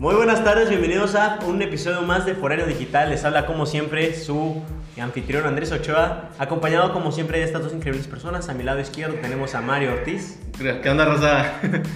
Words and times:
Muy 0.00 0.14
buenas 0.14 0.44
tardes, 0.44 0.68
bienvenidos 0.68 1.16
a 1.16 1.40
un 1.44 1.60
episodio 1.60 2.02
más 2.02 2.24
de 2.24 2.36
Foráneo 2.36 2.66
Digital. 2.66 3.10
Les 3.10 3.24
habla 3.24 3.46
como 3.46 3.66
siempre 3.66 4.14
su 4.14 4.62
anfitrión 4.96 5.44
Andrés 5.44 5.72
Ochoa, 5.72 6.30
acompañado 6.38 6.92
como 6.92 7.10
siempre 7.10 7.40
de 7.40 7.44
estas 7.44 7.64
dos 7.64 7.72
increíbles 7.72 8.06
personas. 8.06 8.48
A 8.48 8.54
mi 8.54 8.62
lado 8.62 8.78
izquierdo 8.78 9.16
tenemos 9.16 9.56
a 9.56 9.60
Mario 9.60 9.94
Ortiz. 9.94 10.38
¿Qué 10.56 10.88
onda, 10.88 11.04
Rosa? 11.04 11.52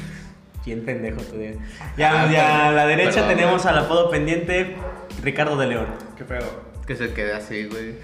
¿Quién 0.65 0.85
pendejo 0.85 1.21
tú? 1.21 1.37
Ya, 1.97 2.29
ya 2.29 2.71
a 2.71 2.73
la 2.73 2.87
derecha 2.87 3.21
Perdón, 3.21 3.37
tenemos 3.37 3.67
al 3.67 3.79
apodo 3.79 4.11
pendiente 4.11 4.75
Ricardo 5.23 5.57
de 5.57 5.69
León. 5.69 5.87
¿Qué 6.19 6.25
pedo? 6.25 6.65
Que 6.85 6.97
se 6.97 7.15
quede 7.15 7.35
así, 7.35 7.67
güey. 7.67 7.95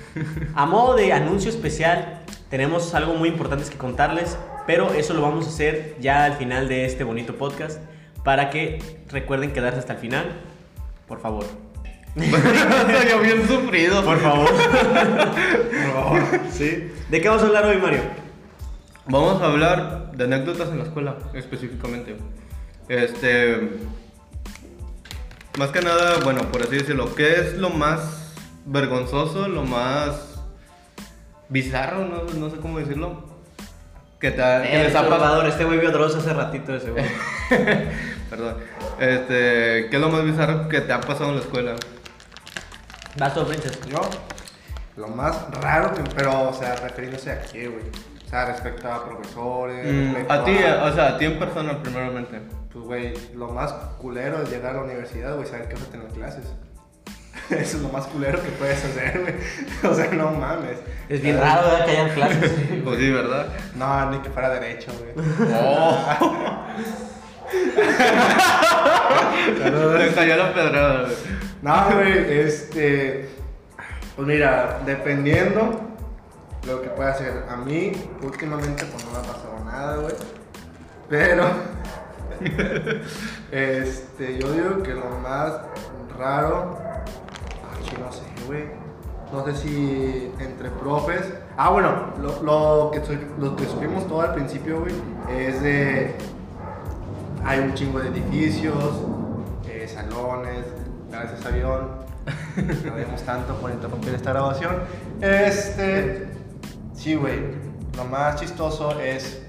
A 0.55 0.65
modo 0.65 0.95
de 0.95 1.13
anuncio 1.13 1.51
especial, 1.51 2.21
tenemos 2.51 2.95
algo 2.95 3.15
muy 3.15 3.31
importante 3.31 3.69
que 3.69 3.77
contarles, 3.77 4.39
pero 4.65 4.95
eso 4.95 5.13
lo 5.13 5.23
vamos 5.23 5.47
a 5.47 5.49
hacer 5.49 5.97
ya 5.99 6.25
al 6.25 6.35
final 6.35 6.69
de 6.69 6.85
este 6.85 7.03
bonito 7.03 7.35
podcast 7.35 7.81
para 8.25 8.51
que 8.51 8.79
recuerden 9.11 9.53
quedarse 9.53 9.79
hasta 9.79 9.95
el 9.95 9.99
final. 9.99 10.41
Por 11.07 11.21
favor. 11.21 11.45
Yo 12.17 13.21
bien 13.21 13.47
sufrido. 13.47 14.05
Por 14.05 14.19
favor. 14.21 14.51
No. 15.95 16.51
¿Sí? 16.51 16.91
¿De 17.09 17.21
qué 17.21 17.29
vamos 17.29 17.43
a 17.45 17.47
hablar 17.47 17.67
hoy, 17.67 17.77
Mario? 17.79 18.01
Vamos 19.07 19.41
a 19.41 19.47
hablar 19.47 20.13
de 20.13 20.25
anécdotas 20.25 20.69
en 20.71 20.79
la 20.79 20.85
escuela, 20.85 21.17
específicamente. 21.35 22.17
Este. 22.89 23.71
Más 25.59 25.71
que 25.71 25.81
nada, 25.81 26.19
bueno, 26.25 26.43
por 26.53 26.63
así 26.63 26.77
decirlo, 26.77 27.15
¿qué 27.15 27.41
es 27.41 27.55
lo 27.55 27.71
más 27.71 28.35
vergonzoso, 28.67 29.49
lo 29.49 29.65
más 29.65 30.41
bizarro, 31.49 32.05
no, 32.07 32.23
no 32.25 32.51
sé 32.51 32.57
cómo 32.59 32.79
decirlo? 32.79 33.25
Ha- 34.43 34.63
que 34.63 34.81
Eh, 34.81 34.85
les 34.85 34.95
ha 34.95 35.01
pasado. 35.03 35.11
Salvador, 35.21 35.47
este 35.47 35.65
güey 35.65 35.79
vio 35.81 35.91
hace 36.21 36.33
ratito 36.33 36.75
ese 36.75 36.91
güey. 36.91 37.05
Perdón. 38.31 38.57
Este, 38.99 39.89
¿qué 39.89 39.91
es 39.93 40.01
lo 40.01 40.09
más 40.11 40.25
bizarro 40.25 40.69
que 40.69 40.81
te 40.81 40.93
ha 40.93 41.01
pasado 41.01 41.31
en 41.31 41.37
la 41.37 41.41
escuela? 41.43 41.77
Vas 43.17 43.35
tú, 43.35 43.47
Princess. 43.47 43.81
Yo, 43.89 44.01
lo 44.97 45.09
más 45.09 45.51
raro, 45.61 45.95
que, 45.95 46.03
pero, 46.15 46.51
o 46.51 46.53
sea, 46.53 46.77
refiriéndose 46.77 47.33
a 47.33 47.41
qué, 47.41 47.69
güey. 47.69 47.85
O 48.27 48.31
sea, 48.31 48.45
respecto 48.45 48.93
a 48.93 49.05
profesores. 49.07 49.87
Mm, 49.87 50.15
respecto 50.15 50.33
a 50.33 50.45
ti, 50.45 50.53
o 50.53 50.93
sea, 50.93 51.09
a 51.09 51.19
ti 51.19 51.25
en 51.25 51.39
persona, 51.39 51.83
primeramente. 51.83 52.41
Pues, 52.73 52.85
güey, 52.85 53.15
lo 53.35 53.49
más 53.49 53.73
culero 53.99 54.43
es 54.43 54.51
llegar 54.51 54.73
a 54.73 54.79
la 54.79 54.85
universidad, 54.85 55.35
güey, 55.35 55.49
saber 55.49 55.69
que 55.69 55.75
vas 55.75 55.85
a 55.85 55.91
tener 55.91 56.09
clases. 56.09 56.45
Eso 57.51 57.77
es 57.79 57.83
lo 57.83 57.89
más 57.89 58.07
culero 58.07 58.43
que 58.43 58.51
puedes 58.51 58.85
hacer, 58.85 59.21
güey. 59.21 59.35
O 59.93 59.95
sea, 59.95 60.11
no 60.13 60.33
mames. 60.33 60.79
Es 61.09 61.23
bien 61.23 61.41
raro 61.41 61.67
¿verdad? 61.67 61.87
que 61.87 61.91
hayan 61.93 62.11
clases. 62.11 62.53
Pues 62.85 62.99
sí, 62.99 63.11
¿verdad? 63.11 63.47
No, 63.75 64.11
ni 64.11 64.19
que 64.19 64.31
fuera 64.31 64.51
derecho, 64.51 64.93
güey. 64.93 65.27
Te 69.99 70.15
cayó 70.15 70.37
la 70.37 70.55
pedrada, 70.55 71.03
güey. 71.03 71.17
No, 71.63 71.91
güey, 71.95 72.41
este. 72.41 73.29
Pues 74.17 74.29
mira, 74.29 74.81
dependiendo 74.85 75.81
lo 76.67 76.83
que 76.83 76.89
pueda 76.91 77.13
hacer. 77.13 77.45
A 77.49 77.57
mí, 77.57 77.93
últimamente, 78.23 78.85
pues 78.85 79.05
no 79.05 79.13
me 79.13 79.19
ha 79.19 79.23
pasado 79.23 79.65
nada, 79.65 79.97
güey. 79.97 80.15
Pero. 81.09 81.47
este, 83.51 84.39
yo 84.39 84.53
digo 84.53 84.83
que 84.83 84.95
lo 84.95 85.09
más 85.21 85.55
raro. 86.19 86.79
Ay, 87.71 87.85
sí, 87.89 87.97
no 87.99 88.13
sé, 88.13 88.23
güey. 88.47 88.65
No 89.33 89.45
sé 89.45 89.57
si 89.57 90.33
entre 90.39 90.71
profes. 90.71 91.33
Ah, 91.57 91.71
bueno, 91.71 92.13
lo, 92.21 92.43
lo 92.43 92.91
que, 92.91 93.01
lo 93.39 93.57
que 93.57 93.65
supimos 93.65 94.07
todo 94.07 94.23
al 94.23 94.35
principio, 94.35 94.81
güey, 94.81 94.95
es 95.31 95.63
de. 95.63 96.15
Hay 97.45 97.61
un 97.61 97.75
chingo 97.75 98.01
de 98.01 98.09
edificios, 98.09 99.03
eh, 99.67 99.89
salones, 99.93 100.65
gracias 101.11 101.45
avión. 101.47 101.89
No 102.85 102.95
vemos 102.95 103.23
tanto 103.23 103.55
por 103.57 103.71
interrumpir 103.71 104.15
esta 104.15 104.31
grabación. 104.31 104.79
Este. 105.21 106.29
Sí, 106.95 107.15
güey. 107.15 107.41
Lo 107.97 108.05
más 108.05 108.37
chistoso 108.37 108.99
es. 109.01 109.43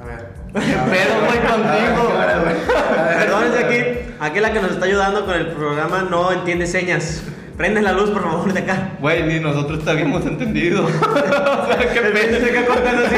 A 0.00 0.04
ver. 0.04 0.32
¿Qué 0.52 0.60
pedo, 0.60 1.26
güey, 1.26 1.40
contigo? 1.40 2.16
A 2.16 2.26
ver, 2.26 2.30
a 2.30 2.38
ver, 2.38 2.56
a 2.98 3.02
ver. 3.02 3.16
Perdón, 3.18 3.44
es 3.44 3.64
aquí. 3.64 4.14
Aquí 4.20 4.40
la 4.40 4.52
que 4.52 4.60
nos 4.60 4.72
está 4.72 4.86
ayudando 4.86 5.24
con 5.24 5.34
el 5.34 5.48
programa 5.48 6.02
no 6.02 6.32
entiende 6.32 6.66
señas. 6.66 7.22
Prende 7.60 7.82
la 7.82 7.92
luz, 7.92 8.08
por 8.08 8.22
favor, 8.22 8.50
de 8.54 8.60
acá. 8.60 8.92
Güey, 9.00 9.22
ni 9.24 9.38
nosotros 9.38 9.84
te 9.84 9.90
habíamos 9.90 10.24
entendido. 10.24 10.82
o 10.86 10.88
sea, 10.88 11.92
qué. 11.92 12.00
Princess 12.00 12.42
acá 12.42 12.66
contando 12.66 13.04
así. 13.04 13.16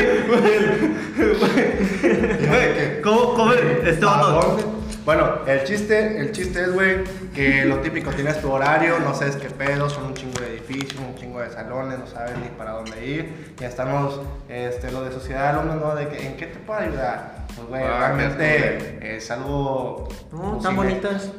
Güey, 2.48 3.02
¿cómo, 3.02 3.34
cómo 3.34 3.52
este. 3.52 4.04
Bueno, 5.04 5.30
el 5.46 5.62
chiste, 5.62 6.18
el 6.18 6.32
chiste 6.32 6.60
es, 6.60 6.72
güey, 6.72 7.04
que 7.32 7.64
lo 7.66 7.76
típico, 7.78 8.10
tienes 8.10 8.40
tu 8.40 8.50
horario, 8.50 8.98
no 8.98 9.14
sabes 9.14 9.36
qué 9.36 9.48
pedo, 9.48 9.88
son 9.88 10.06
un 10.06 10.14
chingo 10.14 10.40
de 10.40 10.54
edificios, 10.54 10.96
un 10.96 11.14
chingo 11.14 11.38
de 11.38 11.50
salones, 11.50 12.00
no 12.00 12.08
sabes 12.08 12.36
ni 12.38 12.48
para 12.48 12.72
dónde 12.72 13.06
ir. 13.06 13.54
Ya 13.60 13.68
estamos, 13.68 14.22
este, 14.48 14.90
lo 14.90 15.04
de 15.04 15.12
sociedad 15.12 15.52
de 15.52 15.60
alumnos, 15.60 15.80
¿no? 15.80 15.94
De 15.94 16.08
que, 16.08 16.26
¿en 16.26 16.36
qué 16.36 16.46
te 16.46 16.58
puedo 16.58 16.80
ayudar? 16.80 17.46
Pues, 17.54 17.68
güey, 17.68 17.82
Ah, 17.84 17.98
realmente 17.98 19.16
es 19.16 19.30
algo... 19.30 20.08
No, 20.32 20.52
pues, 20.52 20.62
tan 20.64 20.72
sí, 20.72 20.76
bonitas. 20.76 21.30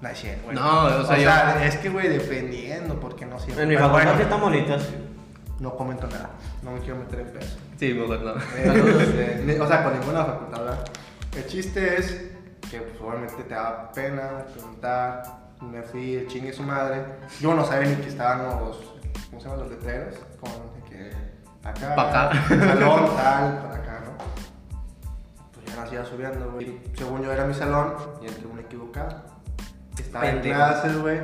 No, 0.00 0.44
güey. 0.44 0.56
No, 0.56 0.84
o 0.86 1.04
sea, 1.04 1.18
yo- 1.18 1.60
es 1.60 1.76
que, 1.76 1.88
güey, 1.90 2.08
dependiendo, 2.08 2.98
porque 2.98 3.26
no 3.26 3.38
siempre... 3.38 3.64
En 3.64 3.68
mi 3.68 3.76
facultad 3.76 3.92
bueno, 4.04 4.16
sí 4.16 4.22
están 4.22 4.40
bonitas. 4.40 4.88
no 5.60 5.76
comento 5.76 6.06
nada, 6.06 6.30
no 6.62 6.72
me 6.72 6.80
quiero 6.80 6.96
meter 6.96 7.20
en 7.20 7.26
peso. 7.32 7.58
Sí, 7.78 7.92
mejor 7.94 8.20
no. 8.22 8.34
Eh, 8.56 9.42
ni- 9.44 9.54
o 9.54 9.66
sea, 9.66 9.84
con 9.84 9.98
ninguna 9.98 10.24
facultad, 10.24 10.58
¿verdad? 10.60 10.84
El 11.36 11.46
chiste 11.46 11.96
es 11.98 12.30
que 12.70 12.80
pues, 12.80 13.00
obviamente 13.00 13.42
te 13.44 13.54
da 13.54 13.90
pena 13.92 14.44
preguntar. 14.52 15.22
Me 15.60 15.82
fui 15.82 16.14
el 16.14 16.26
chingue 16.26 16.52
su 16.54 16.62
madre. 16.62 17.04
Yo 17.38 17.54
no 17.54 17.64
sabía 17.66 17.90
ni 17.90 17.96
que 17.96 18.08
estaban 18.08 18.42
los. 18.60 18.78
¿Cómo 19.28 19.40
se 19.40 19.48
llaman 19.48 19.60
los 19.60 19.70
letreros? 19.70 20.14
De 20.14 20.90
que. 20.90 21.12
Acá. 21.62 21.94
Pa' 21.94 22.08
acá. 22.08 22.42
Salón, 22.48 23.16
tal, 23.16 23.58
para 23.58 23.74
acá, 23.74 24.00
¿no? 24.06 24.12
Pues 25.52 25.66
ya 25.66 25.76
nacía 25.82 26.04
subiendo, 26.04 26.50
güey. 26.52 26.78
Según 26.96 27.22
yo 27.22 27.30
era 27.32 27.44
mi 27.44 27.52
salón 27.54 27.94
y 28.22 28.26
entré 28.28 28.46
un 28.46 28.58
equivocado. 28.58 29.22
Estaba 29.98 30.28
en 30.28 30.40
clases, 30.40 30.98
güey. 30.98 31.18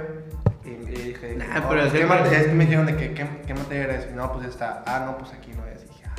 Y, 0.65 0.69
y 0.69 1.03
dije, 1.09 1.37
Nah, 1.37 1.60
no, 1.60 1.69
pero 1.69 1.82
pues, 1.82 1.87
es 1.87 1.93
¿qué 1.93 1.99
que- 2.00 2.06
mate- 2.06 2.37
es 2.37 2.47
que 2.47 2.53
me 2.53 2.65
dijeron 2.65 2.87
de 2.87 2.97
que, 2.97 3.15
¿qué, 3.15 3.27
qué 3.47 3.54
materia 3.54 3.84
eres? 3.84 4.10
No, 4.15 4.32
pues 4.32 4.47
está. 4.49 4.82
Ah, 4.87 5.04
no, 5.06 5.16
pues 5.19 5.32
aquí 5.32 5.53
no 5.56 5.65
es. 5.66 5.84
Y 5.84 5.88
dije, 5.88 6.03
ah, 6.06 6.15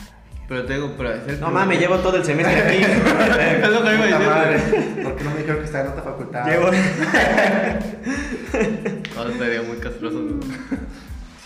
Pero 0.47 0.65
te 0.65 0.73
digo, 0.73 0.93
pero 0.97 1.13
es 1.13 1.27
el 1.27 1.39
No 1.39 1.49
mames, 1.51 1.79
llevo 1.79 1.97
todo 1.97 2.15
el 2.17 2.23
semestre 2.23 2.61
aquí. 2.61 2.83
Es 3.63 3.69
lo 3.69 3.83
que 3.83 3.95
iba 3.95 4.39
a 4.41 4.45
decir. 4.45 5.03
¿por 5.03 5.15
qué 5.15 5.23
no 5.23 5.29
me 5.31 5.37
dijeron 5.37 5.57
que 5.59 5.65
estaba 5.65 5.85
en 5.85 5.91
otra 5.91 6.03
facultad? 6.03 6.45
Llevo. 6.45 6.69
No, 9.15 9.27
estaría 9.29 9.61
muy 9.63 9.77
castroso. 9.77 10.17
güey. 10.23 10.39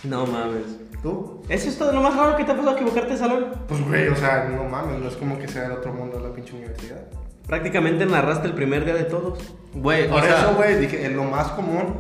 No 0.03 0.25
mames. 0.25 0.63
¿Tú? 1.01 1.43
¿Eso 1.49 1.69
es 1.69 1.77
todo 1.77 1.91
lo 1.93 2.01
más 2.01 2.15
raro 2.15 2.35
que 2.37 2.43
te 2.43 2.51
ha 2.51 2.55
pasado 2.55 2.75
equivocarte 2.75 3.11
de 3.13 3.17
salón? 3.17 3.45
Pues, 3.67 3.81
güey, 3.87 4.07
o 4.09 4.15
sea, 4.15 4.43
no 4.49 4.63
mames, 4.65 4.99
no 4.99 5.07
es 5.07 5.15
como 5.15 5.39
que 5.39 5.47
sea 5.47 5.65
el 5.65 5.71
otro 5.73 5.91
mundo 5.93 6.19
la 6.19 6.33
pinche 6.33 6.53
universidad. 6.55 7.01
Prácticamente 7.47 8.05
narraste 8.05 8.47
el 8.47 8.53
primer 8.53 8.85
día 8.85 8.93
de 8.95 9.03
todos. 9.03 9.39
Güey, 9.73 10.07
o 10.07 10.11
Por 10.11 10.23
eso, 10.23 10.53
güey, 10.55 10.75
dije, 10.77 11.05
es 11.05 11.11
lo 11.11 11.23
más 11.25 11.47
común. 11.49 11.95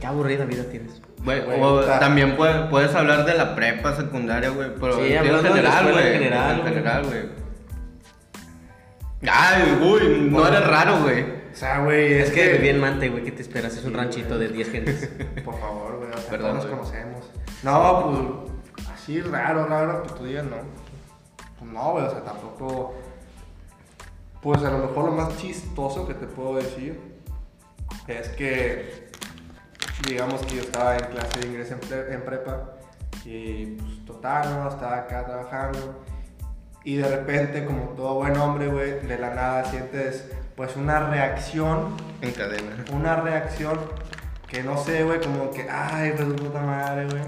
Qué 0.00 0.06
aburrida 0.06 0.44
vida 0.44 0.64
tienes. 0.70 1.00
güey, 1.24 1.44
Güey, 1.44 1.60
o 1.60 1.80
también 1.98 2.36
puedes, 2.36 2.68
puedes 2.68 2.94
hablar 2.94 3.24
de 3.24 3.34
la 3.34 3.54
prepa 3.54 3.94
secundaria, 3.94 4.50
güey, 4.50 4.70
pero 4.80 4.96
Sí, 4.96 5.12
en 5.12 5.24
general, 5.24 5.44
escuela 5.46 5.88
en 5.88 5.92
güey. 5.92 6.12
general, 6.12 6.50
En 6.56 6.60
güey. 6.62 6.74
general, 6.74 7.04
güey. 7.04 7.42
Ay, 9.30 9.78
uy, 9.82 10.28
no 10.30 10.46
eres 10.46 10.66
raro, 10.66 11.00
güey. 11.02 11.22
O 11.52 11.54
sea, 11.54 11.80
güey, 11.80 12.14
Es 12.14 12.28
es, 12.28 12.34
que 12.34 12.48
viví 12.54 12.68
en 12.70 12.80
Mante, 12.80 13.08
güey, 13.08 13.22
¿qué 13.24 13.30
te 13.32 13.42
esperas? 13.42 13.76
Es 13.76 13.84
un 13.84 13.90
Sí, 13.92 13.96
ranchito 13.96 14.38
de 14.38 14.48
10 14.48 14.70
gentes. 14.70 15.10
Por 15.44 15.58
favor, 15.60 15.98
güey, 15.98 16.10
o 16.10 16.16
sea, 16.18 16.30
Perdón, 16.30 16.52
todos 16.58 16.64
nos 16.64 16.66
güey. 16.66 16.78
conocemos. 16.78 17.30
No, 17.62 18.50
pues, 18.74 18.88
así 18.92 19.20
raro, 19.20 19.66
raro 19.66 20.02
que 20.02 20.08
tú 20.14 20.24
digas, 20.24 20.44
no. 20.44 20.56
Pues 21.58 21.70
no, 21.70 21.92
güey, 21.92 22.04
o 22.06 22.10
sea, 22.10 22.24
tampoco. 22.24 22.94
Pues 24.42 24.62
a 24.64 24.70
lo 24.70 24.78
mejor 24.78 25.04
lo 25.06 25.12
más 25.12 25.36
chistoso 25.38 26.06
que 26.06 26.14
te 26.14 26.26
puedo 26.26 26.56
decir 26.56 27.00
es 28.08 28.28
que, 28.30 29.08
digamos 30.06 30.42
que 30.42 30.56
yo 30.56 30.62
estaba 30.62 30.96
en 30.96 31.04
clase 31.06 31.38
de 31.40 31.46
inglés 31.46 31.70
en, 31.70 31.78
pre- 31.80 32.12
en 32.12 32.24
prepa 32.24 32.72
y 33.24 33.66
pues 33.76 34.04
total, 34.04 34.50
¿no? 34.50 34.68
Estaba 34.68 34.96
acá 34.98 35.24
trabajando 35.24 36.02
y 36.84 36.96
de 36.96 37.08
repente, 37.08 37.64
como 37.64 37.90
todo 37.90 38.14
buen 38.14 38.36
hombre, 38.36 38.66
güey, 38.66 38.98
de 39.06 39.16
la 39.18 39.32
nada 39.32 39.64
sientes 39.66 40.28
pues 40.56 40.74
una 40.76 41.08
reacción 41.08 41.96
En 42.20 42.32
cadena. 42.32 42.84
una 42.92 43.16
reacción 43.16 43.78
que 44.52 44.62
no 44.62 44.76
sé, 44.76 45.02
güey, 45.02 45.18
como 45.20 45.50
que, 45.50 45.66
ay, 45.68 46.12
pues 46.14 46.28
puta 46.34 46.60
madre, 46.60 47.06
güey. 47.06 47.22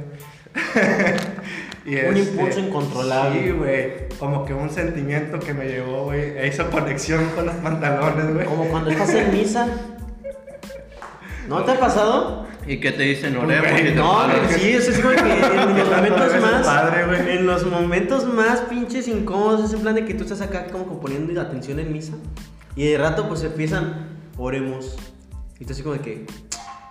Un 1.87 2.17
este, 2.17 2.31
impulso 2.31 2.61
incontrolable. 2.61 3.43
Sí, 3.43 3.51
güey. 3.51 4.09
Como 4.19 4.45
que 4.45 4.55
un 4.55 4.71
sentimiento 4.71 5.39
que 5.39 5.53
me 5.53 5.67
llegó, 5.67 6.05
güey. 6.05 6.39
e 6.39 6.49
Hizo 6.49 6.71
conexión 6.71 7.29
con 7.35 7.47
los 7.47 7.57
pantalones, 7.57 8.33
güey. 8.33 8.47
Como 8.47 8.65
cuando 8.67 8.91
estás 8.91 9.13
en 9.15 9.33
misa. 9.33 9.67
¿No 11.49 11.63
te 11.65 11.73
ha 11.73 11.81
pasado? 11.81 12.47
¿Y 12.67 12.79
qué 12.79 12.93
te 12.93 13.03
dicen? 13.03 13.37
Oremos 13.37 13.75
te 13.75 13.95
No, 13.95 14.23
sí, 14.49 14.71
eso 14.71 14.93
es 14.93 15.01
como 15.01 15.15
que 15.15 15.21
en 15.21 15.77
los 15.77 15.91
momentos 15.97 16.41
más. 16.41 16.67
padre, 16.67 17.07
güey. 17.07 17.37
en 17.37 17.47
los 17.47 17.67
momentos 17.67 18.25
más 18.25 18.61
pinches 18.61 19.07
incómodos, 19.09 19.65
es 19.65 19.75
en 19.75 19.81
plan 19.81 19.95
de 19.95 20.07
que 20.07 20.15
tú 20.15 20.23
estás 20.23 20.41
acá 20.41 20.69
como 20.69 20.89
que 20.89 21.03
poniendo 21.03 21.39
atención 21.39 21.79
en 21.81 21.93
misa. 21.93 22.15
Y 22.77 22.87
de 22.87 22.97
rato 22.97 23.29
pues 23.29 23.43
empiezan 23.45 24.09
oremos. 24.39 24.97
Y 25.61 25.67
tú 25.67 25.73
así 25.73 25.83
como 25.83 25.97
de 25.97 26.01
que 26.01 26.27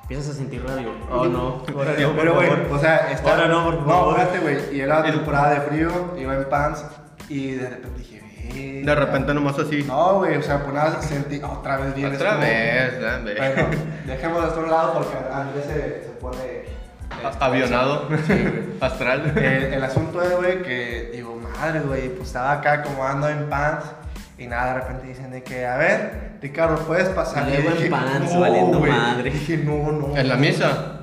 empiezas 0.04 0.30
a 0.30 0.34
sentir 0.38 0.64
radio. 0.66 0.92
Oh 1.12 1.26
no, 1.26 1.64
ahora 1.74 1.94
no, 2.00 2.08
por 2.10 2.16
Pero, 2.18 2.36
güey, 2.36 2.50
o 2.72 2.80
sea, 2.80 3.12
está... 3.12 3.32
Ahora 3.32 3.48
no, 3.48 3.66
por 3.66 3.76
No, 3.82 3.86
favor. 3.88 4.16
fíjate, 4.16 4.40
güey, 4.40 4.76
y 4.76 4.82
era 4.82 5.04
temporada 5.04 5.50
de 5.56 5.62
frío, 5.62 6.16
iba 6.18 6.36
en 6.36 6.50
pants, 6.50 6.86
y 7.30 7.52
de 7.52 7.70
repente 7.70 7.98
dije, 8.00 8.22
"Verga". 8.54 8.94
De 8.94 8.96
repente 9.06 9.34
nomás 9.34 9.58
así. 9.60 9.84
No, 9.84 10.16
güey, 10.20 10.38
o 10.38 10.42
sea, 10.44 10.60
pues 10.62 10.74
nada, 10.74 11.02
sentí, 11.02 11.42
otra 11.44 11.78
vez 11.78 11.96
vienes 11.96 12.18
Otra 12.20 12.32
como- 12.32 12.42
vez, 12.44 13.02
dame. 13.02 13.34
Bueno, 13.36 13.68
dejemos 14.06 14.44
esto 14.46 14.60
a 14.60 14.64
un 14.64 14.70
lado 14.72 14.94
porque 14.94 15.18
Andrés 15.34 15.66
se, 15.66 15.74
se 16.04 16.10
pone... 16.20 16.64
Avionado. 17.40 18.10
Sí, 18.28 18.34
güey. 18.34 18.64
Astral. 18.82 19.34
El, 19.38 19.74
el 19.74 19.84
asunto 19.84 20.22
es, 20.22 20.36
güey, 20.36 20.62
que 20.62 21.12
digo, 21.14 21.36
madre, 21.58 21.80
güey, 21.80 22.10
pues 22.10 22.28
estaba 22.28 22.52
acá 22.54 22.74
acomodando 22.74 23.30
en 23.30 23.50
pants 23.50 23.86
y 24.38 24.48
nada, 24.48 24.74
de 24.74 24.80
repente 24.82 25.08
dicen 25.08 25.32
de 25.32 25.42
que, 25.44 25.66
a 25.66 25.78
ver, 25.78 26.33
Ricardo, 26.44 26.78
¿puedes 26.86 27.08
pasar? 27.10 27.48
Y 27.50 27.62
luego 27.64 27.82
en 27.82 27.90
pants, 27.90 28.34
"No, 28.34 28.40
valiendo 28.42 28.78
güey". 28.80 28.92
madre. 28.92 29.32
Dije, 29.32 29.58
no, 29.58 29.92
no. 29.92 30.16
En 30.18 30.28
la 30.28 30.36
misa. 30.36 31.00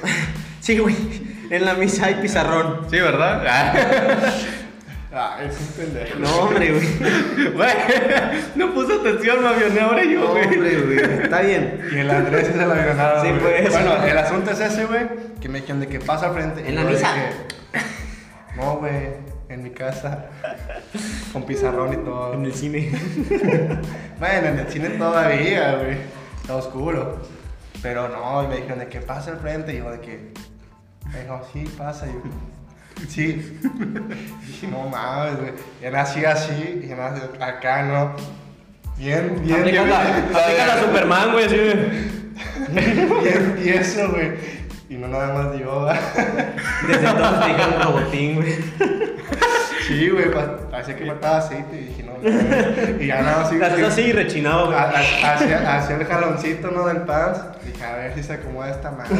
Sí, 0.60 0.78
güey. 0.78 0.94
En 1.50 1.64
la 1.64 1.74
misa 1.74 2.06
hay 2.06 2.14
pizarrón. 2.16 2.86
Sí, 2.90 2.98
¿verdad? 2.98 3.44
Ah, 5.12 5.38
es 5.44 5.58
un 5.58 5.66
pendejo. 5.74 6.18
No, 6.20 6.28
hombre, 6.42 6.70
güey. 6.70 7.50
Güey, 7.52 7.68
no 8.54 8.72
puse 8.72 8.92
atención, 8.94 9.42
me 9.42 9.48
avioné 9.48 9.80
ahora 9.80 10.04
yo, 10.04 10.20
No, 10.20 10.28
güey. 10.30 10.44
hombre, 10.44 10.76
güey. 10.82 11.22
Está 11.24 11.40
bien. 11.40 11.80
Y 11.92 11.98
el 11.98 12.10
Andrés 12.12 12.48
es 12.50 12.54
el 12.54 12.70
avionado. 12.70 13.24
Sí, 13.24 13.30
güey. 13.40 13.62
pues. 13.62 13.72
Bueno, 13.72 14.04
el 14.04 14.16
asunto 14.18 14.52
es 14.52 14.60
ese, 14.60 14.84
güey, 14.84 15.08
que 15.40 15.48
me 15.48 15.60
dijeron 15.62 15.80
de 15.80 15.88
que 15.88 15.98
pasa 15.98 16.26
al 16.28 16.34
frente. 16.34 16.62
En 16.68 16.76
la 16.76 16.82
misa. 16.84 17.12
dije, 17.12 17.84
No, 18.56 18.76
güey, 18.76 19.08
en 19.50 19.62
mi 19.62 19.70
casa. 19.70 20.26
Con 21.32 21.44
pizarrón 21.44 21.92
y 21.92 21.96
todo. 21.96 22.34
En 22.34 22.44
el 22.44 22.54
cine. 22.54 22.90
Bueno, 24.20 24.48
en 24.48 24.58
el 24.58 24.68
cine 24.68 24.90
todavía, 24.90 25.76
güey. 25.76 25.96
Está 26.42 26.56
oscuro. 26.56 27.22
Pero 27.80 28.08
no, 28.10 28.44
y 28.44 28.48
me 28.48 28.56
dijeron 28.56 28.78
de 28.80 28.86
que 28.88 29.00
pasa 29.00 29.30
al 29.30 29.38
frente. 29.38 29.72
Y 29.74 29.78
yo 29.78 29.90
de 29.90 30.00
que. 30.00 30.32
Me 31.10 31.22
dijo, 31.22 31.40
sí, 31.52 31.64
pasa. 31.78 32.06
Y 32.06 32.12
yo, 32.12 32.20
sí. 33.08 33.58
dije, 34.46 34.66
no 34.68 34.88
mames, 34.90 35.38
güey. 35.38 35.52
Y 35.82 35.90
nací 35.90 36.22
así. 36.24 36.82
Y 36.84 36.94
nací 36.94 37.22
acá, 37.40 37.82
¿no? 37.84 38.14
Bien, 38.98 39.40
bien, 39.42 39.60
Aplica 39.60 39.84
bien. 39.84 40.66
la, 40.68 40.80
Superman, 40.82 41.32
güey. 41.32 41.46
así 41.46 41.56
de- 41.56 42.10
Bien 43.22 43.56
tieso, 43.62 44.10
güey. 44.10 44.32
Y 44.90 44.96
no 44.96 45.08
nada 45.08 45.32
más. 45.32 45.46
¿va? 45.46 45.98
Desde 46.86 47.08
entonces 47.08 47.40
te 47.40 47.46
dijeron 47.46 47.82
robotín, 47.82 48.34
güey. 48.36 48.54
Sí, 49.98 50.08
güey. 50.10 50.26
Parecía 50.70 50.96
que 50.96 51.06
faltaba 51.06 51.38
aceite. 51.38 51.76
Y 51.76 51.84
dije, 51.86 52.02
no. 52.04 53.02
Y 53.02 53.06
ya 53.06 53.22
nada 53.22 53.42
así 53.88 54.02
y 54.02 54.12
rechinado, 54.12 54.66
güey. 54.66 54.78
Ha- 54.78 54.90
ha- 54.90 55.34
Hacia, 55.34 55.76
hacia 55.78 55.96
el 55.96 56.04
jaloncito, 56.04 56.70
¿no? 56.70 56.86
Del 56.86 56.98
pants. 57.02 57.40
Dije, 57.64 57.84
a 57.84 57.96
ver 57.96 58.14
si 58.14 58.22
se 58.22 58.34
acomoda 58.34 58.70
esta 58.70 58.90
madre. 58.90 59.16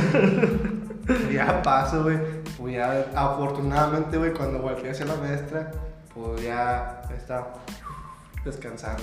Y 1.30 1.34
ya 1.34 1.60
paso, 1.62 2.04
güey. 2.04 2.18
Pues 2.58 2.74
ya, 2.74 3.06
afortunadamente, 3.16 4.16
güey, 4.16 4.32
cuando 4.32 4.58
volteé 4.60 4.90
hacia 4.90 5.06
la 5.06 5.16
maestra, 5.16 5.70
pues 6.14 6.42
ya 6.42 7.02
estaba 7.16 7.54
descansando. 8.44 9.02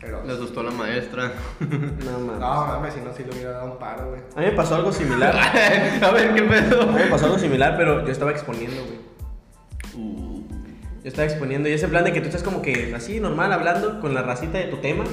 Pero. 0.00 0.24
Le 0.24 0.32
asustó 0.32 0.62
la 0.62 0.70
maestra. 0.70 1.30
No, 1.60 2.18
mames. 2.18 2.38
No, 2.40 2.66
mames, 2.66 2.94
si 2.94 3.00
no, 3.00 3.12
si 3.12 3.22
le 3.24 3.30
hubiera 3.32 3.50
dado 3.52 3.72
un 3.72 3.78
paro, 3.78 4.08
güey. 4.10 4.20
A 4.34 4.40
mí 4.40 4.46
me 4.46 4.52
pasó 4.52 4.76
algo 4.76 4.92
similar. 4.92 5.34
A 6.02 6.10
ver, 6.10 6.34
¿qué 6.34 6.40
A 6.44 6.48
pedo? 6.48 6.86
mí 6.86 6.92
me 6.94 7.06
pasó 7.06 7.26
algo 7.26 7.38
similar, 7.38 7.74
pero 7.76 8.04
yo 8.04 8.10
estaba 8.12 8.30
exponiendo, 8.30 8.82
güey. 8.82 9.12
Yo 11.02 11.08
estaba 11.08 11.26
exponiendo 11.26 11.68
y 11.68 11.72
ese 11.72 11.88
plan 11.88 12.04
de 12.04 12.12
que 12.12 12.20
tú 12.20 12.26
estás 12.28 12.42
como 12.42 12.62
que 12.62 12.94
así, 12.94 13.18
normal, 13.18 13.52
hablando 13.52 14.00
con 14.00 14.14
la 14.14 14.22
racita 14.22 14.58
de 14.58 14.66
tu 14.66 14.76
tema. 14.76 15.04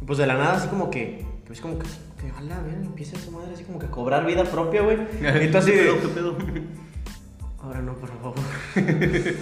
Y 0.00 0.04
pues 0.04 0.18
de 0.18 0.26
la 0.26 0.34
nada, 0.34 0.54
así 0.54 0.68
como 0.68 0.90
que. 0.90 1.26
Que 1.46 1.52
es 1.52 1.60
como 1.60 1.78
que. 1.78 1.86
Que 2.20 2.30
a 2.36 2.40
la 2.42 2.60
ver, 2.60 2.74
empieza 2.74 3.16
esa 3.16 3.30
madre 3.30 3.52
así 3.54 3.64
como 3.64 3.78
que 3.78 3.86
a 3.86 3.90
cobrar 3.90 4.24
vida 4.24 4.44
propia, 4.44 4.82
güey. 4.82 4.96
Y 5.44 5.48
tú 5.50 5.58
así 5.58 5.72
¿Qué 5.72 5.76
de. 5.78 5.92
pedo, 5.92 6.00
qué 6.00 6.08
pedo? 6.08 6.36
Ahora 7.62 7.80
no, 7.82 7.94
por 7.94 8.08
favor. 8.08 8.34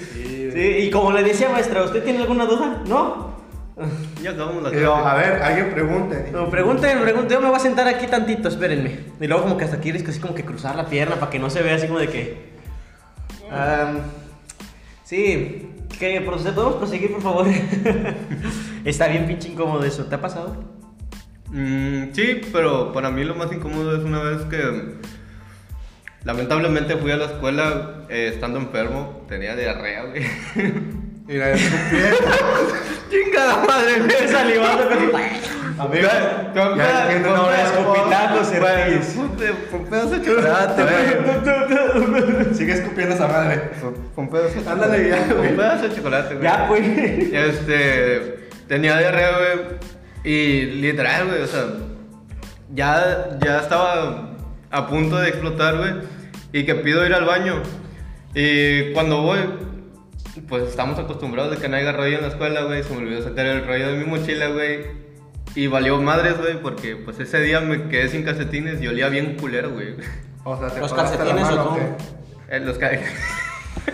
Sí, 0.52 0.86
y 0.86 0.90
como 0.90 1.12
le 1.12 1.22
decía, 1.22 1.50
maestra, 1.50 1.84
¿usted 1.84 2.02
tiene 2.02 2.20
alguna 2.20 2.46
duda? 2.46 2.82
¿No? 2.86 3.28
Ya 4.20 4.32
acabamos 4.32 4.62
la 4.64 4.72
yo, 4.72 4.92
clase. 4.92 5.08
a 5.08 5.14
ver, 5.14 5.42
alguien 5.42 5.70
pregunte. 5.70 6.30
No, 6.32 6.50
pregunten, 6.50 7.00
pregunten, 7.00 7.30
yo 7.30 7.40
me 7.40 7.46
voy 7.46 7.56
a 7.56 7.60
sentar 7.60 7.86
aquí 7.86 8.08
tantito, 8.08 8.48
espérenme. 8.48 8.98
Y 9.20 9.26
luego 9.28 9.44
como 9.44 9.56
que 9.56 9.64
hasta 9.64 9.78
quieres 9.78 10.02
que 10.02 10.10
así 10.10 10.18
como 10.18 10.34
que 10.34 10.44
cruzar 10.44 10.74
la 10.74 10.86
pierna 10.86 11.14
para 11.16 11.30
que 11.30 11.38
no 11.38 11.48
se 11.48 11.62
vea 11.62 11.76
así 11.76 11.86
como 11.86 12.00
de 12.00 12.08
que... 12.08 12.48
Am, 13.52 14.00
sí, 15.08 15.72
que 15.98 16.20
podemos 16.20 16.76
proseguir, 16.76 17.12
por 17.12 17.22
favor. 17.22 17.46
Está 18.84 19.08
bien 19.08 19.26
pinche 19.26 19.48
incómodo 19.48 19.82
eso, 19.84 20.04
¿te 20.04 20.14
ha 20.14 20.20
pasado? 20.20 20.62
Mm, 21.46 22.12
sí, 22.12 22.42
pero 22.52 22.92
para 22.92 23.10
mí 23.10 23.24
lo 23.24 23.34
más 23.34 23.50
incómodo 23.50 23.96
es 23.96 24.04
una 24.04 24.22
vez 24.22 24.42
que 24.42 24.98
lamentablemente 26.24 26.96
fui 26.96 27.10
a 27.10 27.16
la 27.16 27.24
escuela 27.24 28.04
eh, 28.10 28.30
estando 28.34 28.58
enfermo, 28.58 29.24
tenía 29.28 29.56
diarrea, 29.56 30.04
güey. 30.04 30.26
Mira, 31.26 31.52
escupí. 31.52 31.96
Chingada 33.10 33.64
madre, 33.66 34.00
güey. 34.00 34.28
salivando 34.28 34.88
con... 34.88 35.57
Amigo, 35.78 36.08
ya 36.76 37.04
entiendo, 37.04 37.36
no, 37.36 37.52
es 37.52 37.70
escupitacos, 37.70 38.46
Sergis. 38.48 39.16
Güey. 40.76 42.54
Sigue 42.54 42.72
escupiendo 42.72 43.14
esa 43.14 43.28
madre. 43.28 43.70
De 43.76 44.70
Ándale, 44.70 45.08
ya, 45.08 45.32
güey. 45.34 45.56
De 45.56 45.94
chocolate, 45.94 46.34
güey. 46.34 46.44
Ya, 46.44 46.66
pues. 46.66 46.82
Este, 47.32 48.48
tenía 48.66 48.98
diarrea, 48.98 49.30
güey. 49.38 49.78
Y 50.24 50.66
literal, 50.80 51.28
güey, 51.28 51.42
o 51.42 51.46
sea, 51.46 51.64
ya, 52.74 53.38
ya 53.40 53.60
estaba 53.60 54.30
a 54.70 54.86
punto 54.88 55.16
de 55.16 55.28
explotar, 55.28 55.76
güey. 55.76 55.92
Y 56.52 56.64
que 56.64 56.74
pido 56.74 57.06
ir 57.06 57.14
al 57.14 57.24
baño. 57.24 57.62
Y 58.34 58.92
cuando 58.94 59.22
voy, 59.22 59.38
pues 60.48 60.64
estamos 60.64 60.98
acostumbrados 60.98 61.52
de 61.52 61.58
que 61.58 61.68
no 61.68 61.76
haya 61.76 61.92
rollo 61.92 62.16
en 62.16 62.22
la 62.22 62.28
escuela, 62.28 62.62
güey. 62.62 62.82
Se 62.82 62.90
me 62.90 62.98
olvidó 62.98 63.22
sacar 63.22 63.46
el 63.46 63.66
rollo 63.66 63.92
de 63.92 63.98
mi 63.98 64.04
mochila, 64.04 64.48
güey. 64.48 65.07
Y 65.54 65.66
valió 65.66 66.00
madres, 66.00 66.38
güey, 66.38 66.60
porque 66.60 66.96
pues 66.96 67.18
ese 67.20 67.40
día 67.40 67.60
me 67.60 67.88
quedé 67.88 68.08
sin 68.08 68.22
calcetines 68.24 68.80
y 68.80 68.86
olía 68.88 69.08
bien 69.08 69.36
culero, 69.36 69.70
güey. 69.70 69.94
O 70.44 70.56
sea, 70.58 70.68
te 70.68 70.80
¿Los 70.80 70.90
la 70.92 70.96
calcetines 70.98 71.44
o 71.44 71.50
mano, 71.50 71.64
cómo? 71.64 71.76
qué? 71.76 72.56
Eh, 72.56 72.60
los 72.60 72.78
ca- 72.78 72.90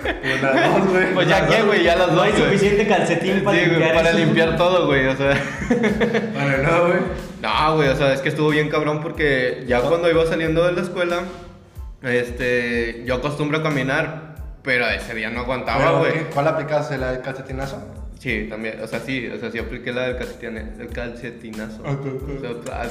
Pues 0.03 0.43
las 0.43 0.55
dos, 0.75 0.89
güey. 0.91 1.15
Pues 1.15 1.29
ya 1.29 1.47
dos. 1.47 1.67
güey, 1.67 1.83
ya 1.85 1.97
las 1.97 2.09
No 2.09 2.15
dos, 2.17 2.25
hay 2.25 2.33
güey. 2.33 2.45
suficiente 2.45 2.87
calcetín 2.87 3.45
para 3.45 3.57
Sí, 3.59 3.65
güey, 3.65 3.71
limpiar 3.79 3.95
para 3.95 4.09
eso. 4.11 4.19
limpiar 4.19 4.57
todo, 4.57 4.87
güey, 4.87 5.07
o 5.07 5.17
sea. 5.17 5.31
Bueno, 6.35 6.57
no, 6.71 6.87
güey. 6.87 6.99
No, 7.41 7.77
güey, 7.77 7.89
o 7.89 7.97
sea, 7.97 8.13
es 8.13 8.21
que 8.21 8.29
estuvo 8.31 8.49
bien 8.51 8.69
cabrón 8.69 9.01
porque 9.03 9.65
ya 9.67 9.81
cuando 9.81 10.11
iba 10.11 10.27
saliendo 10.27 10.65
de 10.67 10.73
la 10.73 10.81
escuela, 10.83 11.23
este, 12.03 13.03
yo 13.07 13.15
acostumbro 13.15 13.59
a 13.59 13.63
caminar, 13.63 14.35
pero 14.63 14.87
ese 14.89 15.15
día 15.15 15.31
no 15.31 15.41
aguantaba, 15.41 15.99
güey. 16.01 16.13
¿qué- 16.13 16.21
¿Cuál 16.35 16.49
aplicaste? 16.49 16.99
¿La 16.99 17.13
del 17.13 17.23
calcetinazo? 17.23 17.83
Sí, 18.25 18.47
también, 18.49 18.81
o 18.83 18.87
sea, 18.87 19.01
sí, 19.01 19.29
o 19.29 19.39
sea, 19.39 19.51
sí 19.51 19.59
apliqué 19.59 19.93
la 19.93 20.05
del 20.09 20.17
calcetin- 20.19 20.81
el 20.81 20.89
calcetinazo. 20.89 21.83
Ah, 21.85 21.95
tú, 22.03 22.09
tú. 22.21 22.37
O 22.39 22.41
sea, 22.41 22.81
ah, 22.81 22.87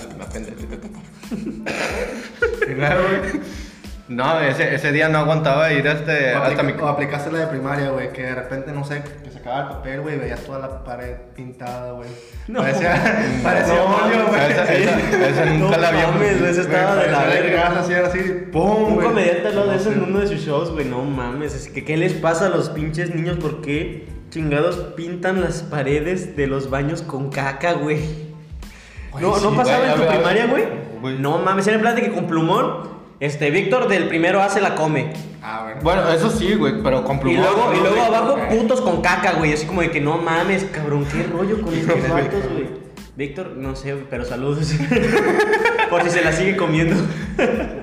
me 2.67 2.75
luego, 2.75 3.03
güey. 3.07 3.41
No, 4.09 4.39
ese, 4.41 4.75
ese 4.75 4.91
día 4.91 5.09
no 5.09 5.17
aguantaba 5.19 5.71
ir 5.73 5.87
este, 5.87 6.35
O, 6.35 6.43
hasta 6.43 6.61
mi... 6.61 6.73
o 6.73 6.87
aplicaste 6.87 7.31
la 7.31 7.39
de 7.39 7.47
primaria, 7.47 7.89
güey, 7.89 8.11
que 8.13 8.21
de 8.21 8.35
repente, 8.35 8.71
no 8.73 8.83
sé, 8.85 9.01
que 9.23 9.31
se 9.31 9.39
acaba 9.39 9.61
el 9.61 9.67
papel, 9.69 10.01
güey, 10.01 10.19
veías 10.19 10.41
toda 10.43 10.59
la 10.59 10.83
pared 10.83 11.15
pintada, 11.35 11.93
güey. 11.93 12.09
No. 12.47 12.59
Parecía, 12.59 12.93
parecía 13.43 13.73
No, 13.75 13.85
óleo, 13.95 14.27
güey. 14.27 14.51
esa- 14.51 14.71
esa- 14.71 15.27
esa 15.29 15.45
nunca 15.45 15.77
No 15.77 15.81
la 15.81 15.91
vi. 15.91 15.97
mames, 15.97 16.39
güey, 16.39 16.51
eso 16.51 16.61
estaba 16.61 16.95
de 16.97 17.11
la 17.11 17.23
verga. 17.23 17.49
ibas 17.53 17.69
a 17.75 17.79
hacer 17.79 18.05
así, 18.05 18.19
¡pum! 18.51 18.93
Un 18.97 19.03
comediante 19.03 19.47
habló 19.47 19.65
de 19.65 19.77
eso 19.77 19.91
en 19.91 20.03
uno 20.03 20.19
de 20.19 20.27
sus 20.27 20.41
shows, 20.45 20.69
güey. 20.69 20.85
No 20.85 21.01
mames, 21.03 21.55
es 21.55 21.69
que 21.69 21.83
¿qué 21.83 21.97
les 21.97 22.13
pasa 22.13 22.45
a 22.45 22.49
los 22.49 22.69
pinches 22.69 23.15
niños? 23.15 23.37
¿Por 23.37 23.61
qué 23.61 24.12
chingados 24.33 24.77
pintan 24.95 25.41
las 25.41 25.61
paredes 25.61 26.35
de 26.35 26.47
los 26.47 26.71
baños 26.71 27.03
con 27.03 27.29
caca, 27.29 27.73
güey? 27.73 27.99
¿No, 29.21 29.39
¿no 29.39 29.55
pasaba 29.55 29.85
en 29.85 29.91
a 29.91 29.95
tu 29.95 30.07
primaria, 30.07 30.47
güey? 30.47 31.19
No 31.19 31.37
mames, 31.37 31.67
era 31.67 31.75
en 31.75 31.81
plan 31.83 31.95
de 31.95 32.01
que 32.01 32.11
con 32.11 32.25
plumón, 32.25 32.89
este, 33.19 33.51
Víctor 33.51 33.87
del 33.87 34.07
primero 34.07 34.41
hace 34.41 34.59
la 34.59 34.73
come. 34.73 35.13
Ah, 35.43 35.61
bueno. 35.65 35.81
Bueno, 35.83 36.09
eso 36.11 36.31
sí, 36.31 36.55
güey, 36.55 36.81
pero 36.81 37.03
con 37.03 37.17
Y 37.17 37.19
plumón. 37.19 37.41
luego, 37.43 37.73
y 37.75 37.77
¿no, 37.77 37.83
luego 37.83 38.01
abajo 38.01 38.37
putos 38.49 38.81
con 38.81 39.01
caca, 39.03 39.33
güey. 39.33 39.53
Así 39.53 39.67
como 39.67 39.81
de 39.81 39.91
que 39.91 40.01
no 40.01 40.17
mames, 40.17 40.63
cabrón, 40.65 41.05
qué 41.05 41.21
rollo 41.31 41.61
con 41.61 41.71
estos 41.75 41.93
¿Quién 41.93 42.05
es 42.05 42.11
vatos, 42.11 42.51
güey. 42.51 42.69
Víctor, 43.15 43.51
no 43.55 43.75
sé, 43.75 43.95
pero 44.09 44.25
saludos. 44.25 44.73
Por 45.91 46.01
si 46.01 46.09
se 46.09 46.23
la 46.23 46.31
sigue 46.31 46.57
comiendo. 46.57 46.95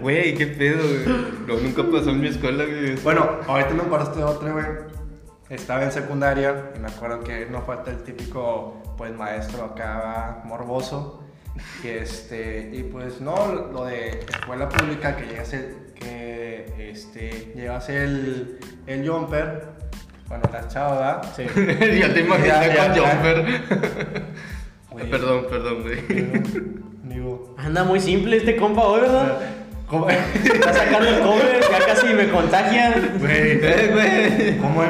Güey, 0.00 0.34
qué 0.34 0.48
pedo, 0.48 0.82
güey. 0.82 1.16
No, 1.46 1.56
nunca 1.62 1.84
pasó 1.84 2.10
en 2.10 2.20
mi 2.20 2.26
escuela, 2.26 2.64
güey. 2.64 2.96
Bueno, 3.04 3.38
ahorita 3.46 3.70
me 3.70 3.82
de 3.84 4.24
otra, 4.24 4.50
güey. 4.50 4.99
Estaba 5.50 5.82
en 5.82 5.92
secundaria 5.92 6.70
y 6.76 6.78
me 6.78 6.86
acuerdo 6.86 7.20
que 7.20 7.46
no 7.46 7.62
falta 7.62 7.90
el 7.90 8.04
típico, 8.04 8.80
pues, 8.96 9.12
maestro 9.14 9.64
acá 9.64 10.42
morboso. 10.44 11.24
Y 11.82 11.88
este, 11.88 12.70
y 12.72 12.84
pues 12.84 13.20
no, 13.20 13.52
lo 13.72 13.84
de 13.84 14.20
escuela 14.20 14.68
pública 14.68 15.16
que 15.16 15.26
llegas 15.26 15.52
el, 15.52 15.92
que 15.96 16.90
este, 16.90 17.52
llevas 17.56 17.88
el, 17.88 18.60
el 18.86 19.08
jumper, 19.08 19.64
bueno, 20.28 20.44
la 20.52 20.68
chava, 20.68 20.94
¿verdad? 20.94 21.34
Sí. 21.34 21.42
ya 21.98 22.14
te 22.14 22.20
imaginé 22.20 22.76
con. 22.76 23.04
Jumper. 23.04 23.62
Perdón, 25.10 25.46
perdón, 25.48 25.82
güey. 25.82 26.90
Anda 27.56 27.84
muy 27.84 28.00
simple 28.00 28.36
este 28.36 28.56
compa 28.56 28.82
hoy, 28.82 29.00
¿verdad? 29.02 29.38
¿Cómo, 29.86 30.08
Está 30.08 30.72
sacando 30.72 31.08
el 31.08 31.20
cover, 31.20 31.60
ya 31.60 31.86
casi 31.86 32.06
me 32.14 32.28
contagia. 32.28 32.94
güey? 33.18 33.58
Eh, 33.62 33.90
güey. 33.92 34.58
¿Cómo, 34.58 34.82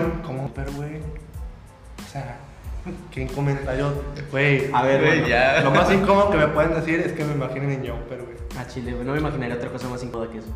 sea, 2.84 2.92
¿qué 3.10 3.26
comentario? 3.28 3.92
Güey, 4.30 4.70
A 4.72 4.82
ver, 4.82 5.00
Güey, 5.00 5.10
bueno. 5.20 5.28
ya. 5.28 5.60
lo 5.62 5.70
más 5.70 5.90
incómodo 5.92 6.30
que 6.30 6.36
me 6.38 6.48
pueden 6.48 6.74
decir 6.74 7.00
es 7.00 7.12
que 7.12 7.24
me 7.24 7.32
imaginen 7.34 7.70
en 7.72 7.86
Jumper, 7.88 8.22
güey. 8.22 8.36
A 8.58 8.66
Chile, 8.66 8.92
güey, 8.92 9.04
no 9.04 9.12
me 9.12 9.18
imaginaría 9.18 9.54
otra 9.56 9.68
cosa 9.70 9.88
más 9.88 10.02
incómoda 10.02 10.30
que 10.30 10.38
eso. 10.38 10.48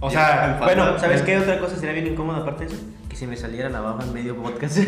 O 0.00 0.10
sea, 0.10 0.58
Bueno, 0.62 0.98
¿sabes 0.98 1.22
qué 1.22 1.38
otra 1.38 1.58
cosa 1.58 1.74
sería 1.76 1.92
bien 1.92 2.06
incómoda 2.08 2.38
aparte 2.38 2.66
de 2.66 2.74
eso? 2.74 2.82
Que 3.08 3.16
se 3.16 3.26
me 3.26 3.36
saliera 3.36 3.68
la 3.68 3.80
baba 3.80 4.04
en 4.04 4.12
medio 4.12 4.36
podcast. 4.36 4.78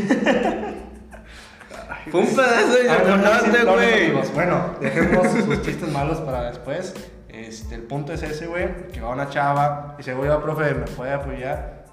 Fue 2.10 2.20
un 2.20 2.26
pedazo 2.34 2.72
de 2.74 2.90
Ah, 2.90 2.98
chocolate, 3.04 3.64
güey. 3.64 4.12
Bueno, 4.34 4.74
dejemos 4.80 5.26
sus 5.28 5.62
chistes 5.62 5.90
malos 5.92 6.18
para 6.20 6.44
después. 6.50 6.94
Este, 7.28 7.74
el 7.76 7.82
punto 7.82 8.12
es 8.12 8.22
ese, 8.22 8.46
güey, 8.46 8.88
que 8.92 9.00
va 9.00 9.10
una 9.10 9.28
chava 9.30 9.92
y 9.94 9.98
dice, 9.98 10.14
güey, 10.14 10.28
profe, 10.42 10.74
¿me 10.74 10.84
puede 10.86 11.12
apoyar? 11.12 11.84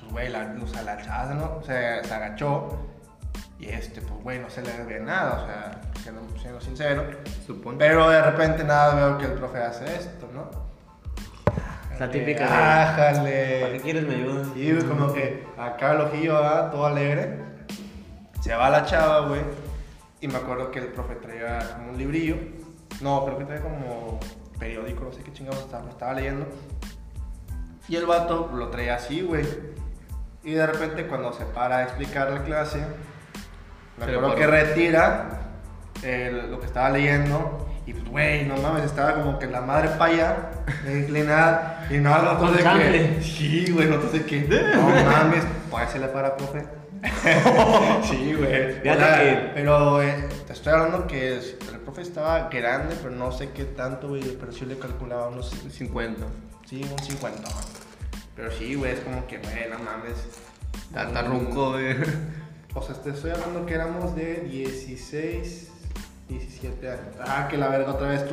Pues, 0.00 0.12
güey, 0.12 0.28
la, 0.28 0.54
o 0.62 0.66
sea, 0.66 0.82
la 0.82 1.00
chava 1.02 1.34
¿no? 1.34 1.62
se, 1.64 2.02
se 2.04 2.14
agachó 2.14 2.86
y 3.58 3.68
este, 3.68 4.00
pues, 4.02 4.22
güey, 4.22 4.38
no 4.38 4.50
se 4.50 4.62
le 4.62 4.84
ve 4.84 5.00
nada, 5.00 5.42
o 5.42 5.46
sea, 5.46 5.80
siendo, 6.02 6.20
siendo 6.38 6.60
sincero. 6.60 7.04
Supongo. 7.46 7.78
Pero 7.78 8.10
de 8.10 8.22
repente 8.22 8.64
nada 8.64 8.94
veo 8.94 9.18
que 9.18 9.24
el 9.26 9.32
profe 9.32 9.58
hace 9.62 9.84
esto, 9.96 10.28
¿no? 10.34 10.50
La 11.98 12.10
típica 12.10 12.44
de- 12.46 12.52
Ájale. 12.52 13.60
¿Para 13.62 13.72
qué 13.72 13.80
quieres 13.80 14.06
me 14.06 14.14
ayudas? 14.16 14.48
Sí, 14.52 14.72
güey, 14.72 14.84
como 14.84 15.12
que 15.14 15.46
acá 15.56 15.92
el 15.92 16.00
ojillo, 16.02 16.34
¿verdad? 16.34 16.70
todo 16.70 16.86
alegre. 16.86 17.38
Se 18.42 18.54
va 18.54 18.68
la 18.68 18.84
chava, 18.84 19.26
güey. 19.28 19.40
Y 20.20 20.28
me 20.28 20.36
acuerdo 20.36 20.70
que 20.70 20.80
el 20.80 20.88
profe 20.88 21.14
traía 21.16 21.58
como 21.76 21.90
un 21.92 21.98
librillo. 21.98 22.36
No, 23.00 23.24
creo 23.24 23.38
que 23.38 23.44
traía 23.46 23.62
como 23.62 24.20
periódico, 24.58 25.04
no 25.04 25.12
sé 25.12 25.22
qué 25.22 25.32
chingados 25.32 25.60
estaba, 25.60 25.88
estaba 25.88 26.12
leyendo. 26.12 26.46
Y 27.88 27.96
el 27.96 28.04
vato 28.04 28.50
lo 28.54 28.68
traía 28.68 28.96
así, 28.96 29.22
güey. 29.22 29.46
Y 30.44 30.52
de 30.52 30.66
repente 30.66 31.06
cuando 31.06 31.32
se 31.32 31.44
para 31.46 31.78
a 31.78 31.82
explicar 31.84 32.30
la 32.30 32.42
clase, 32.44 32.84
me 33.98 34.04
acuerdo 34.04 34.34
que 34.34 34.46
retira 34.46 35.40
el- 36.02 36.50
lo 36.50 36.60
que 36.60 36.66
estaba 36.66 36.90
leyendo. 36.90 37.62
Y 37.86 37.92
pues, 37.92 38.04
güey, 38.08 38.44
no 38.46 38.56
mames, 38.56 38.84
estaba 38.84 39.14
como 39.14 39.38
que 39.38 39.46
la 39.46 39.60
madre 39.60 39.90
para 39.90 40.12
allá, 40.12 40.36
inclinada. 40.92 41.86
Y 41.88 41.98
no, 41.98 42.20
no, 42.20 42.56
chanfle. 42.58 43.16
qué. 43.18 43.22
Sí, 43.22 43.70
güey, 43.70 43.88
no 43.88 44.00
sé 44.10 44.24
qué. 44.24 44.40
No 44.74 44.82
mames, 45.12 45.44
pues 45.70 45.90
se 45.90 45.98
le 46.00 46.08
para, 46.08 46.36
profe. 46.36 46.64
sí, 48.02 48.34
güey. 48.36 48.50
Que- 48.82 49.50
Pero 49.54 50.02
eh, 50.02 50.28
te 50.46 50.52
estoy 50.52 50.72
hablando 50.72 51.06
que 51.06 51.36
el 51.38 51.78
profe 51.84 52.02
estaba 52.02 52.48
grande, 52.48 52.96
pero 53.00 53.14
no 53.14 53.30
sé 53.30 53.50
qué 53.50 53.64
tanto, 53.64 54.08
güey. 54.08 54.22
Pero 54.38 54.50
sí 54.52 54.64
le 54.66 54.76
calculaba 54.78 55.28
unos 55.28 55.50
50. 55.70 56.24
Sí, 56.68 56.82
un 56.90 56.98
50, 56.98 57.42
man. 57.42 57.64
Pero 58.34 58.50
sí, 58.50 58.74
güey, 58.74 58.92
es 58.92 59.00
como 59.00 59.26
que, 59.28 59.38
güey, 59.38 59.70
no 59.70 59.78
mames. 59.78 60.40
Está 60.88 61.22
ruco, 61.22 61.72
güey. 61.72 61.94
O 62.76 62.82
sea, 62.82 62.94
te 62.94 63.08
estoy 63.08 63.30
hablando 63.30 63.64
que 63.64 63.72
éramos 63.72 64.14
de 64.14 64.42
16, 64.42 65.68
17 66.28 66.90
años. 66.90 67.00
Ah, 67.26 67.48
que 67.50 67.56
la 67.56 67.68
verga 67.68 67.92
otra 67.92 68.08
vez 68.08 68.30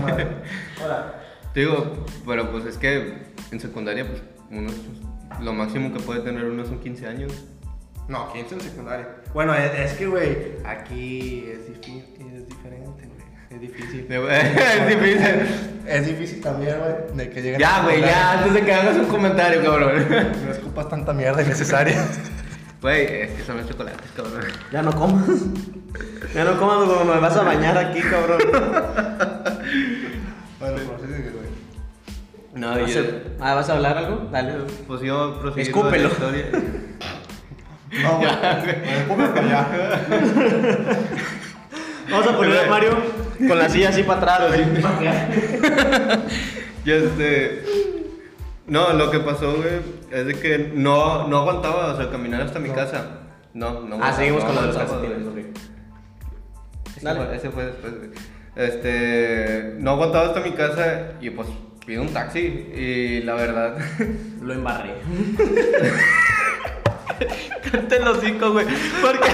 madre. 0.00 0.28
Hola. 0.84 1.14
Te 1.52 1.60
digo, 1.60 2.06
pero 2.24 2.52
pues 2.52 2.64
es 2.64 2.78
que 2.78 3.14
en 3.50 3.58
secundaria, 3.60 4.06
pues, 4.06 4.22
uno 4.52 4.70
es- 4.70 5.42
lo 5.42 5.52
máximo 5.52 5.92
que 5.92 5.98
puede 6.00 6.20
tener 6.20 6.44
uno 6.44 6.64
son 6.64 6.78
15 6.78 7.06
años. 7.08 7.32
No, 8.08 8.32
15 8.32 8.54
en 8.54 8.60
secundaria. 8.60 9.08
Bueno, 9.34 9.52
es, 9.52 9.72
es 9.74 9.92
que, 9.98 10.06
güey, 10.06 10.36
aquí 10.64 11.48
es, 11.50 11.66
difí- 11.68 12.04
es 12.36 12.46
diferente, 12.46 13.08
güey. 13.08 13.26
Es 13.50 13.60
difícil. 13.60 14.06
es 14.30 14.88
difícil. 14.88 15.46
Es 15.88 16.06
difícil 16.06 16.40
también, 16.40 16.76
güey, 16.78 17.16
de 17.16 17.30
que 17.30 17.42
lleguen 17.42 17.58
Ya, 17.60 17.82
güey, 17.82 18.00
ya, 18.00 18.38
antes 18.38 18.54
de 18.54 18.60
que 18.64 18.72
hagas 18.72 18.96
un 18.96 19.06
comentario, 19.06 19.60
cabrón. 19.64 20.06
No 20.44 20.52
escupas 20.52 20.88
tanta 20.88 21.12
mierda 21.12 21.42
innecesaria. 21.42 22.06
Güey, 22.86 23.02
es 23.22 23.30
que 23.32 23.42
son 23.42 23.56
los 23.56 23.66
chocolates, 23.68 24.12
cabrón. 24.14 24.44
Ya 24.70 24.80
no 24.80 24.92
comas. 24.92 25.26
Ya 26.32 26.44
no 26.44 26.56
comas 26.56 26.88
como 26.88 27.04
me 27.14 27.18
vas 27.20 27.36
a 27.36 27.42
bañar 27.42 27.76
aquí, 27.76 28.00
cabrón. 28.00 28.38
bueno, 30.60 30.60
pero 30.60 30.76
sí, 31.00 31.06
güey. 31.08 31.48
No, 32.54 32.74
No 32.76 32.78
yo- 32.78 32.86
sé. 32.86 33.22
Ah, 33.40 33.54
¿vas 33.54 33.68
a 33.70 33.72
hablar 33.72 33.98
algo? 33.98 34.28
Dale. 34.30 34.52
Pues 34.86 35.00
yo 35.00 35.36
proseguir 35.40 35.66
Escúpelo. 35.66 36.04
la 36.04 36.08
historia. 36.14 36.44
No, 38.04 38.18
güey. 38.18 38.30
Escúpelo 39.00 39.32
allá. 39.34 39.66
Vamos 42.08 42.26
a 42.28 42.36
poner 42.36 42.66
a 42.66 42.70
Mario 42.70 42.96
con 43.48 43.58
la 43.58 43.68
silla 43.68 43.88
así 43.88 44.04
para 44.04 44.36
atrás, 44.36 44.52
así. 44.52 44.62
Y 46.84 46.90
este. 46.92 47.64
No, 48.66 48.92
lo 48.94 49.10
que 49.10 49.20
pasó, 49.20 49.54
güey, 49.54 49.80
es 50.10 50.26
de 50.26 50.34
que 50.34 50.72
no, 50.74 51.28
no 51.28 51.38
aguantaba, 51.38 51.92
o 51.94 51.96
sea, 51.96 52.10
caminar 52.10 52.42
hasta 52.42 52.58
mi 52.58 52.68
No. 52.70 52.74
casa. 52.74 53.04
No, 53.54 53.80
no 53.80 53.98
Ah, 54.02 54.12
seguimos 54.12 54.42
no 54.42 54.46
con 54.48 54.56
lo 54.56 54.60
de 54.62 54.66
los 54.68 54.76
aguantaba, 54.76 55.00
calcetines, 55.02 55.32
güey. 55.32 55.46
Dale. 57.00 57.24
fue, 57.26 57.36
ese 57.36 57.50
fue 57.50 57.64
después, 57.66 57.96
güey. 57.96 58.10
Este. 58.56 59.74
No 59.78 59.92
aguantaba 59.92 60.26
hasta 60.26 60.40
mi 60.40 60.50
casa 60.52 61.12
y 61.20 61.30
pues 61.30 61.46
pido 61.86 62.02
un 62.02 62.08
taxi. 62.12 62.38
Y 62.40 63.20
la 63.22 63.34
verdad. 63.34 63.76
Lo 64.42 64.52
embarré. 64.52 64.94
Cállate 67.70 67.96
el 67.96 68.08
hocico, 68.08 68.52
güey. 68.52 68.66
Porque. 69.00 69.28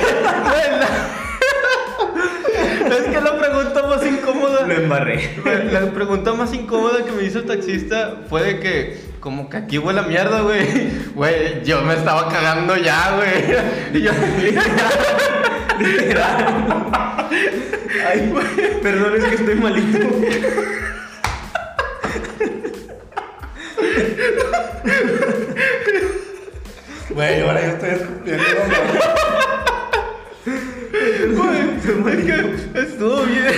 Es 2.85 3.05
que 3.05 3.21
la 3.21 3.39
pregunta 3.39 3.87
más 3.87 4.05
incómoda. 4.07 4.67
Lo 4.67 4.75
embarré. 4.75 5.31
La 5.73 5.91
pregunta 5.93 6.33
más 6.35 6.53
incómoda 6.53 7.05
que 7.05 7.12
me 7.12 7.23
hizo 7.25 7.39
el 7.39 7.47
taxista 7.47 8.23
fue 8.29 8.43
de 8.43 8.61
que, 8.61 9.01
como 9.23 9.49
que 9.49 9.57
aquí 9.57 9.79
huele 9.79 10.00
a 10.00 10.02
mierda, 10.02 10.43
güey. 10.43 10.91
Güey, 11.14 11.62
yo 11.64 11.81
me 11.83 11.95
estaba 11.95 12.29
cagando 12.29 12.76
ya, 12.76 13.14
güey. 13.17 13.45
Y 13.95 14.02
yo, 14.02 14.11
Ay, 18.09 18.33
perdón, 18.83 19.14
es 19.17 19.25
que 19.25 19.35
estoy 19.37 19.55
malito. 19.55 19.99
Güey, 27.11 27.41
ahora 27.43 27.61
yo 27.62 27.69
estoy 27.69 27.91
escupiendo. 27.91 28.45
güey, 32.02 32.19
es 32.19 32.25
que 32.25 32.81
estuvo 32.81 33.23
bien. 33.23 33.55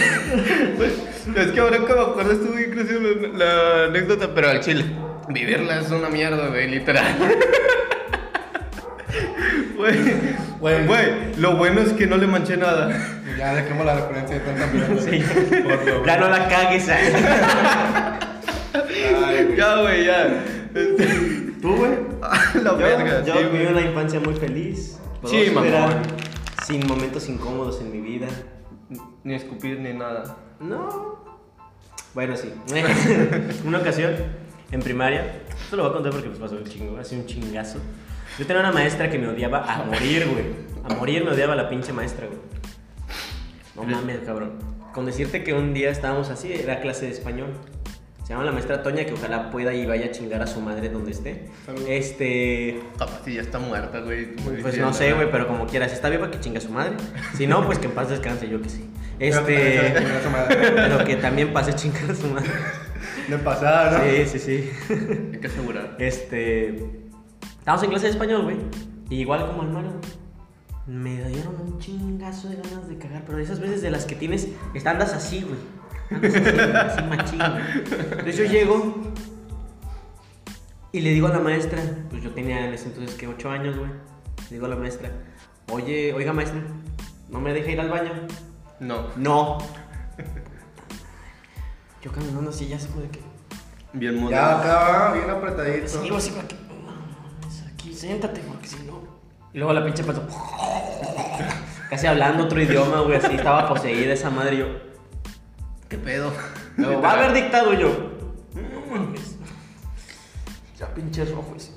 Güey, 0.77 0.91
Es 1.37 1.53
que 1.53 1.61
ahora 1.61 1.79
que 1.79 1.95
me 1.95 2.01
acuerdo 2.01 2.33
estuvo 2.33 2.53
bien 2.53 3.39
la, 3.39 3.45
la 3.45 3.85
anécdota, 3.87 4.35
pero 4.35 4.51
al 4.51 4.61
chile, 4.61 4.85
vivirla 5.29 5.81
es 5.81 5.91
una 5.91 6.09
mierda, 6.09 6.49
güey, 6.49 6.69
literal. 6.71 7.15
Güey, 9.77 9.97
Güey. 10.61 10.87
güey, 10.87 11.35
lo 11.37 11.57
bueno 11.57 11.81
es 11.81 11.93
que 11.93 12.07
no 12.07 12.17
le 12.17 12.27
manché 12.27 12.57
nada. 12.57 12.91
Ya 13.37 13.55
dejemos 13.55 13.85
la 13.85 13.97
referencia 13.97 14.39
de 14.39 14.45
tanta 14.45 14.67
mierda. 14.69 15.03
Sí. 15.03 15.23
Por. 15.63 16.07
Ya 16.07 16.17
no 16.17 16.29
la 16.29 16.49
cagues. 16.49 16.89
Ay, 16.89 17.05
güey. 19.45 19.57
Ya, 19.57 19.81
güey, 19.81 20.05
ya. 20.07 20.27
Este, 20.75 21.07
¿Tú, 21.61 21.77
güey? 21.77 21.93
la 22.63 22.71
Yo, 22.71 22.77
verga, 22.79 23.25
yo 23.25 23.35
sí, 23.35 23.39
viví 23.45 23.65
güey. 23.65 23.73
una 23.73 23.81
infancia 23.83 24.21
muy 24.21 24.35
feliz. 24.35 24.99
Sí, 25.27 25.51
mamón. 25.53 25.93
Sin 26.65 26.87
momentos 26.87 27.29
incómodos 27.29 27.81
en 27.81 27.93
mi 27.93 28.01
vida. 28.01 28.29
Ni 29.23 29.35
escupir 29.35 29.81
ni 29.81 29.93
nada. 29.93 30.37
No. 30.61 31.23
Bueno, 32.15 32.37
sí. 32.37 32.55
una 33.67 33.79
ocasión, 33.79 34.15
en 34.71 34.81
primaria, 34.81 35.43
esto 35.63 35.77
lo 35.77 35.83
voy 35.85 35.91
a 35.91 35.95
contar 35.95 36.13
porque 36.13 36.29
pues 36.29 36.41
pasó 36.41 36.57
un 36.57 36.65
chingo, 36.65 36.99
así 36.99 37.17
un 37.17 37.27
chingazo. 37.27 37.79
Yo 38.39 38.47
tenía 38.47 38.61
una 38.61 38.73
maestra 38.73 39.11
que 39.11 39.19
me 39.19 39.29
odiaba 39.29 39.65
a 39.73 39.85
morir, 39.85 40.27
güey. 40.27 40.45
A 40.85 40.95
morir 40.95 41.25
me 41.25 41.31
odiaba 41.31 41.55
la 41.55 41.69
pinche 41.69 41.93
maestra, 41.93 42.27
güey. 42.27 42.39
No 43.77 43.85
mames, 43.85 44.21
cabrón. 44.21 44.53
Con 44.93 45.07
decirte 45.07 45.45
que 45.45 45.53
un 45.53 45.75
día 45.75 45.91
estábamos 45.91 46.31
así, 46.31 46.53
era 46.53 46.81
clase 46.81 47.07
de 47.07 47.13
español. 47.13 47.49
Se 48.25 48.31
llama 48.31 48.45
la 48.45 48.53
maestra 48.53 48.83
Toña, 48.83 49.05
que 49.05 49.13
ojalá 49.13 49.51
pueda 49.51 49.75
y 49.75 49.85
vaya 49.85 50.07
a 50.07 50.11
chingar 50.11 50.41
a 50.41 50.47
su 50.47 50.61
madre 50.61 50.89
donde 50.89 51.11
esté. 51.11 51.51
Saludos. 51.67 51.87
Este. 51.89 52.81
Capaz 52.99 53.21
si 53.25 53.35
ya 53.35 53.43
está 53.43 53.59
muerta, 53.59 54.01
güey. 54.01 54.35
Pues 54.37 54.65
diciendo, 54.65 54.87
no 54.87 54.95
sé, 54.95 55.13
güey, 55.13 55.31
pero 55.31 55.47
como 55.47 55.67
quiera. 55.67 55.89
Si 55.89 55.95
está 55.95 56.09
viva, 56.09 56.31
que 56.31 56.41
chinga 56.41 56.59
a 56.59 56.63
su 56.63 56.71
madre. 56.71 56.93
Si 57.37 57.47
no, 57.47 57.67
pues 57.67 57.79
que 57.79 57.87
en 57.87 57.93
paz 57.93 58.09
descanse, 58.09 58.49
yo 58.49 58.63
que 58.63 58.71
sí. 58.71 58.89
Este. 59.19 59.95
Pero 60.49 61.05
que 61.05 61.17
también 61.17 61.53
pase 61.53 61.71
a 61.71 61.77
chingar 61.77 62.11
a 62.11 62.15
su 62.15 62.27
madre. 62.27 62.51
De 63.29 63.39
pasada, 63.39 63.99
¿no? 63.99 64.05
Sí, 64.05 64.27
sí, 64.27 64.39
sí. 64.39 64.71
Hay 65.33 65.41
que 65.41 65.47
asegurar. 65.47 65.97
Este. 65.99 67.05
Estábamos 67.59 67.85
en 67.85 67.91
clase 67.91 68.07
de 68.07 68.13
español, 68.13 68.43
güey. 68.43 68.57
Y 69.11 69.21
igual 69.21 69.47
como 69.47 69.63
al 69.63 69.71
Mario, 69.71 69.93
me 70.87 71.23
dieron 71.29 71.55
un 71.61 71.79
chingazo 71.79 72.49
de 72.49 72.57
ganas 72.57 72.89
de 72.89 72.99
cagar. 72.99 73.23
Pero 73.25 73.39
de 73.39 73.45
esas 73.45 73.61
veces 73.61 73.83
de 73.83 73.91
las 73.91 74.05
que 74.05 74.15
tienes, 74.15 74.49
andas 74.85 75.15
así, 75.15 75.43
güey. 75.43 75.57
Andas 76.11 76.35
así, 76.35 76.51
güey, 76.53 76.77
así 76.77 77.03
machín. 77.03 77.39
güey. 77.39 77.99
Entonces 78.11 78.37
yo 78.37 78.45
llego 78.45 79.13
y 80.93 81.01
le 81.01 81.11
digo 81.11 81.27
a 81.27 81.31
la 81.31 81.41
maestra, 81.41 81.83
pues 82.11 82.23
yo 82.23 82.31
tenía 82.31 82.67
en 82.67 82.75
ese 82.75 82.87
entonces 82.87 83.17
que 83.17 83.27
8 83.27 83.51
años, 83.51 83.77
güey. 83.77 83.91
Le 84.49 84.57
digo 84.57 84.67
a 84.67 84.69
la 84.69 84.77
maestra, 84.77 85.11
oye, 85.73 86.13
oiga 86.13 86.33
maestra, 86.33 86.61
¿no 87.31 87.41
me 87.41 87.53
deja 87.53 87.71
ir 87.71 87.81
al 87.81 87.89
baño? 87.89 88.13
No. 88.81 89.09
No. 89.17 89.59
Yo 92.05 92.13
caminando 92.13 92.51
así, 92.51 92.69
ya 92.69 92.79
sé 92.79 92.89
como 92.89 93.01
de 93.01 93.09
que. 93.09 93.21
Bien 93.95 94.15
Ya 94.17 94.21
moderno. 94.21 94.47
acá, 94.47 95.13
bien 95.15 95.31
apretadito. 95.31 95.89
Sí, 95.89 96.11
así 96.15 96.31
como 96.33 96.47
que. 96.47 96.55
No 96.55 96.75
mames, 96.85 97.65
aquí, 97.73 97.95
siéntate, 97.95 98.43
porque 98.43 98.69
si 98.69 98.77
no. 98.85 99.01
Y 99.55 99.59
luego 99.59 99.73
la 99.73 99.83
pinche 99.83 100.05
pasó. 100.05 100.23
Casi 101.89 102.07
hablando 102.07 102.45
otro 102.45 102.61
idioma, 102.61 103.01
güey, 103.01 103.17
así 103.17 103.35
estaba 103.35 103.67
poseída 103.69 104.13
esa 104.13 104.29
madre 104.29 104.57
y 104.57 104.59
yo. 104.59 104.67
¿Qué 105.89 105.97
pedo? 105.97 106.31
Luego, 106.77 107.01
va 107.01 107.13
a 107.13 107.15
haber 107.15 107.33
dictado 107.33 107.73
y 107.73 107.79
yo. 107.79 107.89
No 108.55 108.95
mames. 108.95 109.37
Ya 110.79 110.93
pinche 110.93 111.25
rojo 111.25 111.55
ese. 111.57 111.73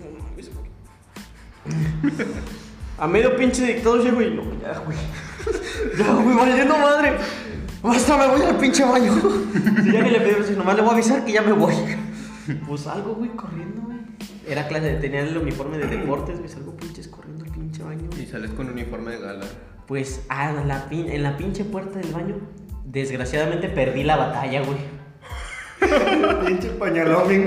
No 0.00 0.24
mames, 0.24 0.50
güey. 0.52 2.26
A 2.98 3.06
medio 3.06 3.36
pinche 3.36 3.64
dictado 3.64 4.02
llego 4.02 4.22
y 4.22 4.30
no, 4.34 4.42
ya, 4.60 4.78
güey. 4.80 4.96
Ya, 5.98 6.12
güey, 6.14 6.34
valiendo 6.36 6.76
madre. 6.78 7.18
Basta, 7.82 8.16
me 8.16 8.26
voy 8.28 8.42
al 8.42 8.56
pinche 8.58 8.84
baño. 8.84 9.12
Si 9.82 9.92
ya 9.92 10.02
ni 10.02 10.10
le 10.10 10.20
pedí 10.20 10.32
permiso, 10.34 10.52
nomás 10.52 10.76
le 10.76 10.82
voy 10.82 10.90
a 10.90 10.94
avisar 10.94 11.24
que 11.24 11.32
ya 11.32 11.42
me 11.42 11.52
voy. 11.52 11.74
Pues 12.66 12.86
algo, 12.86 13.14
güey, 13.14 13.30
corriendo, 13.30 13.82
güey. 13.82 13.98
Era 14.46 14.66
clase, 14.68 14.94
tenía 14.94 15.20
el 15.20 15.36
uniforme 15.36 15.78
de 15.78 15.86
deportes, 15.86 16.38
güey, 16.38 16.48
salgo 16.50 16.76
pinches 16.76 17.08
corriendo 17.08 17.44
al 17.44 17.50
pinche 17.50 17.82
baño. 17.82 18.08
Y 18.20 18.26
sales 18.26 18.50
con 18.52 18.68
uniforme 18.68 19.12
de 19.12 19.20
gala. 19.20 19.44
Pues 19.86 20.22
a 20.28 20.52
la 20.52 20.88
pin- 20.88 21.10
en 21.10 21.22
la 21.22 21.36
pinche 21.36 21.64
puerta 21.64 21.98
del 21.98 22.12
baño, 22.12 22.36
desgraciadamente 22.84 23.68
perdí 23.68 24.04
la 24.04 24.16
batalla, 24.16 24.62
güey. 24.62 24.78
Pinche 26.46 26.68
pañalón 26.70 27.28
bien. 27.28 27.44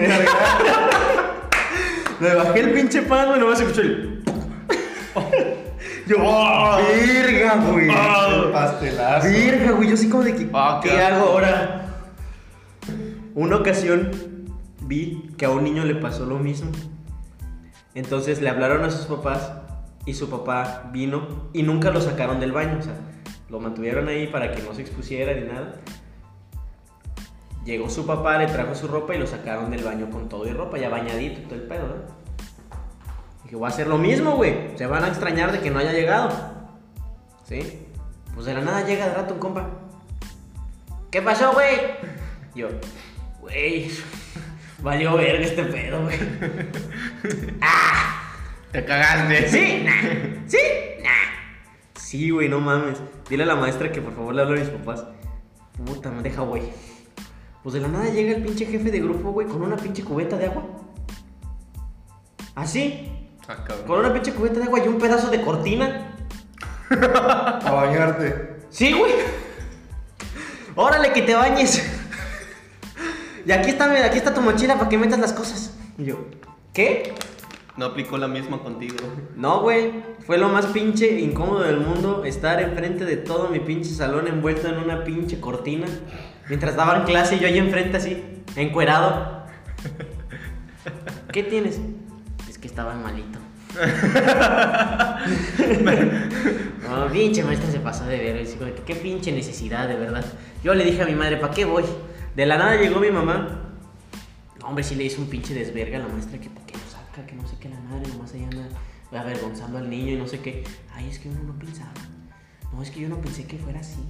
Me 2.20 2.34
bajé 2.36 2.60
el 2.60 2.72
pinche 2.72 3.02
pan, 3.04 3.28
güey, 3.30 3.40
nomás 3.40 3.60
escuché 3.62 3.82
el... 3.82 4.24
Yo, 6.08 6.18
verga, 6.18 7.56
güey. 7.72 7.88
Pastelazo. 8.52 9.28
Verga, 9.28 9.72
güey, 9.72 9.90
yo 9.90 9.98
sí 9.98 10.10
como 10.10 10.24
de 10.24 10.36
que, 10.36 10.50
Ah, 10.54 10.80
¿qué 10.84 10.92
hago 10.92 11.30
ahora? 11.30 11.88
Una 13.34 13.58
ocasión 13.58 14.12
vi 14.82 15.30
que 15.38 15.46
a 15.46 15.50
un 15.50 15.64
niño 15.64 15.84
le 15.84 15.96
pasó 15.96 16.26
lo 16.26 16.38
mismo. 16.38 16.72
Entonces 17.96 18.42
le 18.42 18.50
hablaron 18.50 18.84
a 18.84 18.92
sus 18.92 19.06
papás 19.06 19.52
y 20.06 20.14
su 20.14 20.30
papá 20.30 20.90
vino 20.92 21.50
y 21.54 21.64
nunca 21.64 21.90
lo 21.92 22.02
sacaron 22.02 22.40
del 22.40 22.52
baño, 22.52 22.78
o 22.80 22.82
sea, 22.82 22.94
lo 23.50 23.60
mantuvieron 23.60 24.08
ahí 24.08 24.28
para 24.28 24.52
que 24.52 24.62
no 24.62 24.74
se 24.74 24.82
expusiera 24.82 25.34
ni 25.34 25.48
nada. 25.48 25.76
Llegó 27.66 27.90
su 27.90 28.06
papá, 28.06 28.38
le 28.38 28.46
trajo 28.48 28.76
su 28.76 28.88
ropa 28.88 29.16
y 29.16 29.18
lo 29.18 29.26
sacaron 29.26 29.72
del 29.72 29.84
baño 29.84 30.10
con 30.12 30.30
todo 30.30 30.46
y 30.46 30.52
ropa, 30.52 30.78
ya 30.78 30.90
bañadito 30.90 31.42
y 31.42 31.44
todo 31.46 31.56
el 31.56 31.62
pedo, 31.62 31.88
¿no? 31.88 32.25
Dije, 33.46 33.56
voy 33.56 33.66
a 33.66 33.70
hacer 33.70 33.88
lo 33.88 33.98
mismo, 33.98 34.36
güey. 34.36 34.76
Se 34.76 34.86
van 34.88 35.04
a 35.04 35.08
extrañar 35.08 35.52
de 35.52 35.62
que 35.62 35.70
no 35.70 35.80
haya 35.80 35.94
llegado. 35.94 36.32
¿Sí? 37.44 37.86
Pues 38.34 38.48
de 38.48 38.56
la 38.56 38.62
nada 38.62 38.86
llega 38.86 39.08
de 39.08 39.14
rato 39.14 39.36
un 39.36 39.40
compa. 39.40 39.70
¿Qué 41.12 41.22
pasó, 41.22 41.54
güey? 41.54 41.78
Yo, 42.56 42.70
güey, 43.40 43.92
valió 44.82 45.16
verga 45.16 45.46
este 45.46 45.64
pedo, 45.64 46.04
güey. 46.04 46.18
Te 48.72 48.84
cagaste. 48.84 49.48
¿Sí? 49.48 49.84
Nah. 49.86 50.02
¿Sí? 50.48 50.58
Nah. 51.04 51.10
Sí, 51.96 52.32
güey, 52.32 52.50
no 52.50 52.60
mames. 52.60 53.00
Dile 53.30 53.44
a 53.44 53.46
la 53.46 53.56
maestra 53.56 53.92
que 53.92 54.02
por 54.02 54.14
favor 54.14 54.34
le 54.34 54.42
hable 54.42 54.60
a 54.60 54.64
mis 54.64 54.74
papás. 54.74 55.06
Puta, 55.86 56.10
me 56.10 56.24
deja, 56.24 56.42
güey. 56.42 56.64
Pues 57.64 57.74
de 57.74 57.82
la 57.82 57.88
nada 57.88 58.10
llega 58.10 58.36
el 58.36 58.44
pinche 58.44 58.66
jefe 58.66 58.92
de 58.92 59.00
grupo, 59.00 59.32
güey, 59.32 59.48
con 59.48 59.62
una 59.62 59.78
pinche 59.78 60.04
cubeta 60.04 60.38
de 60.38 60.48
agua. 60.48 60.66
Así, 62.56 63.15
Ah, 63.48 63.64
cabrón. 63.64 63.86
con 63.86 64.00
una 64.00 64.14
pinche 64.14 64.34
cubeta 64.34 64.60
de 64.60 64.66
agua 64.66 64.80
y 64.84 64.88
un 64.88 64.98
pedazo 64.98 65.30
de 65.30 65.42
cortina. 65.42 66.12
A 66.90 67.72
bañarte. 67.72 68.58
Sí, 68.70 68.94
güey. 68.94 69.14
Órale, 70.76 71.14
que 71.14 71.22
te 71.22 71.34
bañes. 71.36 71.84
Y 73.46 73.52
aquí 73.52 73.70
está, 73.70 73.88
mira, 73.88 74.08
aquí 74.08 74.18
está 74.18 74.34
tu 74.34 74.42
mochila 74.42 74.76
para 74.76 74.90
que 74.90 74.98
metas 74.98 75.20
las 75.20 75.32
cosas. 75.32 75.78
Y 75.98 76.06
yo, 76.06 76.26
¿qué? 76.74 77.14
No 77.78 77.86
aplicó 77.86 78.18
la 78.18 78.28
misma 78.28 78.60
contigo. 78.60 78.98
No, 79.36 79.62
güey. 79.62 80.04
Fue 80.26 80.38
lo 80.38 80.50
más 80.50 80.66
pinche 80.68 81.20
incómodo 81.20 81.62
del 81.62 81.78
mundo 81.78 82.26
estar 82.26 82.62
enfrente 82.62 83.06
de 83.06 83.18
todo 83.18 83.50
mi 83.50 83.60
pinche 83.60 83.92
salón 83.92 84.28
envuelto 84.28 84.68
en 84.68 84.80
una 84.80 85.04
pinche 85.04 85.40
cortina. 85.40 85.86
Mientras 86.50 86.76
daban 86.76 87.06
clase 87.06 87.36
y 87.36 87.40
yo 87.40 87.48
ahí 87.48 87.58
enfrente 87.58 87.98
así, 87.98 88.44
encuerado. 88.56 89.44
¿Qué 91.32 91.44
tienes? 91.44 91.80
Que 92.66 92.70
estaba 92.70 92.96
malito. 92.96 93.38
No, 96.90 97.12
pinche 97.12 97.44
maestra 97.44 97.72
se 97.72 97.80
pasó 97.80 98.06
de 98.06 98.18
ver. 98.18 98.84
Qué 98.86 98.96
pinche 98.96 99.32
necesidad, 99.32 99.88
de 99.88 99.96
verdad. 99.96 100.26
Yo 100.64 100.74
le 100.74 100.84
dije 100.84 101.04
a 101.04 101.06
mi 101.06 101.14
madre, 101.14 101.38
¿para 101.38 101.54
qué 101.54 101.64
voy? 101.64 101.84
De 102.36 102.48
la 102.48 102.58
nada 102.58 102.76
llegó 102.76 103.00
mi 103.00 103.12
mamá. 103.12 103.70
No, 104.60 104.68
hombre, 104.68 104.84
sí 104.84 104.96
le 104.96 105.04
hizo 105.04 105.22
un 105.22 105.28
pinche 105.28 105.54
desverga 105.54 105.98
a 105.98 106.00
la 106.00 106.08
maestra 106.08 106.40
que 106.40 106.50
para 106.50 106.66
qué 106.66 106.74
lo 106.74 106.90
saca, 106.90 107.28
que 107.28 107.36
no 107.36 107.48
sé 107.48 107.56
qué 107.60 107.70
la 107.70 107.80
madre, 107.82 108.08
nomás 108.08 108.34
ahí 108.34 108.44
anda 108.44 108.68
avergonzando 109.12 109.78
al 109.78 109.88
niño 109.88 110.14
y 110.14 110.16
no 110.16 110.28
sé 110.28 110.40
qué. 110.40 110.64
Ay, 110.96 111.08
es 111.08 111.20
que 111.20 111.30
uno 111.30 111.44
no 111.44 111.54
pensaba. 111.60 111.94
No, 112.74 112.82
es 112.82 112.90
que 112.90 113.00
yo 113.00 113.10
no 113.10 113.22
pensé 113.22 113.46
que 113.46 113.60
fuera 113.60 113.82
así. 113.82 114.02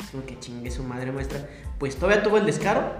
Es 0.00 0.06
como 0.12 0.24
que 0.24 0.38
chingue 0.38 0.70
su 0.70 0.82
madre 0.82 1.12
maestra. 1.12 1.46
Pues 1.78 1.96
todavía 1.96 2.22
tuvo 2.22 2.38
el 2.38 2.46
descaro 2.46 2.90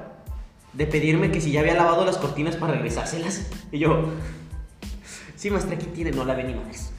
de 0.74 0.86
pedirme 0.86 1.30
que 1.30 1.40
si 1.40 1.50
ya 1.50 1.60
había 1.60 1.74
lavado 1.74 2.04
las 2.04 2.18
cortinas 2.18 2.56
para 2.56 2.74
regresárselas. 2.74 3.48
Y 3.72 3.78
yo, 3.78 4.12
sí, 5.38 5.50
maestra, 5.50 5.76
aquí 5.76 5.86
tiene, 5.86 6.10
no 6.10 6.24
la 6.24 6.34
ve 6.34 6.44
ni 6.44 6.54
más. 6.54 6.90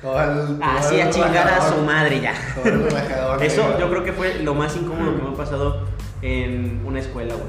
Todo 0.00 0.18
Así 0.62 1.00
a 1.00 1.10
chingar 1.10 1.48
a 1.48 1.68
su 1.68 1.80
madre 1.82 2.20
ya. 2.20 2.34
Eso 3.40 3.78
yo 3.78 3.88
creo 3.88 4.04
que 4.04 4.12
fue 4.12 4.34
lo 4.42 4.54
más 4.54 4.76
incómodo 4.76 5.16
que 5.16 5.22
me 5.22 5.28
ha 5.28 5.36
pasado 5.36 5.86
en 6.22 6.82
una 6.84 7.00
escuela, 7.00 7.34
güey. 7.34 7.48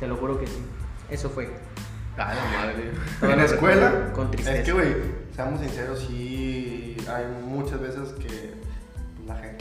Te 0.00 0.06
lo 0.06 0.16
juro 0.16 0.38
que 0.38 0.46
sí. 0.46 0.62
Eso 1.08 1.30
fue. 1.30 1.50
Ah, 2.18 2.34
la 2.34 2.58
madre. 2.58 2.90
En 3.22 3.38
la 3.38 3.44
escuela, 3.44 4.12
Con 4.12 4.30
tristeza. 4.30 4.58
es 4.58 4.64
que, 4.64 4.72
güey, 4.72 4.94
seamos 5.34 5.60
sinceros, 5.60 6.00
sí 6.00 6.96
hay 7.08 7.24
muchas 7.42 7.80
veces 7.80 8.10
que 8.20 8.28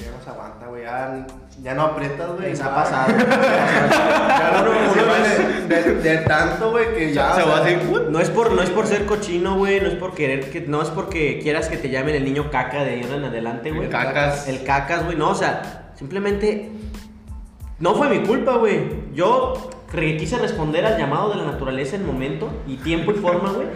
ya 0.04 0.12
no 0.12 0.24
se 0.24 0.30
aguanta, 0.30 0.66
güey. 0.68 0.84
Ya, 0.84 1.28
ya 1.62 1.74
no 1.74 1.82
aprietas, 1.84 2.30
güey. 2.32 2.50
Les 2.50 2.62
ha 2.62 2.74
pasado. 2.76 3.14
Ya 3.18 4.64
no, 4.64 4.94
se 4.94 5.68
de, 5.68 5.96
de- 5.96 6.18
tanto, 6.20 6.72
güey, 6.72 6.94
que 6.94 7.14
ya. 7.14 7.34
Se 7.36 7.44
va 7.44 7.58
así. 7.58 7.76
No 8.10 8.20
es 8.20 8.30
por, 8.30 8.52
no 8.52 8.62
es 8.62 8.70
por 8.70 8.86
ser 8.88 9.06
cochino, 9.06 9.58
güey. 9.58 9.82
No 9.82 9.88
es 9.88 9.96
por 9.96 10.14
querer 10.14 10.50
que. 10.50 10.62
No 10.62 10.82
es 10.82 10.90
porque 10.90 11.40
quieras 11.42 11.68
que 11.70 11.78
te 11.78 11.90
llamen 11.90 12.16
el 12.16 12.24
niño 12.24 12.50
caca 12.52 12.84
de 12.84 12.92
ahí 12.92 13.02
en 13.12 13.24
adelante, 13.26 13.72
güey. 13.72 13.86
El 13.86 13.90
cacas. 13.90 14.48
El 14.48 14.64
cacas, 14.64 15.06
güey. 15.06 15.18
No, 15.18 15.30
o 15.32 15.36
sea, 15.36 15.92
simplemente. 15.96 16.72
No 17.80 17.96
fue 17.96 18.10
mi 18.10 18.26
culpa, 18.26 18.54
güey. 18.58 18.90
Yo 19.14 19.70
quise 19.92 20.38
responder 20.38 20.86
al 20.86 20.98
llamado 20.98 21.30
de 21.30 21.38
la 21.38 21.46
naturaleza 21.46 21.96
en 21.96 22.06
momento 22.06 22.50
y 22.68 22.78
tiempo 22.78 23.12
y 23.12 23.16
forma, 23.16 23.52
güey. 23.52 23.68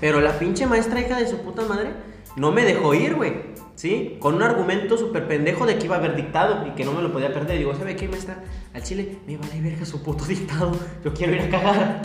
Pero 0.00 0.20
la 0.20 0.32
pinche 0.32 0.66
maestra 0.66 1.00
hija 1.00 1.16
de 1.18 1.26
su 1.26 1.38
puta 1.38 1.62
madre 1.62 1.90
no 2.36 2.50
me 2.52 2.64
dejó 2.64 2.94
ir, 2.94 3.14
güey. 3.14 3.49
¿Sí? 3.80 4.18
Con 4.20 4.34
un 4.34 4.42
argumento 4.42 4.98
súper 4.98 5.26
pendejo 5.26 5.64
de 5.64 5.78
que 5.78 5.86
iba 5.86 5.96
a 5.96 5.98
haber 6.00 6.14
dictado 6.14 6.66
y 6.66 6.72
que 6.72 6.84
no 6.84 6.92
me 6.92 7.00
lo 7.00 7.10
podía 7.10 7.32
perder. 7.32 7.56
Digo, 7.56 7.74
¿sabe 7.74 7.96
qué, 7.96 8.08
maestra? 8.08 8.44
Al 8.74 8.82
chile 8.82 9.16
me 9.26 9.38
vale 9.38 9.58
verga 9.62 9.86
su 9.86 10.02
puto 10.02 10.22
dictado. 10.28 10.72
Yo 11.02 11.14
quiero 11.14 11.34
ir 11.34 11.40
a 11.40 11.48
cagar. 11.48 12.02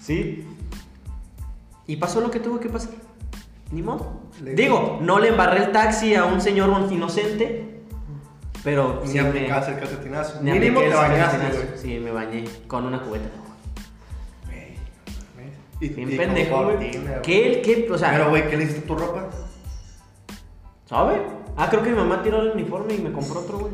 ¿Sí? 0.00 0.46
Y 1.88 1.96
pasó 1.96 2.20
lo 2.20 2.30
que 2.30 2.38
tuvo 2.38 2.60
que 2.60 2.68
pasar. 2.68 2.92
Ni 3.72 3.82
modo. 3.82 4.20
Le- 4.44 4.54
Digo, 4.54 5.00
no 5.02 5.18
le 5.18 5.30
embarré 5.30 5.64
el 5.64 5.72
taxi 5.72 6.14
a 6.14 6.24
un 6.24 6.40
señor 6.40 6.70
inocente, 6.92 7.80
pero 8.62 9.00
Ni 9.04 9.10
sí 9.10 9.20
me... 9.20 9.46
el 9.46 9.48
calcetinazo. 9.48 10.40
me 10.40 10.52
Mínimo 10.52 10.78
te 10.82 10.90
bañaste, 10.90 11.48
güey. 11.48 11.68
Sí, 11.78 11.98
me 11.98 12.12
bañé 12.12 12.44
con 12.68 12.84
una 12.86 13.02
cubeta 13.02 13.28
Bien 15.80 16.16
pendejo, 16.16 16.64
güey. 16.64 16.92
¿Qué, 17.24 17.60
qué, 17.64 17.88
o 17.90 17.98
sea, 17.98 18.12
Pero, 18.12 18.30
güey, 18.30 18.48
¿qué 18.48 18.56
le 18.56 18.64
hiciste 18.64 18.84
a 18.84 18.86
tu 18.86 18.94
ropa? 18.94 19.28
¿Sabe? 20.88 21.22
Ah, 21.56 21.68
creo 21.70 21.82
que 21.82 21.90
mi 21.90 21.96
mamá 21.96 22.22
tiró 22.22 22.40
el 22.40 22.50
uniforme 22.52 22.94
y 22.94 22.98
me 22.98 23.12
compró 23.12 23.40
otro, 23.40 23.58
güey. 23.58 23.72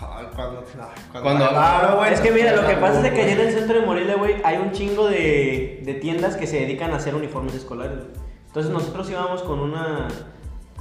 Ay, 0.00 0.26
cuando. 0.34 0.64
ay, 0.80 1.22
Cuando- 1.22 1.48
Claro, 1.48 1.96
güey. 1.98 2.12
Es 2.12 2.20
que 2.20 2.30
mira, 2.30 2.54
lo 2.56 2.66
que 2.66 2.74
pasa 2.74 3.06
es 3.06 3.12
que 3.12 3.22
allá 3.22 3.32
en 3.32 3.40
el 3.40 3.52
centro 3.54 3.80
de 3.80 3.86
Morelia, 3.86 4.16
güey, 4.16 4.36
hay 4.44 4.58
un 4.58 4.72
chingo 4.72 5.06
de, 5.06 5.82
de 5.84 5.94
tiendas 5.94 6.36
que 6.36 6.46
se 6.46 6.60
dedican 6.60 6.92
a 6.92 6.96
hacer 6.96 7.14
uniformes 7.14 7.54
escolares. 7.54 8.00
Entonces 8.48 8.72
nosotros 8.72 9.08
íbamos 9.10 9.42
con 9.42 9.60
una, 9.60 10.08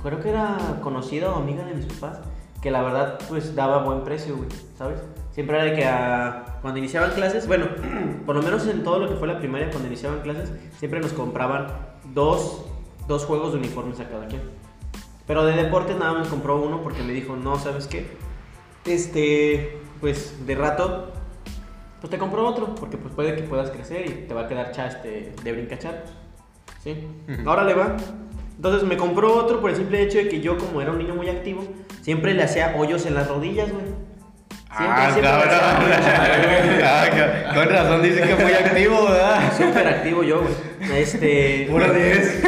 creo 0.04 0.20
que 0.20 0.30
era 0.30 0.58
conocida 0.82 1.32
o 1.32 1.36
amiga 1.38 1.64
de 1.66 1.74
mis 1.74 1.86
papás, 1.86 2.20
que 2.62 2.70
la 2.72 2.82
verdad 2.84 3.20
pues 3.28 3.56
daba 3.56 3.80
buen 3.84 4.04
precio, 4.04 4.38
güey, 4.38 4.50
¿sabes? 4.78 5.00
Siempre 5.32 5.56
era 5.58 5.66
de 5.66 5.74
que 5.76 5.86
ah, 5.86 6.60
cuando 6.62 6.78
iniciaban 6.80 7.12
clases, 7.12 7.48
bueno, 7.48 7.66
por 8.26 8.36
lo 8.36 8.42
menos 8.44 8.68
en 8.68 8.84
todo 8.84 9.00
lo 9.00 9.10
que 9.10 9.16
fue 9.16 9.28
la 9.28 9.40
primaria, 9.40 9.70
cuando 9.72 9.88
iniciaban 9.88 10.22
clases, 10.22 10.52
siempre 10.78 11.00
nos 11.00 11.14
compraban 11.14 11.68
dos, 12.14 12.66
dos 13.08 13.26
juegos 13.26 13.54
de 13.54 13.60
uniformes 13.60 14.00
a 14.00 14.08
cada 14.08 14.28
quien. 14.28 14.42
Pero 15.28 15.46
de 15.46 15.54
deportes 15.56 15.98
nada 15.98 16.14
más 16.14 16.28
compró 16.28 16.62
uno 16.62 16.82
porque 16.82 17.02
me 17.02 17.14
dijo, 17.14 17.36
no, 17.36 17.58
¿sabes 17.58 17.88
qué? 17.88 18.08
Este, 18.86 19.78
pues 20.02 20.46
de 20.46 20.56
rato, 20.56 21.14
pues 22.02 22.12
te 22.12 22.18
compro 22.18 22.46
otro, 22.46 22.76
porque 22.76 22.98
pues 22.98 23.14
puede 23.14 23.36
que 23.36 23.44
puedas 23.44 23.70
crecer 23.72 24.06
y 24.06 24.10
te 24.28 24.34
va 24.34 24.42
a 24.42 24.48
quedar 24.48 24.72
cha 24.72 24.88
este, 24.88 25.34
de 25.42 25.52
brincachar. 25.52 26.04
¿Sí? 26.84 27.08
Ahora 27.46 27.64
le 27.64 27.74
va. 27.74 27.96
Entonces 28.58 28.84
me 28.88 28.98
compró 28.98 29.34
otro 29.34 29.62
por 29.62 29.70
el 29.70 29.78
simple 29.78 30.02
hecho 30.02 30.18
de 30.18 30.28
que 30.28 30.42
yo, 30.42 30.58
como 30.58 30.82
era 30.82 30.92
un 30.92 30.98
niño 30.98 31.16
muy 31.16 31.30
activo, 31.30 31.64
siempre 32.02 32.34
le 32.34 32.44
hacía 32.44 32.76
hoyos 32.78 33.06
en 33.06 33.16
las 33.16 33.30
rodillas, 33.30 33.72
güey. 33.72 33.86
Siempre, 34.76 34.98
Ah, 34.98 35.10
siempre 35.12 35.30
cabrón. 35.30 35.54
Ah, 36.86 37.54
Con 37.54 37.70
razón 37.70 38.02
dice 38.02 38.22
que 38.22 38.36
muy 38.44 38.54
activo, 38.54 39.06
¿verdad? 39.06 39.54
Súper 39.56 39.88
activo 39.88 40.24
yo, 40.24 40.42
güey. 40.42 40.54
Este. 41.02 41.68
Puro 41.70 41.94
10. 41.94 42.44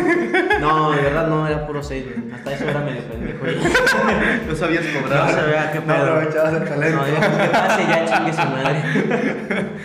No, 0.67 0.91
de 0.91 1.01
verdad 1.01 1.27
no, 1.27 1.47
era 1.47 1.65
puro 1.67 1.81
6, 1.83 2.05
güey. 2.05 2.31
Hasta 2.33 2.53
eso 2.53 2.69
era 2.69 2.79
medio 2.81 3.01
pendejo. 3.03 3.45
No 4.47 4.55
sabías 4.55 4.83
No 4.93 5.01
cobrar. 5.01 5.31
sabía 5.31 5.71
qué 5.71 5.79
No 5.79 5.85
pedo. 5.85 6.03
aprovechabas 6.03 6.53
el 6.53 6.65
talento. 6.65 6.97
No, 6.97 7.07
ya 7.07 7.19
que 7.21 7.47
pase, 7.49 7.83
ya 7.87 8.05
chingue 8.17 8.33
su 8.33 8.39
madre. 8.49 8.83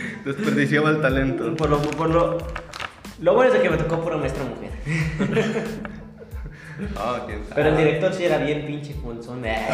Desperdiciaba 0.25 0.91
el 0.91 1.01
talento. 1.01 1.57
Por 1.57 1.71
lo, 1.71 1.79
por 1.83 2.11
lo. 2.11 2.39
Lo 3.21 3.35
bueno 3.35 3.49
es 3.53 3.57
de 3.59 3.63
que 3.63 3.71
me 3.71 3.77
tocó 3.77 4.01
pura 4.01 4.17
maestra 4.17 4.45
mujer. 4.45 4.71
Ah, 6.97 7.25
quién 7.27 7.41
sabe. 7.41 7.53
Pero 7.57 7.69
el 7.69 7.77
director 7.77 8.15
sí 8.15 8.25
era 8.25 8.39
bien 8.39 8.65
pinche 8.67 8.95
funzón. 8.95 9.45
Eh. 9.45 9.67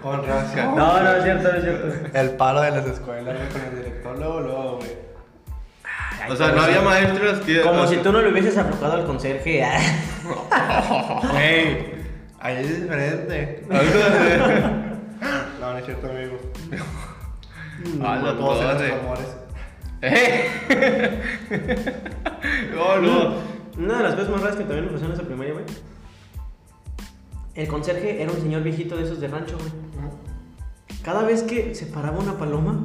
Con 0.00 0.26
razón. 0.26 0.74
No, 0.76 1.02
no 1.02 1.12
es 1.12 1.24
cierto, 1.24 1.48
no 1.52 1.58
es 1.58 1.62
cierto. 1.62 2.18
El 2.18 2.30
paro 2.36 2.62
de 2.62 2.70
las 2.70 2.86
escuelas, 2.86 3.36
güey, 3.36 3.48
con 3.50 3.60
el 3.60 3.76
director, 3.84 4.18
luego, 4.18 4.40
luego, 4.40 4.76
güey. 4.78 4.90
O 6.30 6.36
sea, 6.36 6.52
no 6.52 6.62
había 6.62 6.82
maestros 6.82 7.40
que. 7.40 7.62
Como 7.62 7.86
si 7.86 7.96
tú 7.96 8.12
no 8.12 8.20
le 8.20 8.30
hubieses 8.30 8.56
aflojado 8.56 8.94
al 8.94 9.06
conserje. 9.06 9.62
Güey, 11.32 11.92
ahí 12.40 12.56
es 12.58 12.82
diferente. 12.82 13.64
No, 13.68 13.82
no 15.72 15.78
es 15.78 15.84
cierto, 15.84 16.10
amigo. 16.10 16.38
Ah, 18.02 18.20
No 18.22 18.34
todos 18.34 18.60
eran 18.60 19.00
amores. 19.00 19.36
¡Eh! 20.02 20.48
Oh, 22.78 22.96
no. 23.00 23.34
Una 23.78 23.96
de 23.98 24.02
las 24.02 24.14
cosas 24.14 24.30
más 24.30 24.40
raras 24.42 24.56
que 24.56 24.64
también 24.64 24.86
me 24.86 24.92
pasó 24.92 25.06
en 25.06 25.12
esa 25.12 25.22
primaria, 25.22 25.52
güey. 25.54 25.64
El 27.54 27.68
conserje 27.68 28.22
era 28.22 28.32
un 28.32 28.40
señor 28.40 28.62
viejito 28.62 28.96
de 28.96 29.04
esos 29.04 29.20
de 29.20 29.28
rancho, 29.28 29.56
güey. 29.58 29.70
Cada 31.02 31.22
vez 31.22 31.42
que 31.42 31.74
se 31.74 31.86
paraba 31.86 32.18
una 32.18 32.38
paloma, 32.38 32.80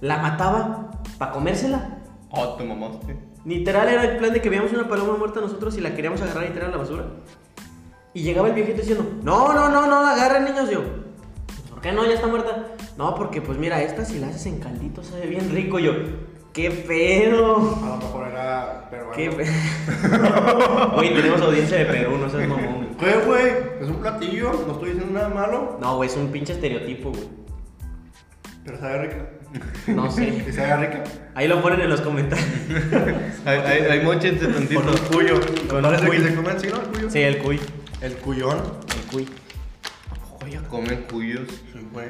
la 0.00 0.18
mataba 0.18 0.90
para 1.18 1.32
comérsela. 1.32 1.95
Oh, 2.36 2.54
te 2.54 2.64
mamaste. 2.64 3.16
Literal 3.44 3.88
era 3.88 4.04
el 4.04 4.16
plan 4.18 4.32
de 4.32 4.40
que 4.42 4.50
veíamos 4.50 4.72
una 4.72 4.88
paloma 4.88 5.16
muerta 5.16 5.40
nosotros 5.40 5.76
y 5.78 5.80
la 5.80 5.94
queríamos 5.94 6.20
agarrar 6.20 6.44
y 6.44 6.52
tirar 6.52 6.68
a 6.68 6.72
la 6.72 6.76
basura. 6.78 7.04
Y 8.12 8.22
llegaba 8.22 8.48
el 8.48 8.54
viejito 8.54 8.78
diciendo, 8.80 9.06
no, 9.22 9.52
no, 9.52 9.68
no, 9.68 9.86
no 9.86 10.02
la 10.02 10.12
agarren 10.12 10.44
niños. 10.44 10.68
Yo, 10.70 10.82
¿por 11.70 11.80
qué 11.80 11.92
no? 11.92 12.04
Ya 12.06 12.14
está 12.14 12.26
muerta. 12.26 12.68
No, 12.96 13.14
porque 13.14 13.40
pues 13.42 13.58
mira, 13.58 13.82
esta 13.82 14.04
si 14.04 14.18
la 14.18 14.28
haces 14.28 14.46
en 14.46 14.58
caldito 14.58 15.02
sabe 15.02 15.26
bien 15.26 15.50
rico. 15.50 15.78
Yo, 15.78 15.92
¿qué 16.52 16.70
pedo? 16.70 17.56
A 17.84 17.88
lo 17.88 17.96
mejor 17.98 18.28
era 18.28 18.88
peruano. 18.90 19.12
¿Qué 19.14 19.30
pedo? 19.30 19.52
Güey, 20.96 21.14
tenemos 21.14 21.40
audiencia 21.42 21.78
de 21.78 21.84
Perú, 21.86 22.16
no 22.18 22.28
seas 22.30 22.48
mamón. 22.48 22.88
¿Qué, 22.98 23.14
güey? 23.26 23.46
Es 23.80 23.88
un 23.88 23.96
platillo, 23.96 24.52
no 24.66 24.72
estoy 24.72 24.90
diciendo 24.92 25.12
nada 25.12 25.28
malo, 25.28 25.76
No, 25.80 25.96
güey, 25.96 26.08
es 26.08 26.16
un 26.16 26.28
pinche 26.28 26.54
estereotipo, 26.54 27.10
güey. 27.10 27.28
pero 28.64 28.78
sabe 28.78 29.02
rica. 29.06 29.30
No 29.88 30.06
¿Y 30.06 30.10
sé. 30.10 30.52
sabe 30.52 30.86
rica? 30.86 31.04
Ahí 31.34 31.48
lo 31.48 31.60
ponen 31.62 31.80
en 31.80 31.90
los 31.90 32.00
comentarios. 32.00 32.48
Hay, 33.44 33.58
hay, 33.58 33.82
hay 33.82 34.04
mochense 34.04 34.46
tantito. 34.48 34.80
Con 34.82 34.90
un 34.90 34.98
cuyo. 35.12 35.40
Con 35.68 35.82
¿Parece 35.82 36.04
un 36.04 36.10
que 36.10 36.16
cuy. 36.18 36.26
se 36.28 36.34
come 36.34 36.50
así, 36.50 36.66
no? 36.68 36.76
El 36.80 36.88
cuyo. 36.88 37.10
Sí, 37.10 37.20
el 37.20 37.38
cuy. 37.38 37.60
El 38.00 38.14
cuyón. 38.16 38.58
El 38.96 39.10
cuy. 39.12 39.28
Oye, 40.44 40.60
comen 40.68 41.04
cuyos. 41.10 41.48
Sí, 41.72 41.86
güey. 41.92 42.06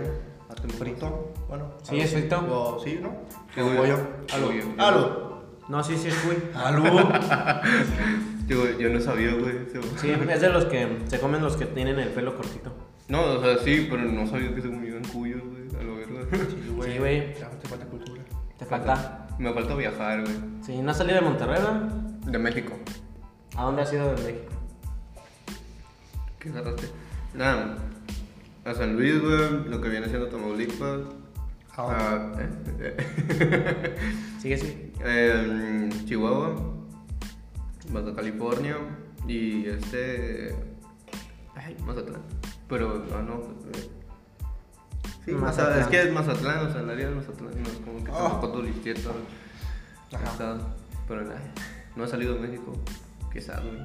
Frito. 0.79 1.35
Bueno. 1.49 1.75
Sí, 1.83 2.01
es 2.01 2.13
frito. 2.13 2.39
O- 2.41 2.81
sí, 2.83 2.99
¿no? 3.03 3.15
Sí, 3.55 3.61
güey. 3.61 3.89
yo. 3.91 3.99
Algo. 4.33 4.47
Cuyo. 4.49 4.65
Algo. 4.79 5.45
No, 5.69 5.83
sí, 5.85 5.97
sí 5.97 6.09
es 6.09 6.15
cuy. 6.17 6.37
Algo. 6.55 6.85
Yo, 8.49 8.79
yo 8.79 8.89
no 8.91 9.01
sabía, 9.01 9.33
güey. 9.35 9.55
Sí, 10.01 10.09
es 10.31 10.41
de 10.41 10.49
los 10.51 10.67
que 10.67 10.87
se 11.09 11.19
comen 11.19 11.43
los 11.43 11.57
que 11.57 11.67
tienen 11.67 11.99
el 11.99 12.11
pelo 12.11 12.37
cortito. 12.37 12.73
No, 13.09 13.23
o 13.25 13.43
sea, 13.43 13.59
sí, 13.59 13.89
pero 13.91 14.03
no 14.03 14.25
sabía 14.29 14.55
que 14.55 14.63
se 14.63 14.69
comían 14.69 15.03
cuyos, 15.13 15.43
güey. 15.43 15.56
Sí, 16.31 16.73
güey. 16.75 16.93
Sí, 16.93 16.99
güey. 16.99 17.35
Te 17.35 17.69
falta 17.69 17.87
cultura. 17.87 18.23
Te 18.59 18.65
falta. 18.65 19.29
Me 19.39 19.53
falta 19.53 19.75
viajar, 19.75 20.23
güey. 20.23 20.37
Sí, 20.63 20.79
no 20.79 20.91
has 20.91 20.97
salido 20.97 21.17
de 21.17 21.23
Monterrey, 21.23 21.61
¿verdad? 21.61 21.81
De 21.81 22.39
México. 22.39 22.73
¿A 23.57 23.65
dónde 23.65 23.83
has 23.83 23.93
ido 23.93 24.15
de 24.15 24.23
México? 24.23 24.53
¿Qué 26.39 26.49
agarraste? 26.49 26.89
Nada. 27.35 27.77
A 28.65 28.75
San 28.75 28.97
Luis, 28.97 29.21
güey. 29.21 29.69
Lo 29.69 29.81
que 29.81 29.89
viene 29.89 30.09
siendo 30.09 30.29
Tamaulipas. 30.29 31.01
Ah, 31.77 32.33
A, 32.35 32.43
¿eh? 32.81 33.97
Sigue, 34.41 34.57
sí. 34.57 34.93
Em, 35.05 35.91
Chihuahua. 36.07 36.55
Baja 37.91 38.15
California. 38.15 38.77
Y 39.29 39.67
este. 39.67 40.55
Ay, 41.55 41.77
Mazatlán. 41.85 42.23
Pero, 42.69 43.05
no, 43.11 43.23
no. 43.23 43.43
Sí, 45.27 45.33
Mazatlán. 45.33 45.81
Es 45.81 45.87
que 45.89 46.01
es 46.03 46.13
Mazatlán, 46.13 46.67
o 46.67 46.73
sea, 46.73 46.81
el 46.81 46.91
área 46.91 47.09
de 47.11 47.15
Mazatlán 47.17 47.63
no 47.63 47.69
es 47.69 47.77
como 47.85 48.03
que 48.05 48.11
Ah. 48.13 48.29
tampoco 48.31 48.53
turistieto. 48.53 49.15
Ajá. 50.15 50.25
Está, 50.33 50.57
pero 51.09 51.23
nada, 51.23 51.41
no 51.97 52.05
ha 52.05 52.09
salido 52.09 52.35
de 52.35 52.41
México. 52.41 52.73
Quizás, 53.33 53.61
güey. 53.63 53.77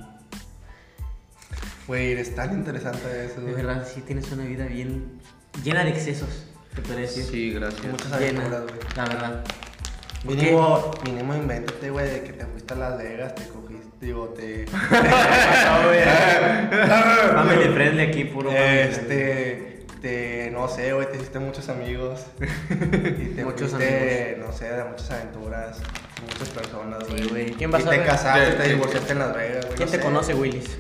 Güey, 1.88 2.12
eres 2.14 2.34
tan 2.36 2.54
interesante 2.54 3.26
eso, 3.26 3.42
De 3.42 3.52
güey. 3.52 3.56
verdad, 3.56 3.86
sí 3.92 4.02
tienes 4.02 4.32
una 4.32 4.46
vida 4.46 4.66
bien 4.68 5.20
llena 5.64 5.84
de 5.84 5.90
excesos, 5.90 6.46
te 6.76 6.82
podría 6.82 7.02
decir. 7.02 7.26
Sí, 7.26 7.52
gracias. 7.52 7.84
Muchas 7.86 8.12
Llena, 8.20 8.46
aventuras, 8.46 8.64
güey. 8.64 8.76
la 8.96 9.04
verdad. 9.06 9.44
¿Por 10.24 10.36
qué? 10.38 10.44
Mínimo, 10.44 10.92
mínimo 11.04 11.36
invéntate, 11.36 11.90
güey, 11.90 12.08
de 12.10 12.24
que 12.24 12.34
te 12.34 12.46
fuiste 12.46 12.74
a 12.76 12.78
Las 12.78 12.98
Vegas, 13.00 13.34
te 13.34 13.48
cogiste, 13.48 14.06
digo, 14.06 14.28
te... 14.30 14.68
Family 17.34 17.74
friendly 17.74 18.02
aquí, 18.04 18.26
puro 18.26 18.52
friendly. 18.52 19.71
Este, 20.02 20.46
te, 20.46 20.52
no 20.52 20.68
sé, 20.68 20.94
güey, 20.94 21.10
te 21.10 21.18
hiciste 21.18 21.40
muchos 21.40 21.70
amigos. 21.70 22.26
Y 22.40 23.36
te 23.36 23.44
Muchos 23.46 23.72
fuiste, 23.72 24.38
no 24.46 24.52
sé, 24.52 24.66
de 24.72 24.84
muchas 24.84 25.12
aventuras, 25.12 25.80
muchas 26.28 26.50
personas, 26.50 27.04
Sí, 27.08 27.12
güey. 27.14 27.30
güey. 27.30 27.52
¿Quién 27.52 27.72
va 27.74 27.78
a 27.78 27.82
Y 27.82 27.86
te 27.86 28.04
casaste, 28.04 28.46
¿Quién- 28.46 28.58
te 28.58 28.70
divorciaste 28.70 29.14
en 29.14 29.20
Las 29.20 29.36
Vegas, 29.36 29.66
güey. 29.66 29.76
¿Quién 29.78 29.86
no 29.88 29.92
te 29.92 29.98
sé. 29.98 30.04
conoce, 30.04 30.34
Willis? 30.34 30.78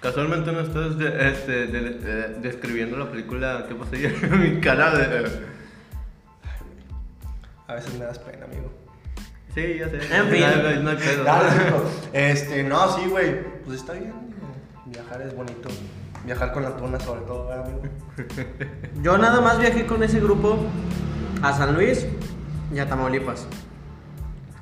Casualmente 0.00 0.50
no 0.52 0.60
estás 0.60 0.98
de- 0.98 1.30
este, 1.30 1.66
de- 1.68 1.90
de- 1.90 2.28
describiendo 2.40 2.96
la 2.98 3.08
película 3.08 3.66
¿Qué 3.68 3.74
pasó 3.76 3.94
ayer? 3.94 4.12
Mi 4.30 4.60
cara 4.60 4.90
de. 4.96 5.52
A 7.68 7.74
veces 7.74 7.94
me 7.94 8.04
das 8.04 8.18
pena, 8.18 8.44
amigo. 8.44 8.72
Sí, 9.54 9.76
ya 9.78 9.88
sé. 9.88 9.96
En 9.96 10.28
fin. 10.28 10.40
No, 10.40 10.56
no, 10.56 10.80
no 10.82 10.90
hay 10.90 10.96
pedo. 10.96 11.24
Dale, 11.24 11.48
hijo. 11.68 11.84
este, 12.12 12.62
no, 12.64 12.96
sí, 12.98 13.06
güey. 13.08 13.40
Pues 13.64 13.78
está 13.80 13.92
bien, 13.92 14.12
digo, 14.28 14.48
Viajar 14.86 15.22
es 15.22 15.34
bonito. 15.36 15.68
Viajar 16.24 16.52
con 16.52 16.62
la 16.62 16.76
tuna, 16.76 17.00
sobre 17.00 17.22
todo, 17.22 17.48
¿verdad, 17.48 17.66
amigo. 17.66 17.82
Yo 19.02 19.18
nada 19.18 19.40
más 19.40 19.58
viajé 19.58 19.86
con 19.86 20.02
ese 20.02 20.20
grupo 20.20 20.56
a 21.42 21.52
San 21.52 21.74
Luis 21.74 22.06
y 22.72 22.78
a 22.78 22.88
Tamaulipas. 22.88 23.46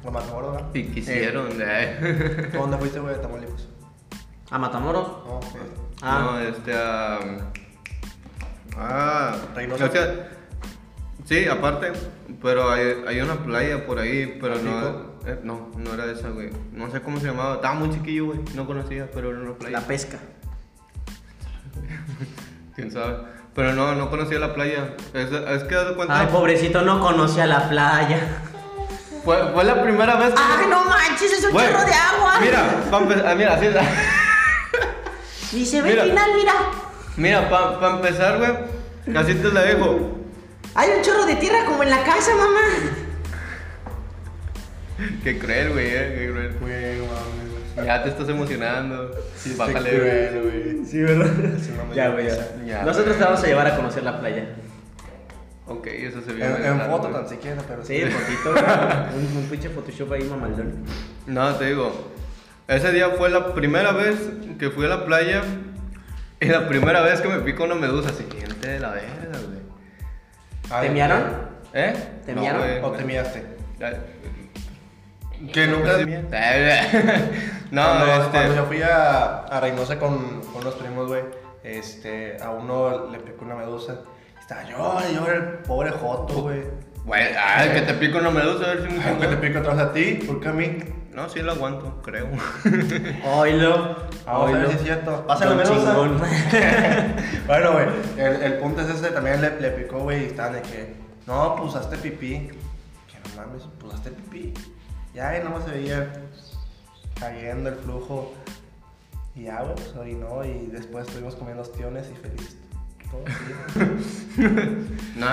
Lo 0.05 0.11
Matamoros, 0.11 0.53
¿verdad? 0.53 0.68
Y 0.73 0.85
quisieron, 0.85 1.49
eh. 1.61 2.49
¿Tú 2.51 2.59
¿Dónde 2.59 2.79
fuiste, 2.79 3.01
güey, 3.01 3.14
de 3.14 3.20
Tamaulipas? 3.20 3.68
¿A 4.51 4.59
Matamoros? 4.59 5.07
No, 5.27 5.37
ok. 5.37 5.44
Ah. 6.03 6.20
No, 6.23 6.40
este. 6.40 6.73
ah, 6.75 7.18
ah. 8.77 9.37
Reynosa. 9.55 9.85
o 9.85 9.90
sea, 9.90 10.31
sí, 11.27 11.46
aparte. 11.46 11.92
Pero 12.40 12.70
hay, 12.70 13.05
hay 13.07 13.20
una 13.20 13.35
playa 13.44 13.87
por 13.87 13.99
ahí, 13.99 14.38
pero 14.40 14.57
no. 14.57 15.11
Eh, 15.27 15.38
no, 15.42 15.68
no 15.77 15.92
era 15.92 16.11
esa, 16.11 16.31
güey. 16.31 16.51
No 16.73 16.90
sé 16.90 17.03
cómo 17.03 17.20
se 17.20 17.27
llamaba. 17.27 17.57
Estaba 17.57 17.75
muy 17.75 17.90
chiquillo, 17.90 18.27
güey. 18.27 18.40
No 18.55 18.66
conocía, 18.66 19.11
pero 19.12 19.31
era 19.31 19.40
una 19.40 19.53
playa. 19.53 19.79
La 19.79 19.87
pesca. 19.87 20.18
Quién 22.76 22.90
sabe. 22.90 23.16
Pero 23.55 23.72
no, 23.72 23.94
no 23.94 24.11
conocía 24.11 24.38
la 24.38 24.55
playa. 24.55 24.94
Es, 25.12 25.31
es 25.33 25.64
que 25.64 25.74
de 25.74 25.94
cuenta. 25.94 26.20
Ay, 26.20 26.29
pobrecito, 26.31 26.83
no 26.83 27.00
conocía 27.00 27.46
la 27.46 27.68
playa. 27.68 28.20
Fue, 29.24 29.37
fue 29.53 29.64
la 29.64 29.83
primera 29.83 30.16
vez 30.16 30.31
que. 30.33 30.40
¡Ay, 30.40 30.66
no 30.68 30.85
manches! 30.85 31.33
¡Es 31.33 31.44
un 31.44 31.50
chorro 31.53 31.85
de 31.85 31.92
agua! 31.92 32.38
Mira, 32.40 32.85
pa' 32.90 33.00
empe- 33.00 33.24
ah, 33.26 33.35
mira, 33.35 33.55
así 33.55 33.66
es. 33.66 33.74
Ni 35.53 35.66
se 35.66 35.83
ve 35.83 35.90
mira. 35.90 36.05
el 36.05 36.11
final, 36.11 36.31
mira. 36.37 36.53
Mira, 37.16 37.50
para 37.50 37.96
empezar, 37.96 38.38
güey, 38.38 39.16
así 39.16 39.35
te 39.35 39.48
la 39.53 39.62
dejo. 39.62 40.18
Hay 40.74 40.90
un 40.96 41.03
chorro 41.03 41.26
de 41.26 41.35
tierra 41.37 41.64
como 41.66 41.83
en 41.83 41.90
la 41.90 42.03
casa, 42.05 42.31
mamá. 42.37 42.61
Qué 45.24 45.38
cruel, 45.38 45.70
güey, 45.72 45.87
eh, 45.88 46.14
qué 46.18 46.31
cruel. 46.31 46.57
Güey, 46.61 46.98
güey. 46.98 47.11
Ya 47.76 48.02
te 48.02 48.11
estás 48.11 48.28
emocionando. 48.28 49.11
Sí, 49.37 49.54
Bájale, 49.56 50.40
güey. 50.40 50.85
Sí, 50.85 51.02
¿verdad? 51.02 51.26
Sí, 51.59 51.70
ya, 51.94 52.09
güey, 52.11 52.28
ya. 52.66 52.83
Nosotros 52.85 53.16
te 53.16 53.24
vamos 53.24 53.42
a 53.42 53.46
llevar 53.46 53.66
a 53.66 53.76
conocer 53.76 54.02
la 54.02 54.20
playa. 54.20 54.44
Ok, 55.66 55.87
eso 55.87 56.20
se 56.20 56.33
vio. 56.33 56.44
En, 56.44 56.80
foto 56.80 57.09
tan 57.09 57.28
siquiera, 57.28 57.62
pero 57.66 57.85
Sí, 57.85 58.00
fotito. 58.00 58.50
un, 59.16 59.37
un 59.37 59.46
pinche 59.48 59.68
Photoshop 59.68 60.12
ahí 60.12 60.24
mamaldón. 60.24 60.85
No, 61.26 61.54
te 61.54 61.66
digo. 61.66 62.11
Ese 62.66 62.90
día 62.92 63.11
fue 63.11 63.30
la 63.30 63.54
primera 63.54 63.92
vez 63.92 64.16
que 64.59 64.70
fui 64.70 64.87
a 64.87 64.88
la 64.88 65.04
playa. 65.04 65.42
Y 66.40 66.46
la 66.46 66.66
primera 66.66 67.02
vez 67.02 67.20
que 67.20 67.28
me 67.28 67.38
picó 67.40 67.64
una 67.64 67.76
medusa. 67.76 68.12
Siguiente 68.12 68.68
de 68.68 68.80
la 68.80 68.90
verga, 68.90 69.38
güey. 69.46 69.61
Ah, 70.70 70.80
¿Te 70.80 70.90
miaron? 70.90 71.22
¿Eh? 71.72 71.94
¿Te 72.26 72.35
No, 72.35 72.40
miaron? 72.40 72.85
¿O 72.85 72.90
te 72.90 73.04
miaste? 73.04 73.44
Que 75.53 75.66
nunca... 75.66 75.98
No, 77.70 77.83
cuando, 77.85 78.07
este. 78.07 78.31
cuando 78.31 78.55
yo 78.57 78.64
fui 78.64 78.83
a, 78.83 79.44
a 79.44 79.61
Reynosa 79.61 79.96
con, 79.98 80.40
con 80.40 80.62
unos 80.62 80.74
primos, 80.74 81.07
güey, 81.07 81.22
este, 81.62 82.37
a 82.42 82.50
uno 82.50 83.09
le 83.11 83.20
picó 83.20 83.44
una 83.44 83.55
medusa. 83.55 84.00
Está 84.40 84.64
llora 84.68 85.09
y 85.09 85.14
llora 85.14 85.35
el 85.35 85.42
pobre 85.59 85.90
Joto, 85.90 86.42
güey. 86.42 86.62
Güey, 87.05 87.29
ay, 87.38 87.70
que 87.70 87.83
te 87.83 87.94
pico 87.94 88.18
una 88.18 88.31
medusa, 88.31 88.64
a 88.64 88.74
ver 88.74 88.88
si 88.88 88.94
me 88.96 89.05
Ay, 89.05 89.16
que 89.20 89.26
te 89.29 89.37
pico 89.37 89.61
atrás 89.61 89.79
a 89.79 89.92
ti, 89.92 90.14
¿por 90.26 90.40
qué 90.40 90.48
a 90.48 90.53
mí? 90.53 90.79
No, 91.12 91.29
sí 91.29 91.40
lo 91.40 91.53
aguanto, 91.53 92.03
creo. 92.03 92.29
Oilo. 93.24 93.96
Vamos 94.26 94.50
a 94.50 94.59
ver 94.59 94.68
si 94.68 94.74
es 94.74 94.83
cierto. 94.83 95.26
Pásale 95.26 95.55
medusa. 95.55 95.94
Bueno, 97.46 97.72
güey, 97.72 97.87
el, 98.16 98.42
el 98.42 98.53
punto 98.55 98.81
es 98.83 98.90
ese, 98.90 99.11
también 99.11 99.40
le, 99.40 99.61
le 99.61 99.70
picó, 99.70 100.00
güey, 100.00 100.24
y 100.24 100.26
estaban 100.26 100.55
de 100.55 100.62
que, 100.62 100.94
no, 101.26 101.57
pues 101.57 101.74
hazte 101.76 101.96
pipí. 101.96 102.48
Que 103.09 103.29
no 103.29 103.42
mames, 103.42 103.62
pues 103.79 103.94
hazte 103.94 104.11
pipí. 104.11 104.55
Ya, 105.14 105.38
y 105.38 105.44
nomás 105.44 105.64
se 105.64 105.70
veía 105.73 106.12
cayendo 107.18 107.68
el 107.70 107.75
flujo. 107.77 108.35
Y 109.35 109.44
ya, 109.44 109.62
güey, 109.62 109.75
pues 109.75 109.94
orinó 109.96 110.44
y 110.44 110.66
después 110.73 111.07
estuvimos 111.07 111.35
comiendo 111.37 111.62
ostiones 111.62 112.09
y 112.11 112.14
felices. 112.16 112.57
Todo 113.11 113.25
bien. 114.37 114.99
No, 115.16 115.27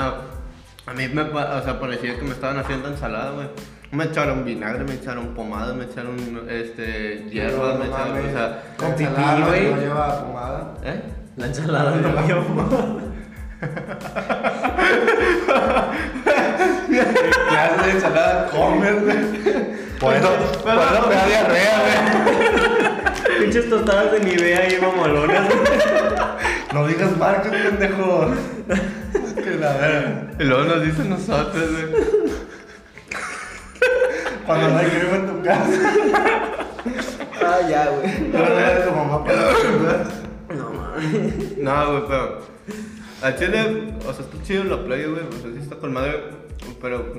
a 0.85 0.93
mí 0.95 1.07
me 1.09 1.21
o 1.21 1.63
sea, 1.63 1.79
parecía 1.79 2.15
que 2.17 2.23
me 2.23 2.31
estaban 2.31 2.57
haciendo 2.57 2.87
ensalada, 2.89 3.31
güey. 3.31 3.47
Me 3.91 4.03
echaron 4.05 4.43
vinagre, 4.43 4.83
me 4.83 4.95
echaron 4.95 5.33
pomada, 5.33 5.73
me 5.73 5.85
echaron 5.85 6.17
este 6.49 7.25
hierbas, 7.29 7.75
No 7.75 7.79
me 7.79 7.89
echaron, 7.89 8.09
mames, 8.09 8.25
o 8.25 8.31
sea, 8.37 8.63
con 8.77 8.87
ensalada 8.91 9.39
no- 9.39 9.47
güey. 9.47 9.71
No 9.71 9.77
lleva 9.77 10.25
pomada. 10.25 10.73
¿eh? 10.83 11.01
La 11.37 11.45
ensalada 11.47 11.95
no. 11.95 12.01
¿Qué 12.27 12.33
haces 12.33 12.47
de 17.87 17.93
ensalada? 17.93 18.47
Comes, 18.49 19.03
güey. 19.03 19.17
Por 19.99 20.13
eso, 20.13 20.29
por 20.63 20.73
eso 20.73 21.07
me 21.07 21.15
da 21.15 21.25
diarrea, 21.25 21.81
güey. 21.81 23.39
Pinches 23.39 23.69
tostadas 23.69 24.11
de 24.11 24.19
Nivea 24.19 24.59
ahí 24.59 24.77
mamalonas. 24.81 25.49
No 26.73 26.87
digas 26.87 27.17
marcas, 27.17 27.51
pendejo. 27.51 28.31
Que 29.35 29.55
la 29.55 29.73
verga. 29.77 30.27
Y 30.39 30.43
luego 30.43 30.63
nos 30.65 30.83
dicen 30.83 31.09
nosotros, 31.09 31.71
güey. 31.71 32.03
Cuando 34.45 34.69
no 34.69 34.77
hay 34.77 34.87
crema 34.87 35.15
en 35.15 35.27
tu 35.27 35.43
casa. 35.43 35.93
Ah, 37.45 37.59
ya, 37.69 37.89
güey. 37.89 38.31
Yo 38.31 38.39
le 38.39 38.65
a 38.65 38.85
tu 38.85 38.91
mamá 38.91 39.23
para 39.23 39.53
No 40.55 40.69
mames. 40.71 41.57
No, 41.57 41.91
güey, 41.91 42.03
pero. 42.07 42.41
Al 43.21 43.35
chile, 43.37 43.93
o 44.05 44.13
sea, 44.13 44.25
está 44.25 44.43
chido 44.43 44.63
la 44.65 44.83
playa, 44.83 45.07
güey. 45.07 45.23
O 45.27 45.31
sea, 45.31 45.51
sí 45.53 45.59
está 45.61 45.75
con 45.77 45.93
madre. 45.93 46.23
Pero. 46.81 47.13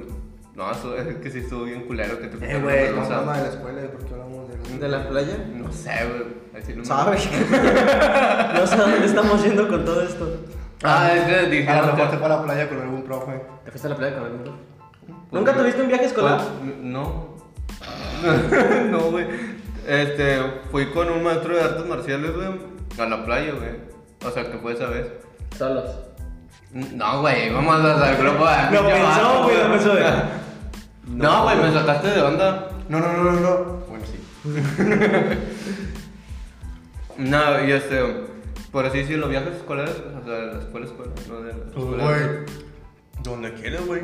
No, 0.59 0.73
eso 0.73 0.97
es 0.97 1.17
que 1.19 1.31
sí 1.31 1.39
estuvo 1.39 1.63
bien 1.63 1.85
culero 1.87 2.19
que 2.19 2.27
te 2.27 2.35
Eh, 2.35 2.39
pusieron 2.41 2.63
güey, 2.65 2.91
no 2.93 3.03
hablamos 3.05 3.37
de 3.37 3.43
la 3.45 3.49
escuela, 3.49 3.81
¿por 3.93 4.05
qué 4.05 4.13
hablamos 4.15 4.49
de 4.49 4.79
¿De 4.79 4.89
la 4.89 5.09
playa? 5.09 5.37
No 5.55 5.73
sé, 5.73 5.91
güey. 6.09 6.75
No 6.75 6.79
me- 6.79 6.85
¿Sabes? 6.85 7.29
no 8.55 8.67
sé 8.67 8.75
a 8.75 8.79
dónde 8.79 9.07
estamos 9.07 9.45
yendo 9.45 9.69
con 9.69 9.85
todo 9.85 10.03
esto. 10.03 10.37
Ah, 10.83 11.13
es 11.15 11.23
que 11.49 11.69
A 11.69 11.81
lo 11.81 11.93
mejor 11.93 12.11
te 12.11 12.17
fue 12.17 12.27
a 12.27 12.29
la 12.31 12.43
playa 12.43 12.69
con 12.69 12.81
algún 12.81 13.05
profe. 13.05 13.41
¿Te 13.65 13.71
fuiste 13.71 13.87
a 13.87 13.91
la 13.91 13.97
playa 13.99 14.15
con 14.17 14.25
algún 14.25 14.43
grupo? 14.43 14.59
¿Nunca 15.31 15.55
tuviste 15.55 15.81
un 15.81 15.87
viaje 15.89 16.07
escolar? 16.07 16.41
Pues, 16.41 16.77
no. 16.81 17.37
no, 18.91 18.99
güey. 19.13 19.27
Este, 19.87 20.39
fui 20.73 20.87
con 20.91 21.09
un 21.09 21.23
maestro 21.23 21.55
de 21.55 21.63
artes 21.63 21.87
marciales, 21.87 22.35
güey, 22.35 22.49
a 22.99 23.07
la 23.07 23.25
playa, 23.25 23.53
güey. 23.53 23.71
O 24.27 24.31
sea, 24.33 24.51
que 24.51 24.59
fue 24.59 24.73
esa 24.73 24.87
vez. 24.89 25.07
Solos. 25.57 25.89
No, 26.73 27.21
güey, 27.21 27.53
vamos 27.53 27.77
al 27.77 28.17
grupo 28.17 28.45
de 28.45 28.71
Lo 28.73 28.87
pensó, 28.89 29.43
güey, 29.45 29.57
lo 29.57 29.71
pensó, 29.71 29.93
güey. 29.93 30.48
No, 31.09 31.43
güey, 31.45 31.57
me 31.57 31.73
sacaste 31.73 32.09
de 32.09 32.23
onda. 32.23 32.71
No, 32.89 33.01
no, 33.01 33.13
no, 33.13 33.33
no, 33.33 33.41
no. 33.41 33.65
Bueno, 33.89 34.05
sí. 34.07 34.19
No, 37.17 37.65
y 37.65 37.73
este, 37.73 38.01
por 38.71 38.87
así 38.87 38.99
decirlo, 38.99 39.23
los 39.23 39.31
viajes 39.31 39.55
escolares, 39.57 39.97
o 39.97 40.25
sea, 40.25 40.35
de 40.35 40.47
la 40.55 40.59
escuela, 40.61 40.87
escuela, 40.87 41.13
no 41.29 41.41
de 41.41 41.53
la 41.53 41.59
Pues, 41.65 41.77
escuela. 41.77 42.05
güey. 42.05 42.29
Donde 43.25 43.55
quieres, 43.55 43.85
güey. 43.87 44.03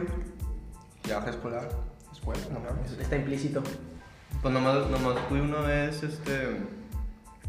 Viaje 1.05 1.31
escolar. 1.31 1.69
Escuela, 2.12 2.40
no 2.53 2.59
mames. 2.61 2.93
Está 2.99 3.17
implícito. 3.17 3.62
Pues 4.43 4.53
nomás, 4.53 4.88
nomás 4.90 5.14
fui 5.29 5.38
una 5.38 5.61
vez, 5.61 6.03
este, 6.03 6.57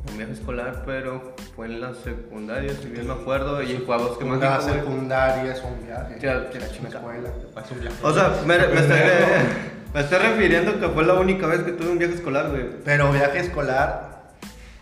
un 0.10 0.18
viaje 0.18 0.34
escolar, 0.34 0.84
pero 0.86 1.36
fue 1.56 1.68
en 1.68 1.82
la 1.82 1.94
secundaria, 1.94 2.74
si 2.76 2.88
bien 2.89 3.08
me 3.08 3.13
acuerdo, 3.13 3.62
y 3.62 3.78
fue 3.78 3.96
a 3.96 3.98
Bosque 3.98 4.26
Mágico, 4.26 4.63
güey. 4.63 4.80
secundaria 4.80 5.54
es 5.54 5.63
un 5.63 5.86
viaje. 5.86 6.15
Que 6.18 6.28
la 6.28 6.70
chingada 6.70 7.00
escuela. 7.00 7.30
Es 7.63 7.72
un 7.72 7.80
viaje. 7.80 7.96
O 8.04 8.13
sea, 8.13 8.36
me, 8.46 8.58
me 8.58 8.80
estoy, 8.80 9.00
me 9.94 10.02
estoy 10.02 10.18
refiriendo 10.20 10.80
que 10.80 10.89
fue 10.89 11.06
la 11.06 11.15
única 11.15 11.48
vez 11.48 11.62
que 11.62 11.72
tuve 11.72 11.89
un 11.89 11.98
viaje 11.98 12.15
escolar, 12.15 12.50
güey. 12.50 12.65
Pero 12.84 13.12
viaje 13.12 13.39
escolar. 13.39 14.34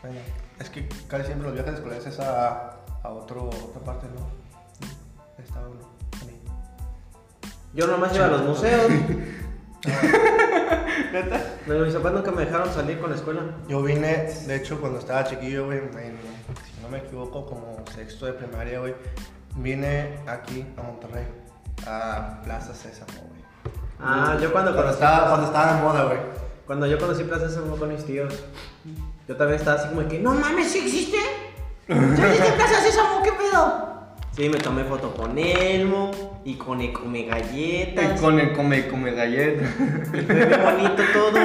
Bueno, 0.01 0.19
es 0.59 0.69
que 0.69 0.87
casi 1.07 1.25
siempre 1.25 1.47
los 1.47 1.53
viajes 1.55 1.75
escolares 1.75 2.05
es 2.05 2.19
a, 2.19 2.79
a 3.03 3.09
otro, 3.09 3.47
otra 3.47 3.81
parte, 3.83 4.07
¿no? 4.07 4.29
Estado 5.43 5.71
uno. 5.71 5.89
Sí. 6.19 6.41
Yo 7.73 7.87
nomás 7.87 8.15
iba 8.15 8.25
a 8.25 8.29
los 8.29 8.43
museos. 8.43 8.87
Pero 11.67 11.85
mis 11.85 11.93
papás 11.93 12.13
nunca 12.13 12.31
me 12.31 12.45
dejaron 12.45 12.71
salir 12.73 12.99
con 12.99 13.09
la 13.09 13.15
escuela. 13.15 13.41
Yo 13.67 13.81
vine, 13.81 14.29
de 14.47 14.55
hecho, 14.55 14.79
cuando 14.79 14.99
estaba 14.99 15.23
chiquillo, 15.23 15.65
güey, 15.65 15.77
en- 15.79 16.17
si 16.75 16.81
no 16.81 16.89
me 16.89 16.99
equivoco, 16.99 17.45
como 17.45 17.83
sexto 17.93 18.25
de 18.25 18.33
primaria, 18.33 18.79
güey, 18.79 18.95
vine 19.55 20.19
aquí 20.27 20.65
a 20.77 20.81
Monterrey, 20.81 21.25
a 21.87 22.41
Plaza 22.43 22.73
Sésamo, 22.73 23.11
güey. 23.29 23.43
Ah, 23.99 24.37
yo 24.41 24.51
cuando 24.51 24.71
Cuando 24.73 24.75
conocí, 24.75 24.93
estaba, 24.95 25.27
cuando 25.29 25.47
estaba 25.47 25.73
de 25.75 25.81
moda, 25.81 26.03
güey. 26.05 26.17
cuando 26.67 26.87
yo 26.87 26.97
conocí 26.99 27.23
Plaza 27.23 27.47
Sésamo 27.49 27.75
con 27.77 27.89
mis 27.89 28.05
tíos, 28.05 28.33
yo 29.27 29.35
también 29.37 29.59
estaba 29.59 29.79
así 29.79 29.89
como 29.89 30.07
que, 30.07 30.19
no 30.19 30.33
mames, 30.33 30.71
¿sí 30.71 30.79
existe? 30.79 31.17
¿Sí 31.87 31.93
existe 32.21 32.51
Plaza 32.53 32.81
Sésamo? 32.81 33.21
¿Qué 33.23 33.31
pedo? 33.31 33.92
Sí, 34.35 34.49
me 34.49 34.57
tomé 34.57 34.83
foto 34.83 35.13
con 35.13 35.37
Elmo 35.37 36.09
y 36.43 36.55
con 36.55 36.81
el 36.81 36.91
come 36.91 37.23
galletas. 37.23 38.19
Y 38.19 38.21
con 38.23 38.39
el 38.39 38.53
come, 38.53 38.87
come 38.87 39.11
galleta. 39.13 39.63
Y 40.13 40.21
fue 40.21 40.35
bien 40.35 40.61
bonito 40.63 41.03
todo. 41.13 41.39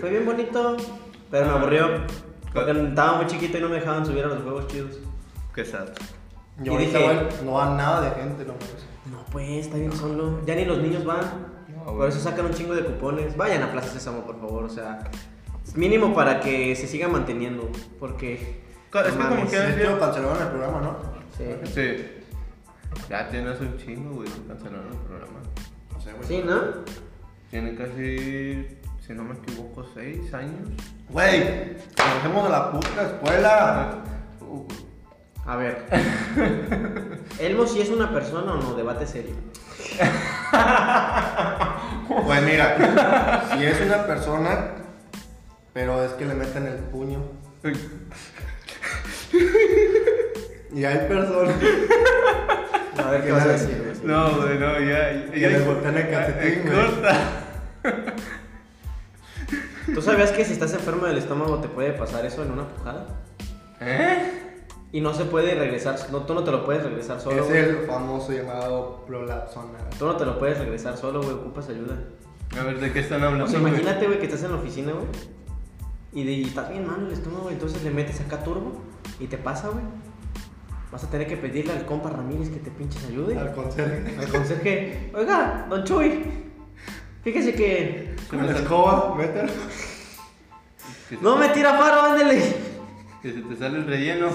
Fue 0.00 0.10
bien 0.10 0.26
bonito, 0.26 0.76
pero 1.30 1.46
me 1.46 1.52
aburrió. 1.52 1.88
Porque 2.52 2.70
estaba 2.72 3.16
muy 3.16 3.26
chiquito 3.26 3.56
y 3.58 3.60
no 3.62 3.68
me 3.70 3.76
dejaban 3.76 4.04
subir 4.04 4.24
a 4.24 4.28
los 4.28 4.42
juegos 4.42 4.66
chidos. 4.68 4.98
Qué 5.54 5.64
sad. 5.64 5.88
Yo 6.62 6.74
Y 6.74 6.76
dije- 6.86 7.28
no 7.44 7.52
va 7.52 7.74
nada 7.76 8.02
de 8.02 8.10
gente, 8.22 8.44
no. 8.44 8.52
No, 9.10 9.24
pues, 9.30 9.48
está 9.66 9.76
bien 9.78 9.92
solo. 9.92 10.40
Ya 10.46 10.54
ni 10.54 10.64
los 10.66 10.78
niños 10.78 11.04
van. 11.04 11.20
No, 11.74 11.92
Por 11.96 12.08
eso 12.08 12.20
sacan 12.20 12.46
un 12.46 12.52
chingo 12.52 12.74
de 12.74 12.82
cupones. 12.84 13.36
Vayan 13.36 13.62
a 13.62 13.72
Plaza 13.72 13.88
Sésamo, 13.88 14.22
por 14.26 14.38
favor. 14.40 14.64
O 14.64 14.68
sea, 14.68 14.98
mínimo 15.74 16.14
para 16.14 16.40
que 16.40 16.74
se 16.76 16.86
siga 16.86 17.08
manteniendo. 17.08 17.70
Porque. 17.98 18.65
Es 18.94 19.12
que 19.12 19.18
como 19.18 19.50
que- 19.50 19.58
De 19.60 19.82
hecho, 19.82 19.98
cancelaron 20.00 20.42
el 20.42 20.48
programa, 20.48 20.80
¿no? 20.80 20.96
Sí. 21.36 21.44
Sí. 21.74 22.12
Ya 23.10 23.28
tienes 23.28 23.60
un 23.60 23.76
chingo, 23.76 24.14
güey, 24.16 24.28
que 24.28 24.46
cancelaron 24.48 24.86
el 24.92 24.98
programa. 24.98 25.40
No 25.92 26.00
sé, 26.00 26.12
güey. 26.12 26.26
Sí, 26.26 26.42
¿no? 26.46 26.60
Tiene 27.50 27.74
casi, 27.76 28.78
si 29.06 29.12
no 29.12 29.22
me 29.24 29.34
equivoco, 29.34 29.86
seis 29.94 30.32
años. 30.34 30.68
Güey, 31.10 31.76
conocemos 31.96 32.46
a 32.46 32.48
la 32.48 32.70
puta 32.72 33.02
escuela. 33.02 33.98
A 35.44 35.56
ver. 35.56 35.86
¿Elmo 37.38 37.66
si 37.66 37.80
es 37.80 37.90
una 37.90 38.10
persona 38.12 38.54
o 38.54 38.56
no? 38.56 38.74
Debate 38.74 39.06
serio. 39.06 39.34
Pues 42.24 42.42
mira, 42.42 43.44
si 43.52 43.64
es 43.64 43.80
una 43.80 44.06
persona, 44.06 44.68
pero 45.72 46.02
es 46.04 46.12
que 46.12 46.24
le 46.24 46.34
meten 46.34 46.66
el 46.66 46.76
puño. 46.78 47.18
Y 50.76 50.84
hay 50.84 51.08
personas 51.08 51.54
A 52.98 53.10
ver 53.10 53.24
qué 53.24 53.32
vas 53.32 53.44
a 53.44 53.48
decir. 53.48 54.00
No, 54.04 54.36
güey, 54.36 54.58
no, 54.58 54.78
ya. 54.80 55.30
que 55.30 55.48
les 55.48 55.66
voltean 55.66 55.96
el 55.96 56.10
calcetín, 56.10 56.62
güey. 56.64 56.86
Corta. 56.86 57.46
¿Tú 59.94 60.02
sabías 60.02 60.32
que 60.32 60.44
si 60.44 60.52
estás 60.52 60.72
enfermo 60.74 61.06
del 61.06 61.18
estómago 61.18 61.60
te 61.60 61.68
puede 61.68 61.92
pasar 61.92 62.26
eso 62.26 62.42
en 62.42 62.50
una 62.50 62.68
pujada? 62.68 63.06
¿Eh? 63.80 64.56
Y 64.92 65.00
no 65.00 65.14
se 65.14 65.24
puede 65.24 65.54
regresar, 65.54 65.96
no, 66.10 66.22
tú 66.22 66.34
no 66.34 66.42
te 66.42 66.50
lo 66.50 66.64
puedes 66.64 66.82
regresar 66.82 67.20
solo. 67.20 67.42
Es 67.42 67.48
güey. 67.48 67.58
el 67.58 67.76
famoso 67.86 68.32
llamado 68.32 69.04
prolapsona. 69.06 69.78
Tú 69.98 70.06
no 70.06 70.16
te 70.16 70.24
lo 70.24 70.38
puedes 70.38 70.58
regresar 70.58 70.96
solo, 70.96 71.22
güey, 71.22 71.34
ocupas 71.34 71.68
ayuda. 71.68 71.96
A 72.58 72.64
ver, 72.64 72.80
¿de 72.80 72.92
qué 72.92 73.00
están 73.00 73.22
hablando? 73.22 73.44
O 73.44 73.48
sea, 73.48 73.60
güey? 73.60 73.72
imagínate, 73.72 74.06
güey, 74.06 74.18
que 74.18 74.26
estás 74.26 74.42
en 74.42 74.52
la 74.52 74.56
oficina, 74.56 74.92
güey. 74.92 75.06
Y, 76.16 76.24
de, 76.24 76.32
y 76.32 76.44
estás 76.44 76.70
bien 76.70 76.86
mal 76.86 77.04
el 77.06 77.12
estómago, 77.12 77.50
entonces 77.50 77.82
le 77.84 77.90
metes 77.90 78.22
acá 78.22 78.42
turbo 78.42 78.72
y 79.20 79.26
te 79.26 79.36
pasa, 79.36 79.68
güey. 79.68 79.84
Vas 80.90 81.04
a 81.04 81.10
tener 81.10 81.26
que 81.26 81.36
pedirle 81.36 81.74
al 81.74 81.84
compa 81.84 82.08
Ramírez 82.08 82.48
que 82.48 82.56
te 82.56 82.70
pinches 82.70 83.04
ayude. 83.04 83.38
Al 83.38 83.52
conserje. 83.52 84.16
Al 84.18 84.28
conserje, 84.28 85.10
oiga, 85.14 85.66
don 85.68 85.84
Chuy, 85.84 86.22
fíjese 87.22 87.52
que 87.52 88.16
Con 88.30 88.46
la 88.46 88.52
escoba, 88.52 89.14
mételo. 89.14 89.52
No 91.20 91.36
me 91.36 91.50
tira 91.50 91.78
paro, 91.78 92.00
ándele. 92.00 92.40
Que 93.20 93.32
se 93.34 93.42
te 93.42 93.54
sale 93.54 93.76
el 93.76 93.86
relleno. 93.86 94.28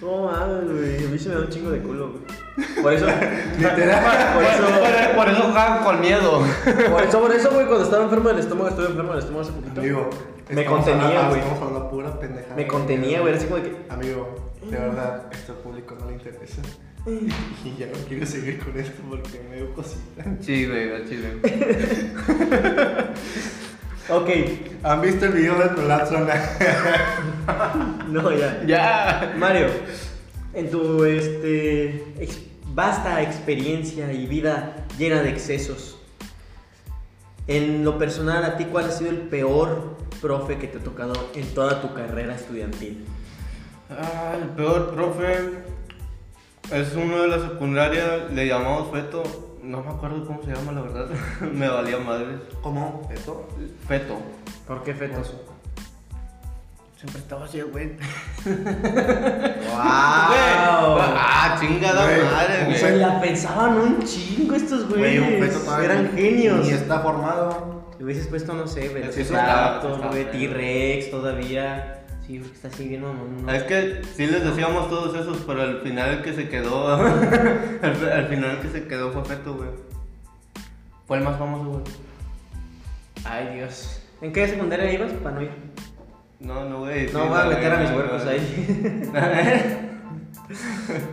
No 0.00 0.24
mames, 0.24 0.72
güey, 0.72 1.06
a 1.06 1.08
mí 1.10 1.16
se 1.16 1.28
me 1.28 1.36
da 1.36 1.42
un 1.42 1.48
chingo 1.48 1.70
de 1.70 1.78
culo, 1.80 2.10
güey. 2.10 2.43
Por 2.82 2.92
eso, 2.92 3.06
Literal. 3.58 4.04
por 4.34 4.44
eso, 4.44 4.62
Por, 4.62 5.16
por 5.16 5.28
eso 5.28 5.42
juegan 5.42 5.84
con 5.84 6.00
miedo. 6.00 6.42
por 6.90 7.02
eso, 7.02 7.20
por 7.20 7.32
eso, 7.34 7.50
güey, 7.50 7.66
cuando 7.66 7.84
estaba 7.84 8.04
enfermo 8.04 8.28
del 8.28 8.38
estómago, 8.38 8.68
estuve 8.68 8.86
enfermo 8.86 9.10
del 9.10 9.18
estómago 9.20 9.42
hace 9.42 9.52
poquito. 9.52 9.80
Amigo, 9.80 10.10
Me 10.50 10.64
contenía, 10.64 11.28
güey. 11.28 11.40
Estamos 11.40 11.62
hablando 11.62 11.90
pura 11.90 12.20
pendejada. 12.20 12.54
Me 12.56 12.66
contenía, 12.66 13.20
güey, 13.20 13.32
era 13.32 13.38
así 13.38 13.46
como 13.48 13.60
de 13.62 13.70
que. 13.70 13.76
Amigo, 13.90 14.52
de 14.62 14.76
verdad, 14.78 15.22
esto 15.32 15.52
al 15.52 15.58
público 15.58 15.96
no 15.98 16.06
le 16.06 16.12
interesa. 16.14 16.62
Y 17.06 17.76
ya 17.76 17.86
no 17.86 17.92
quiero 18.08 18.24
seguir 18.24 18.58
con 18.64 18.78
esto 18.78 19.02
porque 19.10 19.38
me 19.50 19.56
dio 19.56 19.74
cosita. 19.74 20.24
Sí, 20.40 20.66
güey, 20.66 20.94
al 20.94 21.04
chile. 21.08 21.34
Ok, 24.08 24.28
¿Han 24.82 25.00
visto 25.00 25.26
el 25.26 25.32
video 25.32 25.54
del 25.58 25.70
colapso? 25.74 26.18
no, 28.08 28.32
ya. 28.32 28.62
Ya. 28.66 29.34
Mario, 29.36 29.66
en 30.54 30.70
tu 30.70 31.04
este, 31.04 32.04
ex- 32.22 32.40
vasta 32.74 33.22
experiencia 33.22 34.12
y 34.12 34.26
vida 34.26 34.86
llena 34.98 35.22
de 35.22 35.30
excesos, 35.30 35.98
en 37.46 37.84
lo 37.84 37.98
personal, 37.98 38.44
¿a 38.44 38.56
ti 38.56 38.64
cuál 38.64 38.86
ha 38.86 38.90
sido 38.90 39.10
el 39.10 39.18
peor 39.18 39.96
profe 40.22 40.56
que 40.58 40.66
te 40.66 40.78
ha 40.78 40.82
tocado 40.82 41.12
en 41.34 41.46
toda 41.54 41.82
tu 41.82 41.92
carrera 41.92 42.34
estudiantil? 42.34 43.04
Ah, 43.90 44.34
el 44.40 44.48
peor 44.50 44.94
profe 44.94 45.62
es 46.72 46.94
uno 46.96 47.20
de 47.22 47.28
la 47.28 47.38
secundaria, 47.40 48.28
le 48.32 48.46
llamamos 48.46 48.90
Feto. 48.90 49.22
No 49.62 49.82
me 49.82 49.90
acuerdo 49.90 50.26
cómo 50.26 50.42
se 50.42 50.52
llama, 50.52 50.72
la 50.72 50.80
verdad. 50.82 51.08
me 51.52 51.68
valía 51.68 51.98
madre. 51.98 52.38
¿Cómo? 52.62 53.08
¿Esto? 53.12 53.46
Feto. 53.86 54.16
¿Por 54.66 54.82
qué 54.82 54.94
feto? 54.94 55.22
Siempre 57.04 57.20
estaba 57.20 57.44
así, 57.44 57.60
güey. 57.60 57.88
¡Wow! 58.46 59.74
Ah, 59.76 61.54
chingada 61.60 62.06
Güey, 62.06 62.24
madre, 62.24 62.66
un 62.66 62.74
Se 62.74 62.80
güey. 62.88 62.98
la 62.98 63.20
pensaban 63.20 63.76
un 63.76 64.02
chingo 64.04 64.54
estos 64.54 64.88
Güey, 64.88 65.18
güeyes. 65.18 65.54
un 65.54 65.64
todavía 65.64 65.84
Eran 65.84 66.12
genios. 66.14 66.66
Ni 66.66 66.70
está 66.72 67.00
formado. 67.00 67.92
Le 67.98 68.04
hubieses 68.06 68.26
puesto, 68.28 68.54
no 68.54 68.66
sé, 68.66 68.82
Sí, 68.84 68.88
güey, 68.88 69.02
está 69.10 69.82
T-Rex 69.82 71.10
todavía. 71.10 72.00
Sí, 72.26 72.38
porque 72.38 72.54
está 72.54 72.68
así 72.68 72.88
bien 72.88 73.02
mamón. 73.02 73.44
¿no? 73.44 73.52
Es 73.52 73.64
que 73.64 74.00
sí 74.16 74.26
les 74.26 74.42
decíamos 74.42 74.88
todos 74.88 75.14
esos, 75.14 75.36
pero 75.46 75.60
al 75.60 75.82
final 75.82 76.08
el 76.08 76.22
que 76.22 76.32
se 76.32 76.48
quedó. 76.48 76.94
al, 77.82 78.08
al 78.12 78.26
final 78.28 78.50
el 78.52 78.58
que 78.60 78.70
se 78.70 78.88
quedó 78.88 79.12
fue 79.12 79.22
Feto, 79.26 79.56
güey. 79.56 79.68
Fue 81.06 81.18
el 81.18 81.24
más 81.24 81.38
famoso, 81.38 81.64
güey. 81.70 81.84
Ay, 83.26 83.56
Dios. 83.56 84.00
¿En 84.22 84.32
qué 84.32 84.48
secundaria 84.48 84.90
ibas 84.90 85.12
para 85.12 85.34
no 85.34 85.42
ir? 85.42 85.50
No, 86.44 86.64
no, 86.68 86.78
güey. 86.80 87.10
No 87.12 87.22
sí, 87.22 87.28
voy 87.28 87.40
a 87.40 87.44
meter 87.44 87.72
a 87.72 87.76
mis 87.78 87.90
huercos 87.90 88.26
ahí. 88.26 89.10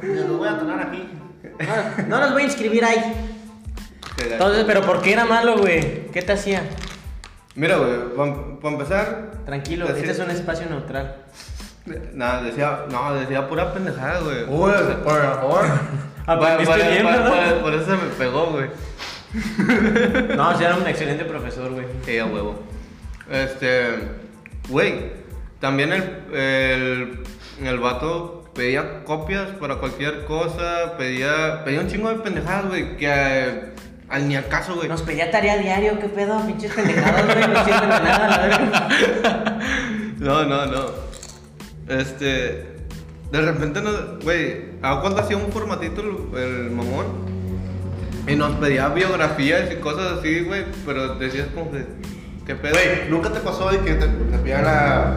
Yo 0.03 0.27
lo 0.27 0.37
voy 0.37 0.47
a 0.49 0.57
tener 0.59 0.79
aquí. 0.79 1.09
No, 1.59 2.07
no 2.07 2.19
los 2.21 2.33
voy 2.33 2.41
a 2.43 2.45
inscribir 2.45 2.83
ahí. 2.85 3.13
Entonces, 4.29 4.63
¿pero 4.65 4.81
por 4.81 5.01
qué 5.01 5.13
era 5.13 5.25
malo, 5.25 5.57
güey? 5.57 6.07
¿Qué 6.07 6.21
te 6.21 6.33
hacía? 6.33 6.63
Mira, 7.55 7.77
güey, 7.77 7.91
para 8.61 8.73
empezar. 8.73 9.31
Tranquilo, 9.45 9.87
este 9.87 10.11
es 10.11 10.19
un 10.19 10.29
espacio 10.31 10.67
neutral. 10.69 11.15
Nada, 12.13 12.43
decía, 12.43 12.81
no, 12.91 13.13
decía 13.15 13.47
pura 13.47 13.73
pendejada, 13.73 14.19
güey. 14.19 14.43
Uy, 14.43 14.71
por 15.03 15.21
favor. 15.21 15.65
Aprendiste 16.27 16.89
bien, 16.91 17.05
¿verdad? 17.05 17.53
por- 17.55 17.61
por 17.61 17.73
eso 17.73 17.85
se 17.85 17.91
me 17.93 18.09
pegó, 18.17 18.47
güey. 18.51 18.67
No, 20.35 20.57
sí 20.57 20.63
era 20.63 20.75
un 20.75 20.85
excelente 20.87 21.25
profesor, 21.25 21.71
güey. 21.71 21.85
Sí, 22.05 22.19
a 22.19 22.25
huevo. 22.25 22.61
Este, 23.31 23.97
güey, 24.69 25.11
también 25.61 25.93
el, 25.93 26.35
el, 26.35 27.23
el 27.63 27.79
vato 27.79 28.43
pedía 28.53 29.03
copias 29.05 29.47
para 29.59 29.75
cualquier 29.75 30.25
cosa, 30.25 30.97
pedía, 30.97 31.63
pedía 31.63 31.81
un 31.81 31.87
chingo 31.87 32.09
de 32.09 32.15
pendejadas, 32.15 32.67
güey, 32.67 32.97
que 32.97 33.07
eh, 33.07 33.73
al 34.09 34.27
ni 34.27 34.35
acaso, 34.35 34.75
güey. 34.75 34.89
Nos 34.89 35.03
pedía 35.03 35.31
tarea 35.31 35.57
diario, 35.57 35.99
¿qué 35.99 36.09
pedo? 36.09 36.45
Pinches 36.45 36.73
pendejadas, 36.73 37.25
güey, 37.25 37.47
no 37.47 37.63
sirven 37.63 37.89
de 37.89 37.99
nada. 37.99 39.59
No, 40.21 40.45
no, 40.45 40.67
no. 40.67 40.85
Este, 41.89 42.27
de 43.31 43.41
repente, 43.41 43.81
no, 43.81 43.89
güey, 44.21 44.65
¿a 44.83 45.01
cuánto 45.01 45.21
hacía 45.21 45.35
un 45.35 45.51
formatito 45.51 46.01
el, 46.01 46.39
el 46.39 46.69
mamón? 46.69 47.07
Y 48.27 48.35
nos 48.35 48.51
pedía 48.57 48.89
biografías 48.89 49.71
y 49.71 49.77
cosas 49.77 50.19
así, 50.19 50.41
güey, 50.41 50.63
pero 50.85 51.15
decías 51.15 51.47
como 51.55 51.71
que, 51.71 51.85
¿qué 52.53 52.55
pedo? 52.55 52.73
Güey, 52.73 53.09
¿nunca 53.09 53.29
te 53.29 53.39
pasó 53.39 53.69
de 53.71 53.79
que 53.79 53.93
te, 53.95 54.05
te 54.07 54.37
pidan 54.43 54.63
la, 54.65 55.13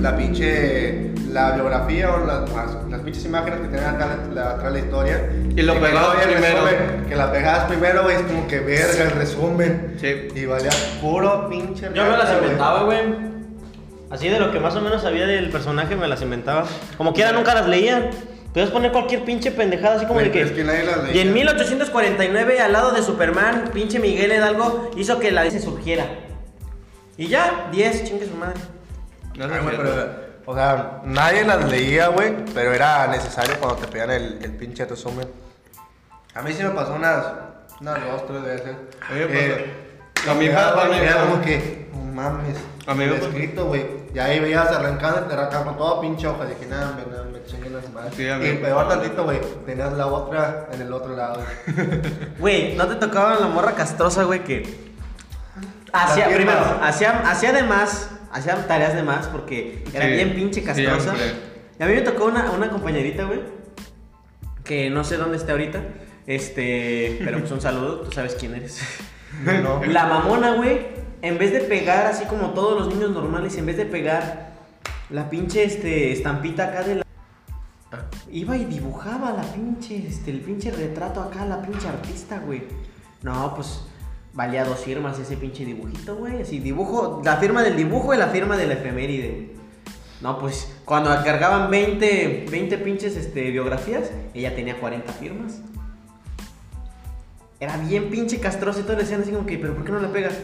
la 0.00 0.16
pinche, 0.16 1.10
la 1.30 1.52
biografía 1.52 2.10
o 2.12 2.26
las, 2.26 2.50
las, 2.50 2.90
las 2.90 3.00
pinches 3.02 3.24
imágenes 3.24 3.60
que 3.60 3.68
tienen 3.68 3.86
acá 3.88 4.18
la, 4.32 4.34
la- 4.42 4.50
atrás 4.52 4.72
la 4.72 4.78
historia? 4.78 5.30
Y 5.56 5.62
lo 5.62 5.74
pegabas 5.80 6.16
primero. 6.24 6.64
resumen, 6.64 7.04
que 7.08 7.16
la 7.16 7.30
pegabas 7.32 7.64
primero, 7.64 8.02
güey, 8.04 8.16
es 8.16 8.22
como 8.22 8.46
que 8.48 8.60
verga 8.60 9.04
el 9.04 9.10
resumen. 9.12 9.96
Sí. 10.00 10.28
Y 10.34 10.46
valía 10.46 10.70
puro 11.00 11.48
pinche 11.48 11.88
Yo 11.94 12.04
me 12.04 12.16
las 12.16 12.32
inventaba, 12.32 12.82
güey. 12.84 12.98
Así 14.10 14.28
de 14.28 14.38
lo 14.38 14.50
que 14.52 14.60
más 14.60 14.74
o 14.76 14.80
menos 14.82 15.00
sabía 15.02 15.26
del 15.26 15.48
personaje 15.50 15.96
me 15.96 16.06
las 16.08 16.20
inventaba. 16.22 16.64
Como 16.98 17.14
quiera 17.14 17.32
nunca 17.32 17.54
las 17.54 17.66
leía. 17.68 18.10
Puedes 18.52 18.68
poner 18.68 18.92
cualquier 18.92 19.24
pinche 19.24 19.50
pendejada 19.50 19.96
así 19.96 20.04
como 20.04 20.20
de 20.20 20.26
que... 20.30 20.40
pero 20.40 20.46
es 20.46 20.52
que 20.52 20.64
nadie 20.64 20.84
las 20.84 21.14
y 21.14 21.20
en 21.20 21.32
1849 21.32 22.60
al 22.60 22.72
lado 22.72 22.92
de 22.92 23.02
Superman, 23.02 23.70
pinche 23.72 23.98
Miguel 23.98 24.30
Hidalgo 24.30 24.90
hizo 24.98 25.18
que 25.18 25.30
la 25.30 25.50
se 25.50 25.58
surgiera. 25.58 26.04
Y 27.16 27.28
ya, 27.28 27.68
10, 27.70 28.04
chingue 28.04 28.26
su 28.26 28.34
madre. 28.34 28.60
No 29.36 29.48
sé 29.48 29.54
Ay, 29.54 29.60
güey, 29.62 29.76
pero, 29.76 30.10
o 30.46 30.54
sea, 30.54 31.00
nadie 31.04 31.44
las 31.44 31.70
leía, 31.70 32.08
güey, 32.08 32.34
pero 32.54 32.72
era 32.72 33.06
necesario 33.06 33.58
cuando 33.60 33.76
te 33.78 33.86
pedían 33.88 34.10
el, 34.10 34.38
el 34.42 34.52
pinche 34.56 34.84
resumen. 34.84 35.28
A 36.34 36.42
mí 36.42 36.52
sí 36.52 36.62
me 36.62 36.70
pasó 36.70 36.94
unas, 36.94 37.24
unas 37.80 37.98
dos, 38.04 38.26
tres 38.26 38.42
veces. 38.42 38.76
A 39.08 39.12
mí 39.12 39.20
me 39.20 39.26
pasó. 39.26 39.38
Eh, 39.38 39.74
A 40.28 40.34
mí 40.34 40.40
me 40.46 40.46
era, 40.52 40.74
pasó, 40.74 41.28
como 41.30 41.42
que, 41.42 41.88
no 41.92 41.98
mames, 42.12 42.56
A 42.86 42.94
mí 42.94 43.04
me 43.06 43.12
pasó. 43.14 43.26
escrito, 43.28 43.66
güey. 43.66 44.02
Y 44.14 44.18
ahí 44.18 44.40
veías 44.40 44.68
arrancando, 44.68 45.20
te 45.22 45.34
arrancando 45.34 45.72
toda 45.72 46.00
pinche 46.00 46.26
hoja. 46.26 46.44
Dije, 46.46 46.66
nada, 46.66 46.94
me, 46.96 47.10
nada, 47.10 47.24
me 47.24 47.42
chingué 47.44 47.70
las 47.70 47.90
madres. 47.92 48.14
Sí, 48.14 48.24
y 48.24 48.54
peor 48.62 48.88
tantito, 48.88 49.24
güey, 49.24 49.40
tenías 49.64 49.92
la 49.94 50.06
otra 50.06 50.68
en 50.72 50.82
el 50.82 50.92
otro 50.92 51.14
lado. 51.16 51.42
Güey, 52.38 52.74
¿no 52.76 52.86
te 52.88 52.96
tocaba 52.96 53.36
la 53.38 53.46
morra 53.46 53.72
castrosa, 53.72 54.24
güey, 54.24 54.42
que... 54.44 54.91
Hacía, 55.92 56.26
primero, 56.26 56.78
hacía, 56.82 57.30
hacía 57.30 57.52
de 57.52 57.62
más, 57.62 58.10
hacía 58.30 58.66
tareas 58.66 58.94
de 58.94 59.02
más 59.02 59.26
porque 59.26 59.84
era 59.92 60.06
Sí, 60.06 60.12
bien 60.12 60.34
pinche 60.34 60.62
castrosa. 60.62 61.14
Y 61.78 61.82
a 61.82 61.86
mí 61.86 61.94
me 61.94 62.00
tocó 62.00 62.26
una, 62.26 62.50
una 62.50 62.70
compañerita, 62.70 63.24
güey, 63.24 63.40
que 64.64 64.88
no 64.88 65.04
sé 65.04 65.16
dónde 65.18 65.36
está 65.36 65.52
ahorita, 65.52 65.82
este, 66.26 67.20
pero 67.24 67.40
pues 67.40 67.50
un 67.50 67.60
saludo, 67.60 68.00
tú 68.00 68.12
sabes 68.12 68.36
quién 68.38 68.54
eres. 68.54 68.80
No. 69.44 69.82
La 69.86 70.04
mamona, 70.04 70.56
güey, 70.56 70.88
en 71.22 71.38
vez 71.38 71.52
de 71.52 71.60
pegar 71.60 72.06
así 72.06 72.26
como 72.26 72.50
todos 72.50 72.78
los 72.78 72.94
niños 72.94 73.12
normales, 73.12 73.56
en 73.56 73.64
vez 73.64 73.78
de 73.78 73.86
pegar 73.86 74.52
la 75.08 75.30
pinche 75.30 75.64
este, 75.64 76.12
estampita 76.12 76.64
acá 76.64 76.82
de 76.82 76.96
la... 76.96 77.02
Iba 78.30 78.58
y 78.58 78.66
dibujaba 78.66 79.32
la 79.32 79.42
pinche, 79.42 80.06
este, 80.06 80.32
el 80.32 80.40
pinche 80.40 80.70
retrato 80.70 81.22
acá, 81.22 81.46
la 81.46 81.62
pinche 81.62 81.88
artista, 81.88 82.40
güey. 82.40 82.64
No, 83.22 83.54
pues 83.54 83.84
valía 84.34 84.64
dos 84.64 84.78
firmas 84.80 85.18
ese 85.18 85.36
pinche 85.36 85.64
dibujito, 85.64 86.16
güey. 86.16 86.42
Así, 86.42 86.58
dibujo, 86.58 87.20
la 87.24 87.36
firma 87.36 87.62
del 87.62 87.76
dibujo 87.76 88.14
y 88.14 88.16
la 88.18 88.28
firma 88.28 88.56
de 88.56 88.66
la 88.66 88.74
efeméride. 88.74 89.28
güey. 89.30 89.52
No, 90.20 90.38
pues 90.38 90.72
cuando 90.84 91.10
cargaban 91.24 91.68
20, 91.70 92.46
20 92.50 92.78
pinches 92.78 93.16
este, 93.16 93.50
biografías, 93.50 94.10
ella 94.34 94.54
tenía 94.54 94.78
40 94.78 95.12
firmas. 95.14 95.60
Era 97.60 97.76
bien 97.76 98.10
pinche 98.10 98.40
castroso 98.40 98.80
y 98.80 98.82
todos 98.82 98.96
le 98.96 99.02
decían 99.02 99.22
así 99.22 99.30
como 99.30 99.46
que, 99.46 99.58
¿pero 99.58 99.74
por 99.74 99.84
qué 99.84 99.92
no 99.92 100.00
la 100.00 100.08
pegas? 100.12 100.34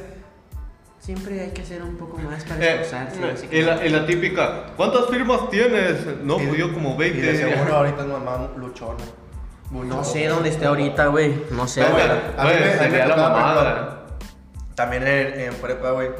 Siempre 1.01 1.41
hay 1.41 1.51
que 1.51 1.63
hacer 1.63 1.83
un 1.83 1.97
poco 1.97 2.19
más 2.19 2.45
para 2.45 2.63
Eh, 2.65 2.75
esforzarse. 2.83 3.25
así 3.25 3.47
y, 3.51 3.63
la, 3.63 3.87
y 3.87 3.89
la 3.89 4.05
típica, 4.07 4.67
¿cuántas 4.77 5.07
firmas 5.09 5.49
tienes? 5.51 6.07
No, 6.23 6.41
Y- 6.41 6.47
pues 6.47 6.59
yo 6.59 6.73
como 6.75 6.95
Y 7.03 7.11
de 7.11 7.11
20. 7.23 7.37
seguro 7.37 7.77
ahorita 7.77 8.03
es 8.03 8.09
mamá 8.09 8.51
luchona. 8.57 9.05
No 9.71 10.03
sé 10.05 10.27
dónde 10.29 10.49
esté 10.49 10.67
ahorita, 10.67 11.07
güey. 11.07 11.45
No 11.51 11.67
sé, 11.69 11.83
Pero, 11.83 11.95
güey. 11.95 12.07
A 12.07 12.45
mí 12.45 12.51
me- 12.61 12.73
a 12.73 12.83
mí 12.87 12.91
me 12.91 12.99
la 12.99 13.09
tocaba, 13.09 13.29
mamada. 13.31 14.07
También 14.75 15.07
en, 15.07 15.41
en 15.41 15.55
prepa, 15.57 15.91
güey, 15.91 16.11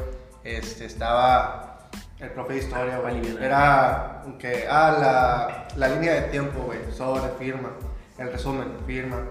este, 0.43 0.85
estaba 0.85 1.79
el 2.19 2.29
profe 2.31 2.53
de 2.53 2.59
historia, 2.59 2.97
güey. 2.99 3.21
Era 3.41 4.23
que, 4.37 4.67
ah, 4.69 4.97
la, 4.99 5.67
la 5.77 5.87
línea 5.95 6.13
de 6.13 6.21
tiempo, 6.23 6.59
güey, 6.59 6.79
sobre 6.95 7.23
firma, 7.39 7.69
el 8.17 8.31
resumen, 8.31 8.71
firma. 8.85 9.23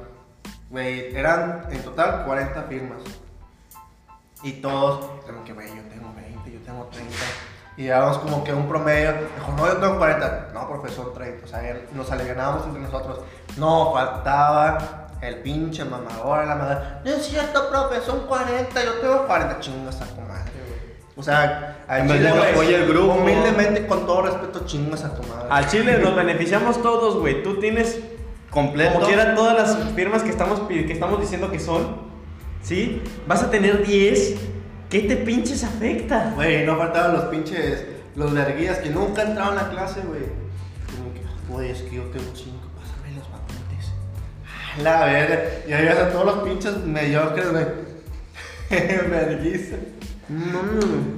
Güey, 0.70 1.14
eran 1.14 1.66
en 1.70 1.82
total 1.82 2.24
40 2.24 2.62
firmas. 2.64 2.99
Y 4.42 4.53
todos, 4.55 5.22
como 5.26 5.45
que, 5.45 5.53
güey, 5.53 5.68
yo 5.68 5.82
tengo 5.90 6.12
20, 6.14 6.51
yo 6.53 6.61
tengo 6.61 6.84
30. 6.86 7.14
Y 7.79 7.87
dábamos 7.87 8.18
como 8.18 8.43
que 8.45 8.53
un 8.53 8.68
promedio. 8.68 9.12
Dijo, 9.12 9.53
no, 9.57 9.66
yo 9.66 9.76
tengo 9.79 9.97
40. 9.99 10.49
No, 10.53 10.68
profesor, 10.68 11.14
30. 11.14 11.45
O 11.47 11.49
sea, 11.49 11.66
él- 11.70 11.87
nos 11.95 12.11
alivianábamos 12.11 12.66
entre 12.66 12.83
nosotros. 12.83 13.20
No, 13.57 13.93
faltaba 13.93 15.07
el 15.22 15.37
pinche 15.37 15.85
mamador, 15.85 16.45
la 16.47 16.55
madre. 16.57 16.79
No 17.05 17.11
es 17.12 17.24
cierto, 17.26 17.68
profe, 17.70 18.01
son 18.05 18.26
40. 18.26 18.85
Yo 18.85 18.93
tengo 18.95 19.26
40. 19.26 19.61
Chingas 19.61 20.01
a 20.03 20.07
tu 20.07 20.20
madre, 20.22 20.51
güey. 20.66 20.79
O 21.16 21.22
sea, 21.22 21.76
al 21.89 22.07
chile, 22.09 22.33
güey, 22.55 22.74
el 22.74 22.87
grupo. 22.89 23.14
Humildemente, 23.14 23.87
con 23.87 24.07
todo 24.07 24.22
respeto, 24.22 24.66
chingas 24.66 25.05
a 25.05 25.14
tu 25.14 25.22
madre. 25.29 25.47
Al 25.51 25.66
Chile 25.68 25.99
nos 25.99 26.14
beneficiamos 26.16 26.83
todos, 26.83 27.16
güey. 27.18 27.43
Tú 27.45 27.59
tienes 27.61 28.01
Completo. 28.51 28.95
como 28.95 29.07
quieran 29.07 29.35
todas 29.37 29.57
las 29.57 29.76
firmas 29.95 30.22
que 30.24 30.31
estamos, 30.31 30.61
que 30.68 30.93
estamos 30.93 31.20
diciendo 31.20 31.51
que 31.51 31.59
son. 31.61 32.09
¿Sí? 32.62 33.03
Vas 33.29 33.43
a 33.45 33.51
tener 33.51 33.85
10. 33.87 34.37
¿Qué 34.91 35.01
te 35.01 35.16
pinches 35.16 35.64
afecta? 35.64 36.32
Güey, 36.34 36.64
no 36.64 36.78
faltaban 36.78 37.12
los 37.12 37.24
pinches, 37.24 37.84
los 38.16 38.32
verguías 38.32 38.78
que 38.78 38.89
nunca 38.89 39.20
entraban 39.22 39.59
a 39.59 39.68
clase, 39.68 40.01
güey. 40.01 40.22
Como 40.97 41.12
que, 41.12 41.20
Güey, 41.49 41.70
es 41.72 41.82
que 41.82 41.97
yo 41.97 42.05
tengo 42.05 42.34
5, 42.34 42.57
pásame 42.74 43.14
los 43.16 43.26
apuntes. 43.26 43.93
La 44.82 45.05
verga. 45.05 45.43
Y 45.68 45.72
ahí 45.74 45.84
ves 45.84 45.99
a 45.99 46.09
todos 46.11 46.24
los 46.24 46.39
pinches 46.49 46.78
mediocres, 46.78 47.51
güey. 47.51 47.66
Verguiza. 49.11 49.76
No, 50.30 50.61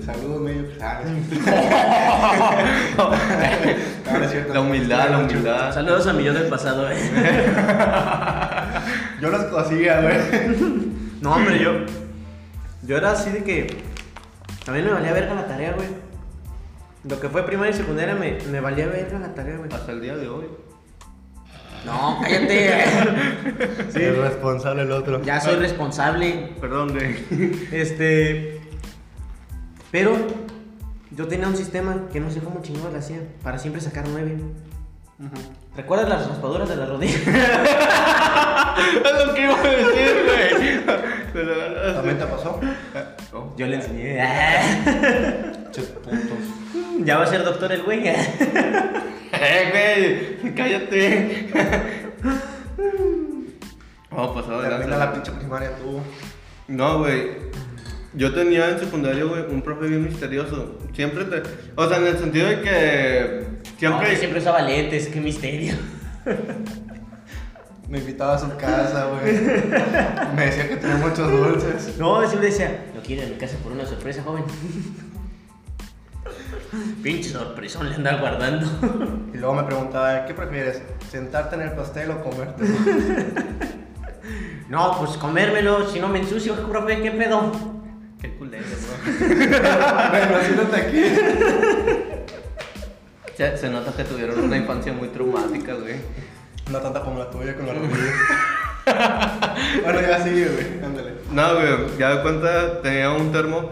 Saludos, 0.05 0.41
mediocres. 0.41 0.83
Ah, 0.83 1.01
no 2.97 3.11
No, 4.13 4.19
no 4.19 4.25
es 4.25 4.31
cierto. 4.31 4.55
La 4.55 4.61
humildad, 4.61 5.11
la 5.11 5.19
humildad. 5.19 5.73
Saludos 5.75 6.07
a 6.09 6.13
mi 6.13 6.23
yo 6.25 6.33
del 6.33 6.49
pasado, 6.49 6.89
eh. 6.91 6.97
Yo 9.21 9.29
los 9.31 9.45
conocía, 9.45 10.01
güey. 10.01 10.17
No, 11.21 11.35
hombre, 11.35 11.59
yo. 11.63 11.71
Yo 12.91 12.97
era 12.97 13.13
así 13.13 13.31
de 13.31 13.45
que. 13.45 13.69
A 14.67 14.73
mí 14.73 14.83
me 14.83 14.91
valía 14.91 15.13
verga 15.13 15.33
la 15.33 15.47
tarea, 15.47 15.75
güey. 15.75 15.87
Lo 17.05 17.21
que 17.21 17.29
fue 17.29 17.47
primaria 17.47 17.71
y 17.71 17.79
secundaria 17.79 18.17
me, 18.17 18.37
me 18.51 18.59
valía 18.59 18.89
verga 18.89 19.21
la 19.21 19.33
tarea, 19.33 19.59
güey. 19.59 19.73
Hasta 19.73 19.93
el 19.93 20.01
día 20.01 20.17
de 20.17 20.29
hoy. 20.29 20.47
No, 21.87 22.19
cállate. 22.21 22.85
Sí. 23.93 24.03
El 24.03 24.17
responsable 24.17 24.83
el 24.83 24.91
otro. 24.91 25.23
ya 25.23 25.41
soy 25.41 25.55
responsable. 25.55 26.53
Perdón, 26.61 26.93
güey. 26.93 27.15
Este. 27.71 28.61
Pero 29.93 30.17
yo 31.13 31.29
tenía 31.29 31.47
un 31.47 31.57
sistema 31.57 32.09
que 32.13 32.19
no 32.19 32.29
sé 32.33 32.41
cómo 32.41 32.61
chingados 32.61 32.93
le 32.93 32.99
hacía 32.99 33.23
para 33.45 33.61
siempre 33.61 33.81
sacar 33.81 34.09
nueve. 34.09 34.37
¿Recuerdas 35.77 36.09
las 36.09 36.29
raspaduras 36.29 36.69
de 36.69 36.77
la 36.77 36.87
rodilla? 36.87 37.17
Es 38.81 39.27
lo 39.27 39.35
que 39.35 39.43
iba 39.43 39.59
a 39.59 39.63
decir, 39.63 40.25
güey. 40.25 40.81
Pero- 41.33 41.93
¿También 41.95 42.19
te 42.19 42.25
pasó? 42.27 42.61
No. 43.33 43.55
Yo 43.57 43.67
le 43.67 43.77
enseñé. 43.77 44.19
Ches 45.71 45.85
putos. 45.87 46.21
ya 47.05 47.19
va 47.19 47.25
a 47.25 47.27
ser 47.27 47.45
doctor 47.45 47.73
el 47.73 47.83
güey. 47.83 48.03
Eh, 49.43 50.37
güey, 50.43 50.55
cállate. 50.55 51.49
Vamos 54.11 54.37
a 54.37 54.41
pasar. 54.43 54.69
Termina 54.69 54.97
la 54.99 55.13
pinche 55.15 55.33
primaria 55.33 55.71
tú. 55.77 56.01
No, 56.69 56.99
güey. 56.99 57.31
Yo 58.13 58.35
tenía 58.35 58.69
en 58.71 58.81
secundaria, 58.81 59.25
güey, 59.25 59.43
un 59.49 59.63
profe 59.63 59.87
bien 59.87 60.05
misterioso. 60.05 60.79
Siempre 60.95 61.25
te. 61.25 61.43
O 61.77 61.89
sea, 61.89 61.99
en 61.99 62.07
el 62.09 62.19
sentido 62.19 62.49
de 62.49 62.61
que. 62.61 63.45
Siempre. 63.81 64.15
Siempre 64.15 64.41
usaba 64.41 64.61
lentes, 64.61 65.09
qué 65.09 65.23
misterio. 65.23 65.75
Me 67.89 67.97
invitaba 67.99 68.35
a 68.35 68.39
su 68.39 68.55
casa, 68.59 69.07
güey. 69.07 69.41
Me 70.37 70.45
decía 70.45 70.69
que 70.69 70.77
tenía 70.77 70.97
muchos 70.97 71.33
dulces. 71.33 71.97
No, 71.99 72.21
siempre 72.27 72.51
decía, 72.51 72.85
no 72.95 73.01
quiero 73.01 73.23
ir 73.23 73.29
a 73.29 73.31
mi 73.33 73.39
casa 73.39 73.57
por 73.63 73.73
una 73.73 73.87
sorpresa, 73.87 74.23
joven. 74.23 74.45
Pinche 77.03 77.31
sorpresón 77.31 77.89
le 77.89 77.95
anda 77.95 78.19
guardando. 78.21 78.67
Y 79.33 79.39
luego 79.39 79.55
me 79.55 79.63
preguntaba, 79.63 80.27
¿qué 80.27 80.35
prefieres? 80.35 80.83
¿Sentarte 81.11 81.57
en 81.57 81.63
el 81.63 81.73
pastel 81.73 82.11
o 82.11 82.23
comerte? 82.23 82.63
No, 84.69 84.99
pues 84.99 85.17
comérmelo, 85.17 85.89
si 85.91 86.01
no 86.01 86.09
me 86.09 86.19
ensucio, 86.19 86.55
profe, 86.69 87.01
¿qué 87.01 87.11
pedo? 87.13 87.51
Qué 88.21 88.37
culero, 88.37 88.67
güey. 89.07 89.49
bueno, 89.49 90.39
siéntate 90.45 90.77
aquí. 90.77 92.00
Se, 93.41 93.57
se 93.57 93.71
nota 93.71 93.91
que 93.97 94.05
tuvieron 94.05 94.39
una 94.39 94.57
infancia 94.65 94.93
muy 94.93 95.09
traumática, 95.09 95.73
güey. 95.73 95.95
No 96.71 96.79
tanta 96.79 97.01
como 97.01 97.21
la 97.21 97.31
tuya 97.31 97.57
con 97.57 97.67
la 97.67 97.73
rodilla. 98.85 99.57
bueno, 99.83 100.01
ya 100.03 100.23
sigue, 100.23 100.47
güey. 100.47 100.85
Ándale. 100.85 101.13
No, 101.33 101.55
güey, 101.55 101.99
ya 101.99 102.17
de 102.17 102.23
cuenta 102.23 102.83
tenía 102.83 103.11
un 103.13 103.33
termo. 103.33 103.71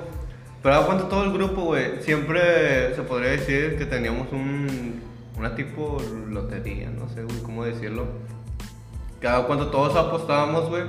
Pero 0.63 0.75
da 0.75 0.87
cuenta 0.87 1.07
todo 1.11 1.23
el 1.25 1.35
grupo, 1.35 1.65
güey. 1.65 2.03
Siempre 2.03 2.95
se 2.95 3.03
podría 3.03 3.33
decir 3.33 3.77
que 3.77 3.85
teníamos 3.85 4.33
un. 4.33 5.03
Una 5.37 5.55
tipo 5.55 6.03
lotería, 6.31 6.89
no 6.89 7.07
sé, 7.11 7.23
güey, 7.23 7.43
cómo 7.43 7.63
decirlo. 7.63 8.07
Cada 9.21 9.47
cuando 9.47 9.69
todos 9.69 9.95
apostábamos, 9.97 10.71
güey, 10.71 10.85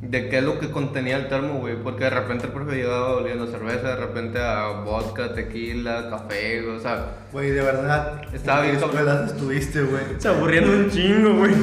de 0.00 0.28
qué 0.28 0.38
es 0.38 0.44
lo 0.44 0.58
que 0.58 0.70
contenía 0.70 1.16
el 1.16 1.28
termo, 1.28 1.58
güey. 1.58 1.76
Porque 1.76 2.04
de 2.04 2.10
repente 2.10 2.46
el 2.46 2.52
profe 2.52 2.76
llegaba 2.76 3.16
oliendo 3.16 3.46
cerveza, 3.46 3.88
de 3.88 3.96
repente 3.96 4.38
a 4.38 4.68
vodka, 4.84 5.34
tequila, 5.34 6.10
café, 6.10 6.66
o 6.68 6.80
sea. 6.80 7.06
Güey, 7.32 7.50
de 7.50 7.62
verdad. 7.62 8.22
Estaba 8.32 8.60
¿en 8.60 8.72
qué 8.72 8.76
bien 8.76 8.84
escuelas 8.84 9.30
estuviste, 9.32 9.82
güey? 9.82 10.02
Se 10.18 10.28
aburriendo 10.28 10.72
un 10.72 10.90
chingo, 10.90 11.34
güey. 11.34 11.54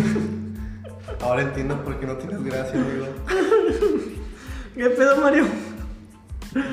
Ahora 1.21 1.43
entiendo 1.43 1.81
por 1.83 1.99
qué 1.99 2.05
no 2.05 2.15
tienes 2.15 2.43
gracia, 2.43 2.79
amigo. 2.79 3.07
¿Qué 4.75 4.89
pedo, 4.89 5.17
Mario? 5.17 5.45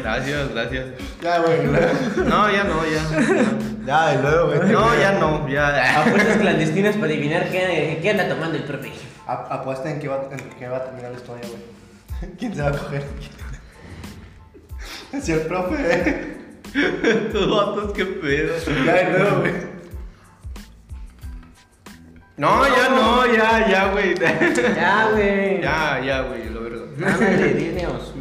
Gracias, 0.03 0.51
gracias. 0.53 0.87
Ya, 1.23 1.39
güey. 1.39 1.59
No, 2.27 2.51
ya 2.51 2.65
no, 2.65 2.83
ya. 2.85 3.47
Ya, 3.87 4.15
y 4.15 4.23
luego, 4.23 4.47
güey. 4.49 4.73
No, 4.73 4.99
ya 4.99 5.13
no, 5.19 5.49
ya. 5.49 6.03
Apuestas 6.03 6.39
clandestinas 6.39 6.97
para 6.97 7.13
adivinar 7.13 7.51
qué, 7.51 7.99
qué 8.03 8.11
anda 8.11 8.29
tomando 8.29 8.57
el 8.57 8.65
profe. 8.65 8.91
Apuesta 9.27 9.91
en 9.91 10.01
que, 10.01 10.09
va, 10.09 10.29
en 10.31 10.39
que 10.59 10.69
va 10.69 10.79
a 10.79 10.85
terminar 10.85 11.13
la 11.13 11.19
historia, 11.19 11.45
güey. 11.49 12.31
¿Quién 12.39 12.55
se 12.55 12.63
va 12.63 12.69
a 12.69 12.73
coger? 12.73 13.05
Si 15.21 15.33
el 15.33 15.41
profe, 15.41 15.75
eh. 15.77 16.37
Estos 17.27 17.51
vatos, 17.51 17.93
qué 17.93 18.07
pedo. 18.07 18.55
Ya, 18.87 19.03
y 19.03 19.13
luego, 19.13 19.41
güey. 19.41 19.53
No, 22.37 22.65
ya 22.67 22.89
no, 22.89 23.27
ya, 23.27 23.69
ya, 23.69 23.91
güey. 23.93 24.15
Ya, 24.15 25.11
güey. 25.13 25.61
Ya, 25.61 26.01
ya, 26.03 26.21
güey, 26.23 26.49
lo 26.49 26.63
verga. 26.63 27.13
Ándale, 27.13 27.55
dinos. 27.55 28.15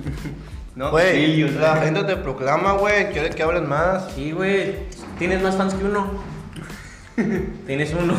No, 0.76 0.92
Güey, 0.92 1.44
la 1.60 1.78
gente 1.78 2.04
te 2.04 2.18
proclama, 2.18 2.74
güey. 2.74 3.10
Quiere 3.12 3.30
que 3.30 3.44
hablen 3.44 3.70
más. 3.70 4.12
Sí, 4.16 4.32
güey. 4.32 4.76
Tienes 5.18 5.42
más 5.42 5.56
fans 5.56 5.74
que 5.74 5.86
uno. 5.86 6.12
Tienes 7.66 7.94
uno. 7.94 8.16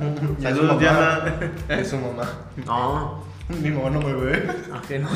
Saludos, 0.42 0.66
mamá. 0.66 0.80
Diana. 0.80 1.52
Es 1.80 1.88
su 1.88 1.98
mamá. 1.98 2.24
No. 2.66 3.24
Mi 3.48 3.70
mamá 3.70 3.90
no 3.90 4.00
me 4.00 4.12
ve. 4.14 4.48
¿A 4.72 4.80
qué 4.86 4.98
no? 4.98 5.08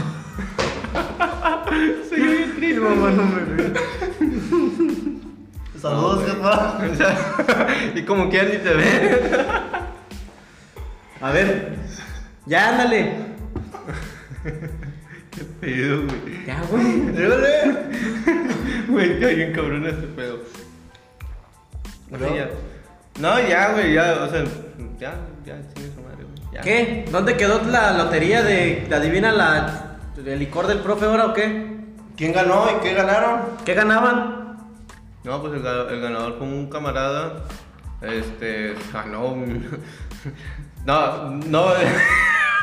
Soy 2.09 2.20
bien 2.20 2.55
triste. 2.57 2.80
Mi 2.80 2.89
mamá 2.89 3.11
no 3.11 3.24
me 3.24 3.43
ve. 3.45 3.72
Saludos, 5.80 6.24
sea, 6.97 7.93
y 7.95 8.03
como 8.03 8.30
quieran 8.30 8.53
ni 8.53 8.59
te 8.59 8.74
ven. 8.74 9.18
A 11.20 11.30
ver. 11.30 11.76
Ya, 12.47 12.70
ándale. 12.70 13.12
Qué 15.30 15.45
pedo, 15.61 16.07
güey. 16.07 16.47
Ya, 16.47 16.62
güey. 16.70 17.01
Dígale. 17.01 17.74
Güey, 18.89 19.12
está 19.12 19.26
bien 19.26 19.53
cabrón 19.53 19.87
este 19.87 20.07
pedo. 20.07 20.41
¿Y 22.11 22.14
O 22.14 22.18
sea, 22.18 22.35
ya. 22.35 22.51
No, 23.19 23.41
ya, 23.41 23.73
güey, 23.73 23.93
ya, 23.95 24.19
o 24.23 24.29
sea, 24.31 24.45
ya, 24.99 25.15
ya, 25.45 25.55
chingue 25.75 25.91
su 25.95 26.03
madre, 26.03 26.25
güey. 26.25 26.53
ya. 26.53 26.61
¿Qué? 26.62 27.05
¿Dónde 27.11 27.37
quedó 27.37 27.61
la 27.71 27.93
lotería 27.93 28.43
de 28.43 28.89
adivina 28.93 29.33
la 29.33 29.97
el 30.25 30.39
licor 30.39 30.67
del 30.67 30.79
profe 30.79 31.07
ahora 31.07 31.27
o 31.27 31.33
qué? 31.35 31.75
¿Quién 32.17 32.33
ganó 32.33 32.67
y 32.71 32.81
qué 32.83 32.95
ganaron? 32.95 33.41
¿Qué 33.65 33.75
ganaban? 33.75 34.57
No, 35.25 35.41
pues 35.41 35.55
el, 35.55 35.62
ga- 35.65 35.89
el 35.91 36.01
ganador 36.01 36.37
fue 36.39 36.47
un 36.47 36.69
camarada. 36.69 37.45
Este. 38.03 38.75
Ganó. 38.93 39.37
No, 40.87 41.31
no. 41.31 41.67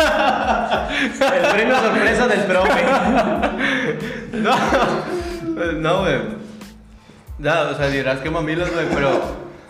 El 0.02 1.52
premio 1.54 1.76
sorpresa 1.80 2.28
del 2.28 2.40
profe. 2.42 2.86
No, 4.34 4.56
no, 5.74 6.00
güey. 6.02 6.20
Ya, 7.40 7.64
o 7.64 7.76
sea, 7.76 7.88
dirás 7.90 8.20
que 8.20 8.30
mamilas, 8.30 8.72
güey, 8.72 8.86
pero 8.94 9.22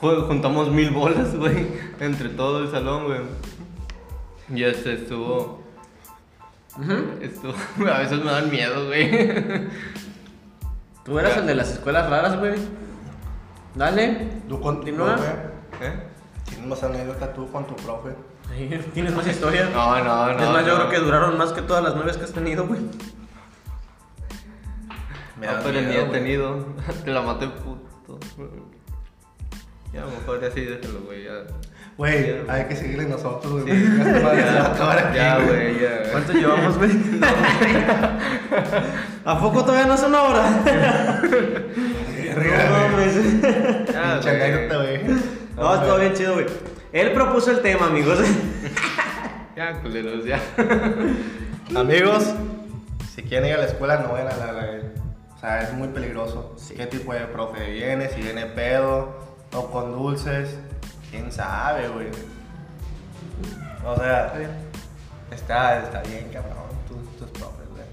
juntamos 0.02 0.70
mil 0.72 0.89
bolas, 0.91 1.36
güey, 1.38 1.68
entre 1.99 2.30
todo 2.30 2.64
el 2.64 2.72
salón, 2.72 3.06
güey. 3.06 3.22
Y 4.54 4.64
este 4.64 4.93
estuvo. 4.93 5.62
Estuvo. 7.22 7.54
A 7.91 7.99
veces 7.99 8.24
me 8.24 8.32
dan 8.32 8.49
miedo, 8.49 8.88
güey. 8.88 9.70
Tú 11.06 11.18
eras 11.20 11.38
el 11.38 11.47
de 11.47 11.56
las 11.56 11.72
escuelas 11.72 12.10
raras, 12.10 12.38
güey. 12.39 12.56
Dale. 13.76 14.28
Tú 14.49 14.60
Continúa. 14.60 15.16
¿Eh? 15.82 15.93
Tienes 16.45 16.68
más 16.68 16.84
anécdota 16.84 17.34
tú 17.34 17.49
con 17.52 17.66
tu 17.66 17.76
profe. 17.78 18.10
Tienes 18.93 19.16
más 19.16 19.26
historia. 19.28 19.70
No, 19.74 20.04
no, 20.04 20.34
no. 20.34 20.39
es 20.43 20.49
más, 20.49 20.66
yo 20.66 20.74
no. 20.78 20.80
creo 20.80 20.89
que 20.89 20.99
duraron 20.99 21.38
más 21.38 21.54
que 21.54 21.62
todas 21.62 21.84
las 21.84 21.95
novias 21.95 22.18
que 22.18 22.26
has 22.26 22.34
tenido, 22.34 22.68
güey. 22.68 22.82
Me 25.39 25.47
No, 25.47 25.54
pero 25.64 25.80
ni 25.82 25.88
miedo, 25.88 26.02
he 26.02 26.06
güey. 26.08 26.12
tenido. 26.12 26.66
Te 27.06 27.12
la 27.12 27.22
maté, 27.22 27.47
puto. 27.47 28.20
Ya, 29.94 30.06
mejor 30.06 30.44
así 30.46 30.62
déjalo, 30.62 31.02
güey, 31.02 31.26
ya. 31.26 31.44
Güey, 31.98 32.36
hay 32.48 32.66
que 32.66 32.76
seguirle 32.76 33.06
nosotros, 33.06 33.64
güey. 33.64 33.74
Aquí, 33.74 35.18
Ya, 35.18 35.39
güey, 35.39 35.80
ya. 35.80 36.04
¿Cuánto 36.12 36.34
llevamos, 36.34 36.78
güey? 36.78 36.92
¿A 39.26 39.39
poco 39.39 39.64
todavía 39.66 39.86
no 39.88 39.94
es 39.96 40.04
una 40.04 40.24
hora? 40.24 40.62
No 42.32 42.42
anécdota, 44.30 44.78
güey. 44.78 45.02
No, 45.58 45.76
estuvo 45.76 45.98
bien 45.98 46.14
chido, 46.14 46.34
güey. 46.36 46.46
Él 46.94 47.12
propuso 47.12 47.52
el 47.52 47.62
tema, 47.62 47.88
amigos. 47.88 48.20
Ya, 49.56 49.80
culeros, 49.82 50.26
ya. 50.26 50.39
Amigos, 51.76 52.26
si 53.14 53.24
quieren 53.24 53.50
ir 53.50 53.56
a 53.56 53.60
la 53.60 53.66
escuela, 53.66 53.98
no 53.98 54.14
vayan 54.14 54.30
a 54.30 54.38
la, 54.38 54.52
la- 54.54 54.80
O 55.36 55.39
sea, 55.39 55.62
es 55.62 55.74
muy 55.74 55.89
peligroso. 55.89 56.56
¿Qué 56.76 56.86
tipo 56.88 57.14
de 57.14 57.22
profe 57.22 57.70
viene? 57.70 58.10
Si 58.10 58.22
viene 58.22 58.46
pedo 58.46 59.31
o 59.54 59.68
con 59.72 59.91
dulces. 59.93 60.58
¿Quién 61.10 61.32
sabe, 61.32 61.88
güey? 61.89 62.08
O 63.86 63.95
sea, 63.95 64.34
está, 65.32 65.80
está 65.84 66.02
bien, 66.04 66.30
cabrón, 66.32 66.54
tus, 66.88 67.18
tus 67.18 67.30
profes, 67.39 67.68
güey. 67.72 67.84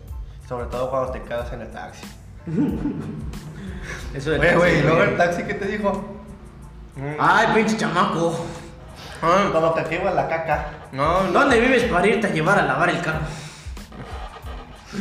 Sobre 0.48 0.66
todo 0.66 0.90
cuando 0.90 1.12
te 1.12 1.22
quedas 1.22 1.52
en 1.52 1.62
el 1.62 1.70
taxi. 1.70 2.06
Eso 4.14 4.30
del 4.30 4.38
Güey, 4.40 4.50
taxi, 4.50 4.58
güey, 4.58 4.78
¿y 4.78 4.82
luego 4.82 5.02
el 5.02 5.16
taxi 5.16 5.42
qué 5.44 5.54
te 5.54 5.66
dijo? 5.66 6.04
Ay, 7.18 7.48
pinche 7.54 7.76
chamaco. 7.76 8.44
Ah, 9.22 9.48
Cuando 9.50 9.72
te 9.74 9.84
lleva 9.88 10.10
la 10.12 10.28
caca. 10.28 10.66
No, 10.92 11.22
no, 11.24 11.32
¿Dónde 11.32 11.60
vives 11.60 11.84
para 11.84 12.06
irte 12.06 12.26
a 12.26 12.30
llevar 12.30 12.58
a 12.58 12.62
lavar 12.64 12.88
el 12.90 13.00
carro? 13.00 13.20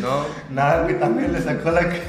no. 0.01 0.25
Nada, 0.49 0.83
güey, 0.83 0.99
también 0.99 1.31
le 1.33 1.41
sacó 1.41 1.71
la 1.71 1.81
caca. 1.81 2.01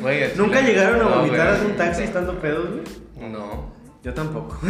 Güey, 0.00 0.32
¿Nunca 0.36 0.60
llegaron 0.60 1.00
a 1.00 1.04
No, 1.04 1.10
vomitar 1.16 1.48
güey. 1.50 1.60
a 1.60 1.64
un 1.66 1.76
taxi 1.76 2.02
estando 2.04 2.38
pedos, 2.38 2.68
güey? 2.70 3.30
No. 3.30 3.72
Yo 4.02 4.12
tampoco. 4.12 4.58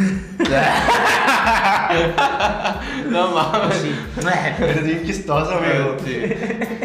No 3.10 3.30
mames. 3.30 3.76
Sí. 3.78 3.94
Eres 4.60 4.84
bien 4.84 5.04
chistoso, 5.04 5.58
amigo. 5.58 5.96
Sí. 6.04 6.22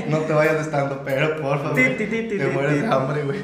No 0.08 0.18
te 0.20 0.34
vayas 0.34 0.62
estando, 0.62 1.02
pero 1.04 1.42
por 1.42 1.60
favor. 1.60 1.76
Ti, 1.76 1.90
ti, 1.96 2.06
Te 2.38 2.48
mueres 2.48 2.82
de 2.82 2.88
hambre, 2.88 3.24
güey. 3.24 3.40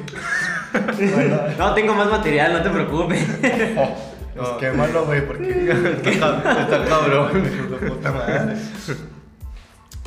Bueno, 1.14 1.40
No, 1.58 1.74
tengo 1.74 1.94
más 1.94 2.10
material, 2.10 2.52
no 2.52 2.62
te 2.62 2.70
preocupes. 2.70 3.24
pues 4.36 4.48
quémalo, 4.60 5.04
güey, 5.06 5.26
porque. 5.26 6.00
Está, 6.04 6.42
cabrón. 6.88 7.44
Puta 7.88 8.12
madre. 8.12 8.56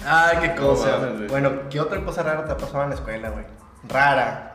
Ay, 0.06 0.38
qué 0.42 0.56
cosa. 0.56 1.00
bueno, 1.30 1.52
¿qué 1.70 1.80
otra 1.80 2.02
cosa 2.04 2.24
rara 2.24 2.46
te 2.46 2.52
ha 2.52 2.58
pasado 2.58 2.84
en 2.84 2.90
la 2.90 2.96
escuela, 2.96 3.30
güey? 3.30 3.46
Rara. 3.88 4.49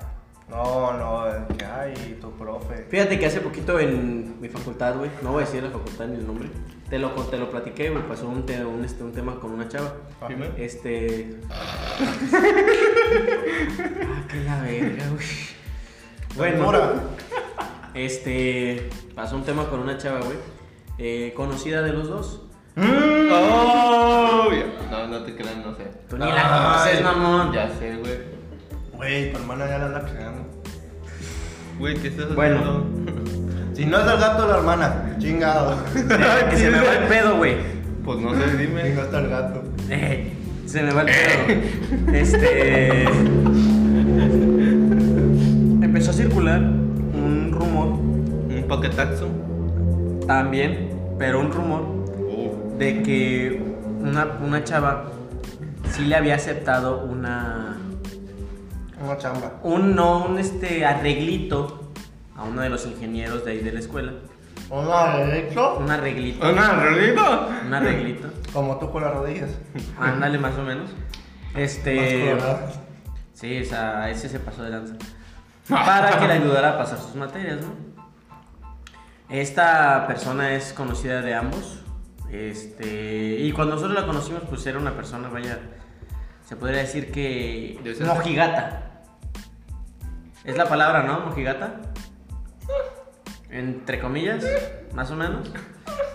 No, 0.49 0.93
no, 0.93 1.49
que 1.57 1.65
ay, 1.65 2.19
tu 2.21 2.31
profe. 2.33 2.87
Fíjate 2.91 3.19
que 3.19 3.27
hace 3.27 3.41
poquito 3.41 3.79
en 3.81 4.41
mi 4.41 4.49
facultad, 4.49 4.97
güey, 4.97 5.11
no 5.23 5.33
voy 5.33 5.43
a 5.43 5.47
decir 5.47 5.63
la 5.63 5.71
facultad 5.71 6.07
ni 6.07 6.17
el 6.17 6.27
nombre, 6.27 6.49
te 6.91 6.99
lo, 6.99 7.11
te 7.11 7.39
lo 7.39 7.51
platiqué, 7.51 7.89
güey, 7.91 8.07
pasó 8.07 8.29
un, 8.29 8.45
te- 8.45 8.65
un, 8.65 8.85
este, 8.85 9.03
un 9.03 9.13
tema 9.13 9.41
con 9.41 9.53
una 9.53 9.67
chava. 9.69 9.95
Dime. 10.29 10.51
Este. 10.59 11.41
ah, 11.51 11.95
qué 14.31 14.41
la 14.45 14.61
verga, 14.63 15.05
güey. 15.15 15.27
Bueno, 16.37 16.73
este. 17.95 18.89
Pasó 19.15 19.37
un 19.37 19.45
tema 19.45 19.69
con 19.71 19.81
una 19.81 19.97
chava, 19.97 20.21
güey. 20.21 20.37
eh, 20.99 21.33
conocida 21.37 21.81
de 21.83 21.93
los 21.93 22.09
dos. 22.09 22.43
Oh, 22.77 24.51
ya. 24.53 24.67
No, 24.91 25.07
no 25.09 25.23
te 25.25 25.35
creas, 25.37 25.57
no 25.57 25.75
sé. 25.77 25.85
Tú 26.09 26.19
ni 26.19 26.27
la 26.27 26.49
conoces, 26.49 27.03
mamón. 27.03 27.53
Ya 27.53 27.69
sé, 27.79 27.97
güey. 27.97 28.34
Güey, 29.05 29.33
tu 29.33 29.39
hermana 29.39 29.67
ya 29.69 29.79
la 29.79 29.85
anda 29.87 30.01
cagando. 30.07 30.45
Güey, 31.79 31.95
¿qué 31.99 32.09
estás 32.09 32.35
Bueno. 32.35 32.57
haciendo? 32.57 33.75
Si 33.75 33.85
no 33.85 33.99
es 33.99 34.11
el 34.11 34.19
gato, 34.19 34.49
la 34.49 34.57
hermana. 34.57 35.17
Chingado. 35.19 35.77
que 36.51 36.57
se 36.57 36.71
me 36.71 36.81
va 36.81 36.93
el 36.95 37.05
pedo, 37.09 37.37
güey. 37.37 37.57
Pues 38.03 38.19
no 38.21 38.35
sé, 38.35 38.51
Si 38.53 38.57
dime. 38.57 38.95
no 38.95 39.03
está 39.03 39.19
el 39.21 39.29
gato. 39.29 39.63
Eh, 39.91 40.33
se 40.65 40.83
me 40.83 40.93
va 40.95 41.03
el 41.03 41.09
pedo. 41.09 42.15
Este. 42.15 43.03
Empezó 45.85 46.11
a 46.11 46.15
circular 46.15 46.61
un 46.63 47.51
rumor 47.53 47.89
Un 47.89 48.65
paquetaxo. 48.67 49.29
también, 50.27 50.89
pero 51.19 51.41
un 51.41 51.53
rumor 51.53 51.83
Uh. 51.83 52.79
de 52.79 53.03
que 53.03 53.63
una, 54.01 54.39
una 54.43 54.65
chava 54.65 55.11
sí 55.93 56.07
le 56.07 56.15
había 56.17 56.37
aceptado 56.37 57.05
una. 57.05 57.77
Una 59.05 59.19
chamba. 59.19 59.53
Un 59.63 59.95
no, 59.95 60.25
un 60.25 60.39
este 60.39 60.85
arreglito 60.87 61.93
a 62.37 62.45
uno 62.45 62.63
de 62.63 62.71
los 62.71 62.87
ingenieros 62.87 63.45
de 63.45 63.53
ahí 63.53 63.59
de 63.59 63.73
la 63.73 63.81
escuela. 63.81 64.13
Una 64.71 65.17
derecho. 65.19 65.77
Un 65.79 65.91
arreglito. 65.91 66.51
¿Una 66.51 66.73
realidad? 66.75 67.49
Un 67.67 67.75
arreglito. 67.75 68.29
Como 68.53 68.79
tú 68.79 68.91
con 68.91 69.03
las 69.03 69.15
rodillas. 69.15 69.51
Ándale, 70.01 70.39
más 70.39 70.57
o 70.57 70.63
menos. 70.63 70.91
Este. 71.55 72.35
Sí, 73.35 73.61
o 73.61 73.65
sea, 73.65 74.11
ese 74.11 74.29
se 74.29 74.41
pasó 74.41 74.63
de 74.63 74.71
lanza. 74.71 74.95
Para 75.69 76.19
que 76.19 76.27
le 76.27 76.35
ayudara 76.35 76.71
a 76.71 76.79
pasar 76.79 76.99
sus 76.99 77.15
materias, 77.15 77.61
¿no? 77.61 77.75
Esta 79.29 80.07
persona 80.07 80.55
es 80.55 80.73
conocida 80.73 81.21
de 81.21 81.35
ambos. 81.35 81.81
Este. 82.31 83.37
Y 83.41 83.53
cuando 83.53 83.75
nosotros 83.75 84.01
la 84.01 84.07
conocimos, 84.07 84.43
pues 84.49 84.65
era 84.67 84.79
una 84.79 84.93
persona, 84.93 85.29
vaya. 85.29 85.59
Se 86.47 86.57
podría 86.57 86.81
decir 86.81 87.13
que. 87.13 87.79
Mojigata. 88.01 88.94
Es 90.45 90.57
la 90.57 90.69
palabra, 90.69 91.03
¿no? 91.03 91.21
Mojigata. 91.21 91.77
Entre 93.51 94.01
comillas, 94.01 94.45
más 94.95 95.11
o 95.11 95.17
menos. 95.17 95.51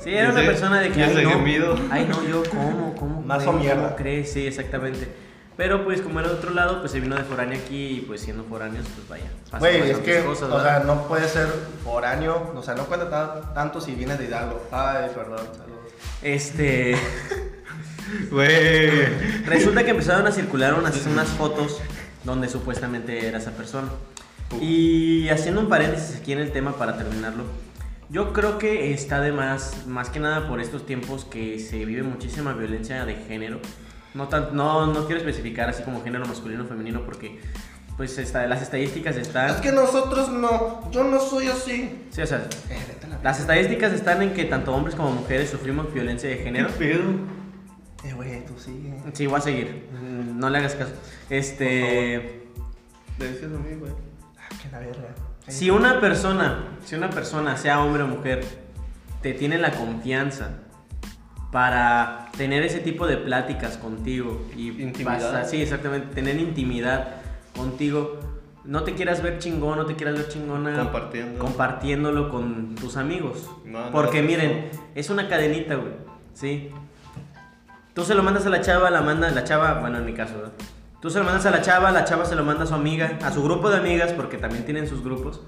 Sí, 0.04 0.14
era 0.14 0.32
una 0.32 0.42
persona 0.42 0.80
de 0.82 0.92
que. 0.92 1.04
Ay, 1.04 1.24
no, 1.24 1.76
ay, 1.92 2.08
no, 2.10 2.24
yo, 2.28 2.44
¿cómo? 2.50 2.96
¿Cómo? 2.96 3.22
Más 3.22 3.44
o 3.46 3.52
crees? 3.52 3.64
mierda. 3.64 3.84
¿Cómo 3.84 3.96
crees? 3.96 4.32
Sí, 4.32 4.46
exactamente. 4.48 5.08
Pero 5.58 5.84
pues 5.84 6.00
como 6.02 6.20
era 6.22 6.30
de 6.30 6.36
otro 6.36 6.52
lado, 6.52 6.80
pues 6.80 6.92
se 6.94 7.02
vino 7.02 7.16
de 7.18 7.24
foráneo 7.24 7.60
aquí 7.60 7.98
y 7.98 8.02
pues 8.02 8.22
siendo 8.22 8.46
foráneos, 8.46 8.86
pues 8.96 9.10
vaya. 9.10 9.30
Güey, 9.60 9.90
es 9.92 9.98
que, 10.00 10.24
cosas, 10.24 10.50
o 10.50 10.62
sea, 10.62 10.80
no 10.86 11.06
puede 11.08 11.28
ser 11.28 11.48
foráneo, 11.84 12.54
o 12.56 12.64
sea, 12.64 12.76
no 12.76 12.86
cuenta 12.86 13.10
tan- 13.10 13.54
tanto 13.54 13.82
si 13.82 13.94
vienes 13.94 14.20
de 14.20 14.26
Hidalgo. 14.26 14.66
Ay, 14.72 15.10
perdón, 15.14 15.40
saludos. 15.58 15.94
Este. 16.22 16.96
Güey. 18.32 19.06
Resulta 19.46 19.84
que 19.84 19.92
empezaron 19.92 20.26
a 20.26 20.32
circular 20.32 20.74
unas, 20.74 21.06
unas 21.06 21.28
fotos 21.28 21.80
donde 22.24 22.48
supuestamente 22.50 23.28
era 23.28 23.38
esa 23.38 23.52
persona. 23.52 23.90
Y 24.62 25.30
haciendo 25.30 25.62
un 25.62 25.70
paréntesis 25.70 26.18
aquí 26.18 26.34
en 26.34 26.40
el 26.40 26.52
tema 26.52 26.74
para 26.74 26.98
terminarlo, 26.98 27.44
yo 28.10 28.34
creo 28.34 28.58
que 28.58 28.94
está 28.94 29.22
de 29.22 29.32
más, 29.32 29.86
más 29.86 30.10
que 30.10 30.20
nada 30.20 30.48
por 30.48 30.60
estos 30.60 30.86
tiempos 30.86 31.26
que 31.26 31.60
se 31.60 31.86
vive 31.86 32.02
muchísima 32.04 32.54
violencia 32.54 33.06
de 33.06 33.16
género. 33.16 33.60
No, 34.16 34.28
tan, 34.28 34.56
no, 34.56 34.88
no 34.88 35.06
quiero 35.06 35.20
especificar 35.20 35.70
así 35.70 35.84
como 35.84 36.04
género 36.04 36.26
masculino 36.26 36.64
o 36.64 36.68
femenino 36.68 37.06
porque 37.06 37.40
pues 37.96 38.18
está, 38.18 38.48
las 38.48 38.62
estadísticas 38.62 39.18
están... 39.18 39.50
Es 39.52 39.58
que 39.58 39.72
nosotros 39.72 40.30
no, 40.30 40.90
yo 40.90 41.04
no 41.04 41.20
soy 41.20 41.48
así. 41.48 42.06
Sí, 42.10 42.22
o 42.22 42.26
sea, 42.26 42.48
Eh, 42.70 42.80
las 43.22 43.40
estadísticas 43.40 43.94
están 43.94 44.22
en 44.22 44.34
que 44.34 44.46
tanto 44.46 44.74
hombres 44.74 44.96
como 44.96 45.12
mujeres 45.12 45.50
sufrimos 45.50 45.94
violencia 45.94 46.30
de 46.30 46.38
género. 46.38 46.70
pedo? 46.70 47.04
Eh, 48.06 48.14
güey, 48.14 48.46
tú 48.46 48.58
sigue. 48.58 48.94
Sí, 49.14 49.28
voy 49.28 49.38
a 49.38 49.42
seguir. 49.42 49.90
No 50.02 50.50
le 50.50 50.58
hagas 50.58 50.76
caso. 50.76 50.94
Este... 51.30 52.48
Le 53.20 53.32
decías 53.32 53.52
a 53.52 53.58
mí, 53.58 53.76
güey. 53.78 53.92
Que 54.62 54.70
la 54.72 54.80
verga. 54.80 55.10
Si 55.48 55.70
una 55.70 56.00
persona, 56.00 56.64
si 56.86 56.96
una 56.96 57.10
persona, 57.10 57.58
sea 57.58 57.82
hombre 57.84 58.04
o 58.04 58.08
mujer, 58.08 58.46
te 59.22 59.34
tiene 59.34 59.58
la 59.58 59.72
confianza 59.72 60.50
para 61.52 62.30
tener 62.38 62.64
ese 62.64 62.80
tipo 62.80 63.08
de 63.08 63.18
pláticas 63.18 63.78
contigo 63.78 64.46
y 64.56 64.70
Intimidad. 64.82 65.18
pasar- 65.20 65.46
sí, 65.46 65.62
exactamente, 65.62 66.14
tener 66.14 66.38
intimidad 66.38 67.16
contigo, 67.56 68.20
no 68.64 68.84
te 68.84 68.94
quieras 68.94 69.24
ver 69.24 69.40
chingón, 69.40 69.78
no 69.80 69.86
te 69.86 69.96
quieras 69.96 70.16
ver 70.16 70.28
chingona 70.28 70.76
Compartiendo. 70.78 71.40
compartiéndolo 71.40 72.30
con 72.30 72.76
tus 72.76 72.98
amigos. 72.98 73.50
No, 73.66 73.90
Porque 73.92 74.22
miren, 74.22 74.70
es 74.94 75.10
una 75.10 75.28
cadenita, 75.28 75.76
güey. 75.76 75.94
Sí. 76.34 76.70
Tú 77.96 78.04
se 78.06 78.14
lo 78.14 78.22
mandas 78.22 78.46
a 78.46 78.50
la 78.50 78.62
chava, 78.62 78.90
la 78.92 79.02
manda 79.02 79.30
la 79.32 79.44
chava, 79.44 79.80
bueno, 79.80 79.98
en 79.98 80.06
mi 80.06 80.14
caso, 80.14 80.36
¿verdad? 80.36 80.52
Tú 81.02 81.10
se 81.10 81.20
lo 81.20 81.26
mandas 81.26 81.46
a 81.46 81.52
la 81.52 81.62
chava, 81.62 81.92
la 81.92 82.04
chava 82.06 82.26
se 82.26 82.36
lo 82.36 82.44
manda 82.44 82.64
a 82.64 82.68
su 82.68 82.74
amiga, 82.76 83.18
a 83.24 83.32
su 83.32 83.42
grupo 83.44 83.70
de 83.70 83.78
amigas, 83.78 84.12
porque 84.14 84.38
también 84.38 84.66
tienen 84.66 84.88
sus 84.88 85.04
grupos. 85.04 85.42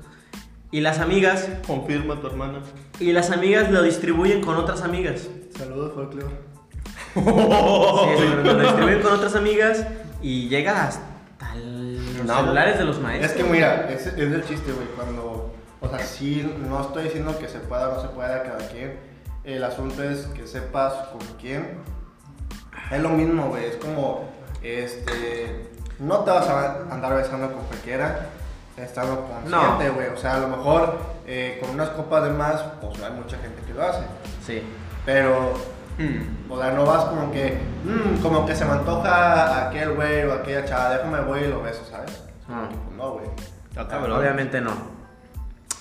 Y 0.71 0.79
las 0.79 0.99
amigas, 0.99 1.49
Confirma 1.67 2.21
tu 2.21 2.27
hermana. 2.27 2.59
y 2.99 3.11
las 3.11 3.31
amigas 3.31 3.69
lo 3.69 3.83
distribuyen 3.83 4.41
con 4.41 4.55
otras 4.55 4.81
amigas. 4.81 5.27
Saludos, 5.57 5.91
folclore. 5.93 6.33
Sí, 7.13 7.19
lo 8.43 8.59
distribuyen 8.61 9.01
con 9.01 9.13
otras 9.13 9.35
amigas 9.35 9.85
y 10.21 10.47
llega 10.47 10.87
hasta 10.87 11.55
los 11.55 12.25
No, 12.25 12.37
celulares 12.39 12.77
de 12.77 12.85
los 12.85 12.99
maestros. 13.01 13.31
Es 13.31 13.37
que 13.37 13.43
mira, 13.43 13.89
es, 13.91 14.07
es 14.07 14.17
el 14.17 14.45
chiste, 14.45 14.71
güey, 14.71 14.87
cuando, 14.95 15.53
o 15.81 15.89
sea, 15.89 15.99
sí, 15.99 16.49
no 16.69 16.79
estoy 16.81 17.03
diciendo 17.05 17.37
que 17.37 17.49
se 17.49 17.59
pueda 17.59 17.89
o 17.89 17.95
no 17.95 18.01
se 18.01 18.07
pueda 18.09 18.43
cada 18.43 18.65
quien, 18.69 18.97
el 19.43 19.63
asunto 19.65 20.03
es 20.03 20.27
que 20.27 20.47
sepas 20.47 20.93
con 21.09 21.19
quién, 21.39 21.79
es 22.91 23.01
lo 23.01 23.09
mismo, 23.09 23.49
güey, 23.49 23.65
es 23.65 23.75
como, 23.75 24.29
este, 24.61 25.69
no 25.99 26.19
te 26.19 26.31
vas 26.31 26.47
a 26.47 26.81
andar 26.91 27.15
besando 27.15 27.51
con 27.51 27.63
cualquiera, 27.65 28.27
estando 28.77 29.25
consciente, 29.27 29.89
güey, 29.89 30.07
o 30.07 30.17
sea, 30.17 30.35
a 30.35 30.39
lo 30.39 30.47
mejor 30.47 30.97
eh, 31.27 31.57
con 31.61 31.71
unas 31.71 31.89
copas 31.89 32.23
de 32.23 32.31
más, 32.31 32.61
pues 32.81 33.01
hay 33.01 33.11
mucha 33.11 33.37
gente 33.37 33.61
que 33.65 33.73
lo 33.73 33.83
hace, 33.83 34.01
Sí. 34.45 34.63
pero 35.05 35.53
Hmm. 35.97 36.49
o 36.51 36.59
sea, 36.59 36.71
no 36.71 36.85
vas 36.85 37.03
como 37.05 37.31
que, 37.31 37.59
mm, 37.83 38.21
como 38.21 38.45
que 38.45 38.55
se 38.55 38.65
me 38.65 38.71
antoja 38.71 39.67
aquel 39.67 39.93
güey 39.93 40.23
o 40.23 40.33
aquella 40.33 40.65
chava, 40.65 40.95
déjame 40.95 41.21
voy 41.21 41.41
y 41.41 41.47
lo 41.47 41.61
beso, 41.61 41.83
¿sabes? 41.89 42.23
Ah. 42.49 42.67
Pues 42.69 42.97
no, 42.97 43.11
güey. 43.13 43.25
Ah. 43.75 43.87
Obviamente 44.17 44.61
no. 44.61 44.71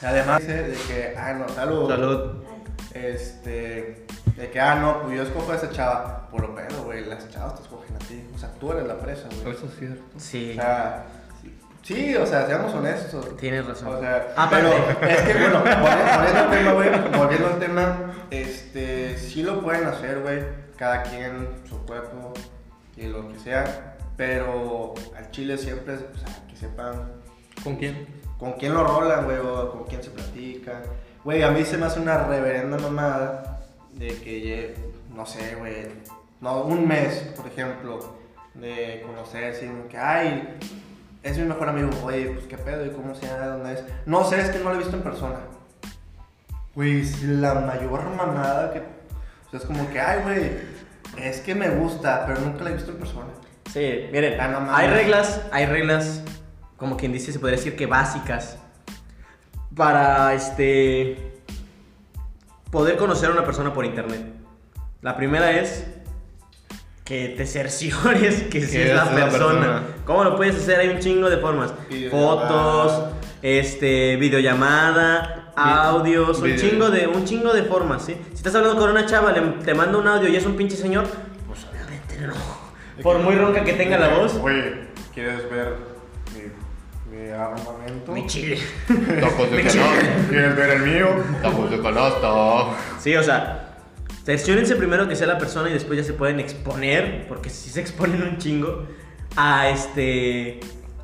Además 0.02 0.40
dice 0.40 0.62
de 0.64 0.76
que, 0.76 1.14
ah, 1.16 1.32
no, 1.34 1.48
salud. 1.48 1.88
Salud. 1.88 2.44
Este, 2.92 4.06
de 4.40 4.50
que, 4.50 4.58
ah, 4.58 4.74
no, 4.76 5.02
pues 5.02 5.16
yo 5.16 5.22
escojo 5.22 5.52
a 5.52 5.56
esa 5.56 5.70
chava. 5.70 6.28
Por 6.30 6.40
lo 6.40 6.54
pedo, 6.54 6.84
güey, 6.84 7.04
las 7.04 7.28
chavas 7.28 7.56
te 7.56 7.62
escogen 7.62 7.94
a 7.94 7.98
ti. 7.98 8.26
O 8.34 8.38
sea, 8.38 8.50
tú 8.58 8.72
eres 8.72 8.86
la 8.86 8.98
presa, 8.98 9.28
güey. 9.42 9.54
Eso 9.54 9.66
es 9.66 9.78
cierto. 9.78 10.02
Sí. 10.16 10.52
O 10.52 10.54
sea, 10.54 11.06
Sí, 11.82 12.14
o 12.14 12.26
sea, 12.26 12.46
seamos 12.46 12.74
honestos. 12.74 13.36
Tienes 13.38 13.66
razón. 13.66 13.88
O 13.96 14.00
sea, 14.00 14.34
Aparte. 14.36 14.68
pero 15.00 15.10
es 15.12 15.22
que, 15.22 15.32
bueno, 15.32 15.60
volviendo 15.60 16.18
volviendo 16.18 16.38
al 16.38 16.50
tema, 16.50 16.72
güey, 16.72 17.18
volviendo 17.18 17.46
al 17.48 17.58
tema, 17.58 18.12
este, 18.30 19.18
sí 19.18 19.42
lo 19.42 19.62
pueden 19.62 19.86
hacer, 19.86 20.20
güey, 20.20 20.44
cada 20.76 21.02
quien, 21.02 21.48
su 21.68 21.84
cuerpo 21.86 22.34
y 22.96 23.06
lo 23.06 23.32
que 23.32 23.38
sea, 23.38 23.96
pero 24.16 24.94
al 25.16 25.30
chile 25.30 25.56
siempre, 25.56 25.94
o 25.94 26.18
sea, 26.18 26.46
que 26.48 26.54
sepan 26.54 27.12
¿Con 27.64 27.76
quién? 27.76 28.06
con 28.38 28.52
quién 28.52 28.74
lo 28.74 28.84
rolan, 28.84 29.24
güey, 29.24 29.38
o 29.38 29.72
con 29.72 29.84
quién 29.84 30.02
se 30.02 30.10
platica. 30.10 30.82
Güey, 31.24 31.42
a 31.42 31.50
mí 31.50 31.64
se 31.64 31.78
me 31.78 31.86
hace 31.86 31.98
una 31.98 32.24
reverenda 32.24 32.76
mamada 32.76 33.59
de 34.00 34.08
que, 34.16 34.74
no 35.14 35.26
sé, 35.26 35.56
güey, 35.56 35.86
no, 36.40 36.62
un 36.62 36.88
mes, 36.88 37.18
por 37.36 37.46
ejemplo, 37.46 38.16
de 38.54 39.02
conocerse, 39.06 39.66
y 39.66 39.88
que, 39.90 39.98
ay, 39.98 40.56
es 41.22 41.36
mi 41.36 41.44
mejor 41.44 41.68
amigo, 41.68 41.90
oye, 42.02 42.30
pues 42.30 42.46
qué 42.46 42.56
pedo, 42.56 42.86
y 42.86 42.90
cómo 42.90 43.14
se 43.14 43.26
llama, 43.26 43.46
dónde 43.46 43.74
es. 43.74 43.84
No 44.06 44.24
sé, 44.24 44.40
es 44.40 44.48
que 44.48 44.58
no 44.58 44.70
lo 44.70 44.76
he 44.76 44.78
visto 44.78 44.96
en 44.96 45.02
persona. 45.02 45.40
Güey, 46.74 47.02
es 47.02 47.22
la 47.22 47.54
mayor 47.54 48.08
mamada 48.16 48.72
que. 48.72 48.78
O 48.78 49.50
sea, 49.50 49.60
es 49.60 49.66
como 49.66 49.88
que, 49.90 50.00
ay, 50.00 50.22
güey, 50.22 50.50
es 51.18 51.40
que 51.40 51.54
me 51.54 51.68
gusta, 51.68 52.24
pero 52.26 52.40
nunca 52.40 52.64
la 52.64 52.70
he 52.70 52.74
visto 52.74 52.92
en 52.92 52.98
persona. 52.98 53.28
Sí, 53.70 54.08
miren, 54.10 54.40
Ah, 54.40 54.48
no 54.48 54.74
hay 54.74 54.88
reglas, 54.88 55.42
hay 55.52 55.66
reglas, 55.66 56.22
como 56.78 56.96
quien 56.96 57.12
dice, 57.12 57.32
se 57.32 57.38
podría 57.38 57.58
decir 57.58 57.76
que 57.76 57.84
básicas, 57.84 58.56
para 59.76 60.32
este 60.32 61.29
poder 62.70 62.96
conocer 62.96 63.30
a 63.30 63.32
una 63.32 63.44
persona 63.44 63.72
por 63.72 63.84
internet. 63.84 64.22
La 65.02 65.16
primera 65.16 65.50
es 65.52 65.86
que 67.04 67.34
te 67.36 67.46
cerciores 67.46 68.42
que 68.50 68.60
sí 68.66 68.76
es 68.78 68.94
la 68.94 69.04
persona. 69.10 69.30
persona. 69.30 69.82
¿Cómo 70.04 70.24
lo 70.24 70.36
puedes 70.36 70.56
hacer? 70.56 70.78
Hay 70.80 70.88
un 70.88 70.98
chingo 71.00 71.28
de 71.30 71.38
formas. 71.38 71.72
Fotos, 72.10 73.10
este, 73.42 74.16
videollamada, 74.16 75.52
audios, 75.56 76.38
un 76.38 76.44
video. 76.44 76.58
chingo 76.70 76.90
de 76.90 77.06
un 77.06 77.24
chingo 77.24 77.52
de 77.52 77.62
formas, 77.64 78.04
¿sí? 78.04 78.16
Si 78.30 78.34
estás 78.36 78.54
hablando 78.54 78.78
con 78.80 78.90
una 78.90 79.06
chava, 79.06 79.32
le- 79.32 79.40
te 79.64 79.74
manda 79.74 79.98
un 79.98 80.06
audio 80.06 80.28
y 80.28 80.36
es 80.36 80.46
un 80.46 80.56
pinche 80.56 80.76
señor, 80.76 81.06
pues 81.48 81.66
obviamente 81.70 82.18
no. 82.26 82.34
Por 83.02 83.18
muy 83.18 83.34
ronca 83.34 83.64
que 83.64 83.72
tenga 83.72 83.98
la 83.98 84.08
voz. 84.08 84.34
Oye, 84.42 84.88
¿quieres 85.14 85.50
ver 85.50 85.74
mi, 87.20 87.26
mi 87.26 87.32
armamento? 87.32 88.12
Mi 88.12 88.26
chile. 88.26 88.58
Tacos 89.20 89.50
de 89.50 89.56
Me 89.56 89.62
canasta. 89.64 90.28
¿Quieres 90.28 90.56
ver 90.56 90.70
el 90.70 90.82
mío? 90.82 91.08
Tacos 91.42 91.70
de 91.70 91.80
canasta. 91.80 92.64
Sí, 92.98 93.14
o 93.16 93.22
sea, 93.22 93.76
cerciórense 94.24 94.76
primero 94.76 95.08
que 95.08 95.16
sea 95.16 95.26
la 95.26 95.38
persona 95.38 95.68
y 95.70 95.72
después 95.72 95.98
ya 95.98 96.04
se 96.04 96.12
pueden 96.12 96.40
exponer, 96.40 97.26
porque 97.28 97.50
si 97.50 97.70
se 97.70 97.80
exponen 97.80 98.22
un 98.22 98.38
chingo, 98.38 98.86
a 99.36 99.68
este. 99.68 100.60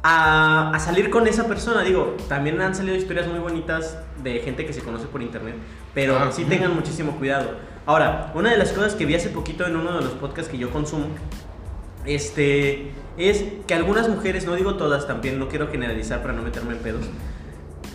A, 0.08 0.70
a 0.72 0.78
salir 0.78 1.10
con 1.10 1.26
esa 1.26 1.48
persona. 1.48 1.82
Digo, 1.82 2.16
también 2.28 2.60
han 2.60 2.74
salido 2.76 2.94
historias 2.96 3.26
muy 3.26 3.40
bonitas 3.40 3.98
de 4.22 4.38
gente 4.38 4.64
que 4.64 4.72
se 4.72 4.80
conoce 4.80 5.06
por 5.06 5.20
internet, 5.20 5.54
pero 5.94 6.16
Ah. 6.16 6.30
sí 6.30 6.44
tengan 6.44 6.74
muchísimo 6.74 7.16
cuidado. 7.18 7.50
Ahora, 7.86 8.30
una 8.34 8.50
de 8.50 8.56
las 8.56 8.70
cosas 8.72 8.94
que 8.94 9.04
vi 9.04 9.14
hace 9.16 9.30
poquito 9.30 9.66
en 9.66 9.74
uno 9.76 9.96
de 9.96 10.02
los 10.04 10.12
podcasts 10.12 10.50
que 10.50 10.58
yo 10.58 10.70
consumo, 10.70 11.06
este, 12.06 12.90
es 13.16 13.44
que 13.66 13.74
algunas 13.74 14.08
mujeres, 14.08 14.46
no 14.46 14.54
digo 14.54 14.76
todas 14.76 15.06
también, 15.06 15.38
no 15.38 15.48
quiero 15.48 15.68
generalizar 15.68 16.22
para 16.22 16.34
no 16.34 16.42
meterme 16.42 16.72
en 16.72 16.78
pedos, 16.78 17.04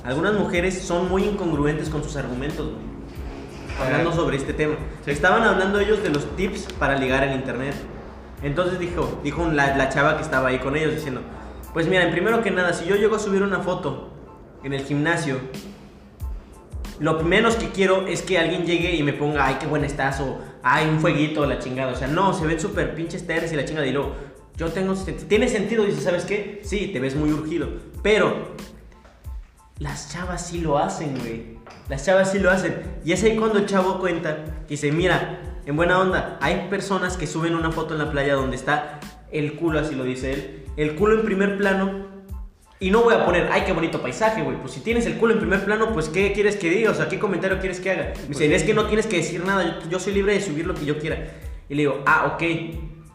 algunas 0.04 0.34
mujeres 0.34 0.82
son 0.82 1.10
muy 1.10 1.24
incongruentes 1.24 1.90
con 1.90 2.04
sus 2.04 2.16
argumentos, 2.16 2.68
güey. 2.68 2.92
Hablando 3.80 4.14
sobre 4.14 4.38
este 4.38 4.54
tema. 4.54 4.76
Estaban 5.08 5.44
hablando 5.44 5.80
ellos 5.80 6.04
de 6.04 6.10
los 6.10 6.36
tips 6.36 6.74
para 6.74 6.98
ligar 6.98 7.24
en 7.24 7.34
internet. 7.34 7.74
Entonces 8.44 8.78
dijo, 8.80 9.20
dijo 9.24 9.48
la, 9.48 9.76
la 9.76 9.90
chava 9.90 10.18
que 10.18 10.24
estaba 10.24 10.50
ahí 10.50 10.60
con 10.60 10.76
ellos 10.76 10.94
diciendo, 10.94 11.22
pues 11.74 11.88
miren, 11.88 12.12
primero 12.12 12.44
que 12.44 12.52
nada, 12.52 12.74
si 12.74 12.86
yo 12.86 12.96
llego 12.96 13.16
a 13.16 13.20
subir 13.20 13.44
una 13.44 13.60
foto 13.60 14.10
en 14.64 14.74
el 14.74 14.84
gimnasio, 14.84 15.38
lo 17.02 17.20
menos 17.24 17.56
que 17.56 17.70
quiero 17.70 18.06
es 18.06 18.22
que 18.22 18.38
alguien 18.38 18.64
llegue 18.64 18.96
y 18.96 19.02
me 19.02 19.14
ponga, 19.14 19.48
ay, 19.48 19.58
qué 19.60 19.66
buena 19.66 19.88
estás, 19.88 20.20
o 20.20 20.40
ay, 20.62 20.88
un 20.88 21.00
fueguito, 21.00 21.46
la 21.48 21.58
chingada. 21.58 21.92
O 21.94 21.96
sea, 21.96 22.08
no, 22.08 22.32
se 22.34 22.46
ven 22.46 22.60
súper 22.60 22.94
pinches 22.94 23.26
terres 23.26 23.52
y 23.52 23.56
la 23.56 23.66
chingada. 23.66 23.88
Y 23.88 23.92
luego, 23.92 24.14
yo 24.56 24.70
tengo, 24.70 24.94
tiene 25.28 25.48
sentido, 25.48 25.84
dice, 25.84 26.00
¿sabes 26.00 26.26
qué? 26.26 26.62
Sí, 26.64 26.92
te 26.94 27.00
ves 27.00 27.16
muy 27.16 27.32
urgido. 27.32 27.70
Pero 28.04 28.56
las 29.80 30.12
chavas 30.12 30.46
sí 30.46 30.62
lo 30.62 30.78
hacen, 30.78 31.18
güey. 31.18 31.58
Las 31.90 32.06
chavas 32.06 32.32
sí 32.32 32.38
lo 32.38 32.52
hacen. 32.52 32.80
Y 33.04 33.14
es 33.14 33.24
ahí 33.24 33.36
cuando 33.36 33.58
el 33.58 33.66
chavo 33.66 34.00
cuenta 34.00 34.38
dice, 34.70 34.92
mira, 34.92 35.40
en 35.66 35.76
buena 35.76 36.00
onda, 36.00 36.38
hay 36.40 36.68
personas 36.70 37.18
que 37.18 37.26
suben 37.26 37.56
una 37.56 37.72
foto 37.72 37.96
en 37.96 38.00
la 38.00 38.12
playa 38.12 38.36
donde 38.36 38.56
está 38.56 39.00
el 39.32 39.56
culo, 39.56 39.80
así 39.80 39.96
lo 39.96 40.04
dice 40.04 40.34
él, 40.34 40.66
el 40.78 40.96
culo 40.96 41.16
en 41.20 41.26
primer 41.26 41.58
plano. 41.58 42.11
Y 42.82 42.90
no 42.90 43.04
voy 43.04 43.14
a 43.14 43.24
poner, 43.24 43.48
ay, 43.52 43.62
qué 43.64 43.74
bonito 43.74 44.02
paisaje, 44.02 44.42
güey. 44.42 44.58
Pues 44.58 44.74
si 44.74 44.80
tienes 44.80 45.06
el 45.06 45.18
culo 45.18 45.34
en 45.34 45.40
primer 45.40 45.64
plano, 45.64 45.94
pues 45.94 46.10
¿qué 46.10 46.34
quieres 46.34 46.56
que 46.56 46.68
diga? 46.68 46.90
O 46.90 46.96
sea, 46.96 47.08
¿qué 47.08 47.20
comentario 47.20 47.60
quieres 47.60 47.80
que 47.80 47.92
haga? 47.92 48.14
Me 48.24 48.30
dice, 48.30 48.56
es 48.56 48.64
que 48.64 48.74
no 48.74 48.88
tienes 48.88 49.06
que 49.06 49.18
decir 49.18 49.46
nada, 49.46 49.80
yo, 49.84 49.88
yo 49.92 50.00
soy 50.00 50.14
libre 50.14 50.34
de 50.34 50.42
subir 50.42 50.66
lo 50.66 50.74
que 50.74 50.86
yo 50.86 50.98
quiera. 50.98 51.28
Y 51.70 51.76
le 51.76 51.84
digo, 51.84 52.02
ah, 52.08 52.34
ok. 52.34 52.44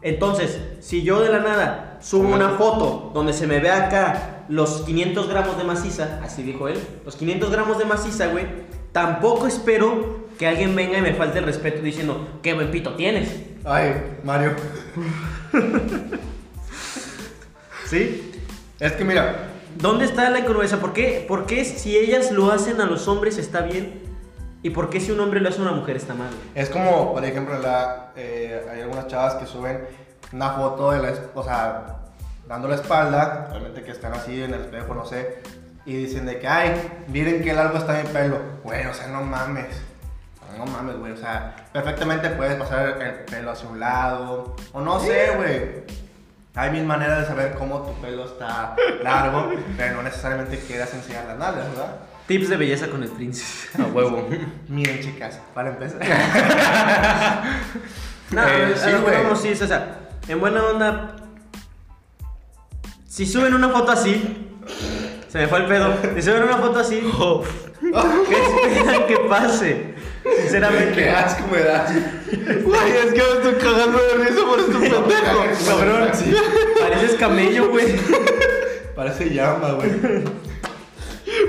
Entonces, 0.01 0.57
si 0.79 1.03
yo 1.03 1.19
de 1.19 1.27
la 1.27 1.39
nada 1.39 1.97
subo 1.99 2.33
una 2.33 2.51
foto 2.51 3.11
donde 3.13 3.33
se 3.33 3.45
me 3.45 3.59
ve 3.59 3.69
acá 3.69 4.45
los 4.47 4.83
500 4.83 5.27
gramos 5.27 5.57
de 5.57 5.65
maciza, 5.65 6.21
así 6.23 6.43
dijo 6.43 6.69
él, 6.69 6.79
los 7.03 7.17
500 7.17 7.51
gramos 7.51 7.77
de 7.77 7.83
maciza, 7.83 8.27
güey, 8.27 8.45
tampoco 8.93 9.47
espero 9.47 10.27
que 10.39 10.47
alguien 10.47 10.77
venga 10.77 10.97
y 10.97 11.01
me 11.01 11.13
falte 11.13 11.39
el 11.39 11.45
respeto 11.45 11.81
diciendo, 11.81 12.39
qué 12.41 12.53
buen 12.53 12.71
pito 12.71 12.93
tienes. 12.95 13.35
Ay, 13.65 13.95
Mario. 14.23 14.55
¿Sí? 17.85 18.31
Es 18.79 18.93
que 18.93 19.03
mira, 19.03 19.56
¿Dónde 19.79 20.05
está 20.05 20.29
la 20.31 20.39
incongruencia? 20.39 20.79
¿Por 20.79 20.91
qué, 20.91 21.23
¿Por 21.27 21.45
qué 21.45 21.63
si 21.63 21.95
ellas 21.95 22.31
lo 22.31 22.51
hacen 22.51 22.81
a 22.81 22.85
los 22.85 23.07
hombres 23.07 23.37
está 23.37 23.61
bien? 23.61 24.01
¿Y 24.63 24.71
por 24.71 24.89
qué 24.89 24.99
si 24.99 25.11
un 25.11 25.19
hombre 25.19 25.39
lo 25.39 25.49
hace 25.49 25.59
a 25.59 25.61
una 25.61 25.71
mujer 25.71 25.95
está 25.95 26.15
mal? 26.15 26.29
es 26.55 26.69
como, 26.69 27.13
por 27.13 27.23
ejemplo, 27.23 27.59
la, 27.59 28.11
eh, 28.15 28.65
hay 28.71 28.81
algunas 28.81 29.05
chavas 29.05 29.35
que 29.35 29.45
suben 29.45 29.85
una 30.33 30.49
foto 30.51 30.91
de 30.91 30.99
la, 30.99 31.13
o 31.35 31.43
sea, 31.43 31.97
dando 32.47 32.67
la 32.67 32.75
espalda, 32.75 33.49
realmente 33.51 33.83
que 33.83 33.91
están 33.91 34.13
así 34.13 34.41
en 34.41 34.55
el 34.55 34.61
espejo, 34.61 34.95
no 34.95 35.05
sé, 35.05 35.43
y 35.85 35.95
dicen 35.95 36.25
de 36.25 36.39
que, 36.39 36.47
ay, 36.47 36.73
miren 37.09 37.43
qué 37.43 37.53
largo 37.53 37.77
está 37.77 38.01
mi 38.01 38.09
pelo. 38.09 38.39
Güey, 38.63 38.83
o 38.87 38.93
sea, 38.95 39.07
no 39.07 39.21
mames. 39.21 39.79
No 40.57 40.65
mames, 40.65 40.97
güey, 40.97 41.11
o 41.11 41.17
sea, 41.17 41.55
perfectamente 41.71 42.29
puedes 42.31 42.55
pasar 42.55 42.99
el 42.99 43.13
pelo 43.25 43.51
hacia 43.51 43.69
un 43.69 43.79
lado, 43.79 44.55
o 44.73 44.81
no 44.81 44.99
sé, 44.99 45.33
güey. 45.35 46.06
Hay 46.57 46.71
mil 46.71 46.85
maneras 46.85 47.19
de 47.21 47.25
saber 47.27 47.53
cómo 47.57 47.81
tu 47.83 47.93
pelo 48.01 48.25
está 48.25 48.75
largo, 49.03 49.51
pero 49.77 49.95
no 49.97 50.03
necesariamente 50.03 50.57
quieras 50.59 50.91
enseñar 50.93 51.25
las 51.27 51.37
nalgas, 51.37 51.69
¿verdad? 51.69 51.95
Tips 52.27 52.49
de 52.49 52.57
belleza 52.57 52.87
con 52.89 53.03
el 53.03 53.09
príncipe. 53.09 53.81
A 53.81 53.85
huevo. 53.85 54.27
Miren, 54.67 54.99
chicas, 54.99 55.39
para 55.53 55.69
empezar. 55.69 56.01
No, 58.31 58.43
Eh, 58.45 58.73
sí, 58.75 58.89
lo 58.91 58.97
que 58.97 59.03
güey. 59.11 59.23
vamos, 59.23 59.41
sí, 59.41 59.51
o 59.53 59.55
sea, 59.67 59.99
en 60.27 60.39
buena 60.41 60.61
onda. 60.65 61.15
Si 63.07 63.25
suben 63.25 63.53
una 63.53 63.69
foto 63.69 63.93
así, 63.93 64.49
se 65.29 65.37
me 65.37 65.47
fue 65.47 65.59
el 65.59 65.65
pedo. 65.67 65.93
Si 66.15 66.21
suben 66.21 66.43
una 66.43 66.57
foto 66.57 66.79
así, 66.79 66.99
¿qué 67.79 68.77
esperan 68.77 69.07
que 69.07 69.17
pase? 69.29 69.95
Qué 70.23 70.41
Sinceramente. 70.41 71.09
asco 71.09 71.47
me 71.49 71.61
da. 71.61 71.85
Güey, 72.31 72.91
es 72.91 73.13
que 73.13 73.21
me 73.21 73.31
estoy 73.49 73.53
cagando 73.55 73.97
de 73.99 74.23
risa 74.25 74.41
por 74.45 74.59
este 74.59 74.73
pendejo. 74.73 75.67
Cabrón, 75.67 76.09
Sí. 76.13 76.33
pareces 76.79 77.15
camello, 77.15 77.69
güey. 77.69 77.85
Parece 78.95 79.33
llama, 79.33 79.71
güey. 79.73 79.91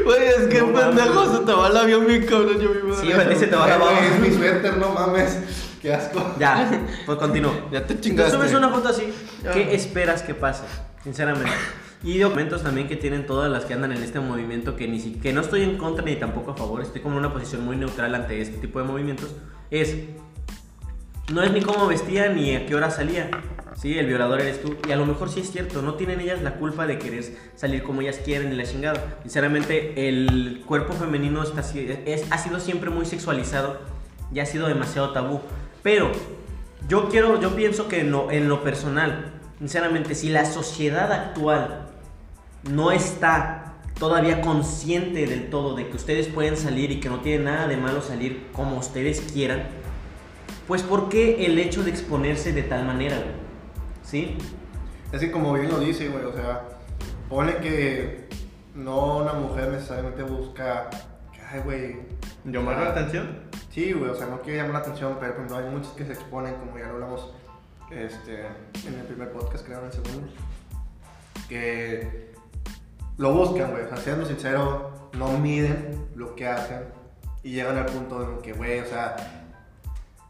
Güey, 0.05 0.26
es 0.29 0.47
que 0.49 0.61
No 0.61 0.72
pendejo 0.72 1.14
mames. 1.24 1.39
se 1.39 1.45
te 1.45 1.53
va 1.53 1.68
el 1.68 1.76
avión 1.76 2.07
bien 2.07 2.26
cabrón. 2.26 2.59
Yo 2.61 2.70
mismo. 2.70 2.95
Sí, 2.95 3.12
güey, 3.12 3.37
se 3.37 3.47
te 3.47 3.57
va 3.57 3.66
la. 3.66 3.76
Es 3.76 4.20
mi 4.20 4.31
suéter, 4.37 4.76
no 4.76 4.91
mames. 4.91 5.39
Qué 5.81 5.95
asco. 5.95 6.35
Ya, 6.39 6.68
pues 7.07 7.18
continúo. 7.18 7.53
Ya 7.72 7.87
te 7.87 7.95
Tú 7.95 8.01
chingaste. 8.01 8.33
subes 8.37 8.53
una 8.55 8.68
foto 8.70 8.89
así. 8.89 9.12
¿qué 9.53 9.74
esperas 9.74 10.22
que 10.22 10.35
pase? 10.35 10.64
Sinceramente. 11.05 11.53
Y 12.03 12.18
documentos 12.18 12.62
también 12.62 12.87
que 12.87 12.97
tienen 12.97 13.26
todas 13.26 13.51
las 13.51 13.64
que 13.64 13.74
andan 13.74 13.91
en 13.93 14.03
este 14.03 14.20
movimiento 14.20 14.76
que 14.76 14.87
ni 14.87 15.01
si- 15.01 15.14
que 15.14 15.33
no 15.33 15.41
estoy 15.41 15.62
en 15.62 15.76
contra 15.79 16.05
ni 16.05 16.14
tampoco 16.16 16.53
a 16.53 16.57
favor, 16.57 16.81
estoy 16.81 17.01
como 17.01 17.14
en 17.18 17.24
una 17.24 17.33
posición 17.33 17.64
muy 17.64 17.76
neutral 17.76 18.14
ante 18.14 18.41
este 18.41 18.57
tipo 18.59 18.79
de 18.79 18.85
movimientos, 18.85 19.35
es 19.72 19.97
no 21.31 21.43
es 21.43 21.53
ni 21.53 21.61
cómo 21.61 21.87
vestía 21.87 22.29
ni 22.29 22.55
a 22.57 22.66
qué 22.66 22.74
hora 22.74 22.91
salía. 22.91 23.31
Sí, 23.76 23.97
el 23.97 24.07
violador 24.07 24.41
eres 24.41 24.61
tú. 24.61 24.76
Y 24.89 24.93
a 24.93 24.97
lo 24.97 25.07
mejor 25.07 25.29
sí 25.31 25.41
es 25.41 25.53
cierto, 25.53 25.83
no 25.83 25.95
tienen 25.95 26.20
ellas 26.20 26.43
la 26.43 26.55
culpa 26.55 26.87
de 26.87 26.99
querer 26.99 27.24
salir 27.55 27.83
como 27.85 28.01
ellas 28.01 28.18
quieren 28.24 28.53
y 28.53 28.57
la 28.57 28.64
chingada. 28.64 29.18
Sinceramente, 29.22 30.09
el 30.09 30.62
cuerpo 30.66 30.95
femenino 30.95 31.43
está, 31.45 31.61
es- 31.61 32.24
ha 32.31 32.39
sido 32.39 32.59
siempre 32.59 32.91
muy 32.91 33.07
sexualizado 33.07 33.79
y 34.33 34.41
ha 34.41 34.47
sido 34.47 34.66
demasiado 34.66 35.12
tabú. 35.12 35.41
Pero 35.83 36.11
yo 36.89 37.09
quiero, 37.09 37.41
yo 37.41 37.55
pienso 37.55 37.87
que 37.87 38.03
no, 38.03 38.31
en 38.33 38.49
lo 38.49 38.64
personal, 38.64 39.33
sinceramente, 39.59 40.16
si 40.16 40.29
la 40.29 40.45
sociedad 40.45 41.12
actual 41.12 41.87
no 42.68 42.91
está 42.91 43.74
todavía 44.01 44.41
consciente 44.41 45.26
del 45.26 45.51
todo 45.51 45.76
de 45.76 45.89
que 45.89 45.97
ustedes 45.97 46.26
pueden 46.26 46.57
salir 46.57 46.91
y 46.91 47.01
que 47.01 47.09
no 47.09 47.20
tiene 47.20 47.45
nada 47.45 47.68
de 47.68 47.76
malo 47.76 48.01
salir 48.03 48.47
como 48.53 48.76
ustedes 48.79 49.20
quieran, 49.33 49.68
pues 50.69 50.83
¿por 50.83 51.09
qué 51.09 51.47
el 51.47 51.59
hecho 51.59 51.83
de 51.83 51.91
exponerse 51.91 52.53
de 52.53 52.62
tal 52.62 52.85
manera, 52.85 53.16
güey? 53.16 53.33
¿Sí? 54.03 54.37
Es 55.11 55.21
que 55.21 55.31
como 55.33 55.55
bien 55.55 55.71
lo 55.71 55.81
dice, 55.81 56.09
güey, 56.11 56.25
o 56.27 56.33
sea, 56.35 56.69
pone 57.31 57.57
que 57.57 58.29
no 58.75 59.16
una 59.16 59.33
mujer 59.33 59.71
necesariamente 59.71 60.23
busca, 60.23 60.91
que, 61.33 61.41
ay, 61.41 61.61
güey. 61.64 61.97
¿Llamar 62.45 62.77
la 62.83 62.91
atención? 62.91 63.41
Sí, 63.71 63.95
güey, 63.95 64.11
o 64.11 64.14
sea, 64.14 64.27
no 64.27 64.43
quiere 64.43 64.59
llamar 64.59 64.75
la 64.75 64.79
atención, 64.81 65.16
pero 65.19 65.35
por 65.35 65.45
ejemplo, 65.45 65.66
hay 65.66 65.75
muchos 65.75 65.93
que 65.93 66.05
se 66.05 66.12
exponen, 66.12 66.55
como 66.57 66.79
ya 66.79 66.87
lo 66.89 66.95
hablamos 66.95 67.33
este, 67.91 68.47
en 68.87 68.95
el 68.95 69.07
primer 69.07 69.33
podcast, 69.33 69.64
creo, 69.64 69.79
en 69.79 69.87
el 69.87 69.93
segundo, 69.93 70.29
que 71.49 72.35
lo 73.16 73.33
buscan, 73.33 73.71
güey, 73.71 73.85
o 73.85 73.89
sea, 73.89 73.97
siendo 73.97 74.27
sincero, 74.27 75.09
no 75.14 75.39
miden 75.39 76.09
lo 76.14 76.35
que 76.35 76.47
hacen 76.47 76.83
y 77.43 77.53
llegan 77.53 77.79
al 77.79 77.87
punto 77.87 78.23
en 78.23 78.43
que, 78.43 78.53
güey, 78.53 78.81
o 78.81 78.87
sea, 78.87 79.16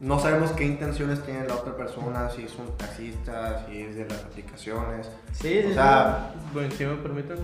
no 0.00 0.18
sabemos 0.20 0.52
qué 0.52 0.64
intenciones 0.64 1.22
tiene 1.24 1.46
la 1.46 1.54
otra 1.56 1.76
persona, 1.76 2.30
si 2.30 2.42
es 2.44 2.54
un 2.56 2.76
taxista, 2.76 3.66
si 3.66 3.82
es 3.82 3.96
de 3.96 4.04
las 4.08 4.24
aplicaciones. 4.24 5.10
Sí, 5.32 5.60
sí, 5.62 5.68
O 5.70 5.74
sea, 5.74 6.32
Bueno, 6.52 6.70
si 6.76 6.84
me 6.86 6.94
permiten. 6.96 7.36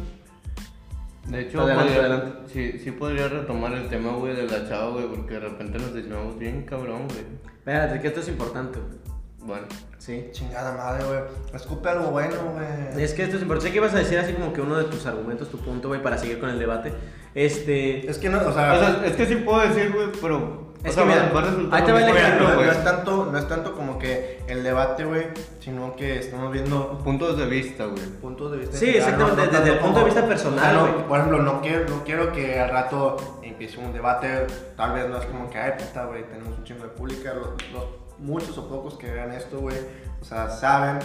De 1.26 1.40
hecho, 1.40 1.62
Adelante, 1.62 1.84
podría- 1.94 2.00
adelante. 2.16 2.52
Sí, 2.52 2.78
sí 2.78 2.90
podría 2.90 3.28
retomar 3.28 3.72
el 3.72 3.88
tema, 3.88 4.12
güey, 4.12 4.36
de 4.36 4.46
la 4.46 4.68
chava, 4.68 4.90
güey, 4.90 5.06
porque 5.08 5.34
de 5.34 5.40
repente 5.40 5.78
nos 5.78 5.94
desviamos 5.94 6.38
bien 6.38 6.62
cabrón, 6.62 7.08
güey. 7.08 7.24
Espérate, 7.58 8.00
que 8.00 8.08
esto 8.08 8.20
es 8.20 8.28
importante, 8.28 8.78
güey. 8.78 9.04
Bueno, 9.38 9.66
Sí. 9.98 10.28
chingada 10.32 10.74
madre, 10.76 11.04
güey. 11.04 11.20
Escupe 11.54 11.88
algo 11.88 12.10
bueno, 12.10 12.34
güey. 12.52 13.02
Es 13.02 13.14
que 13.14 13.22
esto 13.24 13.36
es 13.36 13.42
importante. 13.42 13.68
Sé 13.68 13.72
que 13.72 13.78
ibas 13.78 13.94
a 13.94 13.98
decir 13.98 14.18
así 14.18 14.32
como 14.34 14.52
que 14.52 14.60
uno 14.60 14.76
de 14.76 14.84
tus 14.84 15.04
argumentos, 15.06 15.48
tu 15.50 15.58
punto, 15.58 15.88
güey, 15.88 16.02
para 16.02 16.16
seguir 16.18 16.38
con 16.40 16.48
el 16.50 16.58
debate. 16.58 16.92
Este. 17.34 18.08
Es 18.10 18.18
que 18.18 18.28
no, 18.28 18.38
o 18.46 18.52
sea, 18.52 19.02
es 19.04 19.16
que 19.16 19.26
sí 19.26 19.36
puedo 19.36 19.60
decir, 19.66 19.92
güey, 19.92 20.08
pero. 20.20 20.73
Es 20.84 20.90
o 20.90 20.94
sea, 20.94 21.04
que 21.04 21.08
mira, 21.08 21.66
ahí 21.72 21.82
te 21.82 21.92
va 21.92 22.02
el 22.02 22.14
ejemplo, 22.14 22.48
no, 22.48 22.54
güey. 22.56 22.66
no 22.66 22.72
es 22.72 22.84
tanto, 22.84 23.28
no 23.32 23.38
es 23.38 23.48
tanto 23.48 23.74
como 23.74 23.98
que 23.98 24.42
el 24.46 24.62
debate, 24.62 25.06
güey, 25.06 25.28
sino 25.58 25.96
que 25.96 26.18
estamos 26.18 26.52
viendo 26.52 26.98
Puntos 26.98 27.38
de 27.38 27.46
vista, 27.46 27.86
güey. 27.86 28.04
puntos 28.20 28.52
de 28.52 28.58
vista. 28.58 28.76
Sí, 28.76 28.90
exactamente, 28.90 29.40
desde 29.40 29.52
tanto 29.54 29.72
el 29.72 29.78
punto 29.78 29.98
de 30.00 30.04
vista 30.04 30.26
personal, 30.26 30.76
o 30.76 30.84
sea, 30.84 30.92
no, 30.92 31.06
por 31.08 31.18
ejemplo, 31.18 31.42
no 31.42 31.60
quiero, 31.62 31.88
no 31.88 32.04
quiero 32.04 32.32
que 32.32 32.60
al 32.60 32.68
rato 32.68 33.16
empiece 33.42 33.78
un 33.80 33.94
debate, 33.94 34.46
tal 34.76 34.92
vez 34.92 35.08
no 35.08 35.16
es 35.16 35.24
como 35.24 35.48
que, 35.48 35.58
ay, 35.58 35.72
puta, 35.78 36.04
güey, 36.04 36.22
tenemos 36.24 36.58
un 36.58 36.64
chingo 36.64 36.82
de 36.82 36.90
pública, 36.90 37.32
los, 37.32 37.48
los 37.72 37.84
muchos 38.18 38.56
o 38.58 38.68
pocos 38.68 38.94
que 38.94 39.10
vean 39.10 39.32
esto, 39.32 39.60
güey, 39.60 39.76
o 40.20 40.24
sea, 40.24 40.50
saben 40.50 40.98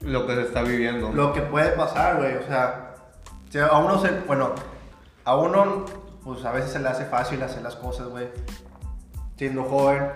Lo 0.00 0.28
que 0.28 0.36
se 0.36 0.42
está 0.42 0.62
viviendo. 0.62 1.10
lo 1.12 1.32
que 1.32 1.40
puede 1.40 1.70
pasar, 1.72 2.18
güey, 2.18 2.36
o 2.36 2.46
sea, 2.46 2.94
si 3.50 3.58
a 3.58 3.76
uno 3.78 3.98
se, 4.00 4.12
bueno, 4.28 4.52
a 5.24 5.36
uno, 5.36 5.84
pues 6.22 6.44
a 6.44 6.52
veces 6.52 6.70
se 6.70 6.78
le 6.78 6.88
hace 6.88 7.04
fácil 7.04 7.42
hacer 7.42 7.62
las 7.62 7.74
cosas, 7.74 8.06
güey, 8.06 8.28
siendo 9.38 9.62
joven, 9.64 10.10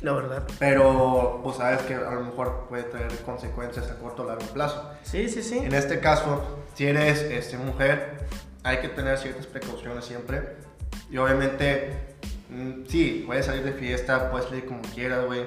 La 0.00 0.12
verdad. 0.12 0.44
pero 0.58 1.40
pues 1.42 1.56
sabes 1.56 1.82
que 1.82 1.94
a 1.94 2.10
lo 2.12 2.20
mejor 2.20 2.66
puede 2.68 2.84
traer 2.84 3.10
consecuencias 3.26 3.90
a 3.90 3.96
corto 3.96 4.22
o 4.22 4.26
largo 4.26 4.46
plazo. 4.54 4.90
Sí, 5.02 5.28
sí, 5.28 5.42
sí. 5.42 5.58
En 5.58 5.74
este 5.74 5.98
caso, 6.00 6.58
si 6.74 6.86
eres 6.86 7.20
este, 7.22 7.58
mujer, 7.58 8.18
hay 8.62 8.78
que 8.78 8.88
tener 8.88 9.18
ciertas 9.18 9.46
precauciones 9.46 10.04
siempre. 10.04 10.56
Y 11.10 11.16
obviamente, 11.18 11.92
mm, 12.50 12.84
sí, 12.88 13.24
puedes 13.26 13.46
salir 13.46 13.64
de 13.64 13.72
fiesta, 13.72 14.30
puedes 14.30 14.48
salir 14.48 14.64
como 14.66 14.80
quieras, 14.94 15.26
güey. 15.26 15.46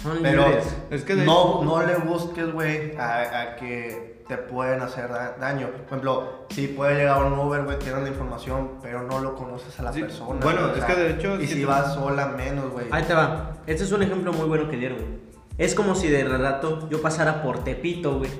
Son 0.00 0.18
Pero 0.22 0.46
libres. 0.48 0.76
Es 0.90 1.02
que 1.04 1.14
no, 1.16 1.62
no 1.64 1.82
le 1.82 1.96
busques, 1.96 2.52
güey, 2.52 2.96
a, 2.96 3.40
a 3.42 3.56
que 3.56 4.22
te 4.26 4.36
pueden 4.38 4.80
hacer 4.82 5.08
da- 5.08 5.36
daño. 5.38 5.68
Por 5.70 5.80
ejemplo, 5.86 6.46
sí 6.50 6.68
puede 6.68 6.96
llegar 6.96 7.22
un 7.24 7.38
Uber, 7.38 7.62
güey, 7.64 7.78
tienes 7.78 8.02
la 8.02 8.08
información, 8.08 8.72
pero 8.82 9.02
no 9.02 9.18
lo 9.20 9.34
conoces 9.34 9.78
a 9.78 9.82
la 9.82 9.92
Sí, 9.92 10.00
persona. 10.00 10.40
bueno, 10.42 10.62
o 10.66 10.68
es 10.70 10.76
sea, 10.78 10.86
que 10.86 10.94
de 10.96 11.10
hecho, 11.10 11.40
Y 11.40 11.46
si 11.46 11.60
te- 11.60 11.66
vas 11.66 11.94
sola, 11.94 12.26
menos, 12.28 12.70
güey. 12.72 12.86
Ahí 12.90 13.02
te 13.02 13.14
va. 13.14 13.52
Este 13.66 13.84
es 13.84 13.92
un 13.92 14.02
ejemplo 14.02 14.32
muy 14.32 14.46
bueno 14.48 14.68
que 14.70 14.76
dieron, 14.76 14.98
güey. 14.98 15.20
Es 15.58 15.74
como 15.74 15.94
si 15.94 16.08
de 16.08 16.24
rato 16.24 16.88
yo 16.88 17.02
pasara 17.02 17.42
por 17.42 17.62
Tepito, 17.62 18.18
güey. 18.18 18.30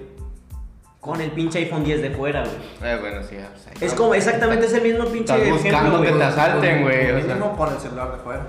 Con 0.99 1.21
el 1.21 1.33
pinche 1.33 1.59
iPhone 1.59 1.83
10 1.85 2.01
de 2.01 2.11
fuera, 2.13 2.45
güey. 2.45 2.93
Eh, 2.93 2.97
bueno, 3.01 3.23
sí, 3.29 3.37
o 3.37 3.59
sea, 3.59 3.73
Es 3.81 3.93
como 3.95 4.15
exactamente 4.15 4.67
es 4.67 4.73
el 4.73 4.83
mismo 4.83 5.05
pinche 5.07 5.35
Estás 5.35 5.41
ejemplo, 5.41 5.63
buscando 5.71 5.99
güey. 5.99 6.13
que 6.13 6.19
te 6.19 6.25
asalten, 6.25 6.83
güey. 6.83 7.11
o 7.11 7.19
sea. 7.21 7.35
Mínimo 7.35 7.57
pon 7.57 7.73
el 7.73 7.79
celular 7.81 8.13
de 8.13 8.19
fuera. 8.19 8.41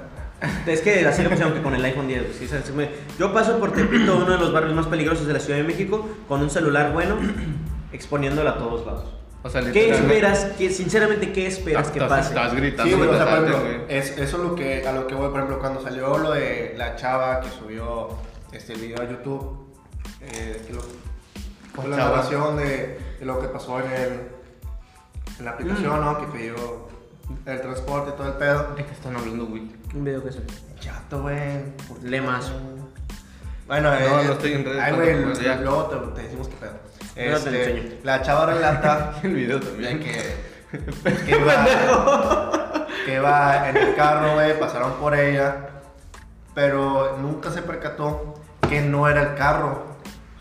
Es 0.65 0.81
que 0.81 1.05
así 1.07 1.21
le 1.23 1.29
pusieron 1.29 1.53
que 1.53 1.61
con 1.61 1.73
el 1.75 1.83
iPhone 1.85 2.07
10, 2.07 2.21
güey. 2.23 2.33
Sí, 2.37 2.47
se- 2.47 2.61
se 2.63 2.71
me- 2.73 2.89
Yo 3.17 3.33
paso 3.33 3.59
por 3.59 3.71
Tepito, 3.71 4.17
uno 4.17 4.29
de 4.31 4.37
los 4.37 4.51
barrios 4.51 4.73
más 4.73 4.87
peligrosos 4.87 5.25
de 5.27 5.33
la 5.33 5.39
Ciudad 5.39 5.57
de 5.59 5.63
México, 5.65 6.07
con 6.27 6.41
un 6.41 6.49
celular 6.49 6.91
bueno, 6.93 7.15
exponiéndolo 7.91 8.49
a 8.49 8.57
todos 8.57 8.85
lados. 8.85 9.05
O 9.45 9.49
sea, 9.49 9.61
¿Qué 9.71 9.91
esperas? 9.91 10.51
¿Qué- 10.57 10.69
sinceramente, 10.69 11.33
¿qué 11.33 11.47
esperas 11.47 11.89
que 11.91 11.99
pase? 11.99 12.29
Estás 12.29 12.53
gritando. 12.55 12.83
Sí, 12.89 12.93
güey, 12.97 13.09
o 13.09 13.11
que 13.11 13.17
sea, 13.17 13.25
por 13.25 13.45
ejemplo, 13.49 13.85
es, 13.89 14.09
eso 14.11 14.21
es 14.23 14.33
lo 14.43 14.55
que, 14.55 14.87
a 14.87 14.93
lo 14.93 15.05
que 15.07 15.15
voy, 15.15 15.27
por 15.29 15.37
ejemplo, 15.39 15.59
cuando 15.59 15.81
salió 15.81 16.17
lo 16.17 16.31
de 16.31 16.73
la 16.77 16.95
chava 16.95 17.41
que 17.41 17.49
subió 17.49 18.09
este, 18.53 18.73
el 18.73 18.79
video 18.79 19.01
a 19.01 19.09
YouTube, 19.09 19.67
eh, 20.21 20.61
que 20.65 20.73
lo- 20.73 20.79
¿Cuál 21.75 21.87
con 21.87 21.91
la 21.91 21.97
narración 21.97 22.55
de, 22.57 22.99
de 23.19 23.25
lo 23.25 23.39
que 23.41 23.47
pasó 23.47 23.79
en, 23.79 23.91
el, 23.91 24.09
en 25.39 25.45
la 25.45 25.51
aplicación, 25.51 25.99
Mm. 25.99 26.05
¿no? 26.05 26.17
Que 26.19 26.25
pidió 26.37 26.55
el 27.45 27.61
transporte 27.61 28.11
y 28.13 28.17
todo 28.17 28.27
el 28.27 28.33
pedo. 28.35 28.75
¿De 28.77 28.85
qué 28.85 28.91
están 28.91 29.15
hablando, 29.15 29.45
güey? 29.47 29.63
Un 29.93 30.03
video 30.03 30.23
que 30.23 30.31
se... 30.31 30.39
Chato, 30.79 31.21
güey. 31.21 31.37
Lemas. 32.03 32.51
Bueno, 33.67 33.91
No, 33.91 33.95
eh, 33.97 34.23
no 34.25 34.33
estoy 34.33 34.53
en 34.53 34.65
redes, 34.65 34.81
Ay, 34.81 34.93
güey, 34.93 35.15
luego 35.61 35.83
te, 35.85 35.95
te 36.15 36.21
decimos 36.23 36.47
qué 36.49 36.55
pedo. 36.55 36.71
Luego 37.15 37.39
te 37.39 37.51
lo 37.51 37.57
Este, 37.57 37.77
enseño. 37.79 37.93
la 38.03 38.21
chava 38.21 38.45
relata 38.47 39.13
El 39.23 39.33
video 39.35 39.59
de 39.59 39.65
también. 39.65 39.99
que, 39.99 40.35
que 41.25 41.35
va, 41.43 42.87
que 43.05 43.19
va 43.19 43.69
en 43.69 43.77
el 43.77 43.95
carro, 43.95 44.33
güey, 44.33 44.59
pasaron 44.59 44.93
por 44.93 45.15
ella, 45.15 45.55
pero 46.53 47.17
nunca 47.21 47.51
se 47.51 47.61
percató 47.61 48.33
que 48.67 48.81
no 48.81 49.07
era 49.07 49.21
el 49.21 49.35
carro. 49.35 49.83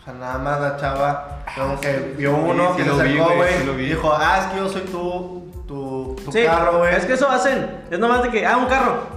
O 0.01 0.03
sea, 0.03 0.13
nada 0.15 0.37
más 0.39 0.59
la 0.59 0.75
chava, 0.77 1.43
como 1.55 1.79
que 1.79 2.15
vio 2.17 2.35
uno 2.35 2.71
sí 2.75 2.83
que 2.83 2.83
se 2.83 2.89
lo 2.89 2.95
vi, 2.97 3.19
acercó, 3.19 3.35
güey, 3.35 3.53
sí 3.53 3.85
dijo, 3.85 4.13
ah, 4.13 4.39
es 4.39 4.45
que 4.47 4.57
yo 4.57 4.67
soy 4.69 4.81
tu, 4.81 5.51
tu, 5.65 6.15
tu 6.25 6.31
Sí, 6.31 6.43
carro, 6.43 6.79
güey. 6.79 6.93
es 6.95 7.05
que 7.05 7.13
eso 7.13 7.29
hacen. 7.29 7.83
Es 7.89 7.97
nomás 7.99 8.21
de 8.23 8.29
que, 8.29 8.45
ah, 8.45 8.57
un 8.57 8.65
carro. 8.65 9.12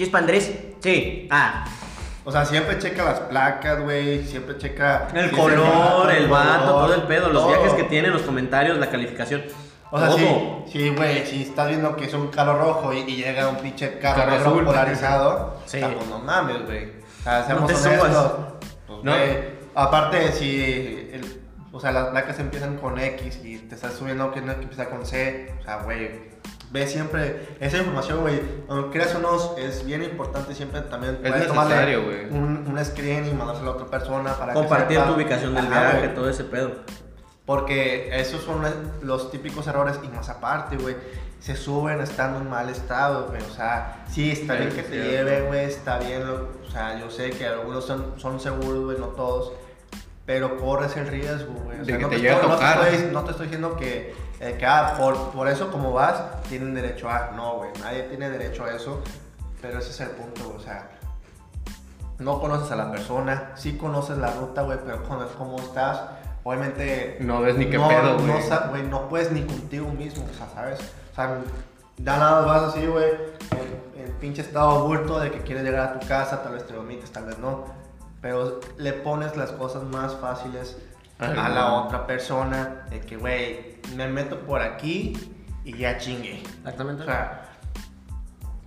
Chispa 0.00 0.16
Andrés. 0.16 0.50
Sí. 0.80 1.28
Ah, 1.30 1.62
O 2.24 2.32
sea, 2.32 2.46
siempre 2.46 2.78
checa 2.78 3.04
las 3.04 3.20
placas, 3.20 3.82
güey, 3.82 4.24
siempre 4.26 4.56
checa... 4.56 5.08
el 5.14 5.28
si 5.28 5.36
color, 5.36 6.10
el 6.10 6.26
color, 6.26 6.28
vato, 6.30 6.64
todo 6.72 6.94
el 6.94 7.02
pedo, 7.02 7.28
los 7.28 7.42
todo. 7.42 7.48
viajes 7.52 7.74
que 7.74 7.82
tiene, 7.84 8.08
los 8.08 8.22
comentarios, 8.22 8.78
la 8.78 8.88
calificación. 8.88 9.42
O 9.90 9.98
sea, 9.98 10.08
todo. 10.08 10.16
sí, 10.18 10.64
sí, 10.72 10.88
güey, 10.96 11.26
si 11.26 11.42
estás 11.42 11.68
viendo 11.68 11.94
que 11.96 12.06
es 12.06 12.14
un 12.14 12.28
carro 12.28 12.56
rojo 12.58 12.94
y, 12.94 13.00
y 13.00 13.16
llega 13.16 13.46
un 13.48 13.56
pinche 13.56 13.98
carro, 13.98 14.22
Carro 14.24 14.36
azul. 14.36 14.64
polarizado, 14.64 15.60
Sí. 15.66 15.80
pues 15.82 16.06
no 16.08 16.18
mames, 16.20 16.64
güey. 16.64 16.84
O 17.20 17.22
sea, 17.24 17.44
seamos 17.44 17.62
No 17.62 17.66
te 17.66 17.74
honestos. 17.88 18.32
Pues, 18.86 18.98
No. 19.04 19.12
aparte, 19.74 20.32
si, 20.32 21.10
el- 21.12 21.42
o 21.72 21.78
sea, 21.78 21.92
las 21.92 22.06
placas 22.08 22.38
empiezan 22.38 22.78
con 22.78 22.98
X 22.98 23.40
y 23.44 23.58
te 23.58 23.74
estás 23.74 23.92
subiendo 23.94 24.30
que 24.32 24.40
no 24.40 24.54
que 24.56 24.62
empieza 24.62 24.88
con 24.88 25.04
C, 25.04 25.52
o 25.60 25.62
sea, 25.62 25.76
güey, 25.82 26.29
ve 26.70 26.86
siempre 26.86 27.48
esa 27.60 27.78
información, 27.78 28.20
güey. 28.20 28.40
Aunque 28.68 28.98
creas 28.98 29.14
o 29.14 29.18
no, 29.18 29.56
es 29.58 29.84
bien 29.84 30.02
importante 30.02 30.54
siempre 30.54 30.80
también. 30.82 31.18
Es 31.24 31.46
tomarle 31.48 31.74
necesario, 31.74 32.04
güey. 32.04 32.24
Un, 32.30 32.64
un 32.68 32.84
screen 32.84 33.26
y 33.26 33.32
mandárselo 33.32 33.72
a 33.72 33.74
otra 33.74 33.86
persona 33.86 34.34
para 34.34 34.52
que 34.52 34.58
Compartir 34.60 34.96
sepa. 34.98 35.08
tu 35.08 35.14
ubicación 35.16 35.54
del 35.54 35.66
Ajá, 35.66 35.80
viaje, 35.80 35.98
güey. 35.98 36.14
todo 36.14 36.30
ese 36.30 36.44
pedo. 36.44 36.72
Porque 37.46 38.10
esos 38.20 38.42
son 38.42 38.62
los 39.02 39.30
típicos 39.30 39.66
errores 39.66 39.98
y 40.04 40.08
más 40.08 40.28
aparte, 40.28 40.76
güey. 40.76 40.96
Se 41.40 41.56
suben 41.56 42.00
estando 42.00 42.38
en 42.38 42.48
mal 42.50 42.68
estado, 42.68 43.26
güey. 43.28 43.40
O 43.42 43.50
sea, 43.54 44.04
sí, 44.08 44.30
está 44.30 44.54
bien 44.54 44.70
Sí, 44.70 44.76
que 44.76 44.82
sí, 44.84 44.90
te 44.90 45.02
sí. 45.02 45.08
lleven, 45.10 45.46
güey. 45.46 45.64
Está 45.64 45.98
bien, 45.98 46.26
lo- 46.26 46.48
o 46.66 46.70
sea, 46.70 46.98
yo 47.00 47.10
sé 47.10 47.30
que 47.30 47.46
algunos 47.46 47.84
son, 47.86 48.14
son 48.18 48.38
seguros, 48.38 48.84
güey, 48.84 48.98
no 48.98 49.06
todos. 49.08 49.52
Pero 50.26 50.58
corres 50.58 50.96
el 50.96 51.08
riesgo, 51.08 51.54
güey. 51.64 51.78
O 51.80 51.80
De 51.80 51.86
sea, 51.86 51.96
que 51.96 52.02
no 52.02 52.08
te 52.10 52.16
te, 52.16 52.22
llegue 52.22 52.30
a 52.30 52.34
estoy, 52.36 52.50
no 52.50 52.56
te 52.58 52.64
estoy- 52.94 53.12
no 53.12 53.24
te 53.24 53.30
estoy 53.32 53.46
diciendo 53.46 53.76
que, 53.76 54.14
eh, 54.40 54.56
que 54.58 54.66
ah, 54.66 54.94
por, 54.98 55.30
por 55.32 55.48
eso 55.48 55.70
como 55.70 55.92
vas, 55.92 56.42
tienen 56.48 56.74
derecho 56.74 57.08
a. 57.08 57.32
No, 57.36 57.58
güey. 57.58 57.70
Nadie 57.80 58.04
tiene 58.04 58.30
derecho 58.30 58.64
a 58.64 58.74
eso. 58.74 59.02
Pero 59.60 59.78
ese 59.78 59.90
es 59.90 60.00
el 60.00 60.08
punto. 60.08 60.54
O 60.56 60.60
sea, 60.60 60.88
no 62.18 62.40
conoces 62.40 62.70
a 62.72 62.76
la 62.76 62.90
persona, 62.90 63.52
sí 63.54 63.76
conoces 63.76 64.18
la 64.18 64.32
ruta, 64.32 64.62
güey, 64.62 64.78
pero 64.84 65.02
conoces 65.04 65.36
cómo 65.36 65.58
estás. 65.58 66.02
Obviamente. 66.42 67.18
No 67.20 67.42
ves 67.42 67.56
ni 67.56 67.66
qué 67.66 67.76
no, 67.76 67.88
pedo, 67.88 68.18
güey. 68.18 68.26
No, 68.26 68.68
güey, 68.70 68.82
no 68.84 69.08
puedes 69.08 69.30
ni 69.30 69.42
contigo 69.42 69.88
mismo, 69.88 70.24
o 70.30 70.34
sea, 70.34 70.48
¿sabes? 70.54 70.80
O 71.12 71.14
sea, 71.14 71.38
ya 71.98 72.16
nada 72.16 72.40
vas 72.46 72.62
así, 72.62 72.86
güey, 72.86 73.10
en, 73.50 74.02
en 74.02 74.12
pinche 74.14 74.40
estado 74.40 74.86
bulto 74.86 75.20
de 75.20 75.30
que 75.30 75.40
quieres 75.40 75.64
llegar 75.64 75.88
a 75.88 76.00
tu 76.00 76.06
casa, 76.06 76.42
tal 76.42 76.54
vez 76.54 76.66
te 76.66 76.74
vomites, 76.74 77.10
tal 77.12 77.26
vez 77.26 77.38
no. 77.38 77.66
Pero 78.22 78.60
le 78.78 78.92
pones 78.94 79.36
las 79.36 79.52
cosas 79.52 79.82
más 79.82 80.14
fáciles 80.16 80.78
Ay, 81.18 81.34
a 81.38 81.48
la 81.50 81.60
no. 81.68 81.84
otra 81.84 82.06
persona, 82.06 82.86
de 82.88 83.00
que, 83.00 83.16
güey, 83.16 83.69
me 83.96 84.08
meto 84.08 84.40
por 84.40 84.60
aquí 84.60 85.12
y 85.64 85.76
ya 85.76 85.98
chingue. 85.98 86.42
Exactamente. 86.58 87.02
O 87.02 87.06
sea, 87.06 87.50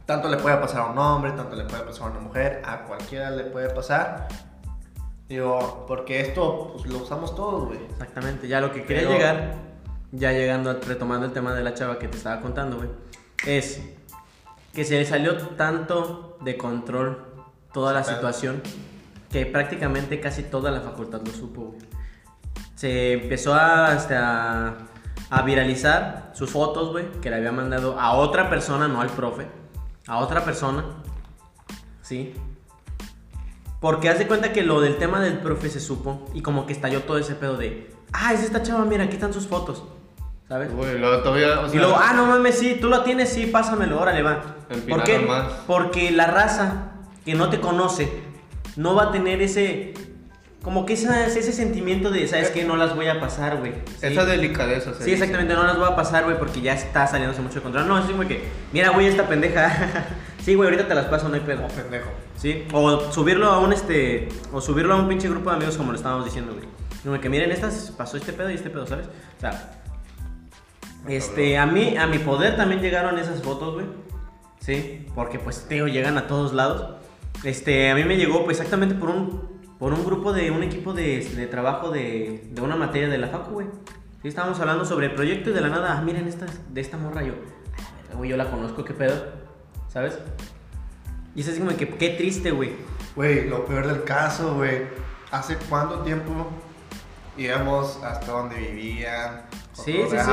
tanto 0.05 0.29
le 0.29 0.37
puede 0.37 0.57
pasar 0.57 0.81
a 0.81 0.85
un 0.87 0.97
hombre, 0.97 1.31
tanto 1.31 1.55
le 1.55 1.63
puede 1.65 1.83
pasar 1.83 2.07
a 2.07 2.11
una 2.11 2.19
mujer, 2.19 2.61
a 2.65 2.83
cualquiera 2.83 3.31
le 3.31 3.45
puede 3.45 3.69
pasar. 3.69 4.27
Digo, 5.29 5.85
porque 5.87 6.21
esto 6.21 6.73
pues, 6.73 6.85
lo 6.85 6.99
usamos 6.99 7.35
todos, 7.35 7.67
güey. 7.67 7.79
Exactamente, 7.89 8.47
ya 8.47 8.59
lo 8.59 8.71
que 8.71 8.83
quería 8.83 9.03
Pero- 9.03 9.13
llegar, 9.13 9.55
ya 10.11 10.31
llegando, 10.31 10.79
retomando 10.85 11.25
el 11.25 11.33
tema 11.33 11.53
de 11.53 11.63
la 11.63 11.73
chava 11.73 11.97
que 11.97 12.07
te 12.07 12.17
estaba 12.17 12.41
contando, 12.41 12.77
güey, 12.77 12.89
es 13.45 13.81
que 14.73 14.83
se 14.83 14.95
le 14.95 15.05
salió 15.05 15.37
tanto 15.37 16.37
de 16.41 16.57
control 16.57 17.25
toda 17.71 17.93
la 17.93 18.03
situación 18.03 18.61
que 19.31 19.45
prácticamente 19.45 20.19
casi 20.19 20.43
toda 20.43 20.69
la 20.69 20.81
facultad 20.81 21.21
lo 21.25 21.31
supo, 21.31 21.61
güey. 21.61 21.81
Se 22.75 23.13
empezó 23.13 23.53
a, 23.53 23.87
hasta, 23.87 24.75
a 25.33 25.41
viralizar 25.41 26.29
sus 26.33 26.51
fotos, 26.51 26.91
güey, 26.91 27.09
que 27.19 27.31
le 27.31 27.37
había 27.37 27.51
mandado 27.51 27.99
a 27.99 28.13
otra 28.13 28.51
persona, 28.51 28.87
no 28.87 29.01
al 29.01 29.09
profe, 29.09 29.47
a 30.05 30.19
otra 30.19 30.45
persona, 30.45 30.85
¿sí? 32.03 32.35
Porque 33.81 34.09
haz 34.09 34.19
de 34.19 34.27
cuenta 34.27 34.53
que 34.53 34.61
lo 34.61 34.79
del 34.79 34.97
tema 34.97 35.19
del 35.21 35.39
profe 35.39 35.69
se 35.69 35.79
supo 35.79 36.29
y 36.35 36.43
como 36.43 36.67
que 36.67 36.73
estalló 36.73 37.01
todo 37.01 37.17
ese 37.17 37.33
pedo 37.33 37.57
de, 37.57 37.91
ah, 38.11 38.31
es 38.31 38.43
esta 38.43 38.61
chava, 38.61 38.85
mira, 38.85 39.05
aquí 39.05 39.15
están 39.15 39.33
sus 39.33 39.47
fotos, 39.47 39.83
¿sabes? 40.47 40.71
Güey, 40.71 40.99
luego 40.99 41.23
todavía, 41.23 41.61
o 41.61 41.73
y 41.73 41.79
luego, 41.79 41.97
ah, 41.97 42.13
no 42.13 42.27
mames, 42.27 42.59
sí, 42.59 42.77
tú 42.79 42.87
lo 42.87 43.01
tienes, 43.01 43.29
sí, 43.29 43.47
pásamelo, 43.47 43.99
órale, 43.99 44.21
va. 44.21 44.39
¿Por 44.87 45.03
qué? 45.03 45.17
más. 45.17 45.51
Porque 45.65 46.11
la 46.11 46.27
raza 46.27 46.91
que 47.25 47.33
no 47.33 47.49
te 47.49 47.59
conoce 47.59 48.21
no 48.75 48.93
va 48.93 49.05
a 49.05 49.11
tener 49.11 49.41
ese, 49.41 49.95
como 50.63 50.85
que 50.85 50.93
esa- 50.93 51.27
ese 51.27 51.51
sentimiento 51.51 52.09
de, 52.09 52.25
¿sabes 52.27 52.49
qué? 52.49 52.63
No 52.63 52.77
las 52.77 52.95
voy 52.95 53.07
a 53.07 53.19
pasar, 53.19 53.57
güey. 53.57 53.73
¿sí? 53.99 54.07
esa 54.07 54.25
delicadeza. 54.25 54.93
Sí, 54.93 54.99
dice. 54.99 55.13
exactamente, 55.13 55.53
no 55.53 55.63
las 55.63 55.77
voy 55.77 55.87
a 55.87 55.95
pasar, 55.95 56.23
güey, 56.23 56.39
porque 56.39 56.61
ya 56.61 56.73
está 56.73 57.05
saliéndose 57.05 57.41
mucho 57.41 57.55
de 57.55 57.61
control. 57.61 57.87
No, 57.87 57.99
es 57.99 58.05
como 58.05 58.25
que, 58.25 58.41
mira, 58.71 58.89
güey, 58.89 59.07
esta 59.07 59.27
pendeja. 59.27 60.07
sí, 60.41 60.55
güey, 60.55 60.69
ahorita 60.69 60.87
te 60.87 60.95
las 60.95 61.05
paso, 61.07 61.27
no 61.27 61.35
hay 61.35 61.41
pedo. 61.41 61.63
Como 61.63 61.67
pendejo. 61.73 62.09
Sí, 62.37 62.65
o 62.71 63.11
subirlo 63.11 63.47
a 63.47 63.59
un 63.59 63.73
este, 63.73 64.29
o 64.53 64.61
subirlo 64.61 64.93
a 64.93 64.97
un 64.97 65.09
pinche 65.09 65.29
grupo 65.29 65.49
de 65.49 65.57
amigos 65.57 65.77
como 65.77 65.91
lo 65.91 65.97
estábamos 65.97 66.25
diciendo, 66.25 66.53
güey. 66.53 66.65
Como 67.03 67.19
que 67.19 67.27
miren, 67.29 67.51
estas 67.51 67.93
pasó 67.97 68.15
este 68.15 68.31
pedo 68.31 68.49
y 68.49 68.53
este 68.53 68.69
pedo, 68.69 68.87
¿sabes? 68.87 69.07
O 69.37 69.41
sea, 69.41 69.81
este, 71.07 71.57
a 71.57 71.65
mí, 71.65 71.97
a 71.97 72.07
mi 72.07 72.19
poder 72.19 72.55
también 72.55 72.81
llegaron 72.81 73.19
esas 73.19 73.41
fotos, 73.41 73.73
güey. 73.73 73.85
Sí, 74.59 75.05
porque 75.13 75.39
pues, 75.39 75.67
tío, 75.67 75.87
llegan 75.87 76.17
a 76.17 76.27
todos 76.27 76.53
lados. 76.53 76.95
Este, 77.43 77.91
a 77.91 77.95
mí 77.95 78.05
me 78.05 78.15
llegó 78.15 78.45
pues 78.45 78.57
exactamente 78.57 78.95
por 78.95 79.09
un, 79.09 79.52
por 79.83 79.93
un 79.93 80.05
grupo 80.05 80.31
de, 80.31 80.49
un 80.49 80.63
equipo 80.63 80.93
de, 80.93 81.19
de 81.35 81.45
trabajo 81.45 81.89
de, 81.89 82.47
de 82.51 82.61
una 82.61 82.77
materia 82.77 83.09
de 83.09 83.17
la 83.17 83.27
facu, 83.27 83.51
güey. 83.51 83.67
Sí, 84.21 84.29
estábamos 84.29 84.57
hablando 84.61 84.85
sobre 84.85 85.07
el 85.07 85.13
proyecto 85.13 85.49
y 85.49 85.53
de 85.53 85.59
la 85.59 85.67
nada, 85.67 85.97
ah, 85.97 86.01
miren 86.01 86.25
esta, 86.25 86.45
de 86.69 86.79
esta 86.79 86.95
morra, 86.95 87.21
yo, 87.21 87.33
"A 87.33 87.81
la 87.81 88.01
verga, 88.01 88.15
güey, 88.15 88.29
yo 88.29 88.37
la 88.37 88.49
conozco, 88.49 88.85
qué 88.85 88.93
pedo, 88.93 89.25
¿sabes? 89.89 90.17
Y 91.35 91.41
es 91.41 91.49
así 91.49 91.59
como 91.59 91.75
que, 91.75 91.89
qué 91.89 92.11
triste, 92.11 92.51
güey. 92.51 92.71
Güey, 93.17 93.49
lo 93.49 93.65
peor 93.65 93.85
del 93.87 94.05
caso, 94.05 94.55
güey. 94.55 94.83
¿Hace 95.31 95.57
cuánto 95.67 95.99
tiempo 95.99 96.47
íbamos 97.37 98.01
hasta 98.05 98.31
donde 98.31 98.55
vivían? 98.55 99.41
Sí, 99.73 100.01
sí, 100.09 100.17
sí. 100.17 100.31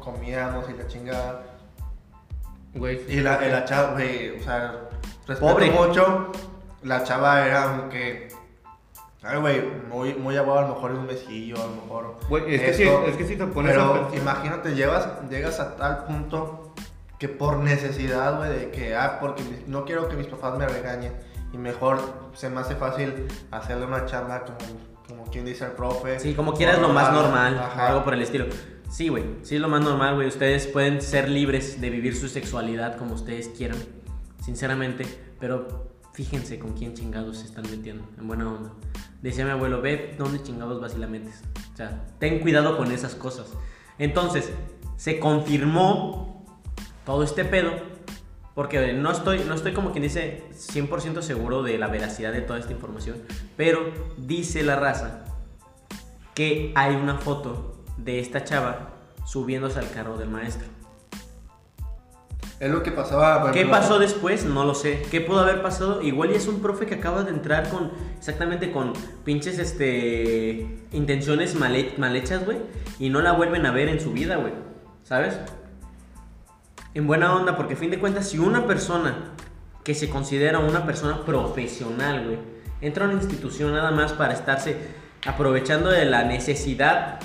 comíamos 0.00 0.68
y 0.68 0.72
la 0.72 0.86
chingada. 0.88 1.44
Güey, 2.74 3.00
Y 3.08 3.20
la, 3.20 3.64
chava, 3.64 3.92
güey, 3.92 4.40
o 4.40 4.42
sea, 4.42 4.74
respeto 5.28 5.52
Pobre. 5.52 5.70
mucho. 5.70 6.32
La 6.82 7.04
chava 7.04 7.46
era 7.46 7.76
como 7.76 7.88
que. 7.88 8.41
Ay, 9.24 9.38
güey, 9.40 9.62
muy, 9.88 10.14
muy 10.14 10.36
abajo, 10.36 10.58
a 10.58 10.62
lo 10.62 10.68
mejor 10.74 10.90
un 10.92 11.06
besillo, 11.06 11.56
a 11.56 11.66
lo 11.66 11.74
mejor. 11.82 12.16
Güey, 12.28 12.54
es 12.56 12.60
que 12.62 12.74
sí- 12.74 12.82
esto. 12.82 13.04
es 13.06 13.16
que 13.16 13.24
sí 13.24 13.36
te 13.36 13.46
pones 13.46 13.76
a 13.76 13.80
Pero 13.80 13.92
pensar. 14.08 14.18
imagínate, 14.18 14.74
llegas, 14.74 15.08
llegas 15.30 15.60
a 15.60 15.76
tal 15.76 16.04
punto 16.06 16.74
que 17.18 17.28
por 17.28 17.58
necesidad, 17.58 18.36
güey, 18.38 18.50
de 18.50 18.70
que, 18.72 18.96
ah, 18.96 19.18
porque 19.20 19.44
no 19.68 19.84
quiero 19.84 20.08
que 20.08 20.16
mis 20.16 20.26
papás 20.26 20.58
me 20.58 20.66
regañen. 20.66 21.12
Y 21.52 21.58
mejor 21.58 22.00
se 22.34 22.48
me 22.50 22.60
hace 22.60 22.74
fácil 22.74 23.28
hacerle 23.50 23.84
una 23.86 24.06
chamba 24.06 24.42
como, 24.44 24.58
como 25.06 25.30
quien 25.30 25.44
dice 25.44 25.66
el 25.66 25.72
profe. 25.72 26.18
Sí, 26.18 26.34
como 26.34 26.54
quieras 26.54 26.80
lo 26.80 26.88
más 26.88 27.12
normal, 27.12 27.58
Ajá. 27.58 27.88
algo 27.88 28.02
por 28.04 28.14
el 28.14 28.22
estilo. 28.22 28.46
Sí, 28.90 29.08
güey, 29.08 29.24
sí 29.42 29.54
es 29.54 29.60
lo 29.60 29.68
más 29.68 29.82
normal, 29.82 30.16
güey. 30.16 30.26
Ustedes 30.26 30.66
pueden 30.66 31.00
ser 31.00 31.28
libres 31.28 31.80
de 31.80 31.90
vivir 31.90 32.16
su 32.16 32.28
sexualidad 32.28 32.96
como 32.96 33.14
ustedes 33.14 33.48
quieran, 33.48 33.78
sinceramente, 34.42 35.04
pero 35.38 35.91
fíjense 36.12 36.58
con 36.58 36.72
quién 36.72 36.94
chingados 36.94 37.38
se 37.38 37.46
están 37.46 37.64
metiendo, 37.70 38.04
en 38.18 38.28
buena 38.28 38.48
onda. 38.48 38.72
Decía 39.22 39.44
mi 39.44 39.50
abuelo, 39.50 39.80
ve 39.80 40.14
dónde 40.18 40.42
chingados 40.42 40.80
vas 40.80 40.94
y 40.94 40.98
la 40.98 41.06
metes. 41.06 41.42
O 41.72 41.76
sea, 41.76 42.06
ten 42.18 42.40
cuidado 42.40 42.76
con 42.76 42.92
esas 42.92 43.14
cosas. 43.14 43.46
Entonces, 43.98 44.50
se 44.96 45.18
confirmó 45.18 46.44
todo 47.04 47.22
este 47.22 47.44
pedo, 47.44 47.72
porque 48.54 48.92
no 48.92 49.10
estoy, 49.10 49.40
no 49.40 49.54
estoy 49.54 49.72
como 49.72 49.92
quien 49.92 50.02
dice 50.02 50.44
100% 50.52 51.22
seguro 51.22 51.62
de 51.62 51.78
la 51.78 51.88
veracidad 51.88 52.32
de 52.32 52.42
toda 52.42 52.58
esta 52.58 52.72
información, 52.72 53.16
pero 53.56 53.92
dice 54.18 54.62
la 54.62 54.76
raza 54.76 55.24
que 56.34 56.72
hay 56.74 56.94
una 56.94 57.16
foto 57.16 57.82
de 57.96 58.20
esta 58.20 58.44
chava 58.44 58.90
subiéndose 59.24 59.78
al 59.78 59.90
carro 59.90 60.16
del 60.16 60.28
maestro. 60.28 60.66
Es 62.62 62.70
lo 62.70 62.80
que 62.84 62.92
pasaba. 62.92 63.42
por 63.42 63.50
¿Qué 63.50 63.62
ejemplo, 63.62 63.80
pasó 63.80 63.98
después? 63.98 64.44
No 64.44 64.64
lo 64.64 64.74
sé. 64.76 65.02
¿Qué 65.10 65.20
pudo 65.20 65.40
haber 65.40 65.62
pasado? 65.62 66.00
Igual 66.00 66.30
y 66.30 66.34
es 66.36 66.46
un 66.46 66.62
profe 66.62 66.86
que 66.86 66.94
acaba 66.94 67.24
de 67.24 67.30
entrar 67.30 67.68
con 67.68 67.90
exactamente 68.16 68.70
con 68.70 68.92
pinches 69.24 69.58
este 69.58 70.68
intenciones 70.92 71.56
mal, 71.56 71.74
he- 71.74 71.94
mal 71.98 72.14
hechas, 72.14 72.44
güey, 72.44 72.58
y 73.00 73.10
no 73.10 73.20
la 73.20 73.32
vuelven 73.32 73.66
a 73.66 73.72
ver 73.72 73.88
en 73.88 73.98
su 74.00 74.12
vida, 74.12 74.36
güey. 74.36 74.52
¿Sabes? 75.02 75.36
En 76.94 77.08
buena 77.08 77.34
onda, 77.34 77.56
porque 77.56 77.74
a 77.74 77.76
fin 77.76 77.90
de 77.90 77.98
cuentas, 77.98 78.28
si 78.28 78.38
una 78.38 78.64
persona 78.66 79.32
que 79.82 79.94
se 79.96 80.08
considera 80.08 80.60
una 80.60 80.86
persona 80.86 81.24
profesional, 81.24 82.24
güey, 82.26 82.38
entra 82.80 83.06
a 83.06 83.08
una 83.08 83.18
institución 83.18 83.72
nada 83.72 83.90
más 83.90 84.12
para 84.12 84.34
estarse 84.34 84.76
aprovechando 85.26 85.90
de 85.90 86.04
la 86.04 86.22
necesidad 86.22 87.18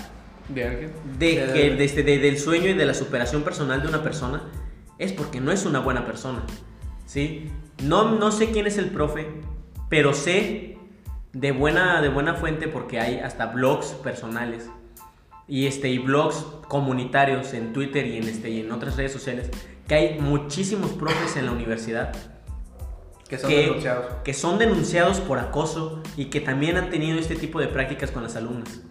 ¿De 0.50 0.64
alguien? 0.68 0.92
de 1.20 1.52
que, 1.54 1.70
de 1.76 1.84
este- 1.86 2.02
de- 2.02 2.18
del 2.18 2.40
sueño 2.40 2.70
y 2.70 2.74
de 2.74 2.86
la 2.88 2.96
superación 2.96 3.44
personal 3.44 3.84
de 3.84 3.88
una 3.90 4.02
persona 4.02 4.42
es 5.00 5.14
porque 5.14 5.40
no 5.40 5.52
es 5.52 5.66
una 5.66 5.80
buena 5.80 6.06
persona. 6.06 6.44
¿Sí? 7.06 7.50
No, 7.84 8.16
no 8.16 8.32
sé 8.32 8.52
quién 8.52 8.68
es 8.68 8.78
el 8.78 8.90
profe, 8.90 9.28
pero 9.90 10.14
sé 10.14 10.78
de 11.34 11.52
buena, 11.52 12.02
de 12.02 12.10
buena 12.10 12.34
fuente 12.34 12.68
porque 12.68 13.00
hay 13.00 13.20
hasta 13.20 13.48
blogs 13.48 13.88
personales 13.94 14.70
y, 15.48 15.68
este, 15.68 15.90
y 15.90 16.00
blogs 16.00 16.46
comunitarios 16.68 17.54
en 17.54 17.74
Twitter 17.74 18.06
y 18.08 18.18
en, 18.18 18.24
este, 18.24 18.50
y 18.50 18.62
en 18.62 18.72
otras 18.72 18.98
redes 18.98 19.14
sociales 19.14 19.50
que 19.88 19.96
hay 19.96 20.20
muchísimos 20.20 20.92
profes 20.92 21.38
en 21.38 21.46
la 21.46 21.52
universidad 21.52 22.14
Que 23.30 23.38
son 23.38 23.50
que, 23.50 23.58
denunciados. 23.58 24.06
que 24.24 24.34
son 24.34 24.58
denunciados 24.58 25.22
por 25.22 25.40
acoso 25.40 26.02
y 26.18 26.26
que 26.26 26.42
también 26.42 26.76
han 26.78 26.90
tenido 26.90 27.18
este 27.18 27.36
tipo 27.36 27.60
de 27.60 27.68
prácticas 27.68 28.12
con 28.12 28.24
las 28.24 28.36
alumnas. 28.36 28.82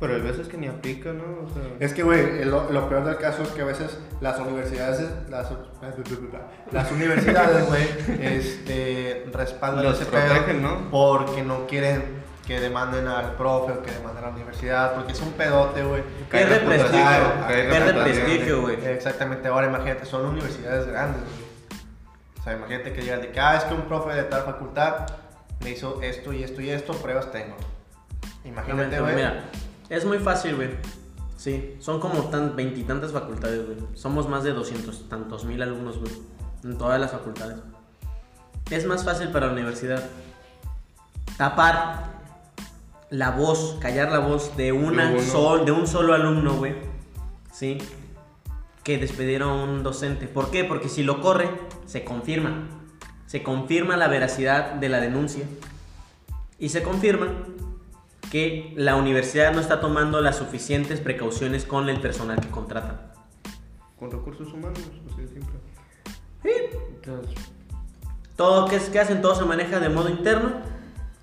Pero 0.00 0.14
hay 0.14 0.20
veces 0.20 0.48
que 0.48 0.56
ni 0.56 0.66
aplica, 0.66 1.12
¿no? 1.12 1.24
O 1.46 1.48
sea, 1.48 1.62
Es 1.78 1.94
que, 1.94 2.02
güey, 2.02 2.44
lo, 2.44 2.70
lo 2.70 2.88
peor 2.88 3.04
del 3.04 3.16
caso 3.16 3.42
es 3.42 3.48
que 3.50 3.62
a 3.62 3.64
veces 3.64 3.98
las 4.20 4.38
universidades, 4.38 5.08
las, 5.28 5.50
las 6.72 6.90
universidades, 6.92 7.66
güey, 7.68 7.86
este, 8.20 9.26
respaldan 9.32 9.84
Los 9.84 10.00
ese 10.00 10.10
protegen, 10.10 10.44
pedo 10.44 10.60
¿no? 10.60 10.90
porque 10.90 11.42
no 11.42 11.66
quieren 11.66 12.24
que 12.46 12.60
demanden 12.60 13.06
al 13.08 13.36
profe 13.36 13.72
o 13.72 13.82
que 13.82 13.90
demanden 13.90 14.24
a 14.24 14.28
la 14.28 14.34
universidad, 14.34 14.94
porque 14.94 15.12
es 15.12 15.20
un 15.20 15.32
pedote, 15.32 15.82
güey. 15.82 16.02
Pierde 16.30 16.60
prestigio, 16.60 17.46
pierde 17.46 17.94
prestigio, 17.94 18.60
güey. 18.62 18.84
Exactamente, 18.84 19.48
ahora 19.48 19.68
imagínate, 19.68 20.04
son 20.04 20.26
universidades 20.26 20.86
grandes, 20.86 21.22
güey. 21.22 21.44
O 22.38 22.42
sea, 22.42 22.52
imagínate 22.52 22.92
que 22.92 23.02
llegan 23.02 23.22
de 23.22 23.30
que, 23.30 23.40
ah, 23.40 23.56
es 23.56 23.64
que 23.64 23.72
un 23.72 23.82
profe 23.82 24.14
de 24.14 24.24
tal 24.24 24.42
facultad 24.42 25.06
me 25.62 25.70
hizo 25.70 26.02
esto 26.02 26.32
y 26.32 26.42
esto 26.42 26.60
y 26.60 26.68
esto, 26.68 26.92
pruebas 26.94 27.32
tengo. 27.32 27.56
Imagínate, 28.44 29.00
güey. 29.00 29.14
Mira, 29.14 29.44
es 29.88 30.04
muy 30.04 30.18
fácil, 30.18 30.56
güey. 30.56 30.70
Sí, 31.36 31.76
son 31.78 32.00
como 32.00 32.22
tan 32.30 32.56
veintitantas 32.56 33.12
facultades, 33.12 33.66
güey. 33.66 33.76
Somos 33.94 34.28
más 34.28 34.44
de 34.44 34.52
doscientos 34.52 35.08
tantos 35.08 35.44
mil 35.44 35.60
alumnos, 35.62 35.98
güey. 35.98 36.12
En 36.62 36.78
todas 36.78 37.00
las 37.00 37.10
facultades. 37.10 37.58
Es 38.70 38.86
más 38.86 39.04
fácil 39.04 39.28
para 39.28 39.46
la 39.46 39.52
universidad 39.52 40.02
tapar 41.36 42.14
la 43.10 43.32
voz, 43.32 43.76
callar 43.80 44.10
la 44.10 44.20
voz 44.20 44.56
de 44.56 44.72
una 44.72 45.20
sol, 45.20 45.64
de 45.66 45.72
un 45.72 45.86
solo 45.86 46.14
alumno, 46.14 46.54
güey. 46.54 46.74
Sí. 47.52 47.78
Que 48.82 48.98
despedir 48.98 49.42
a 49.42 49.48
un 49.48 49.82
docente. 49.82 50.26
¿Por 50.26 50.50
qué? 50.50 50.64
Porque 50.64 50.88
si 50.88 51.02
lo 51.02 51.20
corre, 51.20 51.50
se 51.86 52.04
confirma. 52.04 52.68
Se 53.26 53.42
confirma 53.42 53.96
la 53.96 54.08
veracidad 54.08 54.74
de 54.74 54.88
la 54.88 55.00
denuncia. 55.00 55.44
Y 56.58 56.70
se 56.70 56.82
confirma 56.82 57.28
que 58.34 58.72
la 58.74 58.96
universidad 58.96 59.54
no 59.54 59.60
está 59.60 59.78
tomando 59.78 60.20
las 60.20 60.34
suficientes 60.34 60.98
precauciones 60.98 61.64
con 61.64 61.88
el 61.88 62.00
personal 62.00 62.40
que 62.40 62.48
contrata. 62.48 63.12
Con 63.96 64.10
recursos 64.10 64.52
humanos, 64.52 64.80
así 65.08 65.22
de 65.22 65.28
simple. 65.28 65.54
Entonces, 66.42 67.32
Todo 68.34 68.66
que, 68.66 68.74
es, 68.74 68.88
que 68.88 68.98
hacen, 68.98 69.22
todo 69.22 69.36
se 69.36 69.44
maneja 69.44 69.78
de 69.78 69.88
modo 69.88 70.08
interno. 70.08 70.50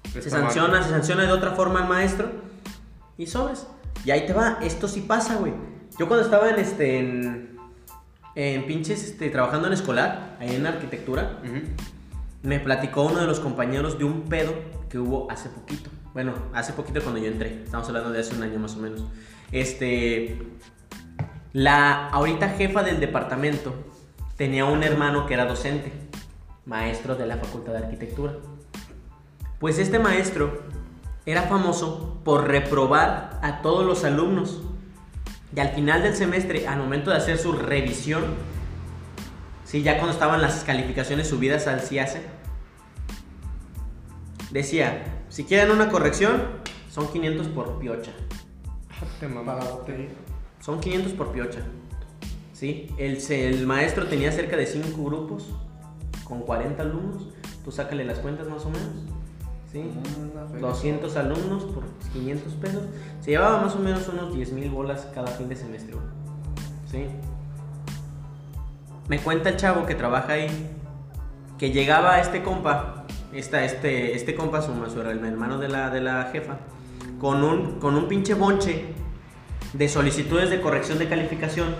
Se 0.05 0.19
mal. 0.19 0.43
sanciona, 0.43 0.83
se 0.83 0.89
sanciona 0.91 1.23
de 1.23 1.33
otra 1.33 1.51
forma 1.51 1.81
al 1.81 1.89
maestro. 1.89 2.31
Y 3.17 3.27
sobres. 3.27 3.67
Y 4.05 4.11
ahí 4.11 4.25
te 4.25 4.31
va. 4.31 4.59
Esto 4.61 4.87
sí 4.87 5.01
pasa, 5.01 5.35
güey. 5.35 5.51
Yo 5.99 6.07
cuando 6.07 6.23
estaba 6.23 6.49
en 6.49 6.59
este. 6.59 6.99
En, 6.99 7.57
en 8.35 8.65
pinches, 8.65 9.03
este, 9.03 9.29
trabajando 9.29 9.67
en 9.67 9.73
escolar, 9.73 10.37
ahí 10.39 10.55
en 10.55 10.65
arquitectura, 10.65 11.41
me 12.41 12.61
platicó 12.61 13.03
uno 13.03 13.19
de 13.19 13.27
los 13.27 13.41
compañeros 13.41 13.99
de 13.99 14.05
un 14.05 14.29
pedo 14.29 14.53
que 14.87 14.97
hubo 14.97 15.29
hace 15.29 15.49
poquito. 15.49 15.89
Bueno, 16.13 16.33
hace 16.53 16.73
poquito 16.73 17.01
cuando 17.01 17.19
yo 17.21 17.27
entré. 17.27 17.63
Estamos 17.63 17.87
hablando 17.87 18.11
de 18.11 18.19
hace 18.19 18.35
un 18.35 18.43
año 18.43 18.59
más 18.59 18.75
o 18.75 18.79
menos. 18.79 19.03
Este. 19.51 20.41
La 21.53 22.07
ahorita 22.07 22.49
jefa 22.49 22.83
del 22.83 22.99
departamento 22.99 23.73
tenía 24.37 24.65
un 24.65 24.83
hermano 24.83 25.25
que 25.25 25.33
era 25.33 25.45
docente, 25.45 25.91
maestro 26.65 27.15
de 27.15 27.25
la 27.25 27.37
Facultad 27.37 27.73
de 27.73 27.79
Arquitectura. 27.79 28.33
Pues 29.59 29.77
este 29.77 29.99
maestro 29.99 30.61
era 31.25 31.43
famoso 31.43 32.19
por 32.23 32.47
reprobar 32.47 33.39
a 33.41 33.61
todos 33.61 33.85
los 33.85 34.03
alumnos. 34.03 34.61
Y 35.55 35.59
al 35.59 35.69
final 35.69 36.01
del 36.01 36.15
semestre, 36.15 36.67
al 36.67 36.79
momento 36.79 37.11
de 37.11 37.17
hacer 37.17 37.37
su 37.37 37.51
revisión, 37.51 38.23
sí, 39.65 39.83
ya 39.83 39.97
cuando 39.97 40.13
estaban 40.13 40.41
las 40.41 40.63
calificaciones 40.63 41.27
subidas 41.27 41.67
al 41.67 41.81
CIACE, 41.81 42.21
decía, 44.51 45.20
si 45.31 45.45
quieren 45.45 45.71
una 45.71 45.89
corrección, 45.89 46.41
son 46.91 47.07
500 47.11 47.47
por 47.47 47.79
piocha. 47.79 48.11
Te 49.19 49.29
la 49.29 49.41
botella. 49.41 50.09
Son 50.59 50.79
500 50.79 51.13
por 51.13 51.31
piocha. 51.31 51.59
¿Sí? 52.53 52.93
El, 52.97 53.21
se- 53.21 53.47
el 53.47 53.65
maestro 53.65 54.05
tenía 54.07 54.31
cerca 54.31 54.57
de 54.57 54.65
5 54.67 55.03
grupos 55.03 55.49
con 56.25 56.41
40 56.41 56.83
alumnos. 56.83 57.29
Tú 57.63 57.71
sácale 57.71 58.03
las 58.03 58.19
cuentas 58.19 58.47
más 58.47 58.65
o 58.65 58.69
menos. 58.69 58.89
¿Sí? 59.71 59.79
Una 60.33 60.45
feria. 60.47 60.67
200 60.67 61.15
alumnos 61.15 61.63
por 61.63 61.83
500 62.13 62.53
pesos. 62.55 62.83
Se 63.21 63.31
llevaba 63.31 63.61
más 63.61 63.73
o 63.75 63.79
menos 63.79 64.07
unos 64.09 64.33
10 64.35 64.51
mil 64.51 64.69
bolas 64.69 65.07
cada 65.15 65.27
fin 65.27 65.47
de 65.47 65.55
semestre. 65.55 65.95
¿Sí? 66.91 67.05
Me 69.07 69.17
cuenta 69.19 69.49
el 69.49 69.55
chavo 69.57 69.85
que 69.85 69.95
trabaja 69.95 70.33
ahí 70.33 70.49
que 71.57 71.71
llegaba 71.71 72.19
este 72.19 72.43
compa, 72.43 73.00
esta, 73.33 73.63
este, 73.63 74.15
este 74.15 74.35
compa, 74.35 74.61
su 74.61 74.71
el 74.71 75.25
hermano 75.25 75.57
de 75.57 75.67
la, 75.67 75.89
de 75.89 76.01
la 76.01 76.29
jefa, 76.31 76.57
con 77.19 77.43
un, 77.43 77.79
con 77.79 77.95
un 77.95 78.07
pinche 78.07 78.33
bonche 78.33 78.85
de 79.73 79.89
solicitudes 79.89 80.49
de 80.49 80.61
corrección 80.61 80.97
de 80.99 81.07
calificación. 81.07 81.75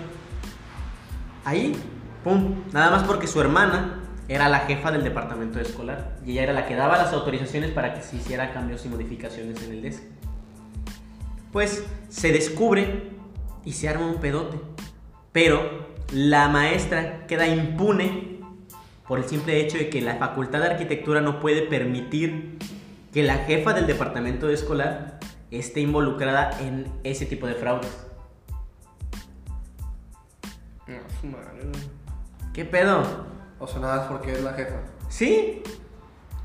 Ahí, 1.44 1.76
pum, 2.24 2.62
nada 2.72 2.90
más 2.90 3.02
porque 3.04 3.26
su 3.26 3.40
hermana 3.40 4.00
era 4.28 4.48
la 4.48 4.60
jefa 4.60 4.90
del 4.90 5.02
departamento 5.02 5.60
escolar 5.60 6.16
y 6.24 6.32
ella 6.32 6.44
era 6.44 6.52
la 6.52 6.66
que 6.66 6.74
daba 6.74 6.96
las 6.96 7.12
autorizaciones 7.12 7.70
para 7.70 7.94
que 7.94 8.02
se 8.02 8.16
hiciera 8.16 8.52
cambios 8.52 8.86
y 8.86 8.88
modificaciones 8.88 9.62
en 9.62 9.72
el 9.72 9.82
DESC. 9.82 10.02
Pues 11.52 11.84
se 12.08 12.32
descubre 12.32 13.10
y 13.64 13.72
se 13.72 13.88
arma 13.88 14.06
un 14.06 14.20
pedote. 14.20 14.58
Pero 15.32 15.88
la 16.12 16.48
maestra 16.48 17.26
queda 17.26 17.46
impune 17.46 18.31
por 19.06 19.18
el 19.18 19.24
simple 19.24 19.60
hecho 19.60 19.78
de 19.78 19.90
que 19.90 20.00
la 20.00 20.16
Facultad 20.16 20.60
de 20.60 20.66
Arquitectura 20.66 21.20
no 21.20 21.40
puede 21.40 21.62
permitir 21.62 22.58
que 23.12 23.22
la 23.22 23.38
jefa 23.38 23.72
del 23.72 23.86
departamento 23.86 24.48
escolar 24.48 25.18
esté 25.50 25.80
involucrada 25.80 26.50
en 26.60 26.90
ese 27.04 27.26
tipo 27.26 27.46
de 27.46 27.54
fraudes. 27.54 28.06
No, 30.86 30.96
su 31.20 31.26
madre, 31.26 31.62
güey. 31.62 32.52
¿Qué 32.52 32.64
pedo? 32.64 33.02
O 33.58 33.66
sea, 33.66 33.80
nada 33.80 34.02
es 34.02 34.08
porque 34.10 34.32
es 34.32 34.42
la 34.42 34.54
jefa. 34.54 34.76
¿Sí? 35.08 35.62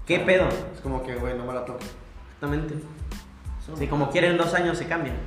¿Qué 0.05 0.19
pedo? 0.19 0.47
Es 0.73 0.81
como 0.81 1.03
que, 1.03 1.15
güey, 1.15 1.37
no 1.37 1.45
me 1.45 1.53
la 1.53 1.65
toques. 1.65 1.89
Exactamente. 2.35 2.75
Si 3.77 3.87
como 3.87 4.09
quieren 4.09 4.37
dos 4.37 4.53
años 4.53 4.77
se 4.77 4.87
cambian. 4.87 5.17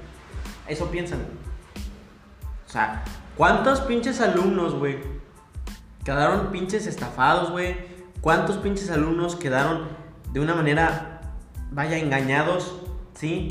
Eso 0.67 0.91
piensan. 0.91 1.21
O 2.67 2.71
sea, 2.71 3.03
¿cuántos 3.37 3.81
pinches 3.83 4.21
alumnos, 4.21 4.75
güey? 4.75 4.99
Quedaron 6.05 6.51
pinches 6.51 6.87
estafados, 6.87 7.51
güey. 7.51 7.77
¿Cuántos 8.21 8.57
pinches 8.57 8.91
alumnos 8.91 9.37
quedaron 9.37 9.89
de 10.33 10.41
una 10.41 10.55
manera, 10.55 11.21
vaya, 11.71 11.99
engañados? 11.99 12.81
¿Sí? 13.15 13.49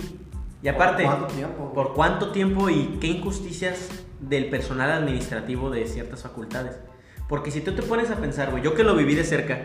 Y 0.61 0.67
aparte, 0.67 1.03
¿Por 1.03 1.11
cuánto 1.15 1.33
tiempo? 1.33 1.73
¿por 1.73 1.93
cuánto 1.93 2.31
tiempo 2.31 2.69
y 2.69 2.97
qué 2.99 3.07
injusticias 3.07 3.89
del 4.19 4.49
personal 4.49 4.91
administrativo 4.91 5.69
de 5.69 5.87
ciertas 5.87 6.23
facultades? 6.23 6.75
Porque 7.27 7.51
si 7.51 7.61
tú 7.61 7.73
te 7.73 7.81
pones 7.83 8.09
a 8.11 8.15
pensar, 8.17 8.51
güey, 8.51 8.63
yo 8.63 8.73
que 8.73 8.83
lo 8.83 8.95
viví 8.95 9.15
de 9.15 9.23
cerca, 9.23 9.59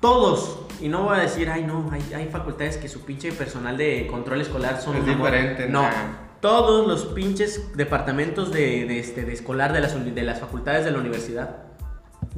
todos, 0.00 0.60
y 0.80 0.88
no 0.88 1.04
voy 1.04 1.16
a 1.16 1.20
decir, 1.20 1.48
ay 1.48 1.64
no, 1.64 1.88
hay, 1.90 2.02
hay 2.14 2.28
facultades 2.28 2.76
que 2.76 2.88
su 2.88 3.04
pinche 3.04 3.32
personal 3.32 3.76
de 3.76 4.06
control 4.10 4.40
escolar 4.40 4.80
son 4.80 4.96
Es 4.96 5.02
un 5.04 5.10
amor". 5.10 5.30
diferente, 5.30 5.68
No, 5.68 5.82
nah. 5.82 6.25
Todos 6.40 6.86
los 6.86 7.06
pinches 7.06 7.76
departamentos 7.76 8.52
de, 8.52 8.84
de 8.86 8.98
este, 8.98 9.24
de 9.24 9.32
escolar 9.32 9.72
de 9.72 9.80
las, 9.80 10.14
de 10.14 10.22
las 10.22 10.40
facultades 10.40 10.84
de 10.84 10.90
la 10.90 10.98
universidad, 10.98 11.56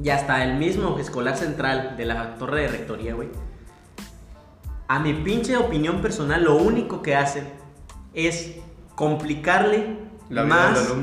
y 0.01 0.09
hasta 0.09 0.43
el 0.43 0.57
mismo 0.57 0.97
escolar 0.99 1.35
central 1.37 1.95
de 1.97 2.05
la 2.05 2.35
torre 2.35 2.61
de 2.61 2.67
rectoría, 2.69 3.13
güey. 3.15 3.29
A 4.87 4.99
mi 4.99 5.13
pinche 5.13 5.55
opinión 5.57 6.01
personal, 6.01 6.43
lo 6.43 6.55
único 6.57 7.01
que 7.01 7.15
hacen 7.15 7.45
es 8.13 8.55
complicarle 8.95 9.97
La 10.29 10.43
más 10.43 10.93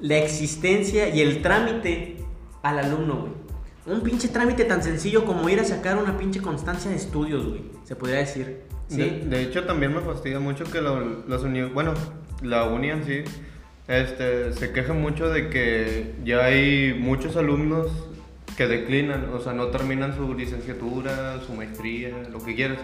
la 0.00 0.16
existencia 0.16 1.08
y 1.14 1.20
el 1.20 1.42
trámite 1.42 2.16
al 2.62 2.78
alumno, 2.78 3.16
güey. 3.20 3.32
Un 3.86 4.02
pinche 4.02 4.28
trámite 4.28 4.64
tan 4.64 4.82
sencillo 4.82 5.24
como 5.24 5.48
ir 5.48 5.60
a 5.60 5.64
sacar 5.64 5.96
una 5.98 6.16
pinche 6.16 6.40
constancia 6.40 6.90
de 6.90 6.96
estudios, 6.96 7.46
güey. 7.46 7.62
Se 7.84 7.96
podría 7.96 8.18
decir. 8.18 8.62
¿Sí? 8.88 8.96
De, 8.98 9.10
de 9.26 9.42
hecho, 9.42 9.64
también 9.64 9.94
me 9.94 10.00
fastidia 10.00 10.40
mucho 10.40 10.64
que 10.64 10.80
lo- 10.80 11.00
los 11.26 11.42
uni, 11.42 11.62
bueno, 11.62 11.94
la 12.42 12.64
uni 12.64 12.90
en 12.90 13.04
sí, 13.04 13.24
este, 13.88 14.52
se 14.52 14.72
queja 14.72 14.92
mucho 14.92 15.28
de 15.28 15.50
que 15.50 16.14
ya 16.24 16.44
hay 16.44 16.96
muchos 16.98 17.36
alumnos 17.36 17.88
que 18.56 18.66
declinan, 18.66 19.30
o 19.32 19.40
sea, 19.40 19.52
no 19.52 19.68
terminan 19.68 20.14
su 20.14 20.34
licenciatura, 20.34 21.40
su 21.46 21.54
maestría, 21.54 22.10
lo 22.30 22.42
que 22.44 22.54
quieras. 22.54 22.78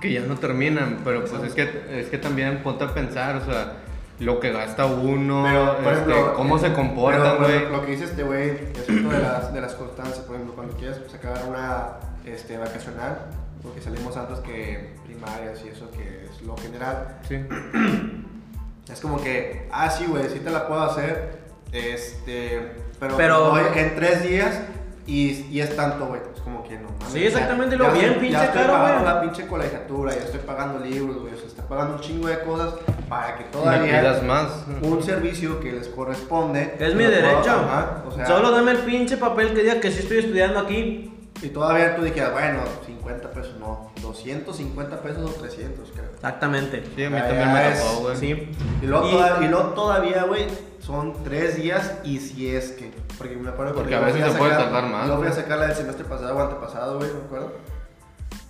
Que 0.00 0.12
ya 0.12 0.20
no 0.20 0.36
terminan, 0.36 1.00
pero 1.04 1.24
pues 1.24 1.42
es 1.42 1.54
que, 1.54 1.68
es 1.90 2.08
que 2.08 2.18
también 2.18 2.62
ponte 2.62 2.84
a 2.84 2.94
pensar, 2.94 3.36
o 3.36 3.44
sea, 3.44 3.74
lo 4.20 4.40
que 4.40 4.52
gasta 4.52 4.86
uno, 4.86 5.42
Pero, 5.44 5.72
este, 5.72 5.90
ejemplo, 5.90 6.34
cómo 6.34 6.58
se 6.58 6.70
pero, 6.70 6.76
comportan, 6.76 7.36
pero 7.38 7.48
güey. 7.48 7.72
Lo 7.72 7.84
que 7.84 7.92
dice 7.92 8.04
este 8.04 8.22
güey 8.22 8.50
es 8.50 8.88
esto 8.88 8.92
de 8.92 9.18
las, 9.18 9.52
de 9.52 9.60
las 9.60 9.74
constancias. 9.74 10.20
Por 10.20 10.36
ejemplo, 10.36 10.54
cuando 10.54 10.76
quieres 10.76 11.00
sacar 11.10 11.42
una 11.48 11.94
este, 12.24 12.56
vacacional, 12.56 13.18
porque 13.62 13.80
salimos 13.80 14.16
antes 14.16 14.40
que 14.40 14.94
primarias 15.04 15.60
y 15.64 15.68
eso 15.68 15.90
que 15.90 16.26
es 16.30 16.42
lo 16.42 16.56
general, 16.56 17.18
Sí. 17.28 17.36
es 18.92 19.00
como 19.00 19.20
que, 19.22 19.68
ah, 19.72 19.90
sí, 19.90 20.06
güey, 20.06 20.28
sí 20.28 20.40
te 20.40 20.50
la 20.50 20.66
puedo 20.66 20.82
hacer, 20.82 21.38
este, 21.72 22.72
pero, 23.00 23.16
Pero- 23.16 23.50
voy 23.50 23.62
en 23.74 23.94
tres 23.94 24.22
días 24.22 24.60
y, 25.06 25.46
y 25.50 25.60
es 25.60 25.74
tanto, 25.76 26.06
güey. 26.06 26.20
Es 26.34 26.40
como 26.42 26.62
que 26.64 26.76
no 26.78 26.88
mames. 27.00 27.12
Sí, 27.12 27.24
exactamente, 27.24 27.76
ya- 27.76 27.82
lo 27.82 27.88
ya 27.88 27.92
bien 27.92 28.04
estoy- 28.06 28.20
pinche 28.20 28.36
Ya 28.38 28.44
estoy 28.44 28.60
caro, 28.62 28.72
pagando 28.74 29.02
güey. 29.02 29.14
la 29.14 29.20
pinche 29.22 29.46
colegiatura, 29.46 30.14
ya 30.14 30.20
estoy 30.22 30.40
pagando 30.40 30.78
libros, 30.84 31.18
güey, 31.20 31.34
o 31.34 31.36
sea, 31.36 31.46
está 31.46 31.62
pagando 31.68 31.94
un 31.94 32.00
chingo 32.00 32.28
de 32.28 32.38
cosas 32.40 32.74
para 33.08 33.36
que 33.38 33.44
todavía 33.44 34.20
más. 34.26 34.64
un 34.82 35.02
servicio 35.02 35.60
que 35.60 35.72
les 35.72 35.88
corresponde. 35.88 36.76
Es 36.78 36.94
mi 36.94 37.04
derecho. 37.04 37.50
ajá, 37.50 38.02
o 38.06 38.12
sea, 38.12 38.26
Solo 38.26 38.50
dame 38.50 38.72
el 38.72 38.78
pinche 38.78 39.16
papel 39.16 39.54
que 39.54 39.62
diga 39.62 39.80
que 39.80 39.90
sí 39.90 40.00
estoy 40.00 40.18
estudiando 40.18 40.58
aquí. 40.60 41.08
Y 41.42 41.48
todavía 41.48 41.96
tú 41.96 42.02
dijeras, 42.02 42.32
bueno, 42.32 42.60
50 42.86 43.30
pesos, 43.32 43.56
no, 43.58 43.90
250 44.00 45.00
pesos 45.02 45.28
o 45.30 45.34
300, 45.40 45.90
creo. 45.92 46.04
Exactamente. 46.14 46.84
Sí, 46.94 47.04
a 47.04 47.10
mí 47.10 47.18
también 47.18 47.52
me 47.52 47.68
es- 47.72 47.80
tocó, 47.82 48.00
güey. 48.02 48.16
Sí. 48.16 48.50
Y 48.80 48.86
luego, 48.86 49.08
Y- 49.08 49.10
toda- 49.12 49.44
y 49.44 49.48
luego 49.48 49.68
todavía, 49.70 50.22
güey, 50.24 50.46
son 50.78 51.24
tres 51.24 51.56
días 51.56 51.94
y 52.04 52.18
si 52.20 52.48
es 52.54 52.70
que. 52.72 52.92
Porque 53.18 53.36
me 53.36 53.48
acuerdo 53.50 53.74
Porque 53.74 53.90
que 53.90 53.96
a 53.96 54.00
veces 54.00 54.32
se 54.32 54.38
puede 54.38 54.52
tardar 54.52 54.84
más, 54.86 55.06
Yo 55.08 55.16
fui 55.18 55.26
a 55.26 55.32
sacar 55.32 55.58
la 55.58 55.66
del 55.66 55.76
semestre 55.76 56.04
pasado 56.04 56.36
o 56.36 56.40
antepasado, 56.40 56.98
güey, 56.98 57.10
me 57.12 57.20
acuerdo. 57.24 57.52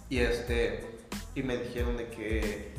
Y 0.09 0.19
este. 0.19 0.91
Y 1.35 1.43
me 1.43 1.57
dijeron 1.57 1.97
de 1.97 2.09
que. 2.09 2.75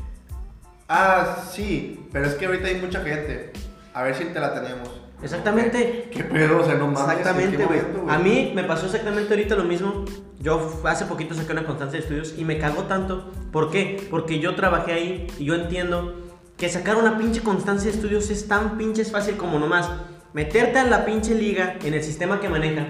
Ah, 0.88 1.38
sí, 1.52 2.08
pero 2.12 2.28
es 2.28 2.36
que 2.36 2.46
ahorita 2.46 2.68
hay 2.68 2.76
mucha 2.82 3.02
gente. 3.02 3.52
A 3.94 4.04
ver 4.04 4.16
si 4.16 4.26
te 4.26 4.40
la 4.40 4.54
tenemos. 4.54 4.90
Exactamente. 5.24 6.10
¿Qué 6.12 6.24
pedo? 6.24 6.60
O 6.60 6.66
sea, 6.66 6.76
no 6.76 6.88
mames. 6.88 7.14
¿en 7.14 7.20
Exactamente, 7.20 7.66
güey. 7.66 7.80
A 8.10 8.20
mí 8.20 8.52
me 8.54 8.64
pasó 8.64 8.86
exactamente 8.86 9.34
ahorita 9.34 9.56
lo 9.56 9.64
mismo. 9.64 10.06
Yo 10.40 10.82
hace 10.84 11.06
poquito 11.06 11.34
saqué 11.34 11.54
una 11.54 11.66
constancia 11.66 11.98
de 12.00 12.04
estudios 12.04 12.36
y 12.38 12.44
me 12.44 12.58
cagó 12.58 12.84
tanto. 12.84 13.32
¿Por 13.52 13.72
qué? 13.72 14.06
Porque 14.10 14.40
yo 14.40 14.56
trabajé 14.56 14.94
ahí 14.94 15.28
y 15.40 15.46
yo 15.46 15.56
entiendo 15.56 16.16
que 16.58 16.70
sacar 16.70 16.98
una 16.98 17.18
pinche 17.18 17.42
constancia 17.42 17.90
de 17.90 17.98
estudios 17.98 18.30
es 18.30 18.48
tan 18.48 18.78
pinches 18.78 19.12
fácil 19.12 19.38
como 19.38 19.58
nomás 19.60 19.90
meterte 20.34 20.80
a 20.80 20.84
la 20.84 21.06
pinche 21.06 21.36
liga 21.36 21.78
en 21.84 21.94
el 21.94 22.04
sistema 22.04 22.40
que 22.40 22.50
maneja. 22.50 22.86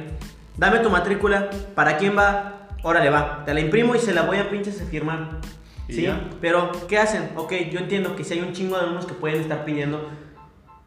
Dame 0.58 0.80
tu 0.80 0.90
matrícula, 0.90 1.50
¿para 1.76 1.98
quién 1.98 2.18
va? 2.18 2.68
Órale, 2.84 3.10
va. 3.10 3.44
Te 3.46 3.54
la 3.54 3.60
imprimo 3.60 3.96
y 3.96 4.00
se 4.00 4.14
la 4.14 4.24
voy 4.24 4.38
a 4.38 4.50
pinches 4.50 4.82
firmar. 4.90 5.40
Y 5.88 5.94
¿Sí? 5.94 6.02
ya. 6.04 6.30
Pero, 6.42 6.72
¿qué 6.88 6.98
hacen? 6.98 7.30
Ok, 7.36 7.54
yo 7.72 7.80
entiendo 7.80 8.16
que 8.16 8.24
si 8.24 8.34
hay 8.34 8.42
un 8.42 8.54
chingo 8.54 8.76
de 8.76 8.84
alumnos 8.84 9.06
que 9.06 9.14
pueden 9.14 9.42
estar 9.42 9.66
pidiendo 9.66 10.10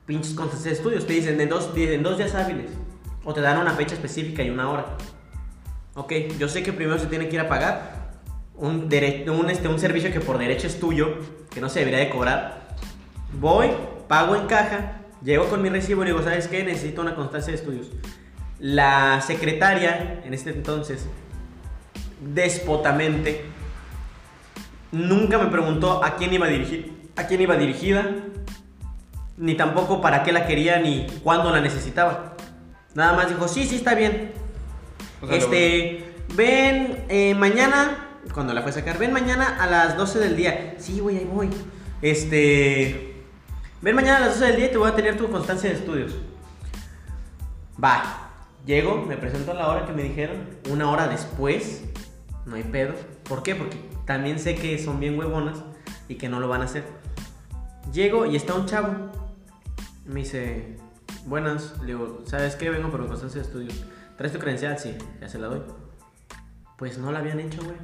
pinches 0.07 0.34
constancias 0.34 0.64
de 0.64 0.78
estudios. 0.78 1.07
Te 1.07 1.12
dicen 1.12 1.40
en 1.40 1.48
dos, 1.48 1.70
en 1.76 2.02
dos 2.02 2.16
días 2.16 2.34
hábiles. 2.34 2.70
O 3.24 3.34
te 3.34 3.40
dan 3.40 3.59
una 3.59 3.72
fecha 3.72 3.94
específica 3.94 4.42
y 4.42 4.50
una 4.50 4.70
hora. 4.70 4.86
Ok, 5.94 6.12
yo 6.38 6.48
sé 6.48 6.62
que 6.62 6.72
primero 6.72 6.98
se 6.98 7.07
tiene 7.07 7.28
que 7.28 7.34
ir 7.34 7.40
a 7.40 7.48
pagar 7.48 7.96
un, 8.57 8.88
un, 9.28 9.50
este, 9.50 9.68
un 9.68 9.78
servicio 9.78 10.12
que 10.12 10.20
por 10.20 10.38
derecho 10.38 10.66
es 10.66 10.80
tuyo, 10.80 11.16
que 11.50 11.61
no 11.61 11.68
se 11.68 11.80
debería 11.80 12.00
de 12.00 12.11
cobrar. 12.11 12.68
Voy, 13.40 13.70
pago 14.09 14.36
en 14.36 14.46
caja, 14.46 15.00
llego 15.22 15.48
con 15.48 15.62
mi 15.62 15.68
recibo 15.68 16.02
y 16.02 16.07
digo, 16.07 16.22
¿sabes 16.22 16.48
qué? 16.48 16.64
Necesito 16.64 17.02
una 17.02 17.14
constancia 17.14 17.52
de 17.52 17.59
estudios. 17.59 17.90
La 18.59 19.20
secretaria, 19.20 20.22
en 20.24 20.32
este 20.32 20.50
entonces, 20.50 21.07
despotamente, 22.34 23.44
nunca 24.92 25.38
me 25.38 25.46
preguntó 25.46 26.02
a 26.02 26.16
quién 26.16 26.32
iba 26.32 26.46
dirigir, 26.46 27.11
a 27.16 27.26
quién 27.26 27.42
iba 27.42 27.57
dirigida, 27.57 28.11
ni 29.37 29.55
tampoco 29.55 30.01
para 30.01 30.22
qué 30.22 30.32
la 30.32 30.47
quería 30.47 30.78
ni 30.78 31.07
cuándo 31.22 31.51
la 31.51 31.61
necesitaba. 31.61 32.37
Nada 32.95 33.12
más 33.12 33.28
dijo, 33.28 33.47
sí, 33.49 33.66
sí, 33.66 33.76
está 33.76 33.95
bien. 33.95 34.32
O 35.20 35.26
sea, 35.26 35.37
este, 35.37 36.14
ven 36.34 37.05
eh, 37.09 37.34
mañana, 37.34 38.09
cuando 38.32 38.55
la 38.55 38.62
fue 38.62 38.70
a 38.70 38.74
sacar, 38.74 38.99
ven 38.99 39.12
mañana 39.12 39.57
a 39.61 39.66
las 39.66 39.97
12 39.97 40.18
del 40.18 40.37
día. 40.37 40.74
Sí, 40.78 41.01
güey, 41.01 41.18
ahí 41.18 41.28
voy. 41.30 41.51
Este, 42.01 43.22
ven 43.82 43.95
mañana 43.95 44.18
a 44.18 44.20
las 44.20 44.41
12 44.41 44.47
del 44.47 44.57
día 44.57 44.66
y 44.66 44.70
te 44.70 44.78
voy 44.78 44.89
a 44.89 44.95
tener 44.95 45.16
tu 45.16 45.30
constancia 45.30 45.68
de 45.68 45.76
estudios. 45.76 46.14
Va, 47.82 48.30
llego, 48.64 49.05
me 49.07 49.16
presento 49.16 49.51
a 49.51 49.55
la 49.55 49.68
hora 49.68 49.87
que 49.87 49.93
me 49.93 50.03
dijeron, 50.03 50.49
una 50.70 50.91
hora 50.91 51.09
después, 51.09 51.84
no 52.47 52.57
hay 52.57 52.62
pedo. 52.62 52.95
¿Por 53.28 53.43
qué? 53.43 53.55
Porque 53.55 53.76
también 54.07 54.39
sé 54.39 54.55
que 54.55 54.78
son 54.78 55.01
bien 55.01 55.18
huevonas 55.18 55.59
y 56.09 56.14
que 56.14 56.30
no 56.30 56.41
lo 56.41 56.49
van 56.49 56.62
a 56.62 56.64
hacer. 56.64 56.84
Llego 57.93 58.24
y 58.24 58.37
está 58.37 58.55
un 58.55 58.66
chavo. 58.66 59.11
Me 60.07 60.20
dice, 60.20 60.76
buenas, 61.26 61.78
le 61.80 61.86
digo, 61.86 62.22
¿sabes 62.26 62.57
qué? 62.57 62.70
Vengo 62.70 62.90
por 62.90 63.07
constancia 63.07 63.40
de 63.40 63.46
estudios. 63.46 63.84
¿Traes 64.16 64.32
tu 64.32 64.38
credencial? 64.38 64.78
Sí, 64.78 64.96
ya 65.20 65.28
se 65.28 65.38
la 65.38 65.48
doy. 65.48 65.62
Pues 66.78 66.98
no 66.98 67.12
la 67.12 67.18
habían 67.18 67.40
hecho, 67.40 67.62
güey. 67.62 67.76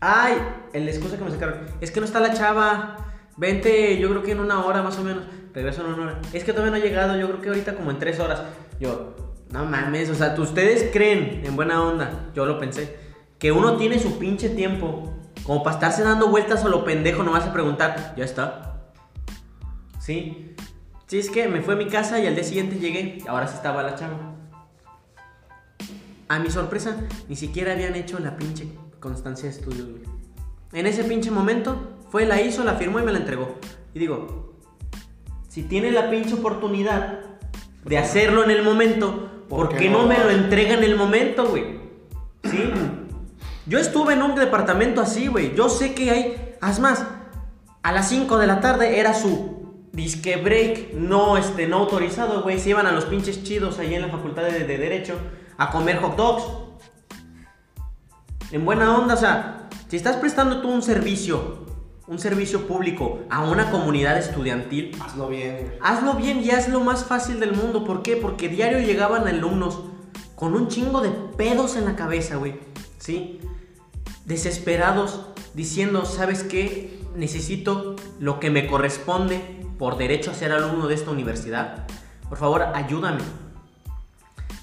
Ay, 0.00 0.34
el 0.72 0.88
excusa 0.88 1.18
que 1.18 1.24
me 1.24 1.30
sacaron. 1.30 1.66
Es 1.80 1.90
que 1.90 2.00
no 2.00 2.06
está 2.06 2.20
la 2.20 2.32
chava. 2.32 2.96
Vente, 3.36 3.98
yo 3.98 4.08
creo 4.10 4.22
que 4.22 4.32
en 4.32 4.40
una 4.40 4.64
hora 4.64 4.82
más 4.82 4.98
o 4.98 5.02
menos. 5.02 5.24
Regreso 5.52 5.84
en 5.84 5.94
una 5.94 6.02
hora. 6.02 6.20
Es 6.32 6.44
que 6.44 6.52
todavía 6.52 6.70
no 6.70 6.76
ha 6.76 6.86
llegado, 6.86 7.18
yo 7.18 7.26
creo 7.28 7.40
que 7.40 7.48
ahorita 7.48 7.74
como 7.74 7.90
en 7.90 7.98
tres 7.98 8.20
horas. 8.20 8.42
Yo, 8.78 9.16
no 9.50 9.64
mames, 9.64 10.10
o 10.10 10.14
sea, 10.14 10.34
ustedes 10.38 10.90
creen 10.92 11.42
en 11.44 11.56
buena 11.56 11.82
onda, 11.82 12.30
yo 12.34 12.46
lo 12.46 12.58
pensé, 12.58 12.96
que 13.38 13.52
uno 13.52 13.76
tiene 13.76 13.98
su 13.98 14.18
pinche 14.18 14.50
tiempo 14.50 15.14
como 15.44 15.62
para 15.62 15.76
estarse 15.76 16.02
dando 16.02 16.28
vueltas 16.28 16.64
a 16.64 16.68
lo 16.68 16.84
pendejo, 16.84 17.22
no 17.22 17.32
vas 17.32 17.44
a 17.44 17.52
preguntar, 17.52 18.14
ya 18.16 18.24
está. 18.24 18.90
Sí. 19.98 20.54
Sí, 21.06 21.20
es 21.20 21.30
que 21.30 21.46
me 21.46 21.62
fue 21.62 21.74
a 21.74 21.76
mi 21.76 21.86
casa 21.86 22.18
y 22.18 22.26
al 22.26 22.34
día 22.34 22.42
siguiente 22.42 22.80
llegué, 22.80 23.18
ahora 23.28 23.46
sí 23.46 23.54
estaba 23.54 23.82
la 23.84 23.94
chava. 23.94 24.34
A 26.28 26.40
mi 26.40 26.50
sorpresa, 26.50 26.96
ni 27.28 27.36
siquiera 27.36 27.72
habían 27.72 27.94
hecho 27.94 28.18
la 28.18 28.36
pinche 28.36 28.66
constancia 28.98 29.48
de 29.48 29.54
estudios, 29.54 29.88
güey. 29.88 30.02
En 30.72 30.86
ese 30.86 31.04
pinche 31.04 31.30
momento, 31.30 31.96
fue, 32.10 32.26
la 32.26 32.42
hizo, 32.42 32.64
la 32.64 32.74
firmó 32.74 32.98
y 32.98 33.04
me 33.04 33.12
la 33.12 33.18
entregó. 33.18 33.54
Y 33.94 34.00
digo, 34.00 34.52
si 35.48 35.62
tiene 35.62 35.92
la 35.92 36.10
pinche 36.10 36.34
oportunidad 36.34 37.20
de 37.84 37.98
hacerlo 37.98 38.42
en 38.42 38.50
el 38.50 38.64
momento, 38.64 39.44
¿por, 39.48 39.76
qué 39.76 39.88
no, 39.88 40.08
me 40.08 40.18
lo 40.18 40.30
entrega 40.30 40.74
en 40.74 40.82
el 40.82 40.96
momento, 40.96 41.46
güey? 41.46 41.78
¿Sí? 42.42 42.64
Yo 43.66 43.78
estuve 43.78 44.14
en 44.14 44.22
un 44.22 44.34
departamento 44.34 45.00
así, 45.00 45.28
güey. 45.28 45.54
Yo 45.54 45.68
sé 45.68 45.94
que 45.94 46.10
hay. 46.10 46.56
Haz 46.60 46.80
más. 46.80 47.06
A 47.82 47.92
las 47.92 48.08
5 48.08 48.38
de 48.38 48.46
la 48.48 48.60
tarde 48.60 48.98
era 48.98 49.14
su 49.14 49.55
disque 49.96 50.36
break 50.36 50.92
no, 50.92 51.38
este, 51.38 51.66
no 51.66 51.78
autorizado, 51.78 52.42
güey. 52.42 52.60
Se 52.60 52.70
iban 52.70 52.86
a 52.86 52.92
los 52.92 53.06
pinches 53.06 53.42
chidos 53.42 53.78
ahí 53.78 53.94
en 53.94 54.02
la 54.02 54.08
facultad 54.08 54.44
de, 54.44 54.64
de 54.64 54.78
Derecho 54.78 55.18
a 55.56 55.70
comer 55.70 55.96
hot 56.00 56.16
dogs. 56.16 56.44
En 58.52 58.64
buena 58.64 58.96
onda, 58.96 59.14
o 59.14 59.16
sea, 59.16 59.68
si 59.88 59.96
estás 59.96 60.16
prestando 60.16 60.60
tú 60.60 60.68
un 60.68 60.82
servicio, 60.82 61.64
un 62.06 62.18
servicio 62.18 62.68
público 62.68 63.20
a 63.30 63.42
una 63.42 63.70
comunidad 63.72 64.18
estudiantil, 64.18 64.92
Hazlo 65.02 65.28
bien, 65.28 65.74
hazlo 65.80 66.14
bien 66.14 66.44
y 66.44 66.50
hazlo 66.50 66.80
más 66.80 67.04
fácil 67.04 67.40
del 67.40 67.54
mundo. 67.54 67.84
¿Por 67.84 68.02
qué? 68.02 68.16
Porque 68.16 68.48
diario 68.48 68.78
llegaban 68.80 69.26
alumnos 69.26 69.80
con 70.36 70.54
un 70.54 70.68
chingo 70.68 71.00
de 71.00 71.10
pedos 71.10 71.74
en 71.76 71.86
la 71.86 71.96
cabeza, 71.96 72.36
güey. 72.36 72.60
¿Sí? 72.98 73.40
Desesperados, 74.26 75.22
diciendo, 75.54 76.04
¿sabes 76.04 76.42
qué? 76.42 77.00
Necesito 77.16 77.96
lo 78.20 78.38
que 78.40 78.50
me 78.50 78.66
corresponde 78.66 79.55
por 79.78 79.96
derecho 79.96 80.30
a 80.30 80.34
ser 80.34 80.52
alumno 80.52 80.88
de 80.88 80.94
esta 80.94 81.10
universidad. 81.10 81.86
Por 82.28 82.38
favor, 82.38 82.62
ayúdame. 82.74 83.22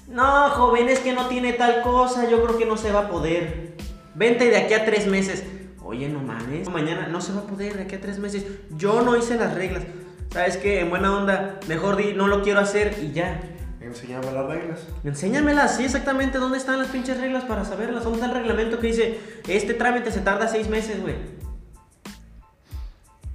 No, 0.06 0.50
joven, 0.50 0.88
es 0.88 0.98
que 1.00 1.12
no 1.12 1.28
tiene 1.28 1.54
tal 1.54 1.82
cosa, 1.82 2.28
yo 2.28 2.44
creo 2.44 2.58
que 2.58 2.66
no 2.66 2.76
se 2.76 2.92
va 2.92 3.00
a 3.00 3.08
poder. 3.08 3.74
Vente 4.14 4.50
de 4.50 4.58
aquí 4.58 4.74
a 4.74 4.84
tres 4.84 5.06
meses. 5.06 5.44
Oye, 5.82 6.08
no 6.08 6.20
mames, 6.20 6.68
mañana 6.68 7.08
no 7.08 7.20
se 7.20 7.32
va 7.32 7.40
a 7.40 7.46
poder 7.46 7.76
de 7.76 7.82
aquí 7.84 7.96
a 7.96 8.00
tres 8.00 8.18
meses. 8.18 8.44
Yo 8.76 9.02
no 9.02 9.16
hice 9.16 9.36
las 9.36 9.54
reglas. 9.54 9.84
¿Sabes 10.30 10.56
qué? 10.56 10.80
En 10.80 10.90
buena 10.90 11.16
onda, 11.16 11.60
mejor 11.68 11.96
di, 11.96 12.12
no 12.12 12.26
lo 12.26 12.42
quiero 12.42 12.60
hacer 12.60 12.96
y 13.02 13.12
ya. 13.12 13.40
Enséñame 13.80 14.32
las 14.32 14.46
reglas. 14.46 14.80
Enséñamelas, 15.04 15.76
sí, 15.76 15.84
exactamente. 15.84 16.38
¿Dónde 16.38 16.58
están 16.58 16.78
las 16.78 16.88
pinches 16.88 17.20
reglas 17.20 17.44
para 17.44 17.64
saberlas? 17.64 18.02
¿Dónde 18.02 18.18
está 18.18 18.30
el 18.30 18.34
reglamento 18.34 18.78
que 18.78 18.88
dice, 18.88 19.20
este 19.46 19.74
trámite 19.74 20.10
se 20.10 20.20
tarda 20.20 20.48
seis 20.48 20.68
meses, 20.68 21.00
güey? 21.00 21.14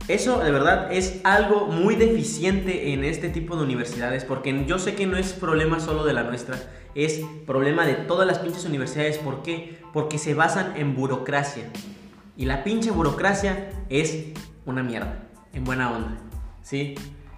Eso, 0.10 0.40
de 0.40 0.52
verdad, 0.52 0.92
es 0.92 1.22
algo 1.24 1.68
muy 1.68 1.96
deficiente 1.96 2.94
en 2.94 3.04
este 3.04 3.30
tipo 3.30 3.56
de 3.56 3.62
universidades, 3.62 4.26
porque 4.26 4.66
yo 4.66 4.80
sé 4.80 4.96
que 4.96 5.06
no 5.06 5.18
es 5.18 5.34
problema 5.34 5.80
solo 5.80 6.04
de 6.04 6.14
la 6.14 6.24
nuestra, 6.24 6.58
es 6.96 7.22
problema 7.46 7.86
de 7.86 7.94
todas 7.94 8.26
las 8.26 8.40
pinches 8.40 8.66
universidades. 8.66 9.20
¿Por 9.20 9.44
qué? 9.44 9.78
Porque 9.94 10.18
se 10.18 10.34
basan 10.34 10.74
en 10.78 10.96
burocracia. 10.96 11.66
Y 12.36 12.46
la 12.46 12.64
pinche 12.64 12.90
burocracia 12.90 13.70
es 13.90 14.30
una 14.66 14.82
mierda, 14.82 15.28
en 15.54 15.64
buena 15.64 15.92
onda, 15.92 16.18
¿sí? 16.64 16.96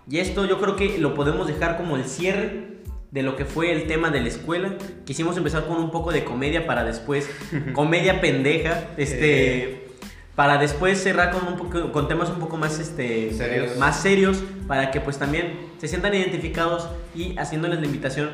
Y 0.09 0.19
esto 0.19 0.45
yo 0.45 0.61
creo 0.61 0.78
que 0.78 0.97
lo 0.97 1.13
podemos 1.13 1.47
dejar 1.47 1.76
como 1.76 1.97
el 1.97 2.05
cierre 2.05 2.80
de 3.11 3.22
lo 3.22 3.36
que 3.36 3.43
fue 3.43 3.74
el 3.74 3.86
tema 3.88 4.11
de 4.11 4.22
la 4.22 4.30
escuela. 4.30 4.78
Quisimos 5.03 5.36
empezar 5.36 5.67
con 5.67 5.76
un 5.76 5.91
poco 5.91 6.13
de 6.13 6.24
comedia 6.24 6.65
para 6.65 6.86
después, 6.86 7.30
comedia 7.74 8.22
pendeja, 8.22 8.91
este, 8.95 9.90
para 10.36 10.57
después 10.57 11.01
cerrar 11.01 11.32
con, 11.32 11.47
un 11.47 11.57
poco, 11.57 11.91
con 11.91 12.07
temas 12.07 12.29
un 12.29 12.39
poco 12.39 12.57
más, 12.57 12.79
este, 12.79 13.34
Serios. 13.34 13.77
más 13.77 13.99
serios, 14.01 14.43
para 14.67 14.91
que 14.91 15.01
pues 15.01 15.17
también 15.17 15.71
se 15.79 15.88
sientan 15.88 16.13
identificados 16.13 16.88
y 17.13 17.38
haciéndoles 17.38 17.79
la 17.79 17.86
invitación 17.86 18.29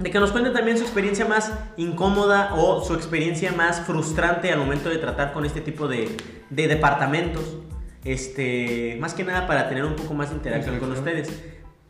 de 0.00 0.10
que 0.10 0.18
nos 0.18 0.32
cuenten 0.32 0.54
también 0.54 0.78
su 0.78 0.84
experiencia 0.84 1.26
más 1.26 1.52
incómoda 1.76 2.54
o 2.54 2.82
su 2.82 2.94
experiencia 2.94 3.52
más 3.52 3.80
frustrante 3.80 4.50
al 4.50 4.58
momento 4.58 4.88
de 4.88 4.96
tratar 4.96 5.32
con 5.32 5.44
este 5.44 5.60
tipo 5.60 5.88
de, 5.88 6.16
de 6.48 6.68
departamentos. 6.68 7.58
Este, 8.02 8.96
más 8.98 9.12
que 9.12 9.24
nada 9.24 9.46
para 9.46 9.68
tener 9.68 9.84
un 9.84 9.94
poco 9.96 10.14
más 10.14 10.30
de 10.30 10.36
interacción 10.36 10.78
con 10.78 10.90
ustedes. 10.92 11.28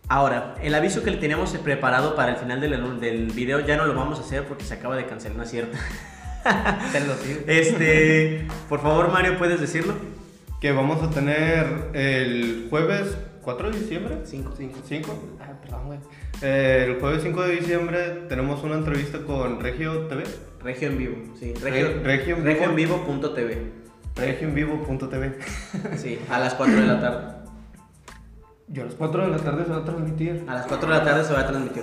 Ahora, 0.08 0.56
el 0.60 0.74
aviso 0.74 1.04
que 1.04 1.12
le 1.12 1.18
teníamos 1.18 1.50
preparado 1.58 2.16
para 2.16 2.32
el 2.32 2.36
final 2.38 2.60
del, 2.60 2.98
del 2.98 3.26
video 3.30 3.60
ya 3.60 3.76
no 3.76 3.86
lo 3.86 3.94
vamos 3.94 4.18
a 4.18 4.22
hacer 4.22 4.44
porque 4.44 4.64
se 4.64 4.74
acaba 4.74 4.96
de 4.96 5.06
cancelar, 5.06 5.36
¿no 5.36 5.44
es 5.44 5.50
cierto? 5.50 5.78
Te 6.92 7.00
lo 7.00 7.14
digo. 7.16 7.40
Este, 7.46 8.46
por 8.68 8.80
favor, 8.80 9.10
Mario, 9.12 9.36
¿puedes 9.38 9.60
decirlo? 9.60 9.94
Que 10.60 10.72
vamos 10.72 11.02
a 11.02 11.10
tener 11.10 11.90
el 11.94 12.66
jueves 12.70 13.16
4 13.42 13.70
de 13.70 13.78
diciembre. 13.80 14.18
5. 14.24 14.54
5. 14.84 15.36
Ah, 15.40 15.52
perdón, 15.62 15.86
güey. 15.86 15.98
Eh, 16.42 16.86
el 16.88 17.00
jueves 17.00 17.22
5 17.22 17.42
de 17.42 17.56
diciembre 17.56 17.98
tenemos 18.28 18.62
una 18.62 18.74
entrevista 18.76 19.18
con 19.20 19.60
Regio 19.60 20.06
TV. 20.06 20.24
Regio 20.62 20.88
en 20.88 20.98
vivo, 20.98 21.16
sí. 21.38 21.54
Regio, 21.54 21.86
Re- 21.88 22.02
Regio 22.02 22.36
en 22.36 22.44
vivo. 22.44 22.54
regioenvivo.tv. 22.58 23.72
regioenvivo.tv. 24.16 25.38
Sí, 25.96 26.18
a 26.30 26.38
las 26.38 26.54
4 26.54 26.74
de 26.76 26.86
la 26.86 27.00
tarde. 27.00 27.34
Y 28.72 28.80
a 28.80 28.84
las 28.84 28.94
4 28.94 29.22
de 29.24 29.30
la 29.30 29.38
tarde 29.38 29.64
se 29.64 29.70
va 29.70 29.78
a 29.78 29.84
transmitir. 29.84 30.44
A 30.46 30.54
las 30.54 30.66
4 30.66 30.88
de 30.88 30.94
la 30.98 31.04
tarde 31.04 31.24
se 31.24 31.32
va 31.32 31.40
a 31.40 31.46
transmitir. 31.46 31.82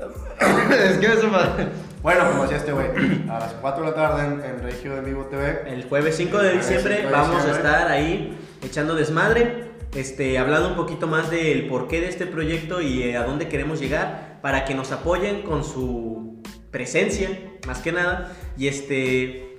es 0.70 0.98
que 0.98 1.06
eso 1.06 1.30
va. 1.30 1.56
Bueno, 2.02 2.28
como 2.30 2.42
decía 2.42 2.56
este 2.56 2.72
güey, 2.72 2.88
a 3.28 3.38
las 3.38 3.52
4 3.54 3.84
de 3.84 3.90
la 3.90 3.94
tarde 3.94 4.26
en, 4.26 4.42
en 4.42 4.62
Regio 4.62 4.96
en 4.96 5.04
Vivo 5.04 5.24
TV. 5.26 5.62
El 5.66 5.84
jueves 5.84 6.16
5 6.16 6.38
de 6.38 6.52
diciembre 6.54 6.96
5 6.96 7.08
de 7.08 7.12
vamos 7.12 7.28
a 7.28 7.46
diciembre. 7.46 7.56
estar 7.56 7.88
ahí 7.88 8.38
echando 8.62 8.94
desmadre, 8.94 9.70
este, 9.94 10.38
hablando 10.38 10.70
un 10.70 10.76
poquito 10.76 11.06
más 11.06 11.30
del 11.30 11.68
porqué 11.68 12.00
de 12.00 12.08
este 12.08 12.26
proyecto 12.26 12.80
y 12.80 13.02
eh, 13.02 13.16
a 13.16 13.24
dónde 13.24 13.48
queremos 13.48 13.80
llegar 13.80 14.38
para 14.40 14.64
que 14.64 14.74
nos 14.74 14.92
apoyen 14.92 15.42
con 15.42 15.64
su 15.64 16.42
presencia, 16.70 17.28
más 17.66 17.80
que 17.80 17.92
nada, 17.92 18.32
y 18.56 18.68
este 18.68 19.50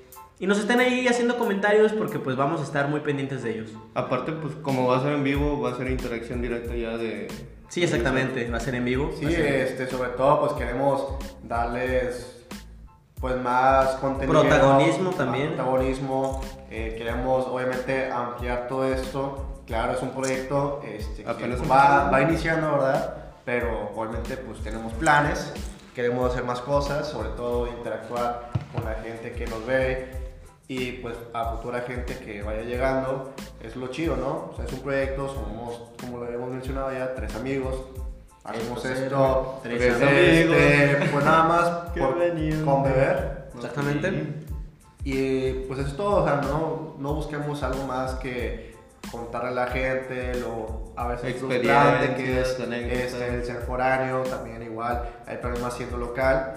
y 0.41 0.47
nos 0.47 0.57
estén 0.57 0.79
ahí 0.79 1.07
haciendo 1.07 1.37
comentarios 1.37 1.93
porque 1.93 2.17
pues 2.17 2.35
vamos 2.35 2.61
a 2.61 2.63
estar 2.63 2.87
muy 2.87 3.01
pendientes 3.01 3.43
de 3.43 3.51
ellos. 3.51 3.69
Aparte, 3.93 4.31
pues 4.31 4.55
como 4.55 4.87
va 4.87 4.97
a 4.97 5.03
ser 5.03 5.13
en 5.13 5.23
vivo, 5.23 5.61
va 5.61 5.69
a 5.69 5.77
ser 5.77 5.91
interacción 5.91 6.41
directa 6.41 6.75
ya 6.75 6.97
de. 6.97 7.27
Sí, 7.71 7.81
exactamente, 7.85 8.49
va 8.49 8.57
a 8.57 8.59
ser 8.59 8.75
en 8.75 8.83
vivo. 8.83 9.13
Sí, 9.17 9.25
este, 9.33 9.89
sobre 9.89 10.09
todo 10.09 10.41
pues 10.41 10.51
queremos 10.53 11.15
darles 11.41 12.45
pues 13.21 13.37
más 13.37 13.91
contenido. 13.91 14.41
Protagonismo 14.41 15.11
también. 15.11 15.55
protagonismo. 15.55 16.41
eh, 16.69 16.95
queremos 16.97 17.47
obviamente 17.47 18.11
ampliar 18.11 18.67
todo 18.67 18.93
esto. 18.93 19.63
Claro, 19.65 19.93
es 19.93 20.01
un 20.01 20.09
proyecto 20.09 20.81
este, 20.85 21.23
que 21.23 21.55
va, 21.65 22.09
va 22.09 22.21
iniciando, 22.21 22.73
¿verdad? 22.73 23.15
Pero 23.45 23.91
obviamente 23.95 24.35
pues 24.35 24.59
tenemos 24.61 24.91
planes. 24.95 25.53
Queremos 25.95 26.29
hacer 26.29 26.43
más 26.43 26.59
cosas, 26.59 27.07
sobre 27.07 27.29
todo 27.29 27.67
interactuar 27.67 28.49
con 28.73 28.83
la 28.83 28.95
gente 28.95 29.31
que 29.31 29.47
nos 29.47 29.65
ve 29.65 30.30
y 30.67 30.93
pues 30.93 31.15
a 31.33 31.51
futura 31.51 31.81
gente 31.81 32.17
que 32.17 32.41
vaya 32.41 32.61
llegando. 32.61 33.33
Es 33.61 33.75
lo 33.75 33.87
chido, 33.87 34.15
¿no? 34.15 34.51
O 34.51 34.53
sea, 34.55 34.65
es 34.65 34.73
un 34.73 34.79
proyecto, 34.79 35.27
somos, 35.27 35.81
como 35.99 36.17
lo 36.17 36.25
habíamos 36.25 36.49
mencionado 36.49 36.91
ya, 36.91 37.13
tres 37.13 37.35
amigos. 37.35 37.75
Hacemos 38.43 38.81
Tres 38.81 38.99
esto, 38.99 39.59
tres 39.61 39.81
este, 39.81 40.95
amigos. 40.95 41.09
pues 41.11 41.25
nada 41.25 41.43
más 41.43 41.67
por, 41.97 42.65
con 42.65 42.83
beber. 42.83 43.49
Exactamente. 43.55 44.33
Y 45.03 45.51
pues 45.67 45.79
eso 45.79 45.89
es 45.89 45.97
todo, 45.97 46.23
o 46.23 46.25
sea, 46.25 46.41
no, 46.41 46.95
no 46.99 47.13
busquemos 47.15 47.61
algo 47.63 47.85
más 47.85 48.15
que 48.15 48.75
contarle 49.09 49.49
a 49.49 49.53
la 49.53 49.67
gente, 49.67 50.35
lo 50.35 50.93
a 50.95 51.07
veces 51.07 51.37
frustrante 51.37 52.15
que 52.15 52.41
es, 52.41 52.59
anécdotas. 52.59 52.99
este, 52.99 53.35
el 53.35 53.45
ser 53.45 53.57
foráneo, 53.61 54.21
también 54.23 54.61
igual, 54.61 55.09
hay 55.25 55.37
problemas 55.37 55.75
siendo 55.75 55.97
local, 55.97 56.53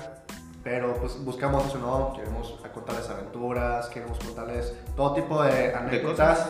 pero 0.64 0.94
pues 0.94 1.22
buscamos 1.24 1.66
eso, 1.66 1.78
¿no? 1.78 2.12
Queremos 2.16 2.58
contarles 2.72 3.08
aventuras, 3.10 3.86
queremos 3.88 4.18
contarles 4.18 4.72
todo 4.96 5.12
tipo 5.14 5.42
de 5.42 5.74
anécdotas 5.74 6.46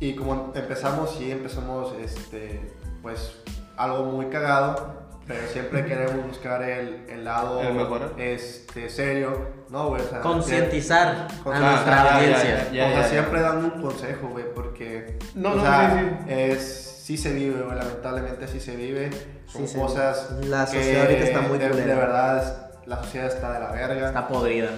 Y 0.00 0.14
como 0.14 0.52
empezamos, 0.54 1.14
sí 1.16 1.30
empezamos, 1.30 1.92
este, 2.00 2.60
pues, 3.02 3.36
algo 3.76 4.04
muy 4.04 4.26
cagado, 4.26 4.92
pero 5.26 5.46
siempre 5.48 5.84
queremos 5.88 6.26
buscar 6.26 6.62
el, 6.62 7.04
el 7.08 7.24
lado 7.24 7.60
El 7.62 7.74
mejorar. 7.74 8.12
este, 8.18 8.88
serio, 8.90 9.48
¿no, 9.70 9.88
güey? 9.88 10.02
O 10.02 10.08
sea, 10.08 10.20
Concientizar 10.20 11.26
a 11.44 11.58
nuestra 11.58 12.02
Ah, 12.16 12.20
ya, 12.20 12.28
ya, 12.28 12.38
audiencia. 12.38 12.72
ya. 12.72 12.86
o 12.86 12.90
sea, 12.92 13.04
siempre 13.08 13.40
dando 13.40 13.74
un 13.74 13.82
consejo, 13.82 14.28
güey, 14.28 14.44
porque. 14.54 15.18
No, 15.34 15.50
o 15.52 15.54
no, 15.56 15.62
sea, 15.62 15.98
sí, 15.98 16.08
sí. 16.26 16.32
Es, 16.32 17.02
sí 17.04 17.16
se 17.16 17.32
vive, 17.32 17.62
güey, 17.62 17.76
lamentablemente 17.76 18.46
sí 18.48 18.60
se 18.60 18.76
vive. 18.76 19.10
Son 19.46 19.62
Sí 19.66 19.74
se 19.74 19.78
cosas. 19.80 20.38
vive. 20.38 20.50
La 20.50 20.64
que 20.66 20.72
sociedad 20.78 21.02
ahorita 21.06 21.24
está 21.24 21.40
muy 21.40 21.58
de, 21.58 21.68
de 21.70 21.94
verdad, 21.94 22.38
es- 22.38 22.67
la 22.88 22.96
sociedad 23.02 23.26
está 23.28 23.52
de 23.52 23.60
la 23.60 23.70
verga. 23.70 24.08
Está 24.08 24.26
podrida. 24.26 24.70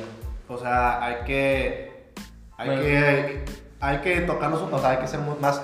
O 0.49 0.59
sea, 0.59 1.03
hay 1.05 1.17
que. 1.25 2.13
Hay 2.57 2.67
Bueno. 2.67 2.83
que. 2.83 3.45
Hay 3.81 3.99
que 3.99 4.21
tocarnos, 4.23 4.61
o 4.71 4.79
sea, 4.79 4.91
hay 4.91 4.99
que 4.99 5.09
ser 5.09 5.21
más. 5.41 5.63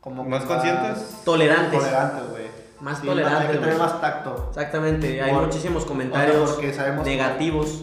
Como 0.00 0.24
¿Más 0.24 0.44
conscientes? 0.44 1.20
Tolerantes. 1.24 1.78
Tolerantes, 1.78 2.30
güey. 2.30 2.46
Más 2.80 2.98
Sí, 2.98 3.06
tolerantes, 3.06 3.40
Hay 3.40 3.52
que 3.54 3.58
tener 3.58 3.78
más 3.78 4.00
tacto. 4.00 4.46
Exactamente, 4.48 5.22
hay 5.22 5.32
Por- 5.32 5.42
muchísimos 5.44 5.84
o 5.84 5.86
comentarios 5.86 6.36
sea, 6.36 6.46
porque 6.56 6.72
sabemos 6.72 7.04
que- 7.04 7.10
negativos 7.16 7.82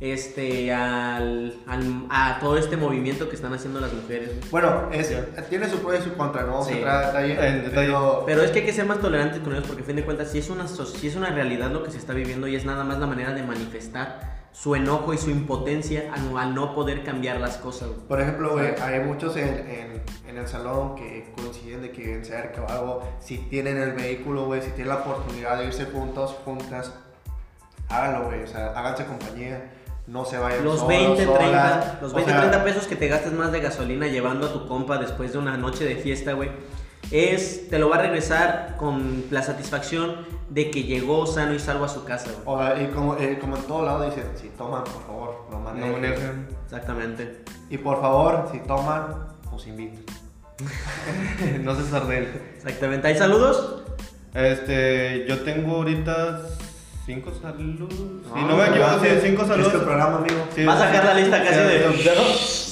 este, 0.00 0.72
al, 0.72 1.54
al- 1.66 2.06
a 2.08 2.38
todo 2.40 2.56
este 2.56 2.76
movimiento 2.78 3.28
que 3.28 3.36
están 3.36 3.52
haciendo 3.52 3.80
las 3.80 3.92
mujeres. 3.92 4.30
Bueno, 4.50 4.88
es, 4.92 5.14
tiene 5.50 5.68
su 5.68 5.78
pro 5.80 5.94
y 5.94 6.00
su 6.00 6.14
contra, 6.14 6.42
no 6.44 6.62
Sí. 6.64 6.74
detalle. 6.74 7.70
Pero- 7.74 8.22
Pero 8.26 8.42
es 8.42 8.50
que 8.50 8.60
hay 8.60 8.64
que 8.66 8.72
ser 8.72 8.86
más 8.86 8.98
tolerantes 9.00 9.40
con 9.40 9.52
ellos 9.52 9.66
porque 9.66 9.82
a 9.82 9.86
fin 9.86 9.96
de 9.96 10.04
cuentas 10.04 10.30
si 10.30 10.38
es 10.38 10.48
una, 10.48 10.66
sí 10.66 11.06
es 11.06 11.16
una 11.16 11.30
realidad 11.30 11.70
lo 11.70 11.84
que 11.84 11.90
se 11.90 11.98
está 11.98 12.14
viviendo 12.14 12.48
y 12.48 12.56
es 12.56 12.64
nada 12.64 12.82
más 12.82 12.98
la 12.98 13.06
manera 13.06 13.32
de 13.32 13.42
manifestar 13.42 14.40
su 14.52 14.74
enojo 14.74 15.14
y 15.14 15.18
su 15.18 15.30
impotencia 15.30 16.12
al, 16.12 16.36
al 16.36 16.54
no 16.56 16.74
poder 16.74 17.04
cambiar 17.04 17.38
las 17.40 17.56
cosas. 17.58 17.88
güey. 17.88 18.00
Por 18.08 18.20
ejemplo, 18.20 18.52
güey, 18.52 18.74
hay 18.82 19.00
muchos 19.00 19.36
en, 19.36 19.48
en, 19.48 20.02
en 20.26 20.36
el 20.38 20.48
salón 20.48 20.96
que 20.96 21.32
coinciden 21.36 21.82
de 21.82 21.90
que 21.92 22.02
viven 22.02 22.24
cerca 22.24 22.62
o 22.62 22.68
algo. 22.68 23.02
Si 23.20 23.36
tienen 23.38 23.76
el 23.76 23.92
vehículo, 23.92 24.46
güey, 24.46 24.60
si 24.62 24.70
tienen 24.70 24.88
la 24.88 24.96
oportunidad 25.02 25.58
de 25.58 25.66
irse 25.66 25.84
juntos, 25.84 26.34
juntas, 26.44 26.92
háganlo, 27.88 28.26
güey. 28.26 28.42
O 28.42 28.46
sea, 28.48 28.70
háganse 28.70 29.04
compañía. 29.04 29.70
No 30.10 30.24
se 30.24 30.38
vayan 30.38 30.64
Los 30.64 30.80
solos, 30.80 30.88
20, 30.88 31.24
30, 31.24 31.36
solas. 31.36 32.02
los 32.02 32.12
O 32.12 32.16
20, 32.16 32.32
sea, 32.32 32.40
30 32.40 32.64
pesos 32.64 32.86
que 32.88 32.96
te 32.96 33.06
gastes 33.06 33.32
más 33.32 33.52
de 33.52 33.60
gasolina 33.60 34.08
llevando 34.08 34.48
a 34.48 34.52
tu 34.52 34.66
compa 34.66 34.98
después 34.98 35.32
de 35.32 35.38
una 35.38 35.56
noche 35.56 35.84
de 35.84 35.94
fiesta, 35.94 36.32
güey, 36.32 36.50
es, 37.12 37.68
te 37.70 37.78
lo 37.78 37.88
va 37.88 37.96
a 37.96 38.02
regresar 38.02 38.74
con 38.76 39.24
la 39.30 39.42
satisfacción 39.42 40.26
de 40.48 40.72
que 40.72 40.82
llegó 40.82 41.26
sano 41.28 41.54
y 41.54 41.60
salvo 41.60 41.84
a 41.84 41.88
su 41.88 42.04
casa, 42.04 42.28
güey. 42.32 42.42
o 42.44 42.58
sea, 42.58 42.82
y 42.82 42.88
como, 42.88 43.16
eh, 43.18 43.38
como 43.40 43.56
en 43.56 43.62
todo 43.62 43.84
lado 43.84 44.04
dicen, 44.04 44.24
si 44.34 44.48
toman, 44.48 44.82
por 44.82 45.06
favor, 45.06 45.46
no 45.48 45.58
No 45.60 45.86
manejen. 45.86 46.48
Exactamente. 46.64 47.44
Y 47.68 47.78
por 47.78 48.00
favor, 48.00 48.48
si 48.50 48.58
toman, 48.58 49.14
os 49.52 49.66
invito. 49.68 50.12
no 51.62 51.74
se 51.76 51.84
sardel. 51.88 52.28
Exactamente. 52.56 53.06
¿Hay 53.06 53.16
saludos? 53.16 53.84
Este, 54.34 55.24
yo 55.28 55.40
tengo 55.42 55.76
ahorita 55.76 56.40
cinco 57.06 57.30
saludos. 57.40 57.92
Si 58.34 58.40
no 58.42 58.56
me 58.56 58.66
equivoco, 58.66 58.98
sí, 59.02 59.08
cinco 59.22 59.44
saludos. 59.44 59.72
programa, 59.82 60.16
amigo. 60.18 60.44
Sí, 60.54 60.64
Va 60.64 60.74
a 60.74 60.78
sacar 60.78 61.04
la 61.04 61.14
lista 61.14 61.42
casi 61.42 61.58
de- 61.58 61.86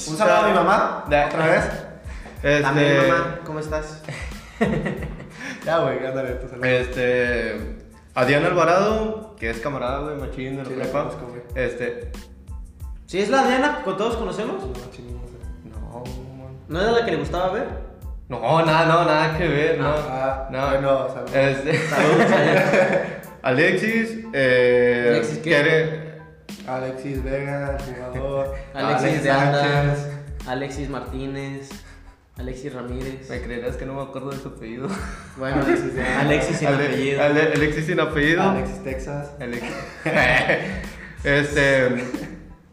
Un 0.08 0.16
saludo 0.16 0.36
a 0.36 0.48
mi 0.48 0.54
mamá. 0.54 1.04
Otra 1.06 1.46
vez. 1.46 1.64
Este, 2.42 2.60
También, 2.62 3.08
mamá, 3.08 3.38
¿cómo 3.44 3.58
estás? 3.60 4.02
Ya, 5.64 5.78
güey, 5.80 6.04
ándale, 6.06 6.30
tu 6.34 6.48
saludo. 6.48 6.64
Este, 6.64 7.76
a 8.14 8.24
Diana 8.24 8.46
Alvarado, 8.48 9.34
que 9.38 9.50
es 9.50 9.58
camarada, 9.60 10.00
güey, 10.00 10.16
machín 10.16 10.56
de 10.56 10.62
la 10.62 10.68
Sí, 10.68 10.74
prepa. 10.74 10.98
conozco. 11.00 11.36
Este, 11.54 12.10
¿Sí 13.06 13.20
es 13.20 13.28
la 13.28 13.46
Diana 13.46 13.82
que 13.84 13.92
todos 13.92 14.16
conocemos? 14.16 14.62
no, 14.64 16.04
man. 16.38 16.56
¿No 16.68 16.80
era 16.80 16.92
la 16.92 17.04
que 17.04 17.10
le 17.12 17.16
gustaba 17.18 17.52
ver? 17.52 17.66
No, 18.28 18.64
nada, 18.64 18.86
no, 18.86 19.04
nada 19.04 19.36
que 19.38 19.48
ver, 19.48 19.78
no. 19.78 19.88
Ah, 19.88 20.48
no. 20.50 20.66
bueno, 20.68 21.08
saludos. 21.08 21.34
Este, 21.34 21.78
Saludos. 21.88 22.26
Alexis, 23.48 24.18
eh, 24.32 25.06
¿Alexis 25.10 25.38
qué? 25.38 25.42
quiere- 25.42 26.08
Alexis 26.66 27.22
Vega, 27.24 27.78
jugador. 28.12 28.54
Alexis 28.74 29.08
Alex 29.08 29.22
de 29.22 29.30
Anda, 29.30 29.62
Sánchez. 29.62 30.06
Alexis 30.46 30.88
Martínez, 30.90 31.68
Alexis 32.36 32.72
Ramírez. 32.74 33.28
Me 33.30 33.40
creerás 33.40 33.76
que 33.76 33.86
no 33.86 33.94
me 33.94 34.02
acuerdo 34.02 34.30
de 34.30 34.38
su 34.38 34.48
apellido. 34.48 34.88
Bueno, 35.38 35.62
Alexis 35.62 35.94
de. 35.94 36.02
Alexis 36.04 36.56
sin 36.58 36.68
Ale- 36.68 36.86
apellido. 36.86 37.22
Ale- 37.22 37.52
Alexis 37.54 37.86
sin 37.86 38.00
apellido. 38.00 38.42
Alexis 38.42 38.84
Texas. 38.84 39.30
Alexis. 39.40 39.70
este. 41.24 41.88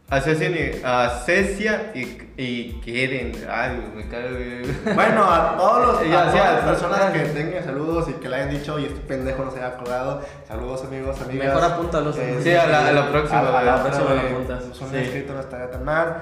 A 0.08 0.20
Cecia, 0.20 0.48
y- 0.50 0.80
a 0.84 1.08
Cecia 1.26 1.90
y, 1.92 2.16
y 2.36 2.80
Keren. 2.84 3.32
Ay, 3.50 3.90
me 3.96 4.06
cae 4.08 4.30
de. 4.30 4.92
Bueno, 4.94 5.24
a 5.28 5.56
todos 5.56 5.84
los 5.84 5.96
a 6.16 6.30
todas 6.30 6.54
las 6.54 6.64
personas 6.64 7.10
que 7.12 7.18
tengan 7.20 7.64
saludos 7.64 8.08
y 8.08 8.12
que 8.12 8.28
le 8.28 8.36
hayan 8.36 8.50
dicho 8.50 8.78
y 8.78 8.84
este 8.84 9.00
pendejo 9.00 9.44
no 9.44 9.50
se 9.50 9.58
haya 9.58 9.68
acordado. 9.68 10.22
Saludos 10.46 10.84
amigos, 10.84 11.20
amigas. 11.22 11.48
Mejor 11.48 11.64
apúntalos. 11.72 12.16
Sí, 12.40 12.50
a 12.52 12.66
la- 12.66 12.86
a 12.88 12.92
la 12.92 13.10
próxima, 13.10 13.40
A, 13.40 13.42
la- 13.42 13.50
a 13.50 13.60
a 13.60 13.64
la 13.64 13.82
próxima 13.82 14.14
lo 14.14 14.20
apuntas. 14.20 14.64
Son 14.72 14.88
Sí. 14.90 14.96
escrito 14.98 15.32
no 15.34 15.40
estaría 15.40 15.70
tan 15.72 15.84
mal. 15.84 16.20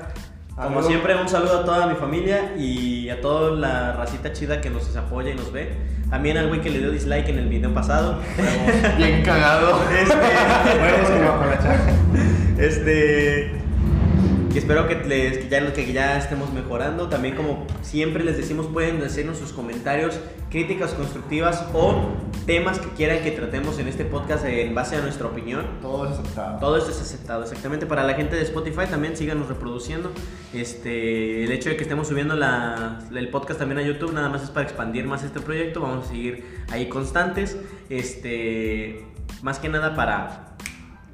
Como 0.56 0.82
siempre, 0.82 1.14
un 1.16 1.28
saludo 1.28 1.60
a 1.60 1.64
toda 1.66 1.86
mi 1.88 1.96
familia 1.96 2.54
y 2.56 3.10
a 3.10 3.20
toda 3.20 3.50
la 3.50 3.92
racita 3.92 4.32
chida 4.32 4.62
que 4.62 4.70
nos 4.70 4.96
apoya 4.96 5.30
y 5.32 5.34
nos 5.34 5.52
ve. 5.52 5.76
También 6.08 6.38
al 6.38 6.46
güey 6.48 6.60
que 6.62 6.70
le 6.70 6.78
dio 6.78 6.90
dislike 6.90 7.28
en 7.28 7.38
el 7.38 7.48
video 7.48 7.74
pasado. 7.74 8.18
Bien 8.96 9.22
cagado. 9.22 9.74
Apalacha. 11.34 11.76
Este. 12.56 13.60
Y 14.54 14.58
espero 14.58 14.86
que, 14.86 14.94
les, 14.94 15.38
que, 15.38 15.48
ya, 15.48 15.72
que 15.72 15.92
ya 15.92 16.16
estemos 16.16 16.52
mejorando. 16.52 17.08
También, 17.08 17.34
como 17.34 17.66
siempre 17.82 18.22
les 18.22 18.36
decimos, 18.36 18.66
pueden 18.68 19.02
hacernos 19.02 19.36
sus 19.38 19.52
comentarios, 19.52 20.20
críticas 20.48 20.92
constructivas 20.92 21.66
o 21.74 22.04
temas 22.46 22.78
que 22.78 22.88
quieran 22.90 23.24
que 23.24 23.32
tratemos 23.32 23.80
en 23.80 23.88
este 23.88 24.04
podcast 24.04 24.44
en 24.44 24.72
base 24.72 24.94
a 24.94 25.00
nuestra 25.00 25.26
opinión. 25.26 25.66
Todo 25.82 26.04
es 26.06 26.12
aceptado. 26.20 26.60
Todo 26.60 26.76
esto 26.76 26.90
es 26.92 27.00
aceptado, 27.00 27.42
exactamente. 27.42 27.84
Para 27.86 28.04
la 28.04 28.14
gente 28.14 28.36
de 28.36 28.42
Spotify 28.42 28.86
también 28.88 29.16
síganos 29.16 29.48
reproduciendo. 29.48 30.12
Este, 30.52 31.42
el 31.42 31.50
hecho 31.50 31.70
de 31.70 31.76
que 31.76 31.82
estemos 31.82 32.06
subiendo 32.06 32.36
la- 32.36 33.00
el 33.12 33.28
podcast 33.30 33.58
también 33.58 33.80
a 33.80 33.82
YouTube 33.82 34.12
nada 34.12 34.28
más 34.28 34.44
es 34.44 34.50
para 34.50 34.66
expandir 34.66 35.04
más 35.06 35.24
este 35.24 35.40
proyecto. 35.40 35.80
Vamos 35.80 36.06
a 36.06 36.08
seguir 36.10 36.62
ahí 36.70 36.88
constantes. 36.88 37.56
Este, 37.90 39.04
más 39.42 39.58
que 39.58 39.68
nada 39.68 39.96
para 39.96 40.54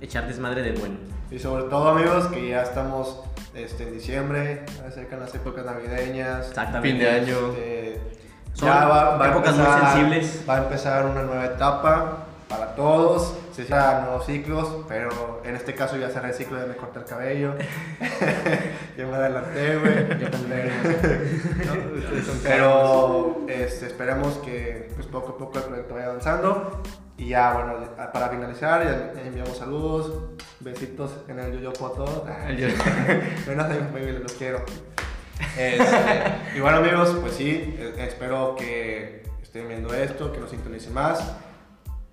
echar 0.03 0.27
desmadre 0.29 0.61
de 0.63 0.73
bueno. 0.73 0.97
Y 1.31 1.39
sobre 1.39 1.63
todo 1.71 1.89
amigos 1.91 2.27
que 2.27 2.49
ya 2.49 2.63
estamos 2.63 3.21
este, 3.55 3.85
en 3.85 3.93
diciembre, 3.93 4.65
acercan 4.87 5.21
las 5.21 5.35
épocas 5.35 5.65
navideñas. 5.65 6.49
Exactamente. 6.49 6.89
Fin 6.89 6.99
de 6.99 7.09
año. 7.11 7.53
Este, 7.53 8.01
Son 8.55 8.69
ya 8.69 8.87
va, 8.87 9.17
va 9.17 9.29
épocas 9.29 9.57
muy 9.57 9.65
empezar- 9.67 9.93
sensibles. 9.93 10.45
Va 10.49 10.55
a 10.57 10.59
empezar 10.59 11.07
una 11.07 11.23
nueva 11.23 11.45
etapa 11.47 12.27
para 12.49 12.75
todos. 12.75 13.37
Se 13.55 13.65
cierran 13.65 14.05
nuevos 14.05 14.27
ciclos, 14.27 14.85
pero 14.89 15.43
en 15.45 15.55
este 15.57 15.75
caso 15.75 15.97
ya 15.97 16.09
cerré 16.09 16.29
el 16.29 16.35
ciclo 16.35 16.59
de 16.59 16.67
me 16.67 16.77
corté 16.77 17.01
el 17.01 17.05
cabello. 17.05 17.55
ya 18.97 19.07
me 19.07 19.15
adelanté, 19.17 19.77
güey. 19.79 20.19
Yo 20.21 20.31
también. 20.31 20.71
Pero 22.43 23.45
este, 23.49 23.87
esperemos 23.87 24.39
que 24.39 24.89
pues, 24.95 25.07
poco 25.07 25.31
a 25.33 25.39
poco 25.39 25.59
el 25.59 25.65
proyecto 25.65 25.95
vaya 25.95 26.07
avanzando. 26.07 26.83
Y 27.21 27.29
ya, 27.29 27.53
bueno, 27.53 27.75
para 28.15 28.31
finalizar, 28.31 28.83
ya 28.83 29.21
enviamos 29.21 29.59
saludos, 29.59 30.11
besitos 30.61 31.11
en 31.29 31.39
el 31.39 31.53
yoyopo 31.53 31.87
a 31.89 31.93
todos. 31.95 32.23
Noches, 33.57 33.93
baby, 33.93 34.19
los 34.23 34.33
quiero. 34.33 34.65
Este, 35.59 36.57
y 36.57 36.61
bueno, 36.61 36.79
amigos, 36.79 37.15
pues 37.21 37.35
sí, 37.35 37.77
eh, 37.79 37.95
espero 37.99 38.57
que 38.57 39.23
estén 39.43 39.69
viendo 39.69 39.93
esto, 39.93 40.33
que 40.33 40.39
nos 40.41 40.49
sintonicen 40.51 40.95
más. 40.95 41.35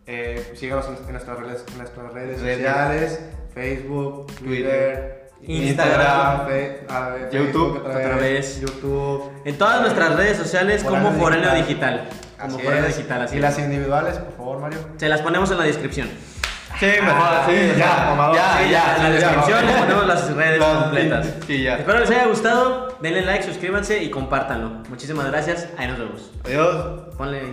Eh, 0.06 0.54
síganos 0.58 0.86
en, 0.88 1.12
nuestras 1.14 1.40
redes, 1.40 1.64
en 1.72 1.78
nuestras 1.78 2.12
redes, 2.14 2.40
sociales: 2.40 3.20
Facebook, 3.54 4.28
Twitter, 4.36 5.30
Instagram, 5.42 6.48
Fe- 6.48 6.86
a 6.90 7.10
ver, 7.12 7.30
YouTube, 7.32 7.76
Facebook 7.76 7.96
otra 7.96 8.16
vez. 8.18 8.60
YouTube. 8.60 9.32
En 9.46 9.58
todas 9.58 9.80
nuestras 9.82 10.18
redes 10.18 10.38
sociales 10.38 10.84
como 10.84 11.12
Foráneo 11.14 11.54
Digital. 11.56 12.08
Digital. 12.08 12.27
Como 12.40 12.60
es. 12.60 12.96
Digital, 12.98 13.22
así 13.24 13.36
y 13.36 13.38
es. 13.38 13.42
las 13.42 13.60
individuales, 13.60 14.18
por 14.18 14.34
favor, 14.38 14.60
Mario. 14.60 14.80
Se 14.98 15.10
las 15.10 15.22
ponemos 15.22 15.50
en 15.52 15.58
la 15.58 15.64
descripción. 15.64 16.08
Sí, 16.80 16.86
mejor, 16.86 17.28
sí, 17.48 17.56
ya, 17.72 17.78
ya, 17.78 18.06
mamador. 18.10 18.36
ya, 18.36 18.58
Sí, 18.64 18.70
ya, 18.70 18.96
en 18.98 19.04
la 19.04 19.10
descripción 19.10 19.60
ya. 19.62 19.66
les 19.66 19.76
ponemos 19.78 20.06
las 20.08 20.36
redes 20.36 20.64
completas. 20.64 21.28
Sí, 21.48 21.64
ya. 21.64 21.78
Espero 21.78 22.00
les 22.00 22.10
haya 22.12 22.26
gustado. 22.28 22.98
Denle 23.02 23.22
like, 23.26 23.44
suscríbanse 23.44 24.04
y 24.04 24.12
compártanlo. 24.12 24.70
Muchísimas 24.90 25.26
gracias. 25.32 25.68
Ahí 25.78 25.88
nos 25.88 25.98
vemos. 25.98 26.32
Adiós. 26.46 27.16
Ponle 27.18 27.40
ahí. 27.40 27.52